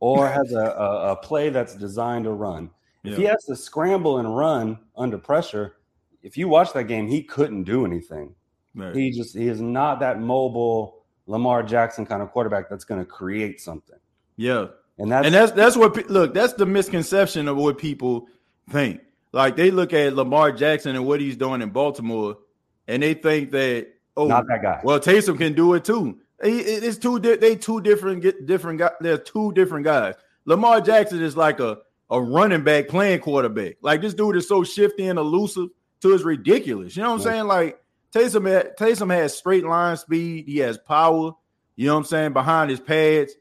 or 0.00 0.28
has 0.30 0.52
a, 0.52 0.58
a, 0.58 1.12
a 1.12 1.16
play 1.16 1.50
that's 1.50 1.74
designed 1.74 2.24
to 2.24 2.32
run. 2.32 2.70
If 3.04 3.16
he 3.16 3.24
has 3.24 3.42
to 3.44 3.56
scramble 3.56 4.18
and 4.18 4.36
run 4.36 4.78
under 4.94 5.16
pressure, 5.16 5.76
if 6.22 6.36
you 6.36 6.46
watch 6.46 6.74
that 6.74 6.84
game, 6.84 7.08
he 7.08 7.22
couldn't 7.22 7.62
do 7.64 7.86
anything. 7.86 8.34
Right. 8.78 8.94
He 8.94 9.10
just 9.10 9.36
he 9.36 9.48
is 9.48 9.60
not 9.60 9.98
that 10.00 10.20
mobile 10.20 11.02
Lamar 11.26 11.62
Jackson 11.62 12.06
kind 12.06 12.22
of 12.22 12.30
quarterback 12.30 12.70
that's 12.70 12.84
going 12.84 13.00
to 13.00 13.04
create 13.04 13.60
something. 13.60 13.98
Yeah, 14.36 14.66
and 14.98 15.10
that's 15.10 15.26
and 15.26 15.34
that's 15.34 15.52
that's 15.52 15.76
what 15.76 16.08
look. 16.08 16.32
That's 16.32 16.52
the 16.52 16.64
misconception 16.64 17.48
of 17.48 17.56
what 17.56 17.76
people 17.76 18.28
think. 18.70 19.00
Like 19.32 19.56
they 19.56 19.72
look 19.72 19.92
at 19.92 20.14
Lamar 20.14 20.52
Jackson 20.52 20.94
and 20.94 21.04
what 21.04 21.20
he's 21.20 21.36
doing 21.36 21.60
in 21.60 21.70
Baltimore, 21.70 22.38
and 22.86 23.02
they 23.02 23.14
think 23.14 23.50
that 23.50 23.88
oh, 24.16 24.28
not 24.28 24.46
that 24.46 24.62
guy. 24.62 24.80
Well, 24.84 25.00
Taysom 25.00 25.36
can 25.36 25.54
do 25.54 25.74
it 25.74 25.84
too. 25.84 26.20
It's 26.40 26.98
two. 26.98 27.18
They 27.18 27.56
two 27.56 27.80
different 27.80 28.22
get 28.22 28.46
different 28.46 28.78
guys. 28.78 28.92
They're 29.00 29.18
two 29.18 29.52
different 29.54 29.84
guys. 29.84 30.14
Lamar 30.44 30.80
Jackson 30.80 31.20
is 31.20 31.36
like 31.36 31.58
a 31.58 31.78
a 32.10 32.22
running 32.22 32.62
back 32.62 32.88
playing 32.88 33.20
quarterback. 33.20 33.74
Like 33.82 34.00
this 34.00 34.14
dude 34.14 34.36
is 34.36 34.48
so 34.48 34.62
shifty 34.62 35.08
and 35.08 35.18
elusive 35.18 35.68
to 36.00 36.14
it's 36.14 36.22
ridiculous. 36.22 36.96
You 36.96 37.02
know 37.02 37.10
what 37.10 37.16
I'm 37.16 37.22
saying? 37.22 37.46
Like 37.48 37.80
Taysom, 38.14 38.74
Taysom 38.76 39.14
has 39.14 39.36
straight 39.36 39.64
line 39.64 39.96
speed. 39.96 40.46
He 40.46 40.58
has 40.58 40.78
power. 40.78 41.32
You 41.76 41.86
know 41.86 41.94
what 41.94 42.00
I'm 42.00 42.04
saying? 42.06 42.32
Behind 42.32 42.70
his 42.70 42.80
pads, 42.80 43.34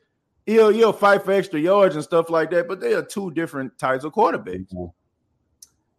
he'll 0.46 0.70
he'll 0.70 0.94
fight 0.94 1.24
for 1.24 1.32
extra 1.32 1.60
yards 1.60 1.96
and 1.96 2.04
stuff 2.04 2.30
like 2.30 2.52
that. 2.52 2.68
But 2.68 2.80
they 2.80 2.94
are 2.94 3.04
two 3.04 3.32
different 3.32 3.78
types 3.80 4.04
of 4.04 4.14
quarterbacks. 4.14 4.72
Mm-hmm. 4.72 4.86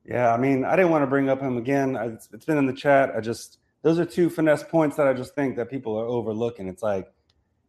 Yeah, 0.05 0.33
I 0.33 0.39
mean, 0.39 0.65
I 0.65 0.75
didn't 0.77 0.91
want 0.91 1.03
to 1.03 1.07
bring 1.07 1.29
up 1.29 1.41
him 1.41 1.59
again. 1.59 1.97
It's, 1.97 2.29
it's 2.33 2.47
been 2.47 2.57
in 2.57 2.67
the 2.67 2.73
chat. 2.73 3.13
I 3.15 3.21
just 3.21 3.59
those 3.83 3.99
are 3.99 4.05
two 4.05 4.31
finesse 4.31 4.63
points 4.65 4.97
that 4.97 5.07
I 5.07 5.13
just 5.13 5.35
think 5.35 5.57
that 5.57 5.71
people 5.71 5.97
are 5.97 6.07
overlooking. 6.07 6.69
It's 6.69 6.83
like 6.83 7.07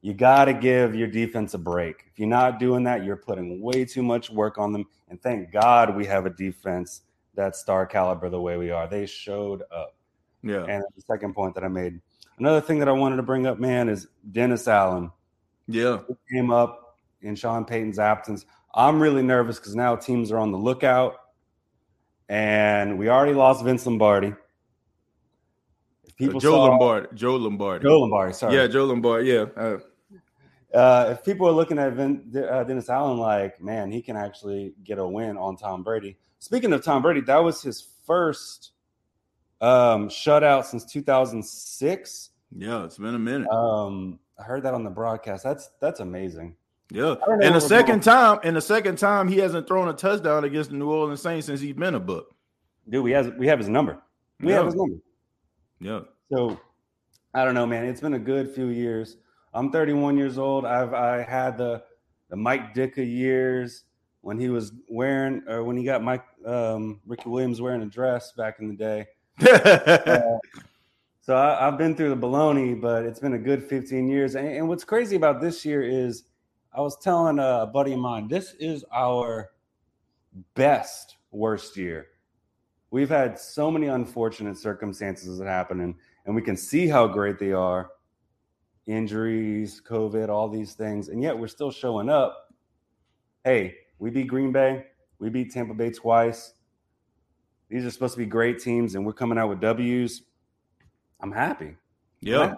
you 0.01 0.13
got 0.13 0.45
to 0.45 0.53
give 0.53 0.95
your 0.95 1.07
defense 1.07 1.53
a 1.53 1.57
break. 1.57 2.05
If 2.11 2.19
you're 2.19 2.29
not 2.29 2.59
doing 2.59 2.83
that, 2.85 3.03
you're 3.03 3.17
putting 3.17 3.61
way 3.61 3.85
too 3.85 4.03
much 4.03 4.29
work 4.29 4.57
on 4.57 4.71
them. 4.71 4.85
And 5.09 5.21
thank 5.21 5.51
God 5.51 5.95
we 5.95 6.05
have 6.05 6.25
a 6.25 6.29
defense 6.29 7.01
that's 7.35 7.59
star 7.59 7.85
caliber 7.85 8.29
the 8.29 8.39
way 8.39 8.57
we 8.57 8.71
are. 8.71 8.87
They 8.87 9.05
showed 9.05 9.63
up. 9.71 9.95
Yeah. 10.43 10.65
And 10.65 10.83
the 10.95 11.01
second 11.01 11.33
point 11.33 11.55
that 11.55 11.63
I 11.63 11.67
made, 11.67 11.99
another 12.37 12.61
thing 12.61 12.79
that 12.79 12.87
I 12.87 12.93
wanted 12.93 13.17
to 13.17 13.23
bring 13.23 13.47
up, 13.47 13.59
man, 13.59 13.89
is 13.89 14.07
Dennis 14.31 14.67
Allen. 14.67 15.11
Yeah. 15.67 15.99
He 16.07 16.15
came 16.35 16.51
up 16.51 16.97
in 17.21 17.35
Sean 17.35 17.65
Payton's 17.65 17.99
absence. 17.99 18.45
I'm 18.73 19.01
really 19.01 19.23
nervous 19.23 19.59
because 19.59 19.75
now 19.75 19.95
teams 19.95 20.31
are 20.31 20.37
on 20.37 20.51
the 20.51 20.57
lookout. 20.57 21.17
And 22.29 22.99
we 22.99 23.09
already 23.09 23.33
lost 23.33 23.63
Vince 23.63 23.85
Lombardi. 23.85 24.33
People 26.15 26.39
Joe 26.39 26.51
saw, 26.51 26.65
Lombardi. 26.65 27.07
Joe 27.15 27.35
Lombardi. 27.37 27.83
Joe 27.83 27.99
Lombardi. 28.01 28.33
Sorry. 28.33 28.55
Yeah, 28.55 28.67
Joe 28.67 28.85
Lombardi. 28.85 29.29
Yeah. 29.29 29.45
Uh, 29.55 29.77
uh, 30.73 31.09
if 31.11 31.23
people 31.23 31.47
are 31.47 31.51
looking 31.51 31.79
at 31.79 31.93
Vin, 31.93 32.31
uh, 32.49 32.63
Dennis 32.63 32.89
Allen, 32.89 33.17
like, 33.17 33.59
man, 33.61 33.89
he 33.91 34.01
can 34.01 34.15
actually 34.15 34.73
get 34.83 34.99
a 34.99 35.07
win 35.07 35.37
on 35.37 35.57
Tom 35.57 35.81
Brady. 35.81 36.17
Speaking 36.39 36.71
of 36.73 36.83
Tom 36.83 37.01
Brady, 37.01 37.21
that 37.21 37.37
was 37.37 37.61
his 37.61 37.87
first 38.05 38.71
um, 39.61 40.09
shutout 40.09 40.65
since 40.65 40.85
2006. 40.85 42.29
Yeah, 42.57 42.85
it's 42.85 42.97
been 42.97 43.15
a 43.15 43.19
minute. 43.19 43.49
Um, 43.49 44.19
I 44.39 44.43
heard 44.43 44.63
that 44.63 44.73
on 44.73 44.83
the 44.83 44.89
broadcast. 44.89 45.43
That's 45.43 45.69
that's 45.79 45.99
amazing. 45.99 46.55
Yeah, 46.91 47.15
and 47.27 47.53
the 47.53 47.59
second 47.59 48.01
time, 48.01 48.39
and 48.43 48.55
the 48.55 48.61
second 48.61 48.97
time, 48.97 49.27
he 49.27 49.37
hasn't 49.37 49.67
thrown 49.67 49.87
a 49.89 49.93
touchdown 49.93 50.43
against 50.43 50.71
the 50.71 50.75
New 50.75 50.89
Orleans 50.89 51.21
Saints 51.21 51.45
since 51.45 51.61
he's 51.61 51.75
been 51.75 51.93
a 51.93 51.99
book. 51.99 52.33
Dude, 52.89 53.03
we 53.03 53.11
has 53.11 53.29
we 53.37 53.47
have 53.47 53.59
his 53.59 53.69
number. 53.69 54.01
We 54.39 54.49
yeah. 54.49 54.55
have 54.55 54.65
his 54.65 54.75
number. 54.75 54.95
Yeah. 55.79 55.99
So 56.31 56.59
I 57.33 57.45
don't 57.45 57.53
know, 57.53 57.67
man. 57.67 57.85
It's 57.85 58.01
been 58.01 58.15
a 58.15 58.19
good 58.19 58.53
few 58.55 58.67
years. 58.67 59.17
I'm 59.53 59.71
31 59.71 60.17
years 60.17 60.37
old. 60.39 60.65
I've 60.65 60.93
I 60.93 61.23
had 61.23 61.57
the 61.57 61.83
the 62.29 62.35
Mike 62.35 62.73
Ditka 62.73 63.05
years 63.05 63.83
when 64.21 64.39
he 64.39 64.49
was 64.49 64.73
wearing 64.87 65.43
or 65.47 65.63
when 65.63 65.77
he 65.77 65.83
got 65.83 66.03
Mike 66.03 66.25
um, 66.45 67.01
Ricky 67.05 67.29
Williams 67.29 67.61
wearing 67.61 67.81
a 67.81 67.87
dress 67.87 68.31
back 68.33 68.59
in 68.59 68.67
the 68.67 68.75
day. 68.75 69.07
so 71.21 71.35
I, 71.35 71.65
have 71.65 71.77
been 71.77 71.95
through 71.95 72.09
the 72.09 72.17
baloney, 72.17 72.79
but 72.79 73.05
it's 73.05 73.19
been 73.19 73.33
a 73.33 73.39
good 73.39 73.63
15 73.63 74.07
years. 74.07 74.35
And, 74.35 74.47
and 74.47 74.67
what's 74.67 74.83
crazy 74.83 75.15
about 75.15 75.41
this 75.41 75.63
year 75.65 75.81
is 75.81 76.23
I 76.73 76.81
was 76.81 76.97
telling 76.97 77.39
a 77.39 77.65
buddy 77.65 77.93
of 77.93 77.99
mine, 77.99 78.27
this 78.27 78.53
is 78.59 78.83
our 78.93 79.51
best 80.55 81.17
worst 81.31 81.77
year. 81.77 82.07
We've 82.91 83.09
had 83.09 83.39
so 83.39 83.71
many 83.71 83.87
unfortunate 83.87 84.57
circumstances 84.57 85.37
that 85.39 85.47
happen 85.47 85.79
and, 85.81 85.95
and 86.25 86.35
we 86.35 86.41
can 86.41 86.57
see 86.57 86.87
how 86.87 87.07
great 87.07 87.39
they 87.39 87.53
are. 87.53 87.91
Injuries 88.87 89.81
covid 89.87 90.29
all 90.29 90.49
these 90.49 90.73
things 90.73 91.09
and 91.09 91.21
yet 91.21 91.37
we're 91.37 91.47
still 91.47 91.71
showing 91.71 92.09
up. 92.09 92.53
Hey 93.43 93.75
we 93.99 94.09
beat 94.09 94.27
green 94.27 94.51
bay 94.51 94.85
we 95.19 95.29
beat 95.29 95.51
tampa 95.51 95.73
bay 95.73 95.91
twice 95.91 96.53
these 97.69 97.85
are 97.85 97.91
supposed 97.91 98.13
to 98.13 98.19
be 98.19 98.25
great 98.25 98.59
teams 98.59 98.95
and 98.95 99.05
we're 99.05 99.13
coming 99.13 99.37
out 99.37 99.49
with 99.49 99.59
w's 99.61 100.23
i'm 101.21 101.31
happy 101.31 101.75
yeah 102.21 102.55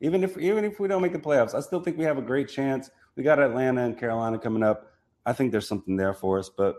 even 0.00 0.24
if 0.24 0.36
even 0.38 0.64
if 0.64 0.80
we 0.80 0.88
don't 0.88 1.02
make 1.02 1.12
the 1.12 1.18
playoffs 1.18 1.54
i 1.54 1.60
still 1.60 1.80
think 1.80 1.96
we 1.96 2.04
have 2.04 2.18
a 2.18 2.22
great 2.22 2.48
chance 2.48 2.90
we 3.16 3.22
got 3.22 3.38
atlanta 3.38 3.84
and 3.84 3.98
carolina 3.98 4.38
coming 4.38 4.62
up 4.62 4.92
i 5.26 5.32
think 5.32 5.52
there's 5.52 5.68
something 5.68 5.96
there 5.96 6.14
for 6.14 6.38
us 6.38 6.48
but 6.48 6.76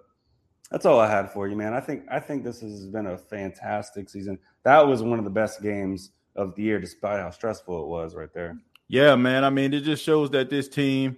that's 0.71 0.85
all 0.85 0.99
I 0.99 1.09
had 1.09 1.31
for 1.31 1.47
you, 1.47 1.55
man. 1.55 1.73
I 1.73 1.79
think 1.79 2.03
I 2.09 2.19
think 2.19 2.43
this 2.43 2.61
has 2.61 2.87
been 2.87 3.07
a 3.07 3.17
fantastic 3.17 4.09
season. 4.09 4.39
That 4.63 4.85
was 4.85 5.03
one 5.03 5.19
of 5.19 5.25
the 5.25 5.31
best 5.31 5.61
games 5.61 6.11
of 6.35 6.55
the 6.55 6.63
year, 6.63 6.79
despite 6.79 7.19
how 7.19 7.29
stressful 7.29 7.83
it 7.83 7.87
was 7.87 8.15
right 8.15 8.33
there. 8.33 8.57
Yeah, 8.87 9.15
man. 9.15 9.43
I 9.43 9.49
mean, 9.49 9.73
it 9.73 9.81
just 9.81 10.03
shows 10.03 10.29
that 10.31 10.49
this 10.49 10.67
team, 10.67 11.17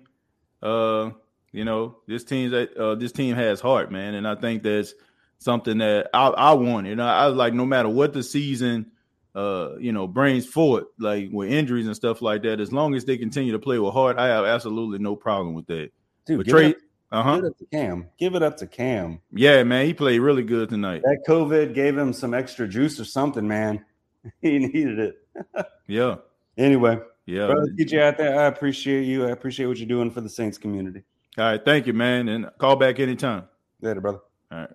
uh, 0.61 1.11
you 1.52 1.65
know, 1.65 1.98
this 2.07 2.23
team 2.23 2.53
uh, 2.53 2.95
this 2.95 3.11
team 3.11 3.35
has 3.35 3.61
heart, 3.61 3.91
man, 3.91 4.15
and 4.15 4.27
I 4.27 4.35
think 4.35 4.64
that's 4.64 4.94
something 5.40 5.78
that 5.80 6.10
I, 6.14 6.28
I 6.28 6.54
want. 6.54 6.88
You 6.88 6.96
know, 6.96 7.06
I 7.06 7.28
was 7.28 7.36
like, 7.36 7.54
no 7.54 7.66
matter 7.66 7.90
what 7.90 8.14
the 8.14 8.24
season, 8.24 8.92
uh, 9.36 9.76
you 9.80 9.92
know, 9.92 10.08
brings 10.08 10.46
forward, 10.46 10.86
like 11.00 11.30
with 11.32 11.52
injuries 11.52 11.88
and 11.88 11.96
stuff 11.96 12.22
like 12.22 12.44
that, 12.44 12.60
as 12.60 12.72
long 12.72 12.96
as 12.96 13.06
they 13.06 13.18
continue 13.18 13.52
to 13.52 13.60
play 13.60 13.80
with 13.80 13.94
heart, 13.94 14.18
I 14.18 14.28
have 14.28 14.46
absolutely 14.46 15.00
no 15.00 15.16
problem 15.16 15.54
with 15.54 15.68
that. 15.68 15.92
Dude, 16.26 16.40
but 16.40 16.48
Trey, 16.48 16.76
uh-huh. 17.12 17.36
Give 17.36 17.46
it 17.46 17.48
up 17.48 17.58
to 17.58 17.66
Cam. 17.66 18.10
Give 18.18 18.36
it 18.36 18.44
up 18.44 18.58
to 18.58 18.68
Cam. 18.68 19.22
Yeah, 19.32 19.64
man, 19.64 19.86
he 19.86 19.94
played 19.94 20.20
really 20.20 20.44
good 20.44 20.70
tonight. 20.70 21.02
That 21.04 21.24
COVID 21.28 21.74
gave 21.74 21.98
him 21.98 22.12
some 22.12 22.34
extra 22.34 22.68
juice 22.68 23.00
or 23.00 23.06
something, 23.06 23.48
man. 23.48 23.86
he 24.42 24.60
needed 24.60 25.00
it. 25.00 25.16
yeah. 25.88 26.16
Anyway, 26.58 27.00
yeah, 27.26 27.46
brother 27.46 27.68
DJ 27.78 28.02
out 28.02 28.18
there, 28.18 28.40
I 28.40 28.48
appreciate 28.48 29.04
you. 29.04 29.26
I 29.26 29.30
appreciate 29.30 29.68
what 29.68 29.78
you're 29.78 29.88
doing 29.88 30.12
for 30.12 30.22
the 30.22 30.30
Saints 30.30 30.58
community. 30.58 31.04
All 31.38 31.46
right, 31.46 31.64
thank 31.64 31.86
you, 31.86 31.94
man, 31.94 32.28
and 32.30 32.50
call 32.58 32.76
back 32.76 33.00
anytime. 33.00 33.44
Later, 33.80 34.02
brother. 34.02 34.20
All 34.52 34.60
right. 34.60 34.70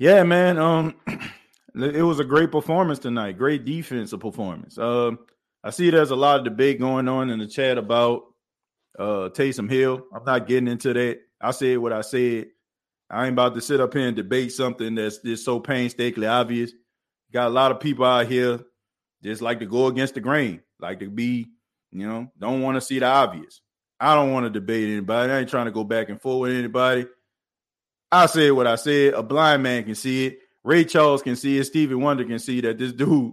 Yeah, 0.00 0.22
man. 0.22 0.56
Um, 0.56 0.94
it 1.74 2.02
was 2.02 2.20
a 2.20 2.24
great 2.24 2.50
performance 2.50 2.98
tonight. 2.98 3.36
Great 3.36 3.66
defensive 3.66 4.18
performance. 4.18 4.78
Um, 4.78 5.18
I 5.62 5.68
see 5.68 5.90
there's 5.90 6.10
a 6.10 6.16
lot 6.16 6.38
of 6.38 6.44
debate 6.44 6.80
going 6.80 7.06
on 7.06 7.28
in 7.28 7.38
the 7.38 7.46
chat 7.46 7.76
about 7.76 8.22
uh 8.98 9.28
Taysom 9.28 9.70
Hill. 9.70 10.02
I'm 10.14 10.24
not 10.24 10.46
getting 10.46 10.68
into 10.68 10.94
that. 10.94 11.18
I 11.38 11.50
said 11.50 11.76
what 11.78 11.92
I 11.92 12.00
said. 12.00 12.46
I 13.10 13.26
ain't 13.26 13.34
about 13.34 13.54
to 13.54 13.60
sit 13.60 13.78
up 13.78 13.92
here 13.92 14.06
and 14.06 14.16
debate 14.16 14.52
something 14.52 14.94
that's 14.94 15.18
just 15.18 15.44
so 15.44 15.60
painstakingly 15.60 16.28
obvious. 16.28 16.72
Got 17.30 17.48
a 17.48 17.50
lot 17.50 17.70
of 17.70 17.78
people 17.78 18.06
out 18.06 18.26
here 18.26 18.58
just 19.22 19.42
like 19.42 19.58
to 19.58 19.66
go 19.66 19.88
against 19.88 20.14
the 20.14 20.20
grain, 20.20 20.62
like 20.80 21.00
to 21.00 21.10
be, 21.10 21.50
you 21.92 22.08
know, 22.08 22.32
don't 22.38 22.62
want 22.62 22.76
to 22.76 22.80
see 22.80 23.00
the 23.00 23.06
obvious. 23.06 23.60
I 24.00 24.14
don't 24.14 24.32
want 24.32 24.46
to 24.46 24.50
debate 24.50 24.88
anybody. 24.88 25.30
I 25.30 25.40
ain't 25.40 25.50
trying 25.50 25.66
to 25.66 25.72
go 25.72 25.84
back 25.84 26.08
and 26.08 26.22
forth 26.22 26.48
with 26.48 26.56
anybody. 26.56 27.06
I 28.12 28.26
said 28.26 28.52
what 28.52 28.66
I 28.66 28.76
said. 28.76 29.14
A 29.14 29.22
blind 29.22 29.62
man 29.62 29.84
can 29.84 29.94
see 29.94 30.26
it. 30.26 30.38
Ray 30.64 30.84
Charles 30.84 31.22
can 31.22 31.36
see 31.36 31.58
it. 31.58 31.64
Stevie 31.64 31.94
Wonder 31.94 32.24
can 32.24 32.38
see 32.38 32.60
that 32.60 32.78
this 32.78 32.92
dude 32.92 33.32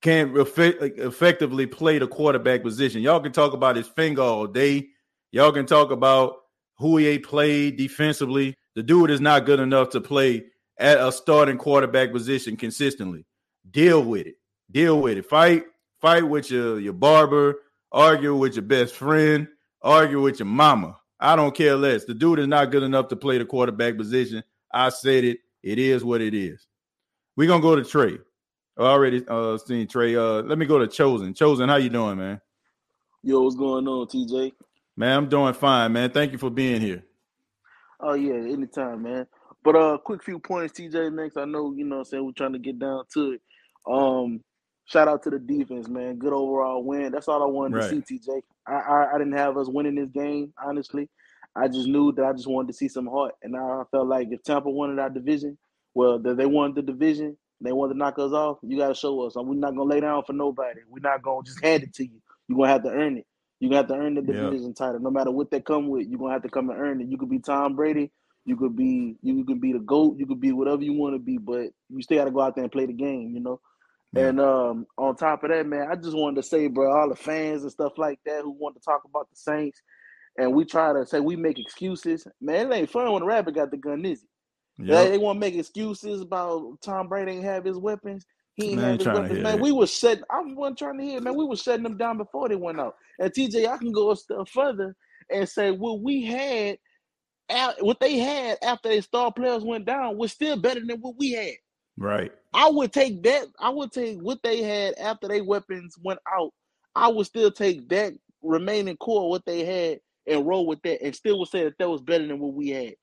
can't 0.00 0.36
effect, 0.36 0.82
effectively 0.98 1.66
play 1.66 1.98
the 1.98 2.08
quarterback 2.08 2.62
position. 2.62 3.02
Y'all 3.02 3.20
can 3.20 3.32
talk 3.32 3.52
about 3.52 3.76
his 3.76 3.88
finger 3.88 4.22
all 4.22 4.46
day. 4.46 4.88
Y'all 5.30 5.52
can 5.52 5.66
talk 5.66 5.90
about 5.90 6.36
who 6.78 6.96
he 6.96 7.18
played 7.18 7.76
defensively. 7.76 8.56
The 8.74 8.82
dude 8.82 9.10
is 9.10 9.20
not 9.20 9.46
good 9.46 9.60
enough 9.60 9.90
to 9.90 10.00
play 10.00 10.44
at 10.78 10.98
a 10.98 11.12
starting 11.12 11.58
quarterback 11.58 12.12
position 12.12 12.56
consistently. 12.56 13.24
Deal 13.70 14.02
with 14.02 14.26
it. 14.26 14.34
Deal 14.70 15.00
with 15.00 15.18
it. 15.18 15.26
Fight. 15.26 15.64
Fight 16.00 16.28
with 16.28 16.50
your, 16.50 16.80
your 16.80 16.94
barber. 16.94 17.60
Argue 17.92 18.34
with 18.34 18.54
your 18.54 18.64
best 18.64 18.94
friend. 18.94 19.46
Argue 19.82 20.20
with 20.20 20.40
your 20.40 20.46
mama. 20.46 20.96
I 21.22 21.36
don't 21.36 21.54
care 21.54 21.76
less. 21.76 22.04
The 22.04 22.14
dude 22.14 22.40
is 22.40 22.48
not 22.48 22.72
good 22.72 22.82
enough 22.82 23.06
to 23.08 23.16
play 23.16 23.38
the 23.38 23.44
quarterback 23.44 23.96
position. 23.96 24.42
I 24.74 24.88
said 24.88 25.22
it. 25.22 25.38
It 25.62 25.78
is 25.78 26.04
what 26.04 26.20
it 26.20 26.34
is. 26.34 26.66
We're 27.36 27.46
gonna 27.46 27.62
go 27.62 27.76
to 27.76 27.84
Trey. 27.84 28.18
I 28.76 28.82
already 28.82 29.24
uh 29.28 29.56
seen 29.56 29.86
Trey. 29.86 30.16
Uh 30.16 30.42
let 30.42 30.58
me 30.58 30.66
go 30.66 30.80
to 30.80 30.88
Chosen. 30.88 31.32
Chosen, 31.32 31.68
how 31.68 31.76
you 31.76 31.90
doing, 31.90 32.18
man? 32.18 32.40
Yo, 33.22 33.40
what's 33.40 33.54
going 33.54 33.86
on, 33.86 34.08
TJ? 34.08 34.52
Man, 34.96 35.16
I'm 35.16 35.28
doing 35.28 35.54
fine, 35.54 35.92
man. 35.92 36.10
Thank 36.10 36.32
you 36.32 36.38
for 36.38 36.50
being 36.50 36.80
here. 36.80 37.04
Oh 38.00 38.14
yeah, 38.14 38.34
anytime, 38.34 39.02
man. 39.02 39.28
But 39.62 39.76
uh 39.76 39.98
quick 39.98 40.24
few 40.24 40.40
points, 40.40 40.78
TJ 40.78 41.14
next. 41.14 41.36
I 41.36 41.44
know, 41.44 41.72
you 41.72 41.84
know 41.84 41.98
I'm 41.98 42.04
saying, 42.04 42.26
we're 42.26 42.32
trying 42.32 42.54
to 42.54 42.58
get 42.58 42.80
down 42.80 43.04
to 43.14 43.32
it. 43.32 43.40
Um, 43.88 44.40
shout 44.86 45.06
out 45.06 45.22
to 45.22 45.30
the 45.30 45.38
defense, 45.38 45.86
man. 45.86 46.18
Good 46.18 46.32
overall 46.32 46.82
win. 46.82 47.12
That's 47.12 47.28
all 47.28 47.44
I 47.44 47.46
wanted 47.46 47.76
right. 47.76 47.90
to 47.90 48.02
see, 48.04 48.18
TJ. 48.18 48.42
I, 48.66 48.72
I, 48.72 49.14
I 49.14 49.18
didn't 49.18 49.36
have 49.36 49.56
us 49.56 49.68
winning 49.68 49.94
this 49.96 50.10
game, 50.10 50.52
honestly. 50.62 51.08
I 51.54 51.68
just 51.68 51.86
knew 51.86 52.12
that 52.12 52.24
I 52.24 52.32
just 52.32 52.46
wanted 52.46 52.68
to 52.68 52.74
see 52.74 52.88
some 52.88 53.06
heart, 53.06 53.34
and 53.42 53.56
I 53.56 53.82
felt 53.90 54.06
like 54.06 54.28
if 54.30 54.42
Tampa 54.42 54.70
wanted 54.70 54.98
our 54.98 55.10
division, 55.10 55.58
well, 55.94 56.18
they 56.18 56.46
wanted 56.46 56.76
the 56.76 56.92
division, 56.92 57.36
they 57.60 57.72
wanted 57.72 57.94
to 57.94 57.98
knock 57.98 58.18
us 58.18 58.32
off. 58.32 58.58
You 58.62 58.78
got 58.78 58.88
to 58.88 58.94
show 58.94 59.20
us. 59.22 59.34
We're 59.36 59.54
not 59.54 59.76
gonna 59.76 59.84
lay 59.84 60.00
down 60.00 60.24
for 60.24 60.32
nobody. 60.32 60.80
We're 60.88 61.00
not 61.00 61.22
gonna 61.22 61.44
just 61.44 61.62
hand 61.62 61.82
it 61.82 61.94
to 61.94 62.04
you. 62.04 62.20
You're 62.48 62.56
gonna 62.56 62.70
have 62.70 62.82
to 62.84 62.90
earn 62.90 63.18
it. 63.18 63.26
You're 63.60 63.68
gonna 63.68 63.82
have 63.82 63.88
to 63.88 63.94
earn 63.94 64.14
the 64.14 64.22
division 64.22 64.68
yeah. 64.68 64.86
title, 64.86 65.00
no 65.00 65.10
matter 65.10 65.30
what 65.30 65.50
they 65.50 65.60
come 65.60 65.88
with. 65.88 66.06
You're 66.08 66.18
gonna 66.18 66.32
have 66.32 66.42
to 66.42 66.48
come 66.48 66.70
and 66.70 66.78
earn 66.80 67.00
it. 67.00 67.08
You 67.08 67.18
could 67.18 67.30
be 67.30 67.38
Tom 67.38 67.76
Brady. 67.76 68.10
You 68.44 68.56
could 68.56 68.74
be 68.74 69.16
you 69.22 69.44
could 69.44 69.60
be 69.60 69.72
the 69.72 69.78
goat. 69.78 70.16
You 70.18 70.26
could 70.26 70.40
be 70.40 70.52
whatever 70.52 70.82
you 70.82 70.94
want 70.94 71.14
to 71.14 71.20
be, 71.20 71.38
but 71.38 71.68
you 71.88 72.02
still 72.02 72.18
got 72.18 72.24
to 72.24 72.30
go 72.30 72.40
out 72.40 72.56
there 72.56 72.64
and 72.64 72.72
play 72.72 72.86
the 72.86 72.92
game. 72.92 73.32
You 73.34 73.40
know. 73.40 73.60
Yeah. 74.12 74.26
And 74.26 74.40
um, 74.40 74.86
on 74.98 75.16
top 75.16 75.42
of 75.42 75.50
that, 75.50 75.66
man, 75.66 75.88
I 75.90 75.94
just 75.96 76.16
wanted 76.16 76.36
to 76.36 76.42
say, 76.42 76.66
bro, 76.66 76.92
all 76.92 77.08
the 77.08 77.16
fans 77.16 77.62
and 77.62 77.72
stuff 77.72 77.96
like 77.96 78.18
that 78.26 78.42
who 78.42 78.50
want 78.50 78.74
to 78.76 78.82
talk 78.82 79.02
about 79.04 79.28
the 79.30 79.36
Saints, 79.36 79.80
and 80.38 80.54
we 80.54 80.64
try 80.64 80.92
to 80.92 81.06
say 81.06 81.20
we 81.20 81.36
make 81.36 81.58
excuses. 81.58 82.26
Man, 82.40 82.70
it 82.70 82.74
ain't 82.74 82.90
fun 82.90 83.10
when 83.12 83.20
the 83.20 83.26
rabbit 83.26 83.54
got 83.54 83.70
the 83.70 83.76
gun, 83.76 84.04
is 84.04 84.22
it? 84.22 84.28
Yep. 84.78 85.04
They, 85.04 85.10
they 85.10 85.18
want 85.18 85.36
to 85.36 85.40
make 85.40 85.54
excuses 85.54 86.20
about 86.20 86.80
Tom 86.82 87.08
Brady 87.08 87.32
ain't 87.32 87.44
have 87.44 87.64
his 87.64 87.78
weapons. 87.78 88.24
He 88.54 88.72
ain't 88.72 88.80
have 88.80 88.98
his 88.98 89.06
weapons. 89.06 89.40
Man, 89.40 89.60
we 89.60 89.72
was 89.72 89.92
setting. 89.92 90.24
I 90.30 90.40
wasn't 90.42 90.78
trying 90.78 90.98
to 90.98 91.04
hear. 91.04 91.20
Man, 91.20 91.36
we 91.36 91.44
was 91.44 91.62
shutting 91.62 91.82
them 91.82 91.96
down 91.96 92.18
before 92.18 92.48
they 92.48 92.56
went 92.56 92.80
out. 92.80 92.94
And 93.18 93.32
TJ, 93.32 93.68
I 93.68 93.78
can 93.78 93.92
go 93.92 94.10
a 94.10 94.16
step 94.16 94.48
further 94.48 94.94
and 95.30 95.48
say 95.48 95.70
what 95.70 96.00
we 96.00 96.24
had, 96.24 96.78
what 97.80 98.00
they 98.00 98.18
had 98.18 98.58
after 98.62 98.88
their 98.88 99.02
star 99.02 99.32
players 99.32 99.64
went 99.64 99.86
down 99.86 100.16
was 100.16 100.32
still 100.32 100.56
better 100.56 100.80
than 100.80 101.00
what 101.00 101.16
we 101.18 101.32
had. 101.32 101.54
Right. 101.96 102.32
I 102.54 102.68
would 102.68 102.92
take 102.92 103.22
that. 103.22 103.46
I 103.58 103.70
would 103.70 103.92
take 103.92 104.18
what 104.18 104.42
they 104.42 104.62
had 104.62 104.94
after 104.98 105.28
their 105.28 105.44
weapons 105.44 105.96
went 106.02 106.20
out. 106.30 106.52
I 106.94 107.08
would 107.08 107.26
still 107.26 107.50
take 107.50 107.88
that 107.88 108.12
remaining 108.42 108.96
core 108.96 109.30
what 109.30 109.44
they 109.46 109.64
had 109.64 110.00
and 110.26 110.46
roll 110.46 110.66
with 110.66 110.82
that, 110.82 111.02
and 111.02 111.14
still 111.14 111.38
would 111.38 111.48
say 111.48 111.64
that 111.64 111.78
that 111.78 111.88
was 111.88 112.02
better 112.02 112.26
than 112.26 112.38
what 112.38 112.52
we 112.52 112.68
had. 112.70 112.94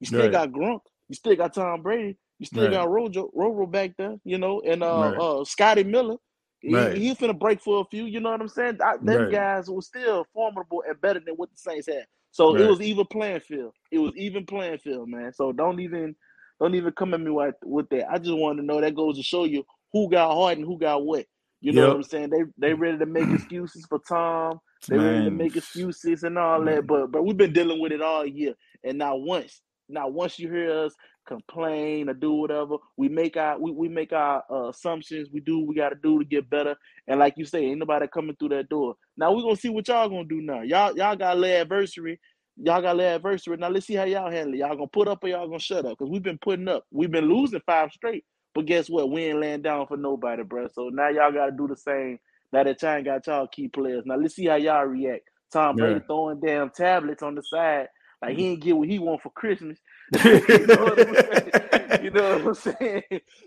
You 0.00 0.06
still 0.06 0.22
right. 0.22 0.32
got 0.32 0.52
Gronk. 0.52 0.80
You 1.08 1.14
still 1.14 1.36
got 1.36 1.54
Tom 1.54 1.82
Brady. 1.82 2.18
You 2.38 2.46
still 2.46 2.64
right. 2.64 2.72
got 2.72 2.90
Rojo, 2.90 3.30
Rojo 3.34 3.66
back 3.66 3.96
there, 3.96 4.16
you 4.24 4.38
know, 4.38 4.60
and 4.60 4.82
uh, 4.82 5.12
right. 5.12 5.18
uh 5.18 5.44
Scotty 5.44 5.84
Miller. 5.84 6.16
He, 6.60 6.70
he's 6.70 7.14
finna 7.14 7.38
break 7.38 7.60
for 7.60 7.80
a 7.80 7.84
few. 7.84 8.04
You 8.04 8.20
know 8.20 8.32
what 8.32 8.40
I'm 8.40 8.48
saying? 8.48 8.78
I, 8.84 8.96
them 9.00 9.30
guys 9.30 9.70
were 9.70 9.80
still 9.80 10.26
formidable 10.34 10.82
and 10.88 11.00
better 11.00 11.20
than 11.20 11.34
what 11.36 11.50
the 11.50 11.56
Saints 11.56 11.86
had. 11.86 12.04
So 12.32 12.56
it 12.56 12.68
was 12.68 12.80
even 12.80 13.06
playing 13.06 13.40
field. 13.40 13.72
It 13.90 13.98
was 13.98 14.12
even 14.16 14.44
playing 14.44 14.78
field, 14.78 15.08
man. 15.08 15.32
So 15.32 15.52
don't 15.52 15.80
even 15.80 16.14
don't 16.60 16.74
even 16.74 16.92
come 16.92 17.14
at 17.14 17.20
me 17.20 17.30
with, 17.30 17.54
with 17.64 17.88
that. 17.90 18.10
I 18.10 18.18
just 18.18 18.36
want 18.36 18.58
to 18.58 18.64
know 18.64 18.80
that 18.80 18.94
goes 18.94 19.16
to 19.16 19.22
show 19.22 19.44
you 19.44 19.64
who 19.92 20.10
got 20.10 20.34
hard 20.34 20.58
and 20.58 20.66
who 20.66 20.78
got 20.78 21.04
what. 21.04 21.26
You 21.60 21.72
know 21.72 21.82
yep. 21.82 21.88
what 21.88 21.96
I'm 21.96 22.02
saying? 22.04 22.30
They 22.30 22.44
they 22.56 22.74
ready 22.74 22.98
to 22.98 23.06
make 23.06 23.28
excuses 23.28 23.84
for 23.88 23.98
Tom. 23.98 24.60
They 24.88 24.96
man. 24.96 25.06
ready 25.06 25.24
to 25.24 25.30
make 25.30 25.56
excuses 25.56 26.22
and 26.22 26.38
all 26.38 26.64
that. 26.64 26.86
But 26.86 27.10
but 27.10 27.24
we've 27.24 27.36
been 27.36 27.52
dealing 27.52 27.80
with 27.80 27.92
it 27.92 28.00
all 28.00 28.24
year. 28.24 28.54
And 28.84 28.98
not 28.98 29.20
once, 29.20 29.60
not 29.88 30.12
once 30.12 30.38
you 30.38 30.48
hear 30.50 30.84
us 30.84 30.94
complain 31.26 32.08
or 32.08 32.14
do 32.14 32.32
whatever, 32.32 32.76
we 32.96 33.08
make 33.08 33.36
our 33.36 33.58
we, 33.58 33.72
we 33.72 33.88
make 33.88 34.12
our 34.12 34.44
uh, 34.50 34.68
assumptions. 34.68 35.30
We 35.32 35.40
do 35.40 35.58
what 35.58 35.68
we 35.68 35.74
got 35.74 35.88
to 35.88 35.96
do 36.00 36.20
to 36.20 36.24
get 36.24 36.48
better. 36.48 36.76
And 37.08 37.18
like 37.18 37.34
you 37.36 37.44
say, 37.44 37.64
ain't 37.64 37.80
nobody 37.80 38.06
coming 38.06 38.36
through 38.36 38.50
that 38.50 38.68
door. 38.68 38.94
Now 39.16 39.32
we're 39.32 39.42
gonna 39.42 39.56
see 39.56 39.68
what 39.68 39.88
y'all 39.88 40.08
gonna 40.08 40.24
do 40.24 40.40
now. 40.40 40.62
Y'all 40.62 40.96
y'all 40.96 41.16
got 41.16 41.42
a 41.42 41.56
adversary. 41.58 42.20
Y'all 42.60 42.82
got 42.82 42.94
a 42.94 42.98
little 42.98 43.14
adversary. 43.14 43.56
Now 43.56 43.68
let's 43.68 43.86
see 43.86 43.94
how 43.94 44.04
y'all 44.04 44.30
handle 44.30 44.54
it. 44.54 44.58
Y'all 44.58 44.74
gonna 44.74 44.88
put 44.88 45.08
up 45.08 45.22
or 45.22 45.28
y'all 45.28 45.46
gonna 45.46 45.58
shut 45.58 45.86
up? 45.86 45.98
Because 45.98 46.10
we've 46.10 46.22
been 46.22 46.38
putting 46.38 46.68
up. 46.68 46.84
We've 46.90 47.10
been 47.10 47.28
losing 47.28 47.60
five 47.66 47.92
straight. 47.92 48.24
But 48.54 48.66
guess 48.66 48.90
what? 48.90 49.10
We 49.10 49.24
ain't 49.24 49.40
laying 49.40 49.62
down 49.62 49.86
for 49.86 49.96
nobody, 49.96 50.42
bro. 50.42 50.68
So 50.72 50.88
now 50.88 51.08
y'all 51.08 51.32
gotta 51.32 51.52
do 51.52 51.68
the 51.68 51.76
same. 51.76 52.18
Now 52.52 52.64
that 52.64 52.82
y'all 52.82 53.02
got 53.02 53.26
y'all 53.26 53.46
key 53.46 53.68
players. 53.68 54.04
Now 54.06 54.16
let's 54.16 54.34
see 54.34 54.46
how 54.46 54.56
y'all 54.56 54.84
react. 54.84 55.28
Tom 55.52 55.76
Brady 55.76 55.94
yeah. 55.94 56.06
throwing 56.06 56.40
damn 56.40 56.70
tablets 56.70 57.22
on 57.22 57.34
the 57.34 57.42
side 57.42 57.88
like 58.20 58.36
he 58.36 58.48
ain't 58.48 58.62
get 58.62 58.76
what 58.76 58.88
he 58.88 58.98
want 58.98 59.22
for 59.22 59.30
Christmas. 59.30 59.78
you, 60.24 60.66
know 60.66 60.84
what 60.84 60.98
I'm 60.98 61.14
saying? 61.14 62.02
you 62.02 62.10
know 62.10 62.38
what 62.38 62.46
I'm 62.46 62.54
saying? 62.54 63.02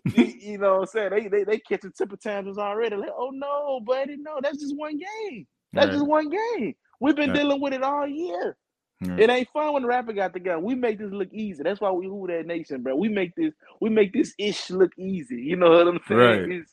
you 0.41 0.57
know 0.57 0.73
what 0.75 0.81
I'm 0.81 0.85
saying? 0.87 1.09
They 1.11 1.27
they 1.27 1.43
they 1.43 1.59
catching 1.59 1.91
temper 1.91 2.17
tantrums 2.17 2.57
already. 2.57 2.95
Like, 2.95 3.09
oh 3.15 3.31
no, 3.33 3.81
buddy, 3.81 4.17
no, 4.17 4.39
that's 4.41 4.59
just 4.59 4.77
one 4.77 4.97
game. 4.97 5.47
That's 5.73 5.87
right. 5.87 5.93
just 5.93 6.05
one 6.05 6.29
game. 6.29 6.75
We've 6.99 7.15
been 7.15 7.31
right. 7.31 7.39
dealing 7.39 7.61
with 7.61 7.73
it 7.73 7.83
all 7.83 8.07
year. 8.07 8.55
It 9.01 9.29
ain't 9.29 9.49
fun 9.51 9.73
when 9.73 9.81
the 9.81 9.87
rapper 9.87 10.13
got 10.13 10.33
the 10.33 10.39
gun. 10.39 10.63
We 10.63 10.75
make 10.75 10.99
this 10.99 11.11
look 11.11 11.33
easy. 11.33 11.63
That's 11.63 11.81
why 11.81 11.91
we 11.91 12.05
who 12.05 12.27
that 12.27 12.45
nation, 12.45 12.83
bro. 12.83 12.95
We 12.95 13.09
make 13.09 13.35
this 13.35 13.53
we 13.79 13.89
make 13.89 14.13
this 14.13 14.33
ish 14.37 14.69
look 14.69 14.91
easy. 14.97 15.37
You 15.37 15.55
know 15.55 15.71
what 15.71 15.87
I'm 15.87 15.99
saying? 16.07 16.49
Right. 16.49 16.63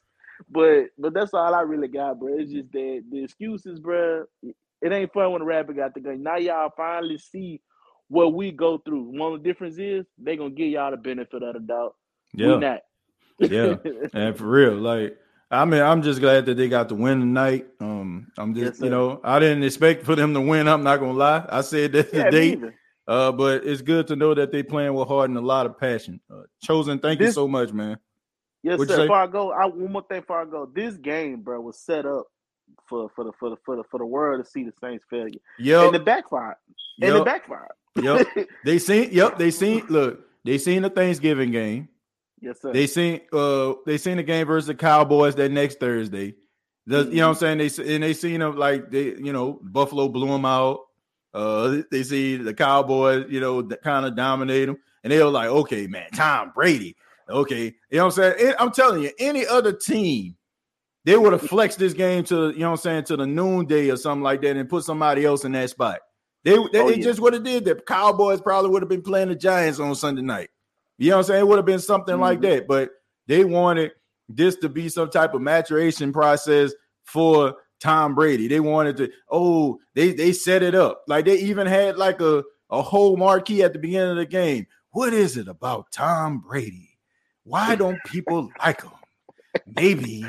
But 0.51 0.87
but 0.99 1.15
that's 1.15 1.33
all 1.35 1.55
I 1.55 1.63
really 1.63 1.89
got, 1.89 2.21
bro. 2.21 2.39
It's 2.39 2.53
just 2.53 2.71
that 2.73 3.03
the 3.11 3.25
excuses, 3.25 3.81
bro. 3.81 4.25
It 4.43 4.93
ain't 4.93 5.13
fun 5.13 5.33
when 5.33 5.41
the 5.41 5.47
rapper 5.47 5.73
got 5.73 5.95
the 5.95 6.01
gun. 6.01 6.23
Now 6.23 6.37
y'all 6.37 6.73
finally 6.77 7.19
see 7.19 7.61
what 8.09 8.35
we 8.35 8.53
go 8.53 8.79
through. 8.79 9.19
One 9.19 9.33
of 9.33 9.43
the 9.43 9.49
difference 9.49 9.79
is 9.79 10.07
they 10.19 10.37
gonna 10.37 10.51
give 10.51 10.69
y'all 10.69 10.91
the 10.91 10.97
benefit 10.99 11.43
of 11.43 11.55
the 11.55 11.61
doubt. 11.61 11.95
Yeah. 12.35 12.47
We 12.49 12.59
not. 12.59 12.81
yeah. 13.39 13.75
And 14.13 14.37
for 14.37 14.47
real, 14.47 14.75
like 14.75 15.17
I 15.51 15.65
mean, 15.65 15.81
I'm 15.81 16.03
just 16.03 16.21
glad 16.21 16.47
that 16.47 16.57
they 16.57 16.69
got 16.69 16.91
to 16.91 16.95
win 16.95 17.21
tonight. 17.21 17.67
Um, 17.81 18.31
I'm 18.37 18.55
just, 18.55 18.75
yes, 18.75 18.81
you 18.81 18.91
know, 18.91 19.21
I 19.25 19.39
didn't 19.39 19.65
expect 19.65 20.05
for 20.05 20.15
them 20.15 20.35
to 20.35 20.41
win. 20.41 20.69
I'm 20.69 20.83
not 20.83 21.01
gonna 21.01 21.13
lie. 21.13 21.47
I 21.49 21.63
said 21.63 21.93
that 21.93 22.13
yeah, 22.13 22.25
today. 22.25 22.61
Uh, 23.07 23.33
but 23.33 23.65
it's 23.65 23.81
good 23.81 24.07
to 24.09 24.17
know 24.17 24.35
that 24.35 24.53
they 24.53 24.63
playing 24.63 24.93
with 24.93 25.09
heart 25.09 25.31
and 25.31 25.39
a 25.39 25.41
lot 25.41 25.65
of 25.65 25.79
passion. 25.79 26.21
Uh, 26.31 26.43
Chosen, 26.63 26.99
thank 26.99 27.19
this, 27.19 27.29
you 27.29 27.33
so 27.33 27.49
much, 27.49 27.73
man. 27.73 27.97
Yes, 28.63 28.79
What'd 28.79 28.95
sir. 28.95 29.05
Before 29.05 29.17
I 29.17 29.27
go, 29.27 29.51
I, 29.51 29.65
one 29.65 29.93
more 29.93 30.03
thing 30.03 30.21
before 30.21 30.43
I 30.43 30.45
go. 30.45 30.71
This 30.75 30.97
game, 30.99 31.41
bro, 31.41 31.59
was 31.63 31.79
set 31.79 32.05
up 32.05 32.27
for 32.87 33.09
for 33.17 33.25
the 33.25 33.33
for 33.41 33.49
the 33.49 33.57
for 33.65 33.77
the 33.77 33.85
for 33.91 33.99
the 33.99 34.05
world 34.05 34.45
to 34.45 34.51
see 34.51 34.63
the 34.63 34.73
Saints 34.83 35.05
failure. 35.09 35.41
Yeah, 35.59 35.87
and 35.87 35.95
the 35.95 36.01
backfire. 36.01 36.59
And 37.01 37.15
yep. 37.15 37.19
the 37.19 37.25
backfire. 37.25 37.69
yep. 38.03 38.27
They 38.65 38.79
seen. 38.79 39.09
Yep. 39.13 39.39
They 39.39 39.51
seen. 39.53 39.87
Look. 39.89 40.27
They 40.45 40.59
seen 40.59 40.83
the 40.83 40.91
Thanksgiving 40.91 41.51
game. 41.51 41.89
Yes, 42.41 42.61
sir. 42.61 42.73
They 42.73 42.87
seen. 42.87 43.21
Uh. 43.33 43.75
They 43.87 43.99
seen 43.99 44.17
the 44.17 44.23
game 44.23 44.47
versus 44.47 44.69
the 44.69 44.75
Cowboys 44.75 45.35
that 45.37 45.51
next 45.51 45.81
Thursday. 45.81 46.35
The, 46.87 47.05
mm-hmm. 47.05 47.11
You 47.11 47.17
know 47.19 47.29
what 47.29 47.43
I'm 47.43 47.59
saying? 47.59 47.59
They 47.59 47.95
and 47.95 48.03
they 48.03 48.15
seen 48.15 48.41
them 48.41 48.57
like 48.57 48.91
they. 48.91 49.15
You 49.17 49.33
know, 49.33 49.61
Buffalo 49.63 50.09
blew 50.09 50.29
them 50.29 50.45
out. 50.45 50.81
Uh. 51.35 51.83
They 51.91 52.03
see 52.03 52.37
the 52.37 52.55
Cowboys. 52.55 53.27
You 53.29 53.41
know, 53.41 53.63
kind 53.63 54.07
of 54.07 54.17
dominate 54.17 54.67
them, 54.67 54.79
and 55.03 55.13
they 55.13 55.23
were 55.23 55.31
like, 55.31 55.49
okay, 55.49 55.87
man, 55.87 56.09
Tom 56.15 56.53
Brady. 56.55 56.97
Okay, 57.29 57.75
you 57.91 57.99
know 57.99 58.07
what 58.07 58.19
I'm 58.19 58.37
saying? 58.39 58.55
I'm 58.59 58.73
telling 58.73 59.03
you, 59.03 59.11
any 59.19 59.47
other 59.47 59.73
team 59.73 60.39
they 61.09 61.17
would 61.17 61.33
have 61.33 61.43
flexed 61.43 61.79
this 61.79 61.95
game 61.95 62.23
to 62.25 62.51
you 62.51 62.59
know 62.59 62.71
what 62.71 62.73
I'm 62.73 62.83
saying 62.83 63.05
to 63.05 63.17
the 63.17 63.27
noonday 63.27 63.89
or 63.91 63.97
something 63.97 64.23
like 64.23 64.43
that 64.43 64.57
and 64.57 64.69
put 64.69 64.85
somebody 64.85 65.25
else 65.25 65.45
in 65.45 65.53
that 65.53 65.71
spot. 65.71 66.01
They 66.45 66.53
they, 66.73 66.81
oh, 66.81 66.89
yeah. 66.89 67.03
just 67.03 67.21
would 67.21 67.33
have 67.33 67.45
did 67.45 67.65
that. 67.65 67.87
Cowboys 67.87 68.43
probably 68.43 68.71
would 68.71 68.83
have 68.83 68.91
been 68.91 69.01
playing 69.01 69.29
the 69.29 69.35
Giants 69.35 69.81
on 69.81 69.95
Sunday 69.95 70.21
night. 70.21 70.51
You 70.99 71.11
know 71.11 71.17
what 71.17 71.21
I'm 71.21 71.27
saying? 71.29 71.41
It 71.41 71.49
would 71.49 71.57
have 71.57 71.67
been 71.67 71.79
something 71.79 72.15
mm-hmm. 72.15 72.23
like 72.23 72.41
that. 72.43 72.67
But 72.67 72.91
they 73.27 73.45
wanted 73.45 73.93
this 74.29 74.57
to 74.57 74.69
be 74.69 74.89
some 74.89 75.11
type 75.11 75.35
of 75.35 75.41
maturation 75.41 76.13
process 76.13 76.73
for 77.05 77.57
Tom 77.81 78.15
Brady. 78.15 78.49
They 78.49 78.61
wanted 78.61 78.97
to, 78.99 79.11
oh, 79.31 79.79
they 79.95 80.13
they 80.13 80.33
set 80.33 80.63
it 80.63 80.75
up. 80.75 81.05
Like 81.07 81.25
they 81.25 81.39
even 81.39 81.67
had 81.67 81.97
like 81.97 82.21
a, 82.21 82.45
a 82.71 82.83
whole 82.83 83.17
marquee 83.17 83.63
at 83.63 83.73
the 83.73 83.79
beginning 83.79 84.11
of 84.11 84.17
the 84.17 84.27
game. 84.27 84.67
What 84.91 85.15
is 85.15 85.37
it 85.37 85.49
about 85.49 85.93
Tom 85.93 86.41
Brady? 86.41 86.99
Why 87.45 87.77
don't 87.77 88.03
people 88.05 88.51
like 88.59 88.83
him? 88.83 88.91
Maybe 89.67 90.27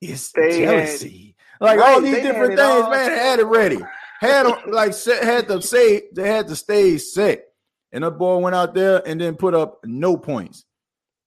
it's 0.00 0.32
they 0.32 0.60
jealousy. 0.60 1.36
Had, 1.60 1.64
like 1.64 1.78
right, 1.80 1.94
all 1.94 2.00
these 2.00 2.16
different 2.16 2.56
things, 2.56 2.88
man. 2.88 3.10
Had 3.10 3.38
it 3.40 3.44
ready. 3.44 3.78
Had 4.20 4.46
like 4.68 4.94
had 5.04 5.48
to 5.48 5.60
say 5.60 6.04
they 6.14 6.28
had 6.28 6.48
to 6.48 6.56
stay 6.56 6.98
set. 6.98 7.44
And 7.92 8.04
the 8.04 8.10
boy 8.10 8.38
went 8.38 8.56
out 8.56 8.74
there 8.74 9.06
and 9.06 9.20
then 9.20 9.36
put 9.36 9.54
up 9.54 9.80
no 9.84 10.16
points, 10.16 10.64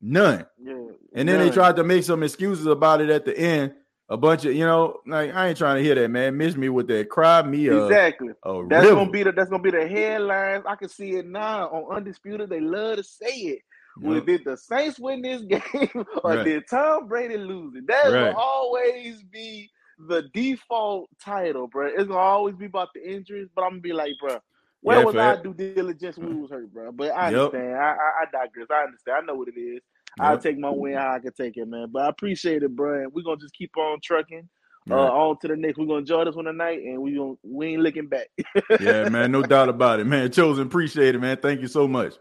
none. 0.02 0.46
Yeah, 0.60 0.74
and 1.14 1.30
then 1.30 1.38
none. 1.38 1.48
they 1.48 1.50
tried 1.52 1.76
to 1.76 1.84
make 1.84 2.04
some 2.04 2.24
excuses 2.24 2.66
about 2.66 3.02
it 3.02 3.10
at 3.10 3.26
the 3.26 3.38
end. 3.38 3.74
A 4.08 4.18
bunch 4.18 4.46
of 4.46 4.54
you 4.54 4.66
know, 4.66 5.00
like 5.08 5.34
I 5.34 5.48
ain't 5.48 5.58
trying 5.58 5.78
to 5.78 5.84
hear 5.84 5.96
that, 5.96 6.10
man. 6.10 6.38
Miss 6.38 6.56
me 6.56 6.70
with 6.70 6.88
that. 6.88 7.10
Cry 7.10 7.42
me 7.42 7.70
up. 7.70 7.90
Exactly. 7.90 8.34
that's 8.70 8.86
river. 8.86 8.96
gonna 8.96 9.10
be 9.10 9.24
the 9.24 9.32
that's 9.32 9.50
gonna 9.50 9.64
be 9.64 9.72
the 9.72 9.88
headlines. 9.88 10.64
I 10.68 10.76
can 10.76 10.90
see 10.90 11.16
it 11.16 11.26
now 11.26 11.70
on 11.70 11.98
Undisputed. 11.98 12.50
They 12.50 12.60
love 12.60 12.98
to 12.98 13.04
say 13.04 13.36
it. 13.36 13.60
Well, 13.98 14.22
did 14.22 14.44
the 14.44 14.58
Saints 14.58 15.00
win 15.00 15.22
this 15.22 15.42
game 15.50 16.06
or 16.24 16.36
right. 16.36 16.44
did 16.44 16.68
Tom 16.70 17.08
Brady 17.08 17.38
lose 17.38 17.76
it? 17.76 17.88
That 17.88 18.12
right. 18.12 18.28
will 18.28 18.36
always 18.36 19.24
be 19.24 19.70
the 20.08 20.24
default 20.34 21.10
title, 21.24 21.68
bro. 21.68 21.88
It's 21.88 22.08
gonna 22.08 22.16
always 22.16 22.56
be 22.56 22.66
about 22.66 22.90
the 22.94 23.10
injuries, 23.10 23.48
but 23.56 23.64
I'm 23.64 23.72
gonna 23.72 23.82
be 23.82 23.94
like, 23.94 24.12
bro, 24.20 24.38
where 24.86 24.99
yeah, 24.99 25.03
was 25.03 25.16
our 25.16 25.38
due 25.38 25.53
diligence 25.56 26.16
when 26.16 26.30
we 26.30 26.41
was 26.41 26.52
hurt, 26.52 26.72
bro? 26.72 26.91
But 26.91 27.10
I 27.10 27.28
understand. 27.28 27.72
Yep. 27.72 27.80
I, 27.80 27.90
I, 27.90 28.12
I 28.22 28.26
digress. 28.32 28.68
I 28.70 28.84
understand. 28.84 29.18
I 29.18 29.26
know 29.26 29.34
what 29.34 29.48
it 29.48 29.60
is. 29.60 29.82
Yep. 30.20 30.28
I'll 30.28 30.38
take 30.38 30.60
my 30.60 30.70
win 30.70 30.94
how 30.94 31.16
I 31.16 31.20
can 31.20 31.34
take 31.34 31.57
it, 31.57 31.68
man. 31.68 31.88
But 31.91 32.03
I 32.03 32.10
appreciate 32.10 32.62
it, 32.62 32.76
bro. 32.76 33.02
And 33.02 33.12
we're 33.12 33.24
gonna 33.24 33.38
just 33.38 33.56
keep 33.56 33.76
on 33.78 33.98
trucking. 34.03 34.48
Uh, 34.90 34.94
right. 34.94 35.07
Uh, 35.07 35.12
on 35.12 35.40
to 35.40 35.48
the 35.48 35.56
next. 35.56 35.80
We're 35.80 35.88
gonna 35.88 35.99
enjoy 35.99 36.26
this 36.26 36.36
one 36.36 36.45
tonight, 36.45 36.84
and 36.84 37.02
we 37.02 37.16
gonna 37.16 37.34
we 37.41 37.70
ain't 37.70 37.82
looking 37.82 38.07
back. 38.07 38.28
yeah, 38.80 39.10
man, 39.10 39.32
no 39.32 39.41
doubt 39.41 39.70
about 39.70 39.99
it, 39.99 40.06
man. 40.06 40.32
Chosen, 40.32 40.68
appreciate 40.68 41.16
it, 41.16 41.20
man. 41.20 41.38
Thank 41.38 41.62
you 41.62 41.68
so 41.68 41.88
much. 41.88 42.14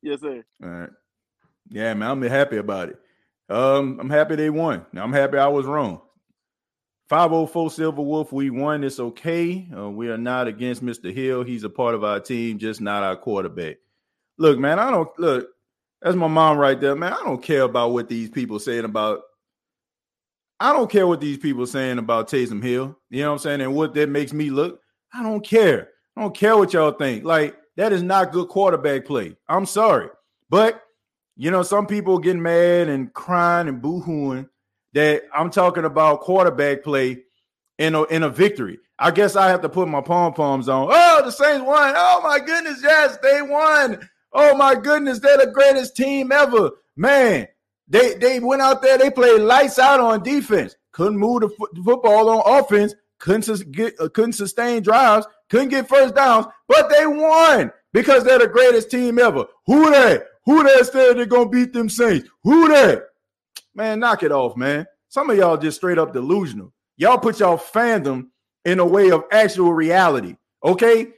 Yes, 0.00 0.20
sir. 0.20 0.44
All 0.62 0.68
right. 0.68 0.90
Yeah, 1.70 1.92
man, 1.94 2.08
I'm 2.08 2.22
happy 2.22 2.58
about 2.58 2.90
it. 2.90 3.00
Um, 3.48 3.98
I'm 4.00 4.10
happy 4.10 4.36
they 4.36 4.50
won. 4.50 4.86
Now 4.92 5.02
I'm 5.02 5.12
happy 5.12 5.38
I 5.38 5.48
was 5.48 5.66
wrong. 5.66 6.02
504 7.08 7.70
Silver 7.70 8.02
Wolf, 8.02 8.32
we 8.32 8.50
won. 8.50 8.82
It's 8.82 8.98
okay. 8.98 9.68
Uh, 9.76 9.90
we 9.90 10.08
are 10.08 10.18
not 10.18 10.48
against 10.48 10.84
Mr. 10.84 11.12
Hill. 11.12 11.44
He's 11.44 11.62
a 11.62 11.70
part 11.70 11.94
of 11.94 12.02
our 12.02 12.18
team, 12.18 12.58
just 12.58 12.80
not 12.80 13.04
our 13.04 13.16
quarterback. 13.16 13.76
Look, 14.38 14.58
man, 14.58 14.78
I 14.78 14.90
don't 14.90 15.08
look. 15.18 15.48
That's 16.02 16.16
my 16.16 16.26
mom 16.26 16.58
right 16.58 16.80
there, 16.80 16.96
man. 16.96 17.12
I 17.12 17.22
don't 17.22 17.42
care 17.42 17.62
about 17.62 17.92
what 17.92 18.08
these 18.08 18.28
people 18.28 18.58
saying 18.58 18.84
about. 18.84 19.20
I 20.58 20.72
don't 20.72 20.90
care 20.90 21.06
what 21.06 21.20
these 21.20 21.38
people 21.38 21.66
saying 21.66 21.98
about 21.98 22.28
Taysom 22.28 22.62
Hill. 22.62 22.98
You 23.10 23.22
know 23.22 23.28
what 23.28 23.32
I'm 23.34 23.38
saying? 23.38 23.60
And 23.60 23.74
what 23.74 23.94
that 23.94 24.08
makes 24.08 24.32
me 24.32 24.50
look. 24.50 24.80
I 25.14 25.22
don't 25.22 25.44
care. 25.44 25.90
I 26.16 26.22
don't 26.22 26.34
care 26.34 26.56
what 26.56 26.72
y'all 26.72 26.92
think. 26.92 27.24
Like 27.24 27.56
that 27.76 27.92
is 27.92 28.02
not 28.02 28.32
good 28.32 28.48
quarterback 28.48 29.04
play. 29.04 29.36
I'm 29.48 29.66
sorry, 29.66 30.08
but 30.50 30.82
you 31.36 31.50
know 31.50 31.62
some 31.62 31.86
people 31.86 32.18
getting 32.18 32.42
mad 32.42 32.88
and 32.88 33.12
crying 33.12 33.68
and 33.68 33.80
boohooing 33.80 34.48
that 34.96 35.24
I'm 35.34 35.50
talking 35.50 35.84
about 35.84 36.22
quarterback 36.22 36.82
play 36.82 37.18
in 37.76 37.94
a 37.94 38.04
in 38.04 38.22
a 38.22 38.30
victory. 38.30 38.78
I 38.98 39.10
guess 39.10 39.36
I 39.36 39.48
have 39.48 39.60
to 39.60 39.68
put 39.68 39.88
my 39.88 40.00
pom 40.00 40.32
poms 40.32 40.70
on. 40.70 40.88
Oh, 40.90 41.22
the 41.22 41.30
Saints 41.30 41.66
won. 41.66 41.92
Oh 41.94 42.22
my 42.22 42.40
goodness, 42.40 42.80
yes, 42.82 43.18
they 43.22 43.42
won. 43.42 44.08
Oh 44.32 44.56
my 44.56 44.74
goodness, 44.74 45.18
they're 45.18 45.36
the 45.36 45.52
greatest 45.52 45.96
team 45.96 46.32
ever. 46.32 46.70
Man, 46.96 47.46
they 47.86 48.14
they 48.14 48.40
went 48.40 48.62
out 48.62 48.80
there, 48.80 48.96
they 48.96 49.10
played 49.10 49.42
lights 49.42 49.78
out 49.78 50.00
on 50.00 50.22
defense. 50.22 50.76
Couldn't 50.92 51.18
move 51.18 51.42
the, 51.42 51.50
football 51.84 52.30
on 52.30 52.58
offense. 52.58 52.94
Couldn't 53.18 53.72
get 53.72 54.00
uh, 54.00 54.08
couldn't 54.08 54.32
sustain 54.32 54.82
drives. 54.82 55.26
Couldn't 55.50 55.68
get 55.68 55.90
first 55.90 56.14
downs, 56.14 56.46
but 56.68 56.88
they 56.88 57.06
won 57.06 57.70
because 57.92 58.24
they're 58.24 58.38
the 58.38 58.48
greatest 58.48 58.90
team 58.90 59.18
ever. 59.18 59.44
Who 59.66 59.90
that? 59.90 60.24
Who 60.46 60.62
that 60.62 60.86
said 60.86 61.18
they're 61.18 61.26
gonna 61.26 61.50
beat 61.50 61.74
them 61.74 61.90
Saints? 61.90 62.26
Who 62.44 62.68
that? 62.68 63.05
Man, 63.76 64.00
knock 64.00 64.22
it 64.22 64.32
off, 64.32 64.56
man. 64.56 64.86
Some 65.08 65.28
of 65.28 65.36
y'all 65.36 65.58
just 65.58 65.76
straight 65.76 65.98
up 65.98 66.14
delusional. 66.14 66.72
Y'all 66.96 67.18
put 67.18 67.40
y'all 67.40 67.58
fandom 67.58 68.28
in 68.64 68.80
a 68.80 68.86
way 68.86 69.10
of 69.10 69.24
actual 69.30 69.74
reality. 69.74 70.34
Okay. 70.64 71.08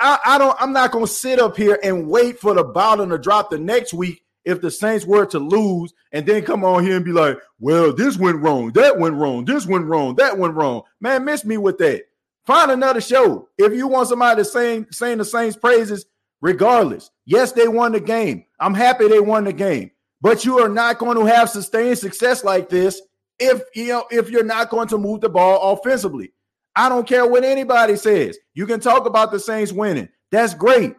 I, 0.00 0.18
I 0.24 0.38
don't, 0.38 0.56
I'm 0.58 0.72
not 0.72 0.92
gonna 0.92 1.06
sit 1.06 1.38
up 1.38 1.58
here 1.58 1.78
and 1.84 2.08
wait 2.08 2.40
for 2.40 2.54
the 2.54 2.64
bottom 2.64 3.10
to 3.10 3.18
drop 3.18 3.50
the 3.50 3.58
next 3.58 3.92
week 3.92 4.24
if 4.46 4.62
the 4.62 4.70
Saints 4.70 5.04
were 5.04 5.26
to 5.26 5.38
lose 5.38 5.92
and 6.10 6.24
then 6.24 6.42
come 6.42 6.64
on 6.64 6.82
here 6.84 6.96
and 6.96 7.04
be 7.04 7.12
like, 7.12 7.38
well, 7.60 7.92
this 7.92 8.16
went 8.16 8.38
wrong, 8.38 8.72
that 8.72 8.98
went 8.98 9.16
wrong, 9.16 9.44
this 9.44 9.66
went 9.66 9.84
wrong, 9.84 10.14
that 10.14 10.38
went 10.38 10.54
wrong. 10.54 10.82
Man, 11.00 11.24
miss 11.24 11.44
me 11.44 11.58
with 11.58 11.76
that. 11.78 12.04
Find 12.46 12.70
another 12.70 13.02
show. 13.02 13.50
If 13.58 13.74
you 13.74 13.88
want 13.88 14.08
somebody 14.08 14.40
to 14.40 14.44
sing, 14.44 14.86
saying 14.90 15.18
the 15.18 15.24
Saints 15.26 15.56
praises, 15.56 16.06
regardless. 16.40 17.10
Yes, 17.26 17.52
they 17.52 17.68
won 17.68 17.92
the 17.92 18.00
game. 18.00 18.46
I'm 18.58 18.74
happy 18.74 19.06
they 19.08 19.20
won 19.20 19.44
the 19.44 19.52
game. 19.52 19.90
But 20.26 20.44
you 20.44 20.58
are 20.58 20.68
not 20.68 20.98
going 20.98 21.16
to 21.16 21.24
have 21.24 21.50
sustained 21.50 21.98
success 21.98 22.42
like 22.42 22.68
this 22.68 23.00
if 23.38 23.62
you 23.76 23.86
know 23.90 24.06
if 24.10 24.28
you're 24.28 24.42
not 24.42 24.70
going 24.70 24.88
to 24.88 24.98
move 24.98 25.20
the 25.20 25.28
ball 25.28 25.72
offensively. 25.72 26.32
I 26.74 26.88
don't 26.88 27.06
care 27.06 27.24
what 27.24 27.44
anybody 27.44 27.94
says. 27.94 28.36
You 28.52 28.66
can 28.66 28.80
talk 28.80 29.06
about 29.06 29.30
the 29.30 29.38
Saints 29.38 29.70
winning. 29.70 30.08
That's 30.32 30.52
great. 30.52 30.96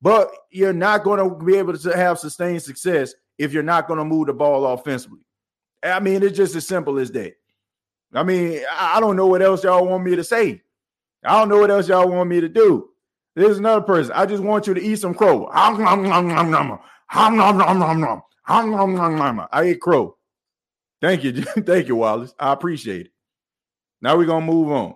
But 0.00 0.30
you're 0.50 0.72
not 0.72 1.04
going 1.04 1.18
to 1.18 1.44
be 1.44 1.58
able 1.58 1.76
to 1.76 1.94
have 1.94 2.18
sustained 2.18 2.62
success 2.62 3.12
if 3.36 3.52
you're 3.52 3.62
not 3.62 3.88
going 3.88 3.98
to 3.98 4.06
move 4.06 4.28
the 4.28 4.32
ball 4.32 4.64
offensively. 4.64 5.20
I 5.82 6.00
mean, 6.00 6.22
it's 6.22 6.38
just 6.38 6.56
as 6.56 6.66
simple 6.66 6.98
as 6.98 7.10
that. 7.10 7.34
I 8.14 8.22
mean, 8.22 8.62
I 8.74 9.00
don't 9.00 9.16
know 9.16 9.26
what 9.26 9.42
else 9.42 9.64
y'all 9.64 9.86
want 9.86 10.02
me 10.02 10.16
to 10.16 10.24
say. 10.24 10.62
I 11.22 11.38
don't 11.38 11.50
know 11.50 11.58
what 11.58 11.70
else 11.70 11.88
y'all 11.88 12.08
want 12.08 12.30
me 12.30 12.40
to 12.40 12.48
do. 12.48 12.88
There's 13.36 13.58
another 13.58 13.82
person. 13.82 14.12
I 14.14 14.24
just 14.24 14.42
want 14.42 14.66
you 14.66 14.72
to 14.72 14.82
eat 14.82 14.96
some 14.96 15.12
crow. 15.12 15.50
I 18.46 19.62
ate 19.62 19.80
crow. 19.80 20.16
Thank 21.00 21.24
you. 21.24 21.42
Thank 21.42 21.88
you, 21.88 21.96
Wallace. 21.96 22.34
I 22.38 22.52
appreciate 22.52 23.06
it. 23.06 23.12
Now 24.00 24.16
we're 24.16 24.26
gonna 24.26 24.46
move 24.46 24.70
on. 24.70 24.94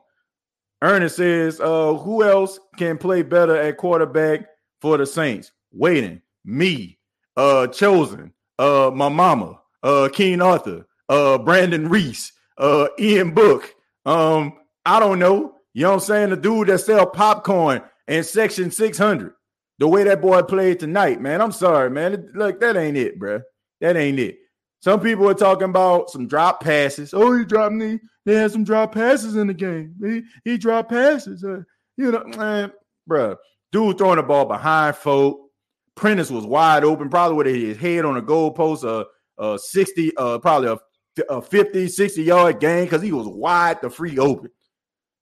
Ernest 0.83 1.17
says, 1.17 1.61
uh, 1.61 1.95
who 1.95 2.23
else 2.23 2.61
can 2.77 2.99
play 2.99 3.23
better 3.23 3.57
at 3.57 3.77
quarterback 3.79 4.47
for 4.81 4.99
the 4.99 5.07
Saints? 5.07 5.53
Waiting, 5.73 6.21
me, 6.45 6.99
uh, 7.37 7.67
chosen, 7.69 8.33
uh, 8.59 8.91
my 8.95 9.09
mama, 9.09 9.61
uh, 9.83 10.09
Keen 10.13 10.43
Arthur, 10.43 10.87
uh, 11.09 11.39
Brandon 11.39 11.89
Reese, 11.89 12.33
uh, 12.59 12.89
Ian 12.99 13.33
Book. 13.33 13.75
Um, 14.05 14.55
I 14.85 15.01
don't 15.01 15.19
know. 15.19 15.55
You 15.73 15.83
know 15.83 15.91
what 15.91 15.95
I'm 15.95 16.01
saying? 16.01 16.31
The 16.31 16.37
dude 16.37 16.69
that 16.69 16.79
sell 16.79 17.07
popcorn 17.07 17.83
and 18.07 18.25
section 18.25 18.71
600. 18.71 19.33
The 19.79 19.89
way 19.89 20.05
that 20.05 20.23
boy 20.23 20.43
played 20.43 20.81
tonight, 20.81 21.21
man. 21.21 21.41
I'm 21.41 21.53
sorry, 21.53 21.91
man. 21.91 22.31
Look, 22.35 22.61
that 22.61 22.77
ain't 22.77 22.97
it, 22.97 23.19
bro. 23.19 23.41
That 23.81 23.97
ain't 23.97 24.19
it. 24.19 24.39
Some 24.81 25.01
people 25.01 25.29
are 25.29 25.35
talking 25.35 25.69
about 25.69 26.11
some 26.11 26.27
drop 26.27 26.63
passes. 26.63 27.13
Oh, 27.13 27.37
he 27.37 27.45
dropped 27.45 27.75
me. 27.75 27.99
They 28.25 28.35
had 28.35 28.53
some 28.53 28.65
drop 28.65 28.93
passes 28.93 29.37
in 29.37 29.47
the 29.47 29.55
game. 29.55 29.95
He, 30.03 30.51
he 30.51 30.59
dropped 30.59 30.91
passes. 30.91 31.45
Uh, 31.45 31.63
you 31.97 32.11
know, 32.11 32.25
man, 32.37 32.73
bro. 33.07 33.37
Dude 33.73 33.99
throwing 33.99 34.17
the 34.17 34.23
ball 34.23 34.47
behind 34.47 34.97
folk. 34.97 35.51
Prentice 35.95 36.31
was 36.31 36.45
wide 36.45 36.85
open, 36.85 37.09
probably 37.09 37.37
with 37.37 37.47
his 37.47 37.77
head 37.77 38.05
on 38.05 38.17
a 38.17 38.23
goalpost, 38.23 38.85
uh, 38.85 39.05
a 39.39 39.59
60, 39.59 40.17
uh, 40.17 40.39
probably 40.39 40.69
a, 40.69 41.23
a 41.31 41.41
50, 41.41 41.89
60 41.89 42.23
yard 42.23 42.61
game 42.61 42.85
because 42.85 43.03
he 43.03 43.13
was 43.13 43.27
wide 43.27 43.81
the 43.81 43.89
free 43.89 44.19
open. 44.19 44.51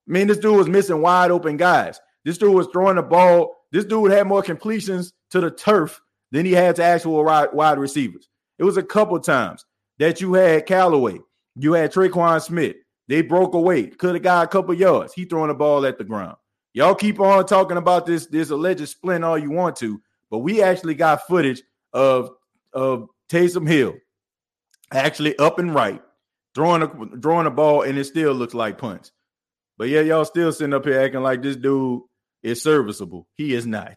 I 0.09 0.13
mean, 0.13 0.27
this 0.27 0.39
dude 0.39 0.57
was 0.57 0.69
missing 0.69 1.01
wide 1.01 1.31
open 1.31 1.57
guys. 1.57 2.01
This 2.25 2.39
dude 2.39 2.55
was 2.55 2.67
throwing 2.73 2.97
the 2.97 3.03
ball. 3.03 3.55
This 3.75 3.85
dude 3.85 4.13
had 4.13 4.29
more 4.29 4.41
completions 4.41 5.13
to 5.31 5.41
the 5.41 5.51
turf 5.51 6.01
than 6.31 6.47
he 6.47 6.53
had 6.53 6.77
to 6.77 6.85
actual 6.85 7.25
wide 7.25 7.77
receivers. 7.77 8.29
It 8.57 8.63
was 8.63 8.77
a 8.77 8.85
couple 8.85 9.19
times 9.19 9.65
that 9.99 10.21
you 10.21 10.35
had 10.35 10.67
Callaway, 10.67 11.19
you 11.57 11.73
had 11.73 11.93
Tre'Quan 11.93 12.41
Smith. 12.41 12.77
They 13.09 13.21
broke 13.21 13.55
away, 13.55 13.89
could 13.89 14.15
have 14.15 14.23
got 14.23 14.45
a 14.45 14.47
couple 14.47 14.75
yards. 14.75 15.13
He 15.13 15.25
throwing 15.25 15.49
the 15.49 15.55
ball 15.55 15.85
at 15.87 15.99
the 15.99 16.05
ground. 16.05 16.37
Y'all 16.73 16.95
keep 16.95 17.19
on 17.19 17.47
talking 17.47 17.77
about 17.77 18.07
this 18.07 18.27
this 18.27 18.51
alleged 18.51 18.89
splint 18.89 19.25
all 19.25 19.37
you 19.37 19.51
want 19.51 19.75
to, 19.79 20.01
but 20.31 20.39
we 20.39 20.63
actually 20.63 20.95
got 20.95 21.27
footage 21.27 21.61
of 21.93 22.31
of 22.75 23.09
Taysom 23.29 23.67
Hill 23.67 23.95
actually 24.93 25.37
up 25.39 25.59
and 25.59 25.75
right, 25.75 26.01
throwing 26.55 26.83
a 26.83 27.19
throwing 27.21 27.49
a 27.49 27.51
ball, 27.51 27.83
and 27.83 27.99
it 27.99 28.05
still 28.05 28.35
looks 28.35 28.55
like 28.55 28.79
punts. 28.79 29.11
But 29.79 29.89
yeah, 29.89 30.03
y'all 30.03 30.25
still 30.25 30.53
sitting 30.53 30.75
up 30.75 30.85
here 30.85 31.01
acting 31.01 31.25
like 31.25 31.43
this 31.43 31.57
dude 31.57 32.03
is 32.45 32.63
serviceable. 32.63 33.27
He 33.37 33.55
is 33.55 33.67
not. 33.67 33.97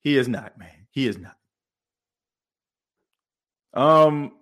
He 0.00 0.16
is 0.16 0.28
not, 0.28 0.58
man. 0.58 0.86
He 0.90 1.06
is 1.06 1.18
not. 1.18 1.36
Um, 3.74 4.32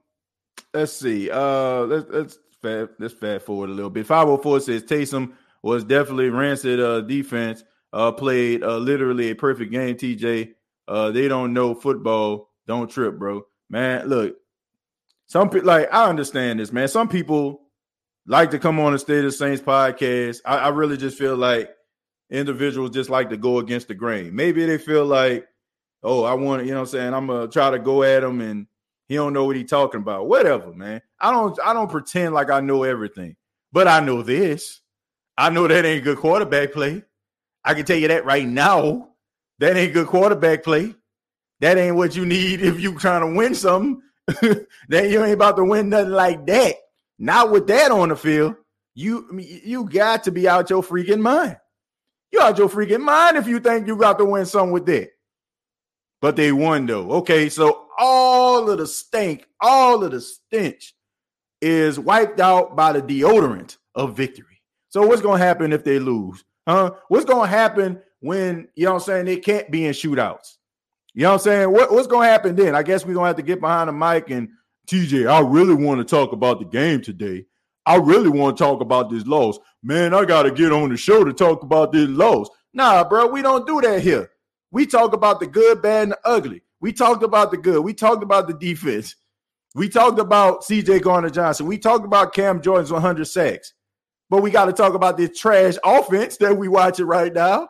let's 0.72 0.92
see. 0.92 1.28
Uh, 1.30 1.80
let's 1.80 2.06
let's 2.08 2.38
fast, 2.62 2.90
let's 2.98 3.14
fast 3.14 3.44
forward 3.44 3.70
a 3.70 3.74
little 3.74 3.90
bit. 3.90 4.06
Five 4.06 4.28
hundred 4.28 4.38
oh 4.38 4.42
four 4.42 4.60
says 4.60 4.84
Taysom 4.84 5.32
was 5.62 5.84
definitely 5.84 6.30
rancid 6.30 6.80
uh, 6.80 7.00
defense. 7.00 7.64
Uh, 7.92 8.12
played 8.12 8.62
uh, 8.62 8.76
literally 8.78 9.30
a 9.30 9.34
perfect 9.34 9.72
game. 9.72 9.96
TJ, 9.96 10.52
uh, 10.86 11.10
they 11.10 11.28
don't 11.28 11.52
know 11.52 11.74
football. 11.74 12.50
Don't 12.66 12.90
trip, 12.90 13.18
bro. 13.18 13.42
Man, 13.68 14.06
look, 14.06 14.36
some 15.26 15.50
people 15.50 15.66
like 15.66 15.92
I 15.92 16.08
understand 16.08 16.60
this, 16.60 16.72
man. 16.72 16.86
Some 16.86 17.08
people 17.08 17.62
like 18.26 18.52
to 18.52 18.58
come 18.58 18.78
on 18.78 18.92
the 18.92 18.98
State 18.98 19.24
of 19.24 19.34
Saints 19.34 19.62
podcast. 19.62 20.40
I, 20.44 20.58
I 20.58 20.68
really 20.68 20.96
just 20.96 21.18
feel 21.18 21.36
like 21.36 21.70
individuals 22.30 22.90
just 22.90 23.10
like 23.10 23.30
to 23.30 23.36
go 23.36 23.58
against 23.58 23.88
the 23.88 23.94
grain. 23.94 24.34
Maybe 24.34 24.64
they 24.66 24.78
feel 24.78 25.04
like, 25.04 25.46
oh, 26.02 26.24
I 26.24 26.34
want, 26.34 26.66
you 26.66 26.72
know, 26.72 26.80
I'm 26.80 26.86
saying 26.86 27.14
I'm 27.14 27.26
gonna 27.26 27.48
try 27.48 27.70
to 27.70 27.78
go 27.78 28.02
at 28.02 28.24
him 28.24 28.40
and 28.40 28.66
he 29.08 29.14
don't 29.14 29.32
know 29.32 29.44
what 29.44 29.56
he 29.56 29.64
talking 29.64 30.00
about. 30.00 30.28
Whatever, 30.28 30.72
man. 30.72 31.00
I 31.20 31.30
don't 31.30 31.58
I 31.64 31.72
don't 31.72 31.90
pretend 31.90 32.34
like 32.34 32.50
I 32.50 32.60
know 32.60 32.82
everything, 32.82 33.36
but 33.72 33.88
I 33.88 34.00
know 34.00 34.22
this. 34.22 34.80
I 35.38 35.50
know 35.50 35.68
that 35.68 35.84
ain't 35.84 36.04
good 36.04 36.18
quarterback 36.18 36.72
play. 36.72 37.02
I 37.64 37.74
can 37.74 37.84
tell 37.84 37.96
you 37.96 38.08
that 38.08 38.24
right 38.24 38.46
now. 38.46 39.10
That 39.58 39.76
ain't 39.76 39.94
good 39.94 40.06
quarterback 40.06 40.62
play. 40.62 40.94
That 41.60 41.78
ain't 41.78 41.96
what 41.96 42.14
you 42.14 42.26
need 42.26 42.60
if 42.60 42.80
you 42.80 42.98
trying 42.98 43.22
to 43.22 43.36
win 43.36 43.54
something. 43.54 44.02
that 44.88 45.08
you 45.10 45.22
ain't 45.22 45.34
about 45.34 45.56
to 45.56 45.64
win 45.64 45.88
nothing 45.88 46.12
like 46.12 46.46
that. 46.46 46.74
Not 47.18 47.50
with 47.50 47.66
that 47.68 47.90
on 47.90 48.10
the 48.10 48.16
field. 48.16 48.56
You 48.94 49.26
you 49.38 49.88
got 49.88 50.24
to 50.24 50.32
be 50.32 50.48
out 50.48 50.70
your 50.70 50.82
freaking 50.82 51.20
mind. 51.20 51.56
You 52.36 52.42
out 52.42 52.58
your 52.58 52.68
freaking 52.68 53.00
mind 53.00 53.38
if 53.38 53.46
you 53.46 53.60
think 53.60 53.86
you 53.86 53.96
got 53.96 54.18
to 54.18 54.24
win 54.26 54.44
some 54.44 54.70
with 54.70 54.84
that. 54.86 55.08
But 56.20 56.36
they 56.36 56.52
won 56.52 56.84
though. 56.84 57.10
Okay, 57.12 57.48
so 57.48 57.86
all 57.98 58.68
of 58.68 58.76
the 58.76 58.86
stink, 58.86 59.46
all 59.58 60.04
of 60.04 60.10
the 60.10 60.20
stench 60.20 60.94
is 61.62 61.98
wiped 61.98 62.38
out 62.38 62.76
by 62.76 62.92
the 62.92 63.00
deodorant 63.00 63.78
of 63.94 64.14
victory. 64.14 64.60
So 64.90 65.06
what's 65.06 65.22
to 65.38 65.44
happen 65.44 65.72
if 65.72 65.82
they 65.82 65.98
lose? 65.98 66.44
Huh? 66.68 66.92
What's 67.08 67.24
to 67.24 67.46
happen 67.46 68.02
when, 68.20 68.68
you 68.74 68.84
know 68.84 68.94
what 68.94 69.02
I'm 69.02 69.06
saying, 69.06 69.24
they 69.24 69.38
can't 69.38 69.70
be 69.70 69.86
in 69.86 69.94
shootouts? 69.94 70.56
You 71.14 71.22
know 71.22 71.30
what 71.30 71.34
I'm 71.34 71.40
saying? 71.40 71.72
What, 71.72 71.90
what's 71.90 72.06
to 72.06 72.18
happen 72.20 72.54
then? 72.54 72.74
I 72.74 72.82
guess 72.82 73.06
we're 73.06 73.14
to 73.14 73.28
have 73.28 73.36
to 73.36 73.42
get 73.42 73.62
behind 73.62 73.88
the 73.88 73.94
mic 73.94 74.28
and 74.28 74.50
TJ, 74.88 75.26
I 75.26 75.40
really 75.40 75.74
want 75.74 76.00
to 76.00 76.04
talk 76.04 76.32
about 76.32 76.58
the 76.58 76.66
game 76.66 77.00
today. 77.00 77.46
I 77.86 77.96
really 77.96 78.28
want 78.28 78.56
to 78.56 78.64
talk 78.64 78.80
about 78.80 79.10
this 79.10 79.26
loss. 79.26 79.58
Man, 79.82 80.12
I 80.12 80.24
got 80.24 80.42
to 80.42 80.50
get 80.50 80.72
on 80.72 80.90
the 80.90 80.96
show 80.96 81.22
to 81.24 81.32
talk 81.32 81.62
about 81.62 81.92
this 81.92 82.08
loss. 82.08 82.48
Nah, 82.74 83.04
bro, 83.04 83.28
we 83.28 83.42
don't 83.42 83.66
do 83.66 83.80
that 83.80 84.02
here. 84.02 84.30
We 84.72 84.86
talk 84.86 85.12
about 85.12 85.38
the 85.38 85.46
good, 85.46 85.80
bad, 85.80 86.02
and 86.02 86.12
the 86.12 86.18
ugly. 86.24 86.62
We 86.80 86.92
talked 86.92 87.22
about 87.22 87.52
the 87.52 87.56
good. 87.56 87.84
We 87.84 87.94
talked 87.94 88.22
about 88.22 88.48
the 88.48 88.54
defense. 88.54 89.14
We 89.74 89.88
talked 89.88 90.18
about 90.18 90.62
CJ 90.62 91.02
Gardner 91.02 91.30
Johnson. 91.30 91.66
We 91.66 91.78
talked 91.78 92.04
about 92.04 92.34
Cam 92.34 92.60
Jordan's 92.60 92.92
100 92.92 93.24
sacks. 93.26 93.72
But 94.28 94.42
we 94.42 94.50
got 94.50 94.66
to 94.66 94.72
talk 94.72 94.94
about 94.94 95.16
this 95.16 95.38
trash 95.38 95.74
offense 95.84 96.36
that 96.38 96.56
we 96.56 96.66
watching 96.66 97.06
right 97.06 97.32
now. 97.32 97.68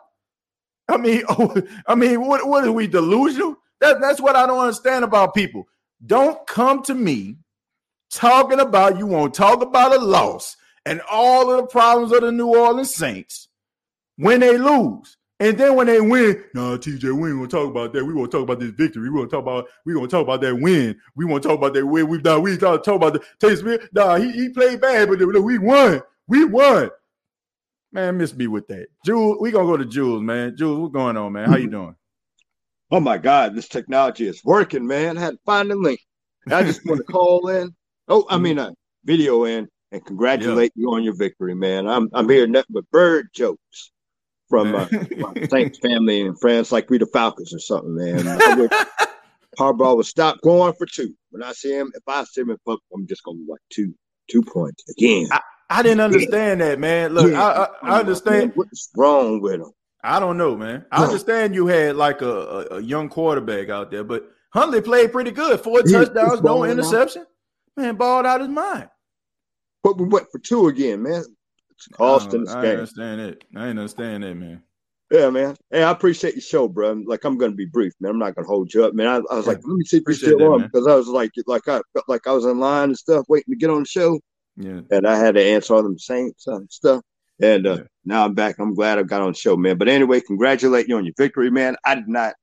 I 0.89 0.97
mean, 0.97 1.23
I 1.87 1.95
mean, 1.95 2.25
what, 2.25 2.47
what 2.47 2.65
are 2.65 2.71
we 2.71 2.87
delusional? 2.87 3.55
That, 3.81 4.01
that's 4.01 4.19
what 4.19 4.35
I 4.35 4.47
don't 4.47 4.59
understand 4.59 5.03
about 5.03 5.35
people. 5.35 5.67
Don't 6.05 6.45
come 6.47 6.81
to 6.83 6.95
me 6.95 7.37
talking 8.11 8.59
about 8.59 8.97
you 8.97 9.05
won't 9.05 9.33
talk 9.33 9.61
about 9.61 9.95
a 9.95 9.99
loss 9.99 10.55
and 10.85 11.01
all 11.09 11.51
of 11.51 11.57
the 11.57 11.67
problems 11.67 12.11
of 12.11 12.21
the 12.21 12.31
New 12.31 12.47
Orleans 12.47 12.93
Saints 12.93 13.49
when 14.17 14.39
they 14.39 14.57
lose. 14.57 15.17
And 15.39 15.55
then 15.55 15.75
when 15.75 15.85
they 15.85 16.01
win, 16.01 16.43
no, 16.55 16.71
nah, 16.71 16.77
TJ, 16.77 17.03
we 17.13 17.29
ain't 17.29 17.37
gonna 17.37 17.47
talk 17.47 17.69
about 17.69 17.93
that. 17.93 18.03
We 18.03 18.13
gonna 18.13 18.27
talk 18.27 18.41
about 18.41 18.59
this 18.59 18.71
victory. 18.71 19.07
We 19.09 19.15
gonna 19.15 19.29
talk 19.29 19.43
about 19.43 19.67
we 19.85 19.93
gonna 19.93 20.07
talk 20.07 20.23
about 20.23 20.41
that 20.41 20.55
win. 20.55 20.99
We 21.15 21.25
want 21.25 21.43
to 21.43 21.49
talk 21.49 21.59
about 21.59 21.75
that 21.75 21.85
win. 21.85 22.07
We've 22.07 22.23
done. 22.23 22.41
We 22.41 22.57
talk, 22.57 22.83
talk 22.83 22.95
about 22.95 23.13
the 23.13 23.21
Taste. 23.39 23.63
Nah, 23.93 24.15
he, 24.15 24.31
he 24.31 24.49
played 24.49 24.81
bad, 24.81 25.09
but 25.09 25.19
we 25.19 25.59
won. 25.59 26.01
We 26.27 26.43
won. 26.45 26.89
Man, 27.91 28.17
miss 28.17 28.35
me 28.35 28.47
with 28.47 28.67
that. 28.67 28.87
Jules, 29.05 29.37
we 29.39 29.51
gonna 29.51 29.67
go 29.67 29.77
to 29.77 29.85
Jules, 29.85 30.23
man. 30.23 30.57
Jules, 30.57 30.79
what's 30.79 30.93
going 30.93 31.17
on, 31.17 31.33
man? 31.33 31.49
How 31.49 31.57
you 31.57 31.69
doing? 31.69 31.95
Oh 32.89 32.99
my 32.99 33.19
God, 33.19 33.53
this 33.53 33.67
technology 33.67 34.27
is 34.27 34.43
working, 34.43 34.87
man. 34.87 35.17
I 35.17 35.21
had 35.21 35.33
to 35.33 35.39
find 35.45 35.69
the 35.69 35.75
link. 35.75 35.99
I 36.49 36.63
just 36.63 36.83
want 36.85 36.97
to 36.97 37.03
call 37.03 37.49
in. 37.49 37.75
Oh, 38.07 38.25
I 38.29 38.37
mean, 38.37 38.57
a 38.57 38.67
uh, 38.67 38.71
video 39.03 39.45
in 39.45 39.67
and 39.91 40.05
congratulate 40.05 40.71
yeah. 40.75 40.81
you 40.81 40.93
on 40.93 41.03
your 41.03 41.15
victory, 41.15 41.55
man. 41.55 41.87
I'm 41.87 42.09
I'm 42.13 42.29
hearing 42.29 42.51
nothing 42.51 42.73
but 42.73 42.89
bird 42.91 43.29
jokes 43.33 43.91
from 44.49 44.75
uh, 44.75 44.87
my 45.17 45.47
Saints 45.49 45.79
family 45.79 46.21
and 46.21 46.39
friends 46.39 46.71
like 46.71 46.89
we 46.89 46.97
the 46.97 47.05
Falcons 47.07 47.53
or 47.53 47.59
something, 47.59 47.95
man. 47.95 48.69
Harbaugh 49.57 49.95
will 49.95 50.03
stop 50.03 50.39
going 50.41 50.73
for 50.73 50.85
two. 50.85 51.15
When 51.31 51.41
I 51.41 51.51
see 51.51 51.71
him, 51.71 51.91
if 51.95 52.03
I 52.07 52.23
see 52.25 52.41
him 52.41 52.51
in 52.51 52.57
public, 52.65 52.83
I'm 52.93 53.07
just 53.07 53.23
gonna 53.23 53.39
be 53.39 53.45
like 53.47 53.61
two, 53.71 53.93
two 54.29 54.43
points 54.43 54.83
again. 54.89 55.27
I, 55.31 55.41
I 55.69 55.83
didn't 55.83 56.01
understand 56.01 56.59
yeah. 56.59 56.69
that, 56.69 56.79
man. 56.79 57.13
Look, 57.13 57.31
yeah. 57.31 57.43
I, 57.43 57.63
I, 57.63 57.95
I, 57.95 57.99
understand. 57.99 58.51
What's 58.55 58.89
wrong 58.95 59.41
with 59.41 59.61
him? 59.61 59.71
I 60.03 60.19
don't 60.19 60.37
know, 60.37 60.55
man. 60.55 60.85
I 60.91 61.03
understand 61.03 61.55
you 61.55 61.67
had 61.67 61.95
like 61.95 62.21
a, 62.21 62.29
a, 62.29 62.65
a 62.75 62.81
young 62.81 63.09
quarterback 63.09 63.69
out 63.69 63.89
there, 63.89 64.03
but 64.03 64.29
Huntley 64.53 64.81
played 64.81 65.11
pretty 65.11 65.31
good. 65.31 65.59
Four 65.59 65.81
touchdowns, 65.81 66.41
no 66.41 66.63
interception. 66.63 67.25
Man, 67.77 67.95
balled 67.95 68.25
out 68.25 68.41
his 68.41 68.49
mind. 68.49 68.89
But 69.83 69.99
we 69.99 70.05
went 70.07 70.27
for 70.31 70.39
two 70.39 70.67
again, 70.67 71.03
man. 71.03 71.23
It's 71.71 71.87
costing 71.93 72.47
us 72.47 72.53
I 72.53 72.63
game. 72.63 72.71
understand 72.71 73.21
it. 73.21 73.43
I 73.55 73.69
ain't 73.69 73.79
understand 73.79 74.23
that, 74.23 74.35
man. 74.35 74.63
Yeah, 75.11 75.29
man. 75.29 75.55
Hey, 75.71 75.83
I 75.83 75.91
appreciate 75.91 76.33
your 76.33 76.41
show, 76.41 76.67
bro. 76.67 77.01
Like 77.05 77.23
I'm 77.23 77.37
gonna 77.37 77.53
be 77.53 77.65
brief, 77.65 77.93
man. 78.01 78.11
I'm 78.11 78.19
not 78.19 78.35
gonna 78.35 78.47
hold 78.47 78.73
you 78.73 78.83
up, 78.83 78.93
man. 78.93 79.07
I, 79.07 79.15
I 79.15 79.35
was 79.35 79.45
yeah. 79.45 79.53
like, 79.53 79.59
let 79.63 79.77
me 79.77 79.85
see 79.85 79.97
if 79.97 80.03
you're 80.05 80.15
still 80.15 80.53
on 80.53 80.63
because 80.63 80.87
I 80.87 80.95
was 80.95 81.07
like, 81.07 81.31
like 81.45 81.67
I 81.67 81.79
felt 81.93 82.09
like 82.09 82.27
I 82.27 82.33
was 82.33 82.45
in 82.45 82.59
line 82.59 82.89
and 82.89 82.97
stuff, 82.97 83.25
waiting 83.29 83.53
to 83.53 83.57
get 83.57 83.69
on 83.69 83.83
the 83.83 83.87
show. 83.87 84.19
Yeah. 84.57 84.81
And 84.91 85.07
I 85.07 85.17
had 85.17 85.35
to 85.35 85.43
answer 85.43 85.75
all 85.75 85.83
them 85.83 85.99
same 85.99 86.31
stuff. 86.37 87.01
And 87.41 87.67
uh, 87.67 87.75
yeah. 87.75 87.83
now 88.03 88.25
I'm 88.25 88.33
back. 88.33 88.55
I'm 88.59 88.73
glad 88.73 88.97
I 88.97 89.03
got 89.03 89.21
on 89.21 89.33
the 89.33 89.37
show, 89.37 89.55
man. 89.55 89.77
But 89.77 89.87
anyway, 89.87 90.19
congratulate 90.19 90.87
you 90.87 90.97
on 90.97 91.05
your 91.05 91.13
victory, 91.15 91.51
man. 91.51 91.77
I 91.85 91.95
did 91.95 92.07
not 92.07 92.33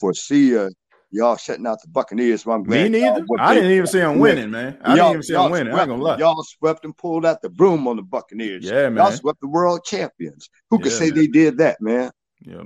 foresee 0.00 0.58
uh, 0.58 0.70
y'all 1.10 1.36
shutting 1.36 1.66
out 1.66 1.80
the 1.82 1.88
Buccaneers. 1.88 2.42
So 2.42 2.52
I'm 2.52 2.62
glad. 2.62 2.90
Me 2.90 3.00
neither. 3.00 3.24
I 3.38 3.54
didn't 3.54 3.72
even 3.72 3.86
see 3.86 3.98
them 3.98 4.18
winning, 4.18 4.50
man. 4.50 4.78
I 4.82 4.94
didn't 4.94 5.10
even 5.10 5.22
see 5.22 5.34
them 5.34 5.50
winning. 5.50 5.72
I 5.72 5.80
ain't 5.80 5.88
gonna 5.88 6.02
lie. 6.02 6.18
Y'all 6.18 6.42
swept 6.42 6.84
and 6.84 6.96
pulled 6.96 7.26
out 7.26 7.42
the 7.42 7.50
broom 7.50 7.88
on 7.88 7.96
the 7.96 8.02
Buccaneers. 8.02 8.64
Yeah, 8.64 8.88
man. 8.88 8.96
Y'all 8.96 9.12
swept 9.12 9.40
the 9.40 9.48
world 9.48 9.84
champions. 9.84 10.48
Who 10.70 10.78
could 10.78 10.92
yeah, 10.92 10.98
say 10.98 11.06
man. 11.06 11.14
they 11.14 11.26
did 11.26 11.58
that, 11.58 11.80
man? 11.80 12.10
Yeah. 12.40 12.64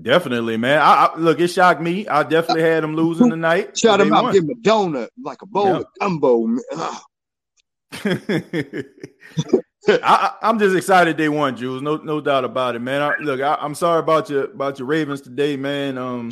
Definitely, 0.00 0.56
man. 0.56 0.78
I, 0.78 1.06
I, 1.06 1.18
look, 1.18 1.38
it 1.38 1.48
shocked 1.48 1.82
me. 1.82 2.08
I 2.08 2.22
definitely 2.22 2.62
had 2.62 2.82
them 2.82 2.96
losing 2.96 3.28
tonight. 3.28 3.76
Shut 3.76 3.98
them 3.98 4.12
out, 4.12 4.32
give 4.32 4.46
them 4.46 4.56
a 4.56 4.60
donut 4.66 5.08
like 5.22 5.42
a 5.42 5.46
bowl 5.46 5.66
yeah. 5.66 5.76
of 5.76 5.86
gumbo. 6.00 6.56
I, 9.88 10.34
am 10.42 10.58
just 10.58 10.76
excited 10.76 11.18
they 11.18 11.28
won, 11.28 11.56
Jules. 11.56 11.82
No, 11.82 11.96
no 11.96 12.22
doubt 12.22 12.44
about 12.44 12.74
it, 12.74 12.78
man. 12.78 13.02
I, 13.02 13.12
look, 13.20 13.42
I, 13.42 13.58
am 13.60 13.74
sorry 13.74 13.98
about 13.98 14.30
your 14.30 14.44
about 14.44 14.78
your 14.78 14.86
Ravens 14.86 15.20
today, 15.20 15.56
man. 15.56 15.98
Um, 15.98 16.30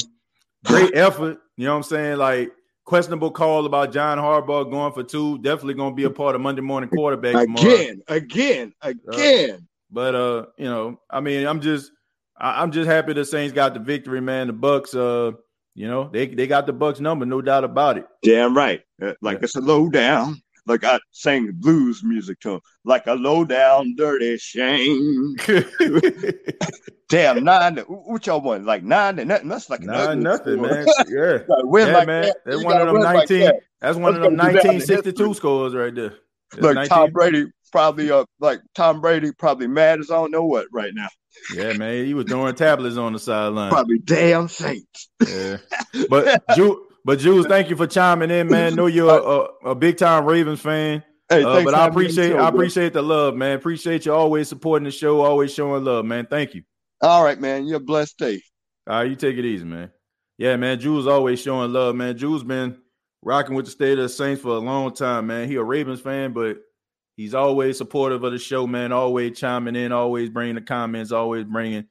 great 0.65 0.95
effort. 0.95 1.39
You 1.57 1.67
know 1.67 1.73
what 1.73 1.77
I'm 1.79 1.83
saying? 1.85 2.19
Like 2.19 2.53
questionable 2.85 3.31
call 3.31 3.67
about 3.67 3.93
John 3.93 4.19
Harbaugh 4.19 4.71
going 4.71 4.93
for 4.93 5.03
two. 5.03 5.39
Definitely 5.39 5.75
going 5.75 5.93
to 5.93 5.97
be 5.97 6.05
a 6.05 6.11
part 6.11 6.35
of 6.35 6.41
Monday 6.41 6.63
morning 6.63 6.91
quarterback 6.91 7.35
again, 7.35 7.57
tomorrow. 7.57 7.97
again, 8.09 8.75
again. 8.83 9.55
Uh, 9.55 9.61
but 9.91 10.15
uh, 10.15 10.47
you 10.57 10.65
know, 10.65 11.01
I 11.11 11.21
mean, 11.21 11.47
I'm 11.47 11.61
just 11.61 11.93
I, 12.37 12.63
am 12.63 12.73
just 12.73 12.89
happy 12.89 13.13
the 13.13 13.25
Saints 13.25 13.53
got 13.53 13.75
the 13.75 13.81
victory, 13.81 14.21
man. 14.21 14.47
The 14.47 14.53
Bucks, 14.53 14.95
uh, 14.95 15.33
you 15.75 15.87
know, 15.87 16.09
they 16.13 16.27
they 16.27 16.47
got 16.47 16.67
the 16.67 16.73
Bucks 16.73 17.01
number, 17.01 17.27
no 17.27 17.43
doubt 17.43 17.65
about 17.65 17.99
it. 17.99 18.07
Damn 18.23 18.57
right. 18.57 18.83
Uh, 19.03 19.15
like 19.21 19.39
yeah. 19.39 19.45
it's 19.45 19.57
a 19.57 19.61
low 19.61 19.89
down 19.89 20.41
like 20.67 20.85
I 20.85 20.99
sang 21.11 21.51
blues 21.53 22.03
music 22.03 22.41
to 22.41 22.55
him, 22.55 22.61
like 22.85 23.07
a 23.07 23.15
low 23.15 23.45
down 23.45 23.95
dirty 23.97 24.37
shame. 24.39 25.37
Damn, 27.09 27.43
nine. 27.43 27.79
What 27.79 28.27
y'all 28.27 28.41
want? 28.41 28.65
Like 28.65 28.85
nine 28.85 29.17
to 29.17 29.25
nothing. 29.25 29.49
That's 29.49 29.69
like 29.69 29.81
nine 29.81 30.21
nothing, 30.21 30.63
score. 30.63 30.71
man. 30.71 30.87
Yeah, 31.09 31.39
yeah, 31.49 31.97
like 31.97 32.07
man. 32.07 32.23
That. 32.23 32.37
That's 32.47 32.65
one 32.65 32.81
of 32.81 32.87
them 32.87 33.03
nineteen. 33.03 33.45
Like 33.45 33.55
that. 33.55 33.61
That's 33.81 33.99
one 33.99 34.15
of 34.15 34.23
them 34.23 34.37
nineteen 34.37 34.81
sixty 34.81 35.13
two 35.13 35.35
scores 35.35 35.75
right 35.75 35.95
there. 35.95 36.15
That's 36.53 36.63
Look, 36.63 36.75
19. 36.75 36.89
Tom 36.89 37.11
Brady 37.11 37.47
probably 37.73 38.11
uh 38.11 38.25
like 38.39 38.61
Tom 38.75 39.01
Brady 39.01 39.33
probably 39.33 39.67
mad 39.67 40.01
as 40.01 40.11
I 40.11 40.15
don't 40.17 40.31
know 40.31 40.45
what 40.45 40.67
right 40.73 40.93
now. 40.95 41.09
Yeah, 41.55 41.73
man, 41.75 42.05
he 42.05 42.15
was 42.15 42.27
throwing 42.27 42.55
tablets 42.55 42.97
on 42.97 43.13
the 43.13 43.19
sideline. 43.19 43.71
Probably 43.71 43.99
damn 43.99 44.49
saints. 44.49 45.09
Yeah, 45.27 45.59
but 46.09 46.43
Ju- 46.55 46.87
but 47.05 47.19
Jules, 47.19 47.47
thank 47.47 47.71
you 47.71 47.77
for 47.77 47.87
chiming 47.87 48.31
in, 48.31 48.49
man. 48.49 48.75
Know 48.75 48.87
you're 48.87 49.11
a, 49.11 49.71
a, 49.71 49.75
big 49.75 49.97
time 49.97 50.25
Ravens 50.25 50.61
fan. 50.61 51.03
Hey, 51.29 51.45
uh, 51.45 51.63
but 51.65 51.75
I 51.75 51.87
appreciate 51.87 52.35
I 52.35 52.49
appreciate 52.49 52.93
the 52.93 53.03
love, 53.03 53.35
man. 53.35 53.57
Appreciate 53.57 54.07
you 54.07 54.13
always 54.13 54.49
supporting 54.49 54.85
the 54.85 54.91
show, 54.91 55.21
always 55.21 55.53
showing 55.53 55.85
love, 55.85 56.05
man. 56.05 56.27
Thank 56.29 56.55
you. 56.55 56.63
All 57.01 57.25
right, 57.25 57.41
man. 57.41 57.67
You're 57.67 57.81
blessed 57.81 58.19
day. 58.19 58.43
All 58.87 58.97
right, 58.97 59.09
you 59.09 59.17
take 59.17 59.37
it 59.37 59.45
easy, 59.45 59.65
man. 59.65 59.91
Yeah, 60.39 60.57
man. 60.57 60.81
Jules 60.81 61.07
always 61.07 61.41
showing 61.41 61.73
love, 61.73 61.95
man. 61.95 62.17
Jules 62.17 62.43
been 62.43 62.79
rocking 63.23 63.55
with 63.55 63.67
the 63.67 63.71
state 63.71 63.99
of 63.99 64.05
the 64.05 64.09
Saints 64.09 64.43
for 64.43 64.57
a 64.57 64.59
long 64.59 64.93
time, 64.93 65.27
man. 65.27 65.49
He 65.49 65.57
a 65.57 65.63
Ravens 65.63 66.01
fan, 66.01 66.33
but 66.33 66.59
he's 67.17 67.35
always 67.35 67.79
supportive 67.79 68.25
of 68.25 68.33
the 68.33 68.39
show, 68.39 68.67
man. 68.67 68.93
Always 68.93 69.39
chiming 69.39 69.77
in, 69.77 69.93
always 69.93 70.31
bringing 70.31 70.57
the 70.57 70.63
comments, 70.63 71.13
always 71.13 71.45
bringing 71.45 71.87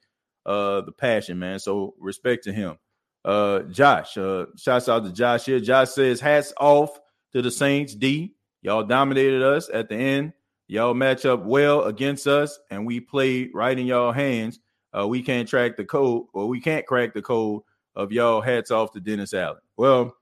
uh 0.46 0.82
the 0.82 0.92
passion, 0.92 1.38
man. 1.38 1.58
So 1.58 1.94
respect 1.98 2.44
to 2.44 2.52
him. 2.52 2.76
Uh, 3.24 3.60
Josh, 3.64 4.16
uh, 4.16 4.46
shouts 4.56 4.88
out 4.88 5.04
to 5.04 5.12
Josh 5.12 5.44
here. 5.44 5.60
Josh 5.60 5.90
says, 5.90 6.20
hats 6.20 6.52
off 6.58 6.98
to 7.32 7.42
the 7.42 7.50
Saints. 7.50 7.94
D, 7.94 8.34
y'all 8.62 8.84
dominated 8.84 9.42
us 9.42 9.68
at 9.72 9.88
the 9.88 9.96
end. 9.96 10.32
Y'all 10.68 10.94
match 10.94 11.26
up 11.26 11.44
well 11.44 11.82
against 11.84 12.26
us, 12.26 12.58
and 12.70 12.86
we 12.86 13.00
played 13.00 13.50
right 13.52 13.76
in 13.76 13.86
y'all 13.86 14.12
hands. 14.12 14.60
Uh, 14.96 15.06
we 15.06 15.22
can't 15.22 15.48
track 15.48 15.76
the 15.76 15.84
code, 15.84 16.26
or 16.32 16.46
we 16.46 16.60
can't 16.60 16.86
crack 16.86 17.12
the 17.12 17.22
code 17.22 17.62
of 17.94 18.12
y'all. 18.12 18.40
Hats 18.40 18.70
off 18.70 18.92
to 18.92 19.00
Dennis 19.00 19.34
Allen. 19.34 19.60
Well, 19.76 20.16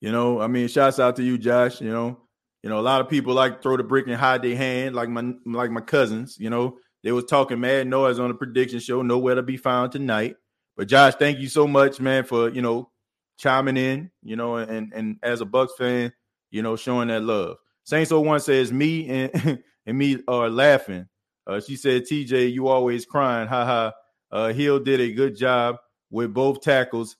you 0.00 0.10
know, 0.10 0.40
I 0.40 0.46
mean, 0.46 0.66
shouts 0.68 0.98
out 0.98 1.16
to 1.16 1.22
you, 1.22 1.38
Josh. 1.38 1.80
You 1.80 1.90
know, 1.90 2.20
you 2.62 2.70
know, 2.70 2.78
a 2.78 2.82
lot 2.82 3.00
of 3.00 3.08
people 3.08 3.34
like 3.34 3.62
throw 3.62 3.76
the 3.76 3.84
brick 3.84 4.06
and 4.06 4.16
hide 4.16 4.42
their 4.42 4.56
hand, 4.56 4.94
like 4.94 5.08
my 5.08 5.32
like 5.44 5.70
my 5.70 5.80
cousins. 5.80 6.38
You 6.38 6.50
know, 6.50 6.78
they 7.02 7.12
was 7.12 7.24
talking 7.24 7.60
mad 7.60 7.86
noise 7.86 8.18
on 8.18 8.28
the 8.28 8.34
prediction 8.34 8.80
show. 8.80 9.02
Nowhere 9.02 9.34
to 9.34 9.42
be 9.42 9.56
found 9.56 9.92
tonight. 9.92 10.36
But 10.76 10.88
Josh, 10.88 11.14
thank 11.14 11.38
you 11.38 11.48
so 11.48 11.66
much, 11.66 12.00
man, 12.00 12.24
for 12.24 12.48
you 12.48 12.62
know 12.62 12.90
chiming 13.38 13.76
in, 13.76 14.10
you 14.22 14.36
know, 14.36 14.56
and 14.56 14.92
and 14.92 15.18
as 15.22 15.40
a 15.40 15.44
Bucks 15.44 15.72
fan, 15.76 16.12
you 16.50 16.62
know, 16.62 16.76
showing 16.76 17.08
that 17.08 17.22
love. 17.22 17.56
Saints 17.84 18.12
01 18.12 18.40
says 18.40 18.72
me 18.72 19.08
and 19.08 19.62
and 19.86 19.98
me 19.98 20.18
are 20.28 20.48
laughing. 20.48 21.06
Uh, 21.46 21.60
she 21.60 21.74
said, 21.74 22.04
TJ, 22.04 22.52
you 22.52 22.68
always 22.68 23.04
crying. 23.04 23.48
Ha 23.48 23.64
ha. 23.64 23.92
Uh, 24.30 24.52
Hill 24.52 24.78
did 24.78 25.00
a 25.00 25.12
good 25.12 25.36
job 25.36 25.76
with 26.10 26.32
both 26.32 26.60
tackles 26.60 27.16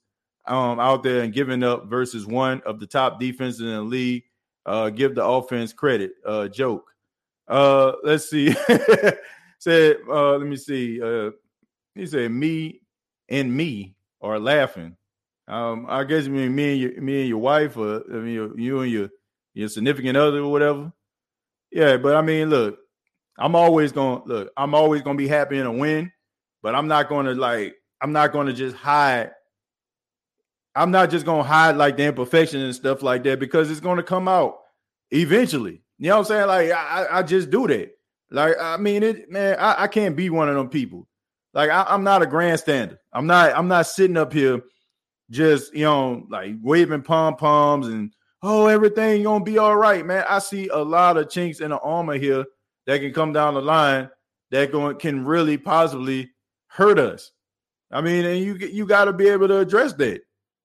um, 0.47 0.79
out 0.79 1.03
there 1.03 1.23
and 1.23 1.33
giving 1.33 1.63
up 1.63 1.87
versus 1.87 2.27
one 2.27 2.63
of 2.65 2.79
the 2.79 2.87
top 2.87 3.19
defenses 3.19 3.61
in 3.61 3.69
the 3.69 3.83
league. 3.83 4.23
Uh, 4.65 4.91
give 4.91 5.15
the 5.15 5.25
offense 5.25 5.73
credit. 5.73 6.13
Uh, 6.25 6.47
joke. 6.49 6.89
Uh, 7.49 7.93
let's 8.05 8.31
see. 8.31 8.55
said, 9.59 9.97
uh, 10.09 10.37
let 10.37 10.47
me 10.47 10.57
see. 10.57 11.03
Uh, 11.03 11.31
he 11.95 12.07
said, 12.07 12.31
me 12.31 12.81
and 13.33 13.53
me 13.53 13.97
are 14.21 14.39
laughing. 14.39 14.97
Um, 15.49 15.87
I 15.89 16.05
guess 16.05 16.27
I 16.27 16.29
me 16.29 16.45
and 16.45 16.81
your, 16.81 17.01
me 17.01 17.21
and 17.21 17.29
your 17.29 17.39
wife, 17.39 17.77
or 17.77 18.05
I 18.09 18.17
mean 18.19 18.53
you 18.57 18.81
and 18.81 18.93
your 18.93 19.09
your 19.55 19.69
significant 19.69 20.17
other 20.17 20.39
or 20.39 20.53
whatever. 20.53 20.93
Yeah, 21.73 21.97
but 21.97 22.15
I 22.15 22.23
mean, 22.23 22.51
look, 22.51 22.79
I'm 23.39 23.57
always 23.57 23.91
gonna 23.91 24.23
look. 24.25 24.53
I'm 24.57 24.75
always 24.75 25.03
gonna 25.03 25.19
be 25.19 25.27
happy 25.27 25.59
in 25.59 25.67
a 25.67 25.73
win, 25.73 26.13
but 26.63 26.77
I'm 26.77 26.87
not 26.87 27.09
gonna 27.09 27.35
like. 27.35 27.75
I'm 28.01 28.13
not 28.13 28.33
gonna 28.33 28.53
just 28.53 28.77
hide. 28.77 29.31
I'm 30.75 30.91
not 30.91 31.11
just 31.11 31.27
gonna 31.27 31.43
hide 31.43 31.77
like 31.77 31.97
the 31.97 32.05
imperfection 32.05 32.61
and 32.61 32.75
stuff 32.75 33.03
like 33.03 33.25
that 33.25 33.41
because 33.41 33.71
it's 33.71 33.81
gonna 33.81 34.03
come 34.03 34.29
out 34.29 34.59
eventually. 35.11 35.83
You 35.99 36.09
know 36.09 36.19
what 36.19 36.31
I'm 36.31 36.37
saying? 36.37 36.47
Like 36.47 36.71
I, 36.71 37.07
I 37.11 37.23
just 37.23 37.51
do 37.51 37.67
that. 37.67 37.91
Like 38.31 38.57
I 38.61 38.77
mean, 38.77 39.03
it 39.03 39.31
man. 39.31 39.57
I, 39.59 39.85
I 39.85 39.87
can't 39.89 40.17
be 40.17 40.31
one 40.31 40.49
of 40.49 40.55
them 40.55 40.69
people 40.69 41.09
like 41.55 41.71
I, 41.71 41.95
am 41.95 42.05
not 42.05 42.23
a 42.23 42.27
grandstander. 42.27 42.99
I'm 43.13 43.27
not. 43.27 43.57
I'm 43.57 43.69
not 43.69 43.87
sitting 43.87 44.17
up 44.17 44.33
here 44.33 44.63
just 45.31 45.75
you 45.75 45.85
know 45.85 46.27
like 46.31 46.55
waving 46.63 47.03
pom 47.03 47.37
poms 47.37 47.89
and 47.89 48.13
oh 48.43 48.67
everything 48.67 49.23
gonna 49.23 49.45
be 49.45 49.59
all 49.59 49.77
right, 49.77 50.05
man. 50.05 50.25
I 50.29 50.39
see 50.39 50.69
a 50.69 50.79
lot 50.79 51.17
of 51.17 51.31
chinks 51.31 51.61
in 51.61 51.71
the 51.71 51.79
armor 51.79 52.19
here 52.19 52.45
that 52.87 53.01
can 53.01 53.13
come 53.13 53.33
down 53.33 53.55
the 53.55 53.63
line 53.63 54.11
that 54.51 54.73
going 54.73 54.99
can 54.99 55.25
really 55.25 55.57
possibly 55.57 56.31
hurt 56.69 56.99
us. 56.99 57.33
I 57.91 58.01
mean, 58.01 58.25
and 58.25 58.41
you 58.41 58.55
you 58.55 58.87
got 58.87 59.07
to 59.07 59.13
be 59.13 59.29
able 59.29 59.49
to 59.49 59.59
address 59.59 59.93
that. 59.95 60.21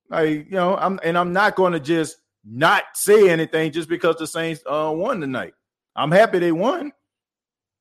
Like 0.10 0.30
you 0.30 0.52
know, 0.52 0.78
I'm 0.78 1.00
and 1.04 1.18
I'm 1.18 1.34
not 1.34 1.56
going 1.56 1.74
to 1.74 1.80
just 1.80 2.18
not 2.46 2.84
say 2.94 3.30
anything 3.30 3.72
just 3.72 3.90
because 3.90 4.16
the 4.18 4.28
Saints 4.28 4.62
uh, 4.66 4.92
won 4.96 5.20
tonight. 5.20 5.54
I'm 5.96 6.12
happy 6.12 6.40
they 6.40 6.52
won, 6.52 6.94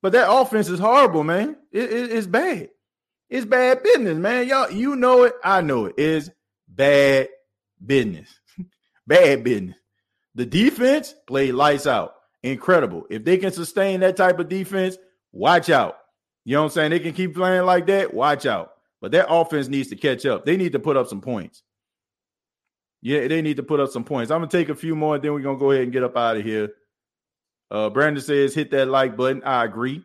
but 0.02 0.12
that 0.12 0.30
offense 0.30 0.68
is 0.68 0.80
horrible, 0.80 1.22
man. 1.22 1.56
It, 1.70 1.92
it, 1.92 2.12
it's 2.12 2.26
bad. 2.26 2.70
It's 3.28 3.46
bad 3.46 3.82
business, 3.82 4.16
man. 4.16 4.46
Y'all, 4.46 4.70
you 4.70 4.96
know 4.96 5.24
it. 5.24 5.34
I 5.42 5.60
know 5.60 5.86
it. 5.86 5.94
It's 5.98 6.30
bad 6.68 7.28
business. 7.84 8.28
bad 9.06 9.42
business. 9.42 9.76
The 10.34 10.46
defense 10.46 11.14
played 11.26 11.54
lights 11.54 11.86
out. 11.86 12.14
Incredible. 12.42 13.04
If 13.10 13.24
they 13.24 13.38
can 13.38 13.52
sustain 13.52 14.00
that 14.00 14.16
type 14.16 14.38
of 14.38 14.48
defense, 14.48 14.96
watch 15.32 15.70
out. 15.70 15.98
You 16.44 16.54
know 16.54 16.62
what 16.62 16.66
I'm 16.66 16.72
saying? 16.72 16.90
They 16.90 17.00
can 17.00 17.12
keep 17.12 17.34
playing 17.34 17.64
like 17.64 17.86
that. 17.86 18.14
Watch 18.14 18.46
out. 18.46 18.72
But 19.00 19.12
that 19.12 19.26
offense 19.28 19.68
needs 19.68 19.88
to 19.88 19.96
catch 19.96 20.24
up. 20.24 20.44
They 20.44 20.56
need 20.56 20.72
to 20.72 20.78
put 20.78 20.96
up 20.96 21.08
some 21.08 21.20
points. 21.20 21.62
Yeah, 23.02 23.26
they 23.28 23.42
need 23.42 23.56
to 23.56 23.62
put 23.62 23.80
up 23.80 23.90
some 23.90 24.04
points. 24.04 24.30
I'm 24.30 24.40
gonna 24.40 24.50
take 24.50 24.68
a 24.68 24.74
few 24.74 24.96
more, 24.96 25.18
then 25.18 25.32
we're 25.32 25.40
gonna 25.40 25.58
go 25.58 25.70
ahead 25.70 25.84
and 25.84 25.92
get 25.92 26.02
up 26.02 26.16
out 26.16 26.36
of 26.36 26.44
here. 26.44 26.70
Uh, 27.70 27.90
Brandon 27.90 28.22
says, 28.22 28.54
hit 28.54 28.70
that 28.70 28.88
like 28.88 29.16
button. 29.16 29.42
I 29.44 29.64
agree. 29.64 30.04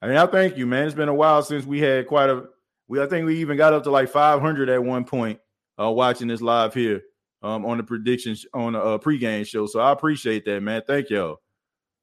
I 0.00 0.06
mean, 0.06 0.16
I 0.16 0.26
thank 0.26 0.56
you, 0.56 0.66
man. 0.66 0.86
It's 0.86 0.94
been 0.94 1.08
a 1.08 1.14
while 1.14 1.42
since 1.42 1.66
we 1.66 1.80
had 1.80 2.06
quite 2.06 2.30
a 2.30 2.44
we 2.90 3.00
I 3.00 3.06
think 3.06 3.24
we 3.24 3.38
even 3.38 3.56
got 3.56 3.72
up 3.72 3.84
to 3.84 3.90
like 3.90 4.10
500 4.10 4.68
at 4.68 4.82
one 4.82 5.04
point 5.04 5.38
uh 5.80 5.90
watching 5.90 6.28
this 6.28 6.42
live 6.42 6.74
here 6.74 7.02
um 7.42 7.64
on 7.64 7.78
the 7.78 7.84
predictions 7.84 8.44
on 8.52 8.74
a 8.74 8.80
uh, 8.80 8.98
pregame 8.98 9.46
show. 9.46 9.66
So 9.66 9.80
I 9.80 9.92
appreciate 9.92 10.44
that, 10.44 10.60
man. 10.60 10.82
Thank 10.86 11.08
y'all. 11.08 11.40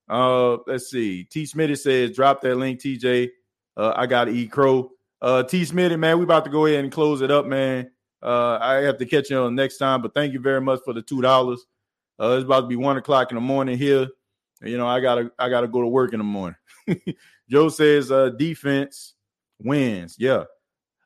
Uh 0.10 0.58
let's 0.66 0.90
see. 0.90 1.26
T 1.26 1.44
Smitty 1.44 1.78
says 1.78 2.16
drop 2.16 2.42
that 2.42 2.56
link, 2.56 2.80
TJ. 2.80 3.30
Uh 3.76 3.94
I 3.96 4.08
got 4.08 4.30
E. 4.30 4.48
crow. 4.48 4.92
Uh 5.22 5.44
T 5.44 5.62
Smitty, 5.64 6.00
man, 6.00 6.18
we 6.18 6.24
about 6.24 6.46
to 6.46 6.50
go 6.50 6.66
ahead 6.66 6.84
and 6.84 6.92
close 6.92 7.22
it 7.22 7.30
up, 7.30 7.46
man. 7.46 7.92
Uh 8.24 8.58
I 8.60 8.76
have 8.76 8.98
to 9.00 9.06
catch 9.06 9.30
you 9.30 9.40
on 9.40 9.56
next 9.56 9.78
time, 9.78 10.02
but 10.02 10.14
thank 10.14 10.32
you 10.32 10.40
very 10.40 10.62
much 10.62 10.80
for 10.86 10.94
the 10.94 11.02
two 11.02 11.22
dollars. 11.22 11.66
Uh 12.20 12.38
it's 12.38 12.46
about 12.46 12.62
to 12.62 12.68
be 12.68 12.78
one 12.78 12.96
o'clock 12.96 13.30
in 13.30 13.36
the 13.36 13.42
morning 13.42 13.78
here. 13.78 14.08
You 14.62 14.78
know, 14.78 14.88
I 14.88 15.02
gotta 15.02 15.32
I 15.38 15.50
gotta 15.50 15.68
go 15.68 15.82
to 15.82 15.88
work 15.88 16.14
in 16.14 16.20
the 16.20 16.24
morning. 16.24 16.58
Joe 17.50 17.68
says 17.68 18.10
uh 18.10 18.30
defense 18.30 19.16
wins. 19.60 20.16
Yeah. 20.18 20.46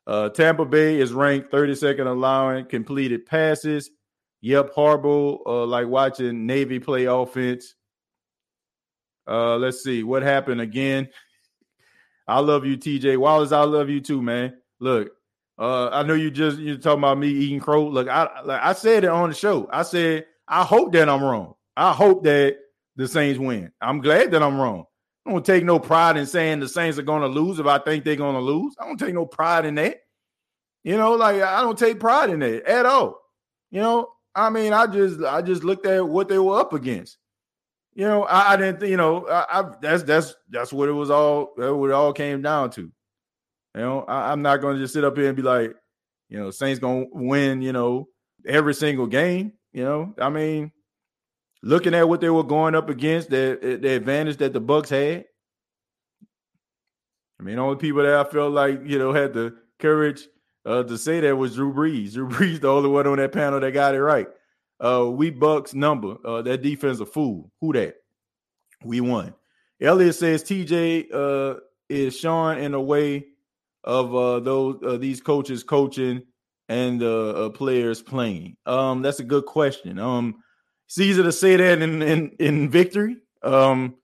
Uh 0.06 0.28
Tampa 0.30 0.64
Bay 0.64 1.00
is 1.00 1.12
ranked 1.12 1.52
32nd 1.52 2.06
allowing 2.06 2.66
completed 2.66 3.26
passes. 3.26 3.90
Yep, 4.40 4.70
horrible. 4.70 5.42
Uh, 5.46 5.64
like 5.66 5.86
watching 5.86 6.46
Navy 6.46 6.80
play 6.80 7.04
offense. 7.04 7.74
Uh, 9.26 9.56
let's 9.56 9.84
see 9.84 10.02
what 10.02 10.22
happened 10.22 10.60
again. 10.60 11.08
I 12.26 12.40
love 12.40 12.66
you, 12.66 12.76
TJ 12.76 13.18
Wallace. 13.18 13.52
I 13.52 13.62
love 13.62 13.88
you 13.88 14.00
too, 14.00 14.20
man. 14.20 14.54
Look, 14.80 15.12
uh, 15.58 15.90
I 15.90 16.02
know 16.02 16.14
you 16.14 16.30
just 16.30 16.58
you're 16.58 16.76
talking 16.76 17.00
about 17.00 17.18
me 17.18 17.28
eating 17.28 17.60
crow. 17.60 17.86
Look, 17.86 18.08
I 18.08 18.42
like 18.42 18.60
I 18.60 18.72
said 18.72 19.04
it 19.04 19.10
on 19.10 19.28
the 19.28 19.34
show. 19.34 19.68
I 19.72 19.82
said 19.82 20.26
I 20.48 20.64
hope 20.64 20.92
that 20.92 21.08
I'm 21.08 21.22
wrong. 21.22 21.54
I 21.76 21.92
hope 21.92 22.24
that 22.24 22.56
the 22.96 23.06
Saints 23.06 23.38
win. 23.38 23.70
I'm 23.80 24.00
glad 24.00 24.32
that 24.32 24.42
I'm 24.42 24.60
wrong. 24.60 24.86
I 25.24 25.30
don't 25.30 25.46
take 25.46 25.64
no 25.64 25.78
pride 25.78 26.16
in 26.16 26.26
saying 26.26 26.60
the 26.60 26.68
Saints 26.68 26.98
are 26.98 27.02
going 27.02 27.22
to 27.22 27.28
lose 27.28 27.58
if 27.58 27.66
I 27.66 27.78
think 27.78 28.04
they're 28.04 28.16
going 28.16 28.34
to 28.34 28.40
lose. 28.40 28.74
I 28.80 28.86
don't 28.86 28.98
take 28.98 29.14
no 29.14 29.26
pride 29.26 29.64
in 29.64 29.76
that. 29.76 29.98
You 30.82 30.96
know, 30.96 31.12
like 31.14 31.40
I 31.40 31.60
don't 31.60 31.78
take 31.78 32.00
pride 32.00 32.30
in 32.30 32.40
that 32.40 32.64
at 32.64 32.86
all. 32.86 33.20
You 33.70 33.80
know, 33.80 34.08
I 34.34 34.50
mean, 34.50 34.72
I 34.72 34.86
just 34.86 35.22
I 35.22 35.40
just 35.42 35.62
looked 35.62 35.86
at 35.86 36.06
what 36.06 36.28
they 36.28 36.38
were 36.38 36.58
up 36.58 36.72
against. 36.72 37.18
You 37.94 38.06
know, 38.06 38.24
I, 38.24 38.54
I 38.54 38.56
didn't, 38.56 38.88
you 38.88 38.96
know, 38.96 39.26
I, 39.28 39.60
I, 39.60 39.70
that's 39.80 40.02
that's 40.02 40.34
that's 40.50 40.72
what 40.72 40.88
it 40.88 40.92
was 40.92 41.10
all 41.10 41.52
that 41.56 41.74
what 41.74 41.90
it 41.90 41.94
all 41.94 42.12
came 42.12 42.42
down 42.42 42.70
to. 42.70 42.80
You 42.80 43.80
know, 43.80 44.02
I, 44.02 44.32
am 44.32 44.42
not 44.42 44.60
going 44.60 44.76
to 44.76 44.82
just 44.82 44.94
sit 44.94 45.04
up 45.04 45.16
here 45.16 45.28
and 45.28 45.36
be 45.36 45.42
like, 45.42 45.74
you 46.28 46.38
know, 46.38 46.50
Saints 46.50 46.80
going 46.80 47.04
to 47.04 47.10
win, 47.12 47.62
you 47.62 47.72
know, 47.72 48.08
every 48.46 48.74
single 48.74 49.06
game. 49.06 49.52
You 49.72 49.84
know, 49.84 50.14
I 50.18 50.30
mean, 50.30 50.72
looking 51.62 51.94
at 51.94 52.08
what 52.08 52.20
they 52.20 52.30
were 52.30 52.44
going 52.44 52.74
up 52.74 52.88
against, 52.88 53.30
the 53.30 53.78
the 53.80 53.94
advantage 53.94 54.38
that 54.38 54.52
the 54.52 54.60
Bucks 54.60 54.90
had. 54.90 55.24
I 57.40 57.42
mean, 57.42 57.58
only 57.58 57.76
people 57.76 58.02
that 58.02 58.14
I 58.14 58.24
felt 58.24 58.52
like 58.52 58.80
you 58.84 58.98
know 58.98 59.12
had 59.12 59.32
the 59.32 59.56
courage 59.78 60.28
uh, 60.64 60.82
to 60.84 60.98
say 60.98 61.20
that 61.20 61.36
was 61.36 61.54
Drew 61.54 61.72
Brees. 61.72 62.12
Drew 62.14 62.28
Brees, 62.28 62.60
the 62.60 62.68
only 62.68 62.88
one 62.88 63.06
on 63.06 63.16
that 63.16 63.32
panel 63.32 63.60
that 63.60 63.72
got 63.72 63.94
it 63.94 64.02
right. 64.02 64.28
Uh, 64.80 65.08
we 65.08 65.30
Bucks 65.30 65.74
number. 65.74 66.16
Uh, 66.24 66.42
that 66.42 66.62
defense 66.62 67.00
a 67.00 67.06
fool. 67.06 67.50
Who 67.60 67.72
that? 67.72 67.96
We 68.84 69.00
won. 69.00 69.34
Elliot 69.80 70.14
says 70.14 70.42
TJ 70.42 71.12
uh, 71.12 71.60
is 71.88 72.18
Sean 72.18 72.58
in 72.58 72.74
a 72.74 72.80
way 72.80 73.26
of 73.84 74.14
uh, 74.14 74.40
those 74.40 74.80
uh, 74.84 74.96
these 74.96 75.20
coaches 75.20 75.62
coaching 75.62 76.22
and 76.68 77.02
uh, 77.02 77.50
players 77.50 78.02
playing. 78.02 78.56
Um, 78.66 79.02
that's 79.02 79.20
a 79.20 79.24
good 79.24 79.46
question. 79.46 79.98
Um, 79.98 80.41
it's 80.92 81.00
easy 81.00 81.22
to 81.22 81.32
say 81.32 81.56
that 81.56 81.82
in 81.82 82.02
in, 82.02 82.30
in 82.38 82.68
victory. 82.70 83.16
Um, 83.42 83.96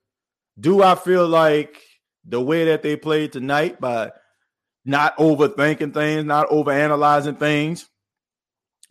do 0.59 0.83
I 0.83 0.95
feel 0.95 1.27
like 1.27 1.81
the 2.25 2.41
way 2.41 2.65
that 2.65 2.83
they 2.83 2.95
played 2.95 3.31
tonight 3.31 3.79
by 3.79 4.11
not 4.85 5.17
overthinking 5.17 5.93
things, 5.93 6.25
not 6.25 6.49
overanalyzing 6.49 7.37
things. 7.37 7.87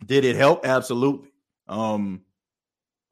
Did 0.05 0.23
it 0.23 0.35
help? 0.35 0.65
Absolutely. 0.65 1.29
Um, 1.67 2.21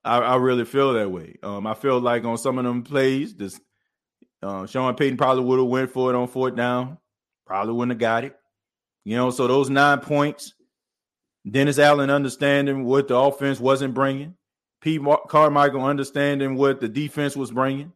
I, 0.05 0.19
I 0.19 0.35
really 0.37 0.65
feel 0.65 0.93
that 0.93 1.11
way. 1.11 1.35
Um, 1.43 1.67
I 1.67 1.73
feel 1.73 1.99
like 1.99 2.23
on 2.23 2.37
some 2.37 2.57
of 2.57 2.63
them 2.63 2.83
plays, 2.83 3.35
this 3.35 3.59
uh, 4.41 4.65
Sean 4.67 4.95
Payton 4.95 5.17
probably 5.17 5.43
would 5.43 5.59
have 5.59 5.67
went 5.67 5.91
for 5.91 6.09
it 6.09 6.15
on 6.15 6.27
fourth 6.27 6.55
down. 6.55 6.97
Probably 7.45 7.73
wouldn't 7.73 7.91
have 7.91 7.99
got 7.99 8.23
it. 8.23 8.37
You 9.03 9.17
know, 9.17 9.31
so 9.31 9.47
those 9.47 9.69
nine 9.69 9.99
points, 9.99 10.53
Dennis 11.49 11.79
Allen 11.79 12.09
understanding 12.09 12.83
what 12.83 13.07
the 13.07 13.17
offense 13.17 13.59
wasn't 13.59 13.93
bringing, 13.93 14.35
Pete 14.87 15.01
Carmichael 15.27 15.83
understanding 15.83 16.55
what 16.55 16.79
the 16.79 16.87
defense 16.87 17.35
was 17.35 17.51
bringing. 17.51 17.91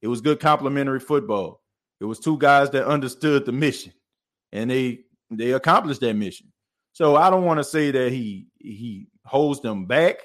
It 0.00 0.06
was 0.06 0.20
good 0.20 0.38
complementary 0.38 1.00
football. 1.00 1.60
It 2.00 2.04
was 2.04 2.20
two 2.20 2.38
guys 2.38 2.70
that 2.70 2.86
understood 2.86 3.44
the 3.44 3.50
mission 3.50 3.92
and 4.52 4.70
they 4.70 5.00
they 5.28 5.50
accomplished 5.54 6.02
that 6.02 6.14
mission. 6.14 6.52
So 6.92 7.16
I 7.16 7.30
don't 7.30 7.42
want 7.42 7.58
to 7.58 7.64
say 7.64 7.90
that 7.90 8.12
he 8.12 8.46
he 8.60 9.08
holds 9.24 9.60
them 9.60 9.86
back, 9.86 10.18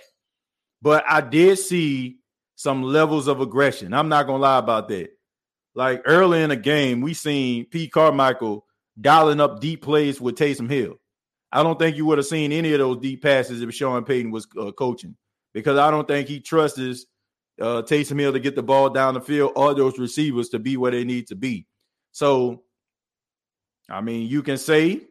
but 0.80 1.04
I 1.10 1.22
did 1.22 1.58
see 1.58 2.20
some 2.56 2.84
levels 2.84 3.28
of 3.28 3.42
aggression. 3.42 3.92
I'm 3.92 4.08
not 4.08 4.28
gonna 4.28 4.44
lie 4.44 4.60
about 4.60 4.90
that. 4.90 5.10
Like 5.74 6.04
early 6.06 6.44
in 6.44 6.52
the 6.52 6.56
game, 6.56 7.02
we 7.02 7.16
seen 7.16 7.66
Pete 7.66 7.92
Carmichael 7.92 8.68
dialing 9.00 9.40
up 9.40 9.60
deep 9.60 9.82
plays 9.82 10.22
with 10.22 10.36
Taysom 10.36 10.70
Hill. 10.70 11.00
I 11.52 11.64
don't 11.64 11.80
think 11.80 11.98
you 11.98 12.06
would 12.06 12.20
have 12.20 12.28
seen 12.28 12.52
any 12.52 12.74
of 12.74 12.80
those 12.80 12.98
deep 12.98 13.24
passes 13.24 13.64
if 13.64 13.74
Sean 13.74 14.04
Payton 14.06 14.30
was 14.30 14.46
uh, 14.56 14.72
coaching 14.72 15.16
because 15.54 15.78
I 15.78 15.92
don't 15.92 16.08
think 16.08 16.28
he 16.28 16.40
trusts 16.40 17.06
uh, 17.60 17.82
Taysom 17.84 18.20
Hill 18.20 18.34
to 18.34 18.40
get 18.40 18.56
the 18.56 18.64
ball 18.64 18.90
down 18.90 19.14
the 19.14 19.22
field 19.22 19.54
or 19.56 19.74
those 19.74 20.00
receivers 20.00 20.50
to 20.50 20.60
be 20.60 20.78
where 20.78 20.92
they 20.92 21.04
need 21.04 21.28
to 21.28 21.36
be. 21.36 21.68
So 22.12 22.64
I 23.90 24.02
mean, 24.02 24.28
you 24.28 24.42
can 24.42 24.58
say 24.58 25.02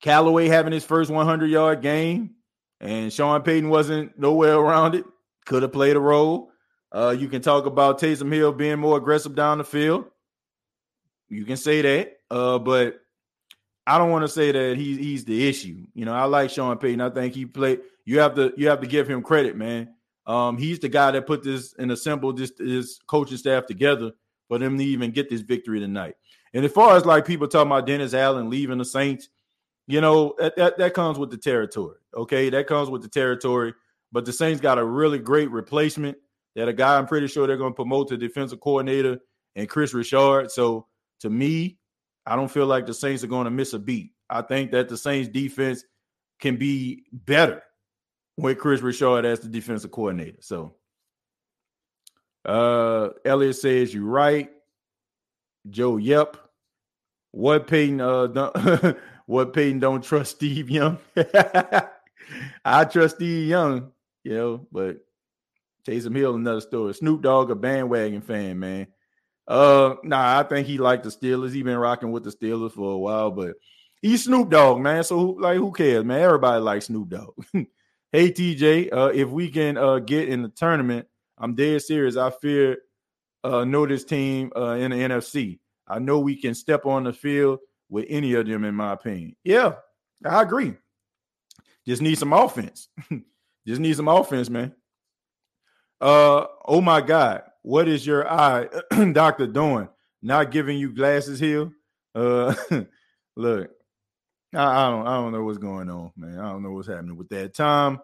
Callaway 0.00 0.48
having 0.48 0.72
his 0.72 0.84
first 0.84 1.10
100 1.10 1.46
yard 1.50 1.82
game 1.82 2.36
and 2.80 3.12
Sean 3.12 3.42
Payton 3.42 3.68
wasn't 3.68 4.18
nowhere 4.18 4.56
around 4.56 4.94
it, 4.94 5.04
could 5.44 5.62
have 5.62 5.72
played 5.72 5.96
a 5.96 6.00
role. 6.00 6.50
Uh, 6.92 7.14
you 7.16 7.28
can 7.28 7.42
talk 7.42 7.66
about 7.66 8.00
Taysom 8.00 8.32
Hill 8.32 8.52
being 8.52 8.78
more 8.78 8.96
aggressive 8.96 9.34
down 9.34 9.58
the 9.58 9.64
field. 9.64 10.06
You 11.28 11.44
can 11.44 11.56
say 11.56 11.82
that, 11.82 12.16
uh, 12.30 12.58
but 12.58 13.00
I 13.86 13.98
don't 13.98 14.10
want 14.10 14.24
to 14.24 14.28
say 14.28 14.50
that 14.50 14.76
he's 14.76 14.98
he's 14.98 15.24
the 15.24 15.48
issue. 15.48 15.86
You 15.94 16.04
know, 16.04 16.12
I 16.12 16.24
like 16.24 16.50
Sean 16.50 16.76
Payton. 16.78 17.00
I 17.00 17.10
think 17.10 17.34
he 17.34 17.46
played. 17.46 17.80
You 18.10 18.18
have 18.18 18.34
to 18.34 18.52
you 18.56 18.66
have 18.66 18.80
to 18.80 18.88
give 18.88 19.06
him 19.06 19.22
credit, 19.22 19.56
man. 19.56 19.94
Um, 20.26 20.58
he's 20.58 20.80
the 20.80 20.88
guy 20.88 21.12
that 21.12 21.28
put 21.28 21.44
this 21.44 21.76
and 21.78 21.92
assembled 21.92 22.38
this 22.38 22.50
his 22.58 22.98
coaching 23.06 23.36
staff 23.36 23.66
together 23.66 24.10
for 24.48 24.58
them 24.58 24.76
to 24.76 24.84
even 24.84 25.12
get 25.12 25.30
this 25.30 25.42
victory 25.42 25.78
tonight. 25.78 26.16
And 26.52 26.64
as 26.64 26.72
far 26.72 26.96
as 26.96 27.06
like 27.06 27.24
people 27.24 27.46
talking 27.46 27.70
about 27.70 27.86
Dennis 27.86 28.12
Allen 28.12 28.50
leaving 28.50 28.78
the 28.78 28.84
Saints, 28.84 29.28
you 29.86 30.00
know, 30.00 30.34
that, 30.40 30.56
that, 30.56 30.78
that 30.78 30.92
comes 30.92 31.20
with 31.20 31.30
the 31.30 31.36
territory. 31.36 31.98
Okay. 32.12 32.50
That 32.50 32.66
comes 32.66 32.90
with 32.90 33.02
the 33.02 33.08
territory. 33.08 33.74
But 34.10 34.24
the 34.24 34.32
Saints 34.32 34.60
got 34.60 34.80
a 34.80 34.84
really 34.84 35.20
great 35.20 35.52
replacement 35.52 36.18
that 36.56 36.66
a 36.66 36.72
guy 36.72 36.98
I'm 36.98 37.06
pretty 37.06 37.28
sure 37.28 37.46
they're 37.46 37.56
going 37.56 37.74
to 37.74 37.76
promote 37.76 38.08
to 38.08 38.16
defensive 38.16 38.58
coordinator 38.58 39.20
and 39.54 39.68
Kris 39.68 39.94
Richard. 39.94 40.50
So 40.50 40.88
to 41.20 41.30
me, 41.30 41.78
I 42.26 42.34
don't 42.34 42.50
feel 42.50 42.66
like 42.66 42.86
the 42.86 42.94
Saints 42.94 43.22
are 43.22 43.28
going 43.28 43.44
to 43.44 43.52
miss 43.52 43.72
a 43.72 43.78
beat. 43.78 44.14
I 44.28 44.42
think 44.42 44.72
that 44.72 44.88
the 44.88 44.96
Saints 44.96 45.28
defense 45.28 45.84
can 46.40 46.56
be 46.56 47.04
better 47.12 47.62
with 48.40 48.58
Kris 48.58 48.80
Richard 48.80 49.24
as 49.24 49.40
the 49.40 49.48
defensive 49.48 49.90
coordinator. 49.90 50.38
So 50.40 50.74
uh 52.44 53.10
Elliot 53.24 53.56
says 53.56 53.92
you're 53.92 54.04
right. 54.04 54.50
Joe 55.68 55.96
Yep. 55.96 56.36
What 57.32 57.66
Payton 57.66 58.00
uh 58.00 58.26
don't, 58.28 58.96
what 59.26 59.52
Payton 59.52 59.78
don't 59.78 60.02
trust 60.02 60.36
Steve 60.36 60.70
Young? 60.70 60.98
I 62.64 62.84
trust 62.84 63.16
Steve 63.16 63.48
Young, 63.48 63.92
you 64.24 64.34
know, 64.34 64.66
but 64.72 64.98
Taysom 65.86 66.16
Hill, 66.16 66.34
another 66.34 66.60
story. 66.60 66.94
Snoop 66.94 67.22
Dogg, 67.22 67.50
a 67.50 67.54
bandwagon 67.54 68.20
fan, 68.20 68.58
man. 68.58 68.86
Uh, 69.48 69.96
nah, 70.04 70.38
I 70.38 70.42
think 70.44 70.66
he 70.66 70.78
liked 70.78 71.04
the 71.04 71.10
Steelers. 71.10 71.52
He 71.52 71.62
been 71.62 71.78
rocking 71.78 72.12
with 72.12 72.22
the 72.22 72.30
Steelers 72.30 72.72
for 72.72 72.92
a 72.92 72.98
while, 72.98 73.30
but 73.30 73.54
he's 74.00 74.24
Snoop 74.24 74.50
Dogg, 74.50 74.80
man. 74.80 75.02
So 75.04 75.18
like, 75.18 75.56
who 75.56 75.72
cares, 75.72 76.04
man? 76.04 76.20
Everybody 76.20 76.60
likes 76.60 76.86
Snoop 76.86 77.08
Dogg. 77.08 77.34
hey, 78.12 78.30
TJ, 78.30 78.92
uh, 78.92 79.10
if 79.14 79.28
we 79.28 79.48
can 79.48 79.76
uh 79.76 79.98
get 79.98 80.28
in 80.28 80.42
the 80.42 80.48
tournament, 80.48 81.06
I'm 81.38 81.54
dead 81.54 81.82
serious. 81.82 82.16
I 82.16 82.30
fear 82.30 82.78
uh 83.44 83.64
know 83.64 83.86
this 83.86 84.04
team 84.04 84.52
uh 84.56 84.72
in 84.72 84.90
the 84.90 84.96
NFC. 84.96 85.58
I 85.86 85.98
know 85.98 86.20
we 86.20 86.36
can 86.36 86.54
step 86.54 86.86
on 86.86 87.04
the 87.04 87.12
field 87.12 87.60
with 87.88 88.06
any 88.08 88.34
of 88.34 88.46
them, 88.46 88.64
in 88.64 88.74
my 88.74 88.92
opinion. 88.92 89.36
Yeah, 89.44 89.74
I 90.24 90.42
agree. 90.42 90.74
Just 91.86 92.02
need 92.02 92.18
some 92.18 92.32
offense. 92.32 92.88
Just 93.66 93.80
need 93.80 93.96
some 93.96 94.08
offense, 94.08 94.48
man. 94.48 94.74
Uh 96.00 96.46
oh 96.64 96.80
my 96.80 97.00
God, 97.00 97.42
what 97.62 97.88
is 97.88 98.06
your 98.06 98.30
eye, 98.30 98.68
doctor, 99.12 99.46
doing? 99.46 99.88
Not 100.22 100.50
giving 100.50 100.78
you 100.78 100.92
glasses 100.92 101.40
here? 101.40 101.70
Uh 102.14 102.54
look, 103.36 103.70
I, 104.54 104.86
I, 104.86 104.90
don't 104.90 105.06
I 105.06 105.14
don't 105.14 105.32
know 105.32 105.44
what's 105.44 105.58
going 105.58 105.90
on, 105.90 106.12
man. 106.16 106.38
I 106.38 106.50
don't 106.50 106.62
know 106.62 106.72
what's 106.72 106.88
happening 106.88 107.16
with 107.16 107.28
that. 107.30 107.54
Tom 107.54 108.00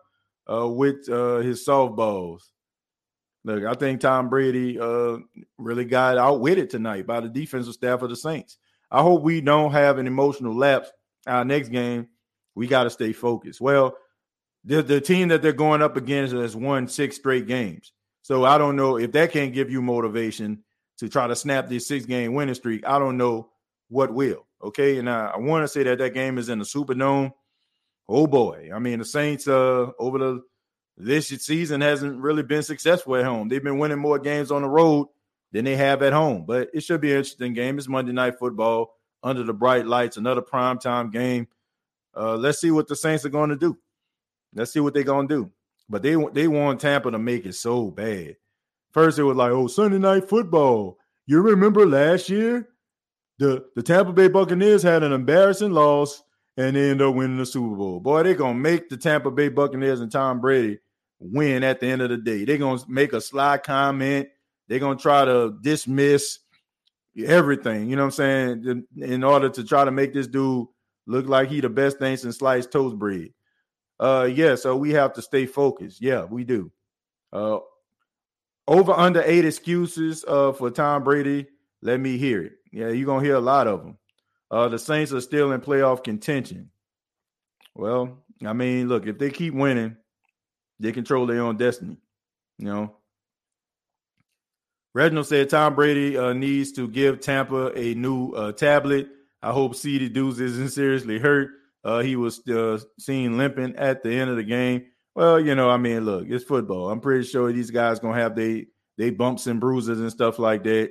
uh 0.50 0.68
with 0.68 1.08
uh 1.08 1.38
his 1.38 1.66
softballs. 1.66 2.42
Look, 3.44 3.64
I 3.64 3.74
think 3.74 4.00
Tom 4.00 4.28
Brady 4.28 4.78
uh 4.78 5.18
really 5.58 5.84
got 5.84 6.18
outwitted 6.18 6.70
tonight 6.70 7.06
by 7.06 7.20
the 7.20 7.28
defensive 7.28 7.74
staff 7.74 8.02
of 8.02 8.10
the 8.10 8.16
Saints. 8.16 8.58
I 8.90 9.02
hope 9.02 9.22
we 9.22 9.40
don't 9.40 9.72
have 9.72 9.98
an 9.98 10.06
emotional 10.06 10.54
lapse 10.54 10.90
our 11.26 11.44
next 11.44 11.68
game. 11.68 12.08
We 12.54 12.66
got 12.66 12.84
to 12.84 12.90
stay 12.90 13.12
focused. 13.12 13.60
Well, 13.60 13.96
the, 14.64 14.82
the 14.82 15.00
team 15.00 15.28
that 15.28 15.42
they're 15.42 15.52
going 15.52 15.82
up 15.82 15.96
against 15.96 16.34
has 16.34 16.56
won 16.56 16.88
six 16.88 17.16
straight 17.16 17.46
games. 17.46 17.92
So 18.22 18.44
I 18.44 18.58
don't 18.58 18.76
know 18.76 18.96
if 18.96 19.12
that 19.12 19.32
can't 19.32 19.52
give 19.52 19.70
you 19.70 19.82
motivation 19.82 20.64
to 20.98 21.08
try 21.08 21.26
to 21.26 21.36
snap 21.36 21.68
this 21.68 21.86
six 21.86 22.06
game 22.06 22.34
winning 22.34 22.54
streak. 22.54 22.86
I 22.86 22.98
don't 22.98 23.16
know 23.16 23.50
what 23.88 24.12
will. 24.12 24.46
Okay. 24.66 24.98
And 24.98 25.08
I, 25.08 25.32
I 25.34 25.38
want 25.38 25.64
to 25.64 25.68
say 25.68 25.82
that 25.84 25.98
that 25.98 26.14
game 26.14 26.38
is 26.38 26.48
in 26.48 26.58
the 26.58 26.64
Superdome. 26.64 27.32
Oh 28.08 28.26
boy. 28.26 28.70
I 28.74 28.78
mean, 28.78 28.98
the 29.00 29.04
Saints 29.04 29.48
uh 29.48 29.90
over 29.98 30.18
the 30.18 30.42
this 30.96 31.28
season 31.28 31.80
hasn't 31.80 32.20
really 32.20 32.42
been 32.42 32.62
successful 32.62 33.16
at 33.16 33.24
home. 33.24 33.48
They've 33.48 33.62
been 33.62 33.78
winning 33.78 33.98
more 33.98 34.18
games 34.18 34.50
on 34.50 34.62
the 34.62 34.68
road 34.68 35.08
than 35.52 35.64
they 35.64 35.76
have 35.76 36.02
at 36.02 36.12
home. 36.12 36.44
But 36.46 36.70
it 36.72 36.82
should 36.82 37.00
be 37.00 37.12
an 37.12 37.18
interesting 37.18 37.52
game. 37.52 37.78
It's 37.78 37.88
Monday 37.88 38.12
Night 38.12 38.38
Football 38.38 38.94
under 39.22 39.42
the 39.42 39.52
bright 39.52 39.86
lights, 39.86 40.16
another 40.16 40.40
prime 40.40 40.78
time 40.78 41.10
game. 41.10 41.48
Uh, 42.16 42.36
let's 42.36 42.60
see 42.60 42.70
what 42.70 42.88
the 42.88 42.96
Saints 42.96 43.24
are 43.26 43.30
going 43.30 43.50
to 43.50 43.56
do. 43.56 43.76
Let's 44.54 44.72
see 44.72 44.80
what 44.80 44.94
they're 44.94 45.02
going 45.02 45.28
to 45.28 45.34
do. 45.34 45.52
But 45.88 46.02
they 46.02 46.16
they 46.32 46.48
want 46.48 46.80
Tampa 46.80 47.10
to 47.10 47.18
make 47.18 47.44
it 47.46 47.54
so 47.54 47.90
bad. 47.90 48.36
First, 48.92 49.18
it 49.18 49.24
was 49.24 49.36
like, 49.36 49.52
oh, 49.52 49.66
Sunday 49.66 49.98
Night 49.98 50.28
Football. 50.28 50.98
You 51.26 51.42
remember 51.42 51.86
last 51.86 52.30
year? 52.30 52.68
The, 53.38 53.64
the 53.74 53.82
Tampa 53.82 54.12
Bay 54.12 54.28
Buccaneers 54.28 54.82
had 54.82 55.02
an 55.02 55.12
embarrassing 55.12 55.72
loss 55.72 56.22
and 56.56 56.74
they 56.74 56.90
end 56.90 57.02
up 57.02 57.14
winning 57.14 57.36
the 57.36 57.46
Super 57.46 57.76
Bowl. 57.76 58.00
Boy, 58.00 58.22
they're 58.22 58.34
to 58.34 58.54
make 58.54 58.88
the 58.88 58.96
Tampa 58.96 59.30
Bay 59.30 59.48
Buccaneers 59.48 60.00
and 60.00 60.10
Tom 60.10 60.40
Brady 60.40 60.78
win 61.18 61.62
at 61.62 61.80
the 61.80 61.86
end 61.86 62.02
of 62.02 62.10
the 62.10 62.16
day. 62.16 62.44
They're 62.44 62.58
to 62.58 62.84
make 62.88 63.12
a 63.12 63.20
sly 63.20 63.58
comment 63.58 64.28
they're 64.68 64.78
gonna 64.78 64.98
try 64.98 65.24
to 65.24 65.56
dismiss 65.60 66.40
everything. 67.24 67.88
You 67.88 67.96
know 67.96 68.02
what 68.02 68.18
I'm 68.18 68.64
saying? 68.64 68.84
In 68.96 69.24
order 69.24 69.48
to 69.48 69.64
try 69.64 69.84
to 69.84 69.90
make 69.90 70.12
this 70.12 70.26
dude 70.26 70.66
look 71.06 71.26
like 71.26 71.48
he 71.48 71.60
the 71.60 71.68
best 71.68 71.98
thing 71.98 72.16
since 72.16 72.38
sliced 72.38 72.72
toast 72.72 72.98
bread. 72.98 73.28
Uh, 73.98 74.28
yeah. 74.30 74.54
So 74.56 74.76
we 74.76 74.90
have 74.92 75.12
to 75.14 75.22
stay 75.22 75.46
focused. 75.46 76.02
Yeah, 76.02 76.24
we 76.24 76.44
do. 76.44 76.70
Uh, 77.32 77.58
over 78.68 78.92
under 78.92 79.22
eight 79.22 79.44
excuses 79.44 80.24
uh 80.26 80.52
for 80.52 80.70
Tom 80.70 81.04
Brady. 81.04 81.46
Let 81.82 82.00
me 82.00 82.18
hear 82.18 82.42
it. 82.42 82.52
Yeah, 82.76 82.90
you're 82.90 83.06
gonna 83.06 83.24
hear 83.24 83.36
a 83.36 83.40
lot 83.40 83.68
of 83.68 83.82
them. 83.82 83.96
Uh, 84.50 84.68
the 84.68 84.78
Saints 84.78 85.10
are 85.14 85.22
still 85.22 85.50
in 85.52 85.62
playoff 85.62 86.04
contention. 86.04 86.68
Well, 87.74 88.18
I 88.44 88.52
mean, 88.52 88.86
look, 88.86 89.06
if 89.06 89.18
they 89.18 89.30
keep 89.30 89.54
winning, 89.54 89.96
they 90.78 90.92
control 90.92 91.24
their 91.24 91.40
own 91.40 91.56
destiny. 91.56 91.96
You 92.58 92.66
know, 92.66 92.96
Reginald 94.92 95.26
said 95.26 95.48
Tom 95.48 95.74
Brady 95.74 96.18
uh, 96.18 96.34
needs 96.34 96.72
to 96.72 96.86
give 96.86 97.20
Tampa 97.20 97.72
a 97.74 97.94
new 97.94 98.32
uh, 98.32 98.52
tablet. 98.52 99.08
I 99.42 99.52
hope 99.52 99.74
CD 99.74 100.10
Deuce 100.10 100.38
isn't 100.38 100.68
seriously 100.72 101.18
hurt. 101.18 101.48
Uh, 101.82 102.00
he 102.00 102.14
was 102.14 102.46
uh, 102.46 102.78
seen 102.98 103.38
limping 103.38 103.76
at 103.76 104.02
the 104.02 104.12
end 104.12 104.28
of 104.28 104.36
the 104.36 104.44
game. 104.44 104.84
Well, 105.14 105.40
you 105.40 105.54
know, 105.54 105.70
I 105.70 105.78
mean, 105.78 106.04
look, 106.04 106.26
it's 106.28 106.44
football. 106.44 106.90
I'm 106.90 107.00
pretty 107.00 107.24
sure 107.24 107.50
these 107.50 107.70
guys 107.70 108.00
gonna 108.00 108.20
have 108.20 108.36
they 108.36 108.66
they 108.98 109.08
bumps 109.08 109.46
and 109.46 109.60
bruises 109.60 109.98
and 109.98 110.10
stuff 110.12 110.38
like 110.38 110.62
that. 110.64 110.90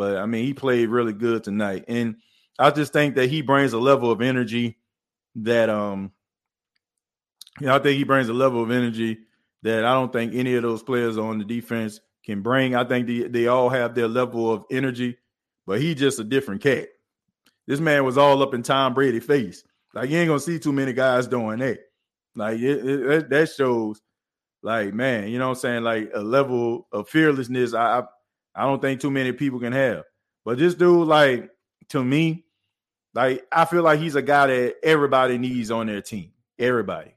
But 0.00 0.16
I 0.16 0.24
mean, 0.24 0.46
he 0.46 0.54
played 0.54 0.88
really 0.88 1.12
good 1.12 1.44
tonight, 1.44 1.84
and 1.86 2.16
I 2.58 2.70
just 2.70 2.90
think 2.90 3.16
that 3.16 3.28
he 3.28 3.42
brings 3.42 3.74
a 3.74 3.78
level 3.78 4.10
of 4.10 4.22
energy 4.22 4.78
that 5.34 5.68
um, 5.68 6.12
you 7.60 7.66
know, 7.66 7.74
I 7.74 7.80
think 7.80 7.98
he 7.98 8.04
brings 8.04 8.30
a 8.30 8.32
level 8.32 8.62
of 8.62 8.70
energy 8.70 9.18
that 9.60 9.84
I 9.84 9.92
don't 9.92 10.10
think 10.10 10.34
any 10.34 10.54
of 10.54 10.62
those 10.62 10.82
players 10.82 11.18
on 11.18 11.36
the 11.36 11.44
defense 11.44 12.00
can 12.24 12.40
bring. 12.40 12.74
I 12.74 12.84
think 12.84 13.08
they, 13.08 13.24
they 13.24 13.46
all 13.48 13.68
have 13.68 13.94
their 13.94 14.08
level 14.08 14.50
of 14.50 14.64
energy, 14.70 15.18
but 15.66 15.82
he 15.82 15.94
just 15.94 16.18
a 16.18 16.24
different 16.24 16.62
cat. 16.62 16.88
This 17.66 17.78
man 17.78 18.02
was 18.06 18.16
all 18.16 18.42
up 18.42 18.54
in 18.54 18.62
Tom 18.62 18.94
Brady's 18.94 19.26
face. 19.26 19.64
Like 19.92 20.08
you 20.08 20.16
ain't 20.16 20.28
gonna 20.28 20.40
see 20.40 20.58
too 20.58 20.72
many 20.72 20.94
guys 20.94 21.26
doing 21.26 21.58
that. 21.58 21.80
Like 22.34 22.58
it, 22.58 22.86
it, 22.86 23.28
that 23.28 23.50
shows, 23.50 24.00
like 24.62 24.94
man, 24.94 25.28
you 25.28 25.38
know 25.38 25.48
what 25.48 25.58
I'm 25.58 25.60
saying, 25.60 25.82
like 25.82 26.10
a 26.14 26.22
level 26.22 26.88
of 26.90 27.06
fearlessness. 27.06 27.74
I, 27.74 27.98
I 27.98 28.04
I 28.54 28.62
don't 28.62 28.82
think 28.82 29.00
too 29.00 29.10
many 29.10 29.32
people 29.32 29.60
can 29.60 29.72
have. 29.72 30.04
But 30.44 30.58
this 30.58 30.74
dude, 30.74 31.06
like 31.06 31.50
to 31.90 32.02
me, 32.02 32.44
like 33.14 33.46
I 33.52 33.64
feel 33.64 33.82
like 33.82 34.00
he's 34.00 34.14
a 34.14 34.22
guy 34.22 34.46
that 34.46 34.74
everybody 34.82 35.38
needs 35.38 35.70
on 35.70 35.86
their 35.86 36.02
team. 36.02 36.32
Everybody. 36.58 37.14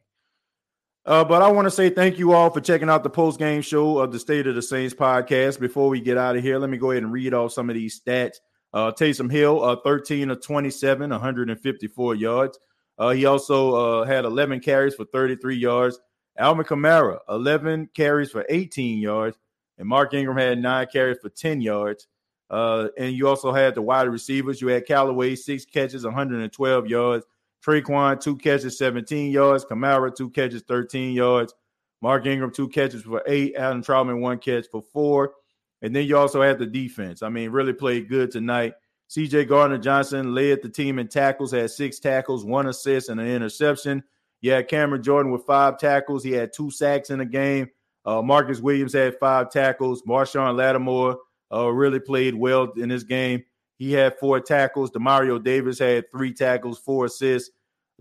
Uh, 1.06 1.24
but 1.24 1.42
I 1.42 1.52
want 1.52 1.66
to 1.66 1.72
say 1.72 1.90
thank 1.90 2.18
you 2.18 2.32
all 2.32 2.50
for 2.50 2.62
checking 2.62 2.90
out 2.90 3.04
the 3.04 3.10
post 3.10 3.38
game 3.38 3.62
show 3.62 4.00
of 4.00 4.12
the 4.14 4.20
State 4.20 4.48
of 4.48 4.56
the 4.56 4.62
Saints 4.62 4.94
podcast. 4.94 5.60
Before 5.60 5.90
we 5.90 6.00
get 6.00 6.18
out 6.18 6.38
of 6.38 6.44
here, 6.44 6.58
let 6.58 6.70
me 6.70 6.78
go 6.78 6.92
ahead 6.92 7.04
and 7.04 7.12
read 7.12 7.34
off 7.34 7.52
some 7.52 7.70
of 7.70 7.76
these 7.76 8.00
stats. 8.00 8.38
Uh, 8.74 8.92
Taysom 8.92 9.30
Hill, 9.30 9.64
uh, 9.64 9.76
13 9.84 10.32
of 10.32 10.42
27, 10.42 11.10
154 11.10 12.16
yards. 12.16 12.58
Uh, 12.98 13.10
he 13.10 13.26
also 13.26 13.76
uh, 13.76 14.06
had 14.06 14.26
11 14.26 14.62
carries 14.62 14.96
for 14.96 15.06
33 15.06 15.58
yards. 15.58 16.00
Alvin 16.38 16.66
Kamara, 16.66 17.20
11 17.30 17.90
carries 17.94 18.32
for 18.32 18.46
18 18.50 19.00
yards. 19.00 19.38
And 19.84 19.90
Mark 19.90 20.14
Ingram 20.14 20.38
had 20.38 20.60
nine 20.60 20.88
carries 20.88 21.18
for 21.18 21.28
10 21.28 21.60
yards. 21.60 22.08
Uh, 22.50 22.88
and 22.98 23.14
you 23.14 23.28
also 23.28 23.52
had 23.52 23.76
the 23.76 23.82
wide 23.82 24.08
receivers. 24.08 24.62
You 24.62 24.70
had 24.70 24.86
Callaway, 24.86 25.36
six 25.36 25.66
catches, 25.66 26.06
112 26.06 26.88
yards. 26.88 27.26
Tre'Quan, 27.66 28.22
two 28.22 28.38
catches, 28.38 28.78
17 28.78 29.30
yards. 29.30 29.66
Kamara, 29.66 30.16
two 30.16 30.30
catches, 30.30 30.62
13 30.62 31.14
yards. 31.14 31.54
Mark 32.02 32.26
Ingram, 32.26 32.54
two 32.54 32.70
catches 32.70 33.02
for 33.02 33.22
eight. 33.28 33.56
Adam 33.58 33.84
Trautman, 33.84 34.22
one 34.22 34.40
catch 34.40 34.68
for 34.72 34.82
four. 34.82 35.34
And 35.82 35.94
then 35.94 36.06
you 36.06 36.18
also 36.18 36.42
had 36.42 36.60
the 36.60 36.66
defense. 36.66 37.22
I 37.22 37.28
mean, 37.28 37.50
really 37.50 37.74
played 37.74 38.08
good 38.08 38.32
tonight. 38.32 38.76
CJ 39.10 39.50
Gardner 39.50 39.80
Johnson 39.80 40.34
led 40.34 40.62
the 40.62 40.70
team 40.70 40.98
in 40.98 41.10
tackles, 41.10 41.52
had 41.52 41.72
six 41.72 42.00
tackles, 42.00 42.46
one 42.46 42.68
assist, 42.68 43.10
and 43.10 43.20
an 43.20 43.28
interception. 43.28 44.02
You 44.40 44.54
had 44.54 44.70
Cameron 44.70 45.04
Jordan 45.04 45.34
with 45.34 45.44
five 45.44 45.78
tackles. 45.78 46.24
He 46.24 46.32
had 46.32 46.54
two 46.54 46.72
sacks 46.72 47.10
in 47.10 47.20
the 47.20 47.26
game. 47.26 47.70
Uh, 48.06 48.22
Marcus 48.22 48.60
Williams 48.60 48.94
had 48.94 49.18
five 49.20 49.50
tackles. 49.50 50.04
Marshon 50.04 50.56
Lattimore 50.56 51.20
uh, 51.52 51.70
really 51.70 52.00
played 52.00 52.36
well 52.36 52.72
in 52.78 52.90
this 52.90 53.04
game. 53.04 53.44
He 53.78 53.92
had 53.92 54.18
four 54.20 54.40
tackles. 54.40 54.92
Demario 54.92 55.44
Davis 55.44 55.80
had 55.80 56.10
three 56.12 56.34
tackles, 56.34 56.80
four 56.80 57.06
assists. 57.06 57.52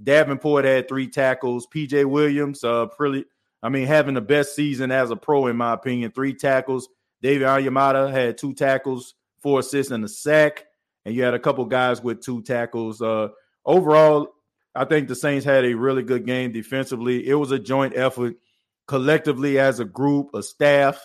Davenport 0.03 0.65
had 0.65 0.89
three 0.89 1.09
tackles. 1.09 1.67
PJ 1.67 2.05
Williams, 2.05 2.65
uh, 2.65 2.87
pretty, 2.87 3.25
I 3.63 3.69
mean, 3.69 3.87
having 3.87 4.15
the 4.15 4.21
best 4.21 4.55
season 4.55 4.91
as 4.91 5.11
a 5.11 5.17
pro, 5.17 5.47
in 5.47 5.57
my 5.57 5.73
opinion. 5.73 6.13
Three 6.13 6.35
tackles. 6.35 6.89
David 7.21 7.47
Onyemata 7.47 8.11
had 8.11 8.39
two 8.39 8.55
tackles, 8.55 9.15
four 9.41 9.61
assists, 9.61 9.93
and 9.93 10.05
a 10.05 10.09
sack. 10.09 10.65
And 11.05 11.15
you 11.15 11.23
had 11.23 11.35
a 11.35 11.39
couple 11.39 11.65
guys 11.65 12.03
with 12.03 12.21
two 12.21 12.43
tackles. 12.43 13.01
Uh, 13.01 13.29
overall, 13.65 14.29
I 14.75 14.85
think 14.85 15.09
the 15.09 15.15
Saints 15.15 15.45
had 15.45 15.65
a 15.65 15.75
really 15.75 16.03
good 16.03 16.27
game 16.27 16.53
defensively. 16.53 17.27
It 17.27 17.35
was 17.35 17.51
a 17.51 17.59
joint 17.59 17.97
effort 17.97 18.37
collectively 18.87 19.59
as 19.59 19.81
a 19.81 19.85
group, 19.85 20.35
a 20.35 20.43
staff, 20.43 21.01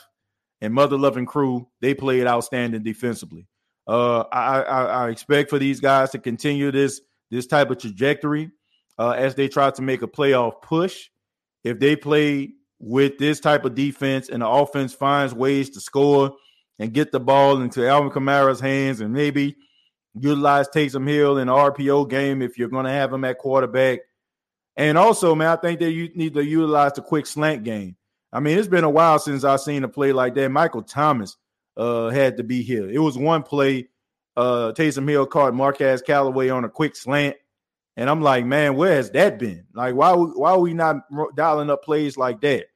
and 0.61 0.73
mother 0.73 0.97
loving 0.97 1.25
crew. 1.25 1.67
They 1.81 1.93
played 1.93 2.27
outstanding 2.27 2.83
defensively. 2.83 3.47
Uh, 3.87 4.21
I, 4.31 4.61
I, 4.61 4.83
I, 4.83 5.09
expect 5.09 5.49
for 5.49 5.59
these 5.59 5.79
guys 5.79 6.09
to 6.09 6.19
continue 6.19 6.71
this 6.71 6.99
this 7.31 7.47
type 7.47 7.69
of 7.69 7.77
trajectory 7.77 8.51
uh, 8.97 9.11
as 9.11 9.33
they 9.35 9.47
try 9.47 9.71
to 9.71 9.81
make 9.81 10.01
a 10.01 10.07
playoff 10.07 10.61
push. 10.61 11.09
If 11.63 11.79
they 11.79 11.95
play 11.95 12.53
with 12.79 13.17
this 13.17 13.39
type 13.39 13.65
of 13.65 13.75
defense 13.75 14.29
and 14.29 14.41
the 14.41 14.47
offense 14.47 14.93
finds 14.93 15.33
ways 15.33 15.69
to 15.71 15.79
score 15.79 16.35
and 16.79 16.93
get 16.93 17.11
the 17.11 17.19
ball 17.19 17.61
into 17.61 17.87
Alvin 17.87 18.11
Kamara's 18.11 18.59
hands 18.59 19.01
and 19.01 19.13
maybe 19.13 19.55
utilize 20.13 20.67
Taysom 20.69 21.07
Hill 21.07 21.37
in 21.37 21.47
the 21.47 21.53
RPO 21.53 22.09
game 22.09 22.41
if 22.41 22.57
you're 22.57 22.69
going 22.69 22.85
to 22.85 22.91
have 22.91 23.11
him 23.11 23.23
at 23.23 23.37
quarterback, 23.37 23.99
And 24.77 24.97
also, 24.97 25.33
man, 25.33 25.47
I 25.47 25.55
think 25.55 25.79
that 25.79 25.91
you 25.91 26.09
need 26.13 26.35
to 26.35 26.45
utilize 26.45 26.93
the 26.93 27.01
quick 27.01 27.25
slant 27.25 27.63
game. 27.63 27.95
I 28.31 28.39
mean, 28.39 28.57
it's 28.57 28.67
been 28.67 28.83
a 28.83 28.89
while 28.89 29.17
since 29.17 29.43
I've 29.43 29.61
seen 29.61 29.83
a 29.83 29.87
play 29.87 30.13
like 30.13 30.35
that. 30.35 30.49
Michael 30.49 30.83
Thomas 30.83 31.35
uh, 31.75 32.09
had 32.09 32.37
to 32.37 32.43
be 32.43 32.61
here. 32.61 32.89
It 32.89 32.99
was 32.99 33.17
one 33.17 33.41
play. 33.41 33.89
Uh, 34.35 34.71
Taysom 34.73 35.09
Hill 35.09 35.25
caught 35.25 35.55
Marquez 35.55 36.03
Callaway 36.03 36.49
on 36.49 36.63
a 36.63 36.69
quick 36.69 36.95
slant, 36.95 37.35
and 37.95 38.07
I'm 38.07 38.21
like, 38.21 38.45
man, 38.45 38.75
where 38.75 38.93
has 38.93 39.09
that 39.11 39.39
been? 39.39 39.65
Like, 39.73 39.95
why 39.95 40.13
why 40.13 40.51
are 40.51 40.59
we 40.59 40.75
not 40.75 40.97
dialing 41.35 41.71
up 41.71 41.83
plays 41.83 42.17
like 42.17 42.39
that? 42.41 42.67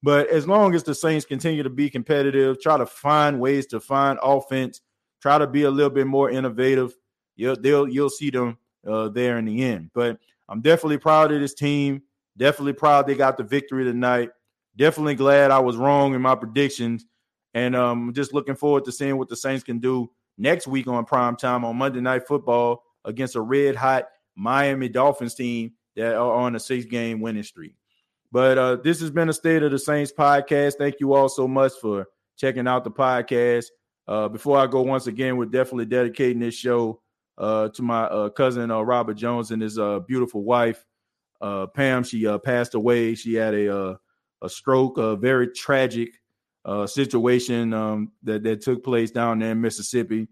But 0.00 0.28
as 0.28 0.46
long 0.46 0.76
as 0.76 0.84
the 0.84 0.94
Saints 0.94 1.26
continue 1.26 1.64
to 1.64 1.70
be 1.70 1.90
competitive, 1.90 2.60
try 2.62 2.76
to 2.76 2.86
find 2.86 3.40
ways 3.40 3.66
to 3.68 3.80
find 3.80 4.16
offense, 4.22 4.80
try 5.20 5.38
to 5.38 5.48
be 5.48 5.64
a 5.64 5.70
little 5.70 5.90
bit 5.90 6.06
more 6.06 6.30
innovative, 6.30 6.94
you'll 7.34 7.56
they'll 7.56 7.88
you'll 7.88 8.10
see 8.10 8.30
them 8.30 8.58
uh, 8.86 9.08
there 9.08 9.38
in 9.38 9.46
the 9.46 9.64
end. 9.64 9.90
But 9.92 10.20
I'm 10.48 10.60
definitely 10.60 10.98
proud 10.98 11.32
of 11.32 11.40
this 11.40 11.54
team. 11.54 12.02
Definitely 12.36 12.74
proud 12.74 13.06
they 13.06 13.14
got 13.14 13.36
the 13.36 13.42
victory 13.42 13.84
tonight. 13.84 14.30
Definitely 14.76 15.16
glad 15.16 15.50
I 15.50 15.58
was 15.58 15.76
wrong 15.76 16.14
in 16.14 16.22
my 16.22 16.34
predictions, 16.36 17.04
and 17.52 17.74
um, 17.74 18.12
just 18.14 18.32
looking 18.32 18.54
forward 18.54 18.84
to 18.84 18.92
seeing 18.92 19.16
what 19.16 19.28
the 19.28 19.36
Saints 19.36 19.64
can 19.64 19.80
do 19.80 20.10
next 20.36 20.66
week 20.66 20.86
on 20.86 21.04
prime 21.04 21.36
time 21.36 21.64
on 21.64 21.76
Monday 21.76 22.00
Night 22.00 22.28
Football 22.28 22.84
against 23.04 23.34
a 23.34 23.40
red 23.40 23.74
hot 23.74 24.06
Miami 24.36 24.88
Dolphins 24.88 25.34
team 25.34 25.72
that 25.96 26.14
are 26.14 26.32
on 26.32 26.54
a 26.54 26.60
six 26.60 26.84
game 26.84 27.20
winning 27.20 27.42
streak. 27.42 27.74
But 28.30 28.58
uh, 28.58 28.76
this 28.76 29.00
has 29.00 29.10
been 29.10 29.28
a 29.28 29.32
State 29.32 29.62
of 29.62 29.72
the 29.72 29.78
Saints 29.78 30.12
podcast. 30.16 30.74
Thank 30.78 31.00
you 31.00 31.12
all 31.14 31.28
so 31.28 31.48
much 31.48 31.72
for 31.80 32.06
checking 32.36 32.68
out 32.68 32.84
the 32.84 32.90
podcast. 32.90 33.66
Uh, 34.06 34.28
before 34.28 34.58
I 34.58 34.66
go, 34.66 34.82
once 34.82 35.06
again, 35.06 35.36
we're 35.36 35.46
definitely 35.46 35.86
dedicating 35.86 36.40
this 36.40 36.54
show 36.54 37.00
uh, 37.38 37.68
to 37.70 37.82
my 37.82 38.04
uh, 38.04 38.28
cousin 38.28 38.70
uh, 38.70 38.80
Robert 38.80 39.14
Jones 39.14 39.50
and 39.50 39.62
his 39.62 39.78
uh, 39.78 40.00
beautiful 40.00 40.42
wife 40.42 40.84
Pam. 41.74 42.02
She 42.02 42.26
passed 42.44 42.74
away. 42.74 43.14
She 43.14 43.34
had 43.34 43.54
a 43.54 43.98
a 44.40 44.48
stroke, 44.48 44.98
a 44.98 45.16
very 45.16 45.48
tragic 45.48 46.20
situation 46.86 47.72
um, 47.72 48.12
that 48.24 48.42
that 48.42 48.60
took 48.60 48.84
place 48.84 49.10
down 49.10 49.38
there 49.38 49.52
in 49.52 49.60
Mississippi. 49.60 50.28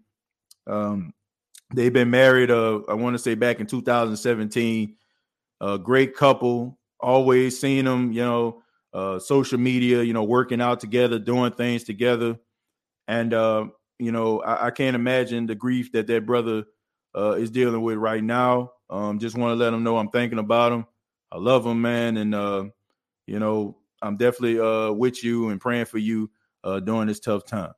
Um, 0.65 1.13
they've 1.73 1.93
been 1.93 2.09
married. 2.09 2.51
I 2.51 2.93
want 2.93 3.15
to 3.15 3.19
say 3.19 3.35
back 3.35 3.59
in 3.59 3.67
2017. 3.67 4.95
A 5.59 5.77
great 5.79 6.15
couple 6.15 6.77
always 6.99 7.59
seeing 7.59 7.85
them, 7.85 8.11
you 8.11 8.21
know, 8.21 8.61
uh, 8.93 9.19
social 9.19 9.59
media, 9.59 10.03
you 10.03 10.13
know, 10.13 10.23
working 10.23 10.61
out 10.61 10.79
together, 10.79 11.19
doing 11.19 11.51
things 11.51 11.83
together. 11.83 12.37
And, 13.07 13.33
uh, 13.33 13.67
you 13.99 14.11
know, 14.11 14.41
I, 14.41 14.67
I, 14.67 14.71
can't 14.71 14.95
imagine 14.95 15.45
the 15.45 15.55
grief 15.55 15.91
that 15.91 16.07
that 16.07 16.25
brother 16.25 16.63
uh, 17.15 17.31
is 17.31 17.51
dealing 17.51 17.81
with 17.81 17.97
right 17.97 18.23
now. 18.23 18.71
Um, 18.89 19.19
just 19.19 19.37
want 19.37 19.51
to 19.51 19.63
let 19.63 19.73
him 19.73 19.83
know 19.83 19.97
I'm 19.97 20.09
thinking 20.09 20.39
about 20.39 20.71
him. 20.71 20.85
I 21.31 21.37
love 21.37 21.65
him, 21.65 21.81
man. 21.81 22.17
And, 22.17 22.33
uh, 22.33 22.65
you 23.25 23.39
know, 23.39 23.77
I'm 24.01 24.17
definitely 24.17 24.59
uh, 24.59 24.91
with 24.91 25.23
you 25.23 25.49
and 25.49 25.59
praying 25.59 25.85
for 25.85 25.97
you 25.97 26.29
uh, 26.63 26.79
during 26.79 27.07
this 27.07 27.19
tough 27.19 27.45
time. 27.45 27.73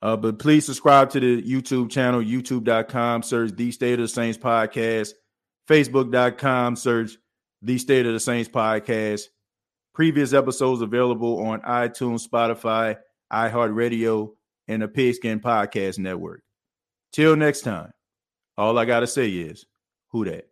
Uh, 0.00 0.16
but 0.16 0.38
please 0.38 0.66
subscribe 0.66 1.10
to 1.10 1.20
the 1.20 1.42
YouTube 1.42 1.90
channel, 1.90 2.20
youtube.com, 2.20 3.22
search 3.22 3.52
The 3.54 3.70
State 3.70 3.94
of 3.94 4.00
the 4.00 4.08
Saints 4.08 4.36
Podcast, 4.36 5.12
facebook.com, 5.68 6.76
search 6.76 7.16
the 7.62 7.78
State 7.78 8.06
of 8.06 8.12
the 8.12 8.20
Saints 8.20 8.48
podcast. 8.48 9.22
Previous 9.94 10.32
episodes 10.32 10.82
available 10.82 11.46
on 11.46 11.60
iTunes, 11.60 12.26
Spotify, 12.26 12.96
iHeartRadio, 13.32 14.30
and 14.66 14.82
the 14.82 14.88
Pigskin 14.88 15.38
Podcast 15.38 15.98
Network. 15.98 16.42
Till 17.12 17.36
next 17.36 17.60
time, 17.60 17.92
all 18.58 18.78
I 18.78 18.84
got 18.84 19.00
to 19.00 19.06
say 19.06 19.28
is, 19.30 19.66
who 20.10 20.24
that? 20.24 20.48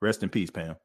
Rest 0.00 0.22
in 0.22 0.28
peace, 0.28 0.50
Pam. 0.50 0.76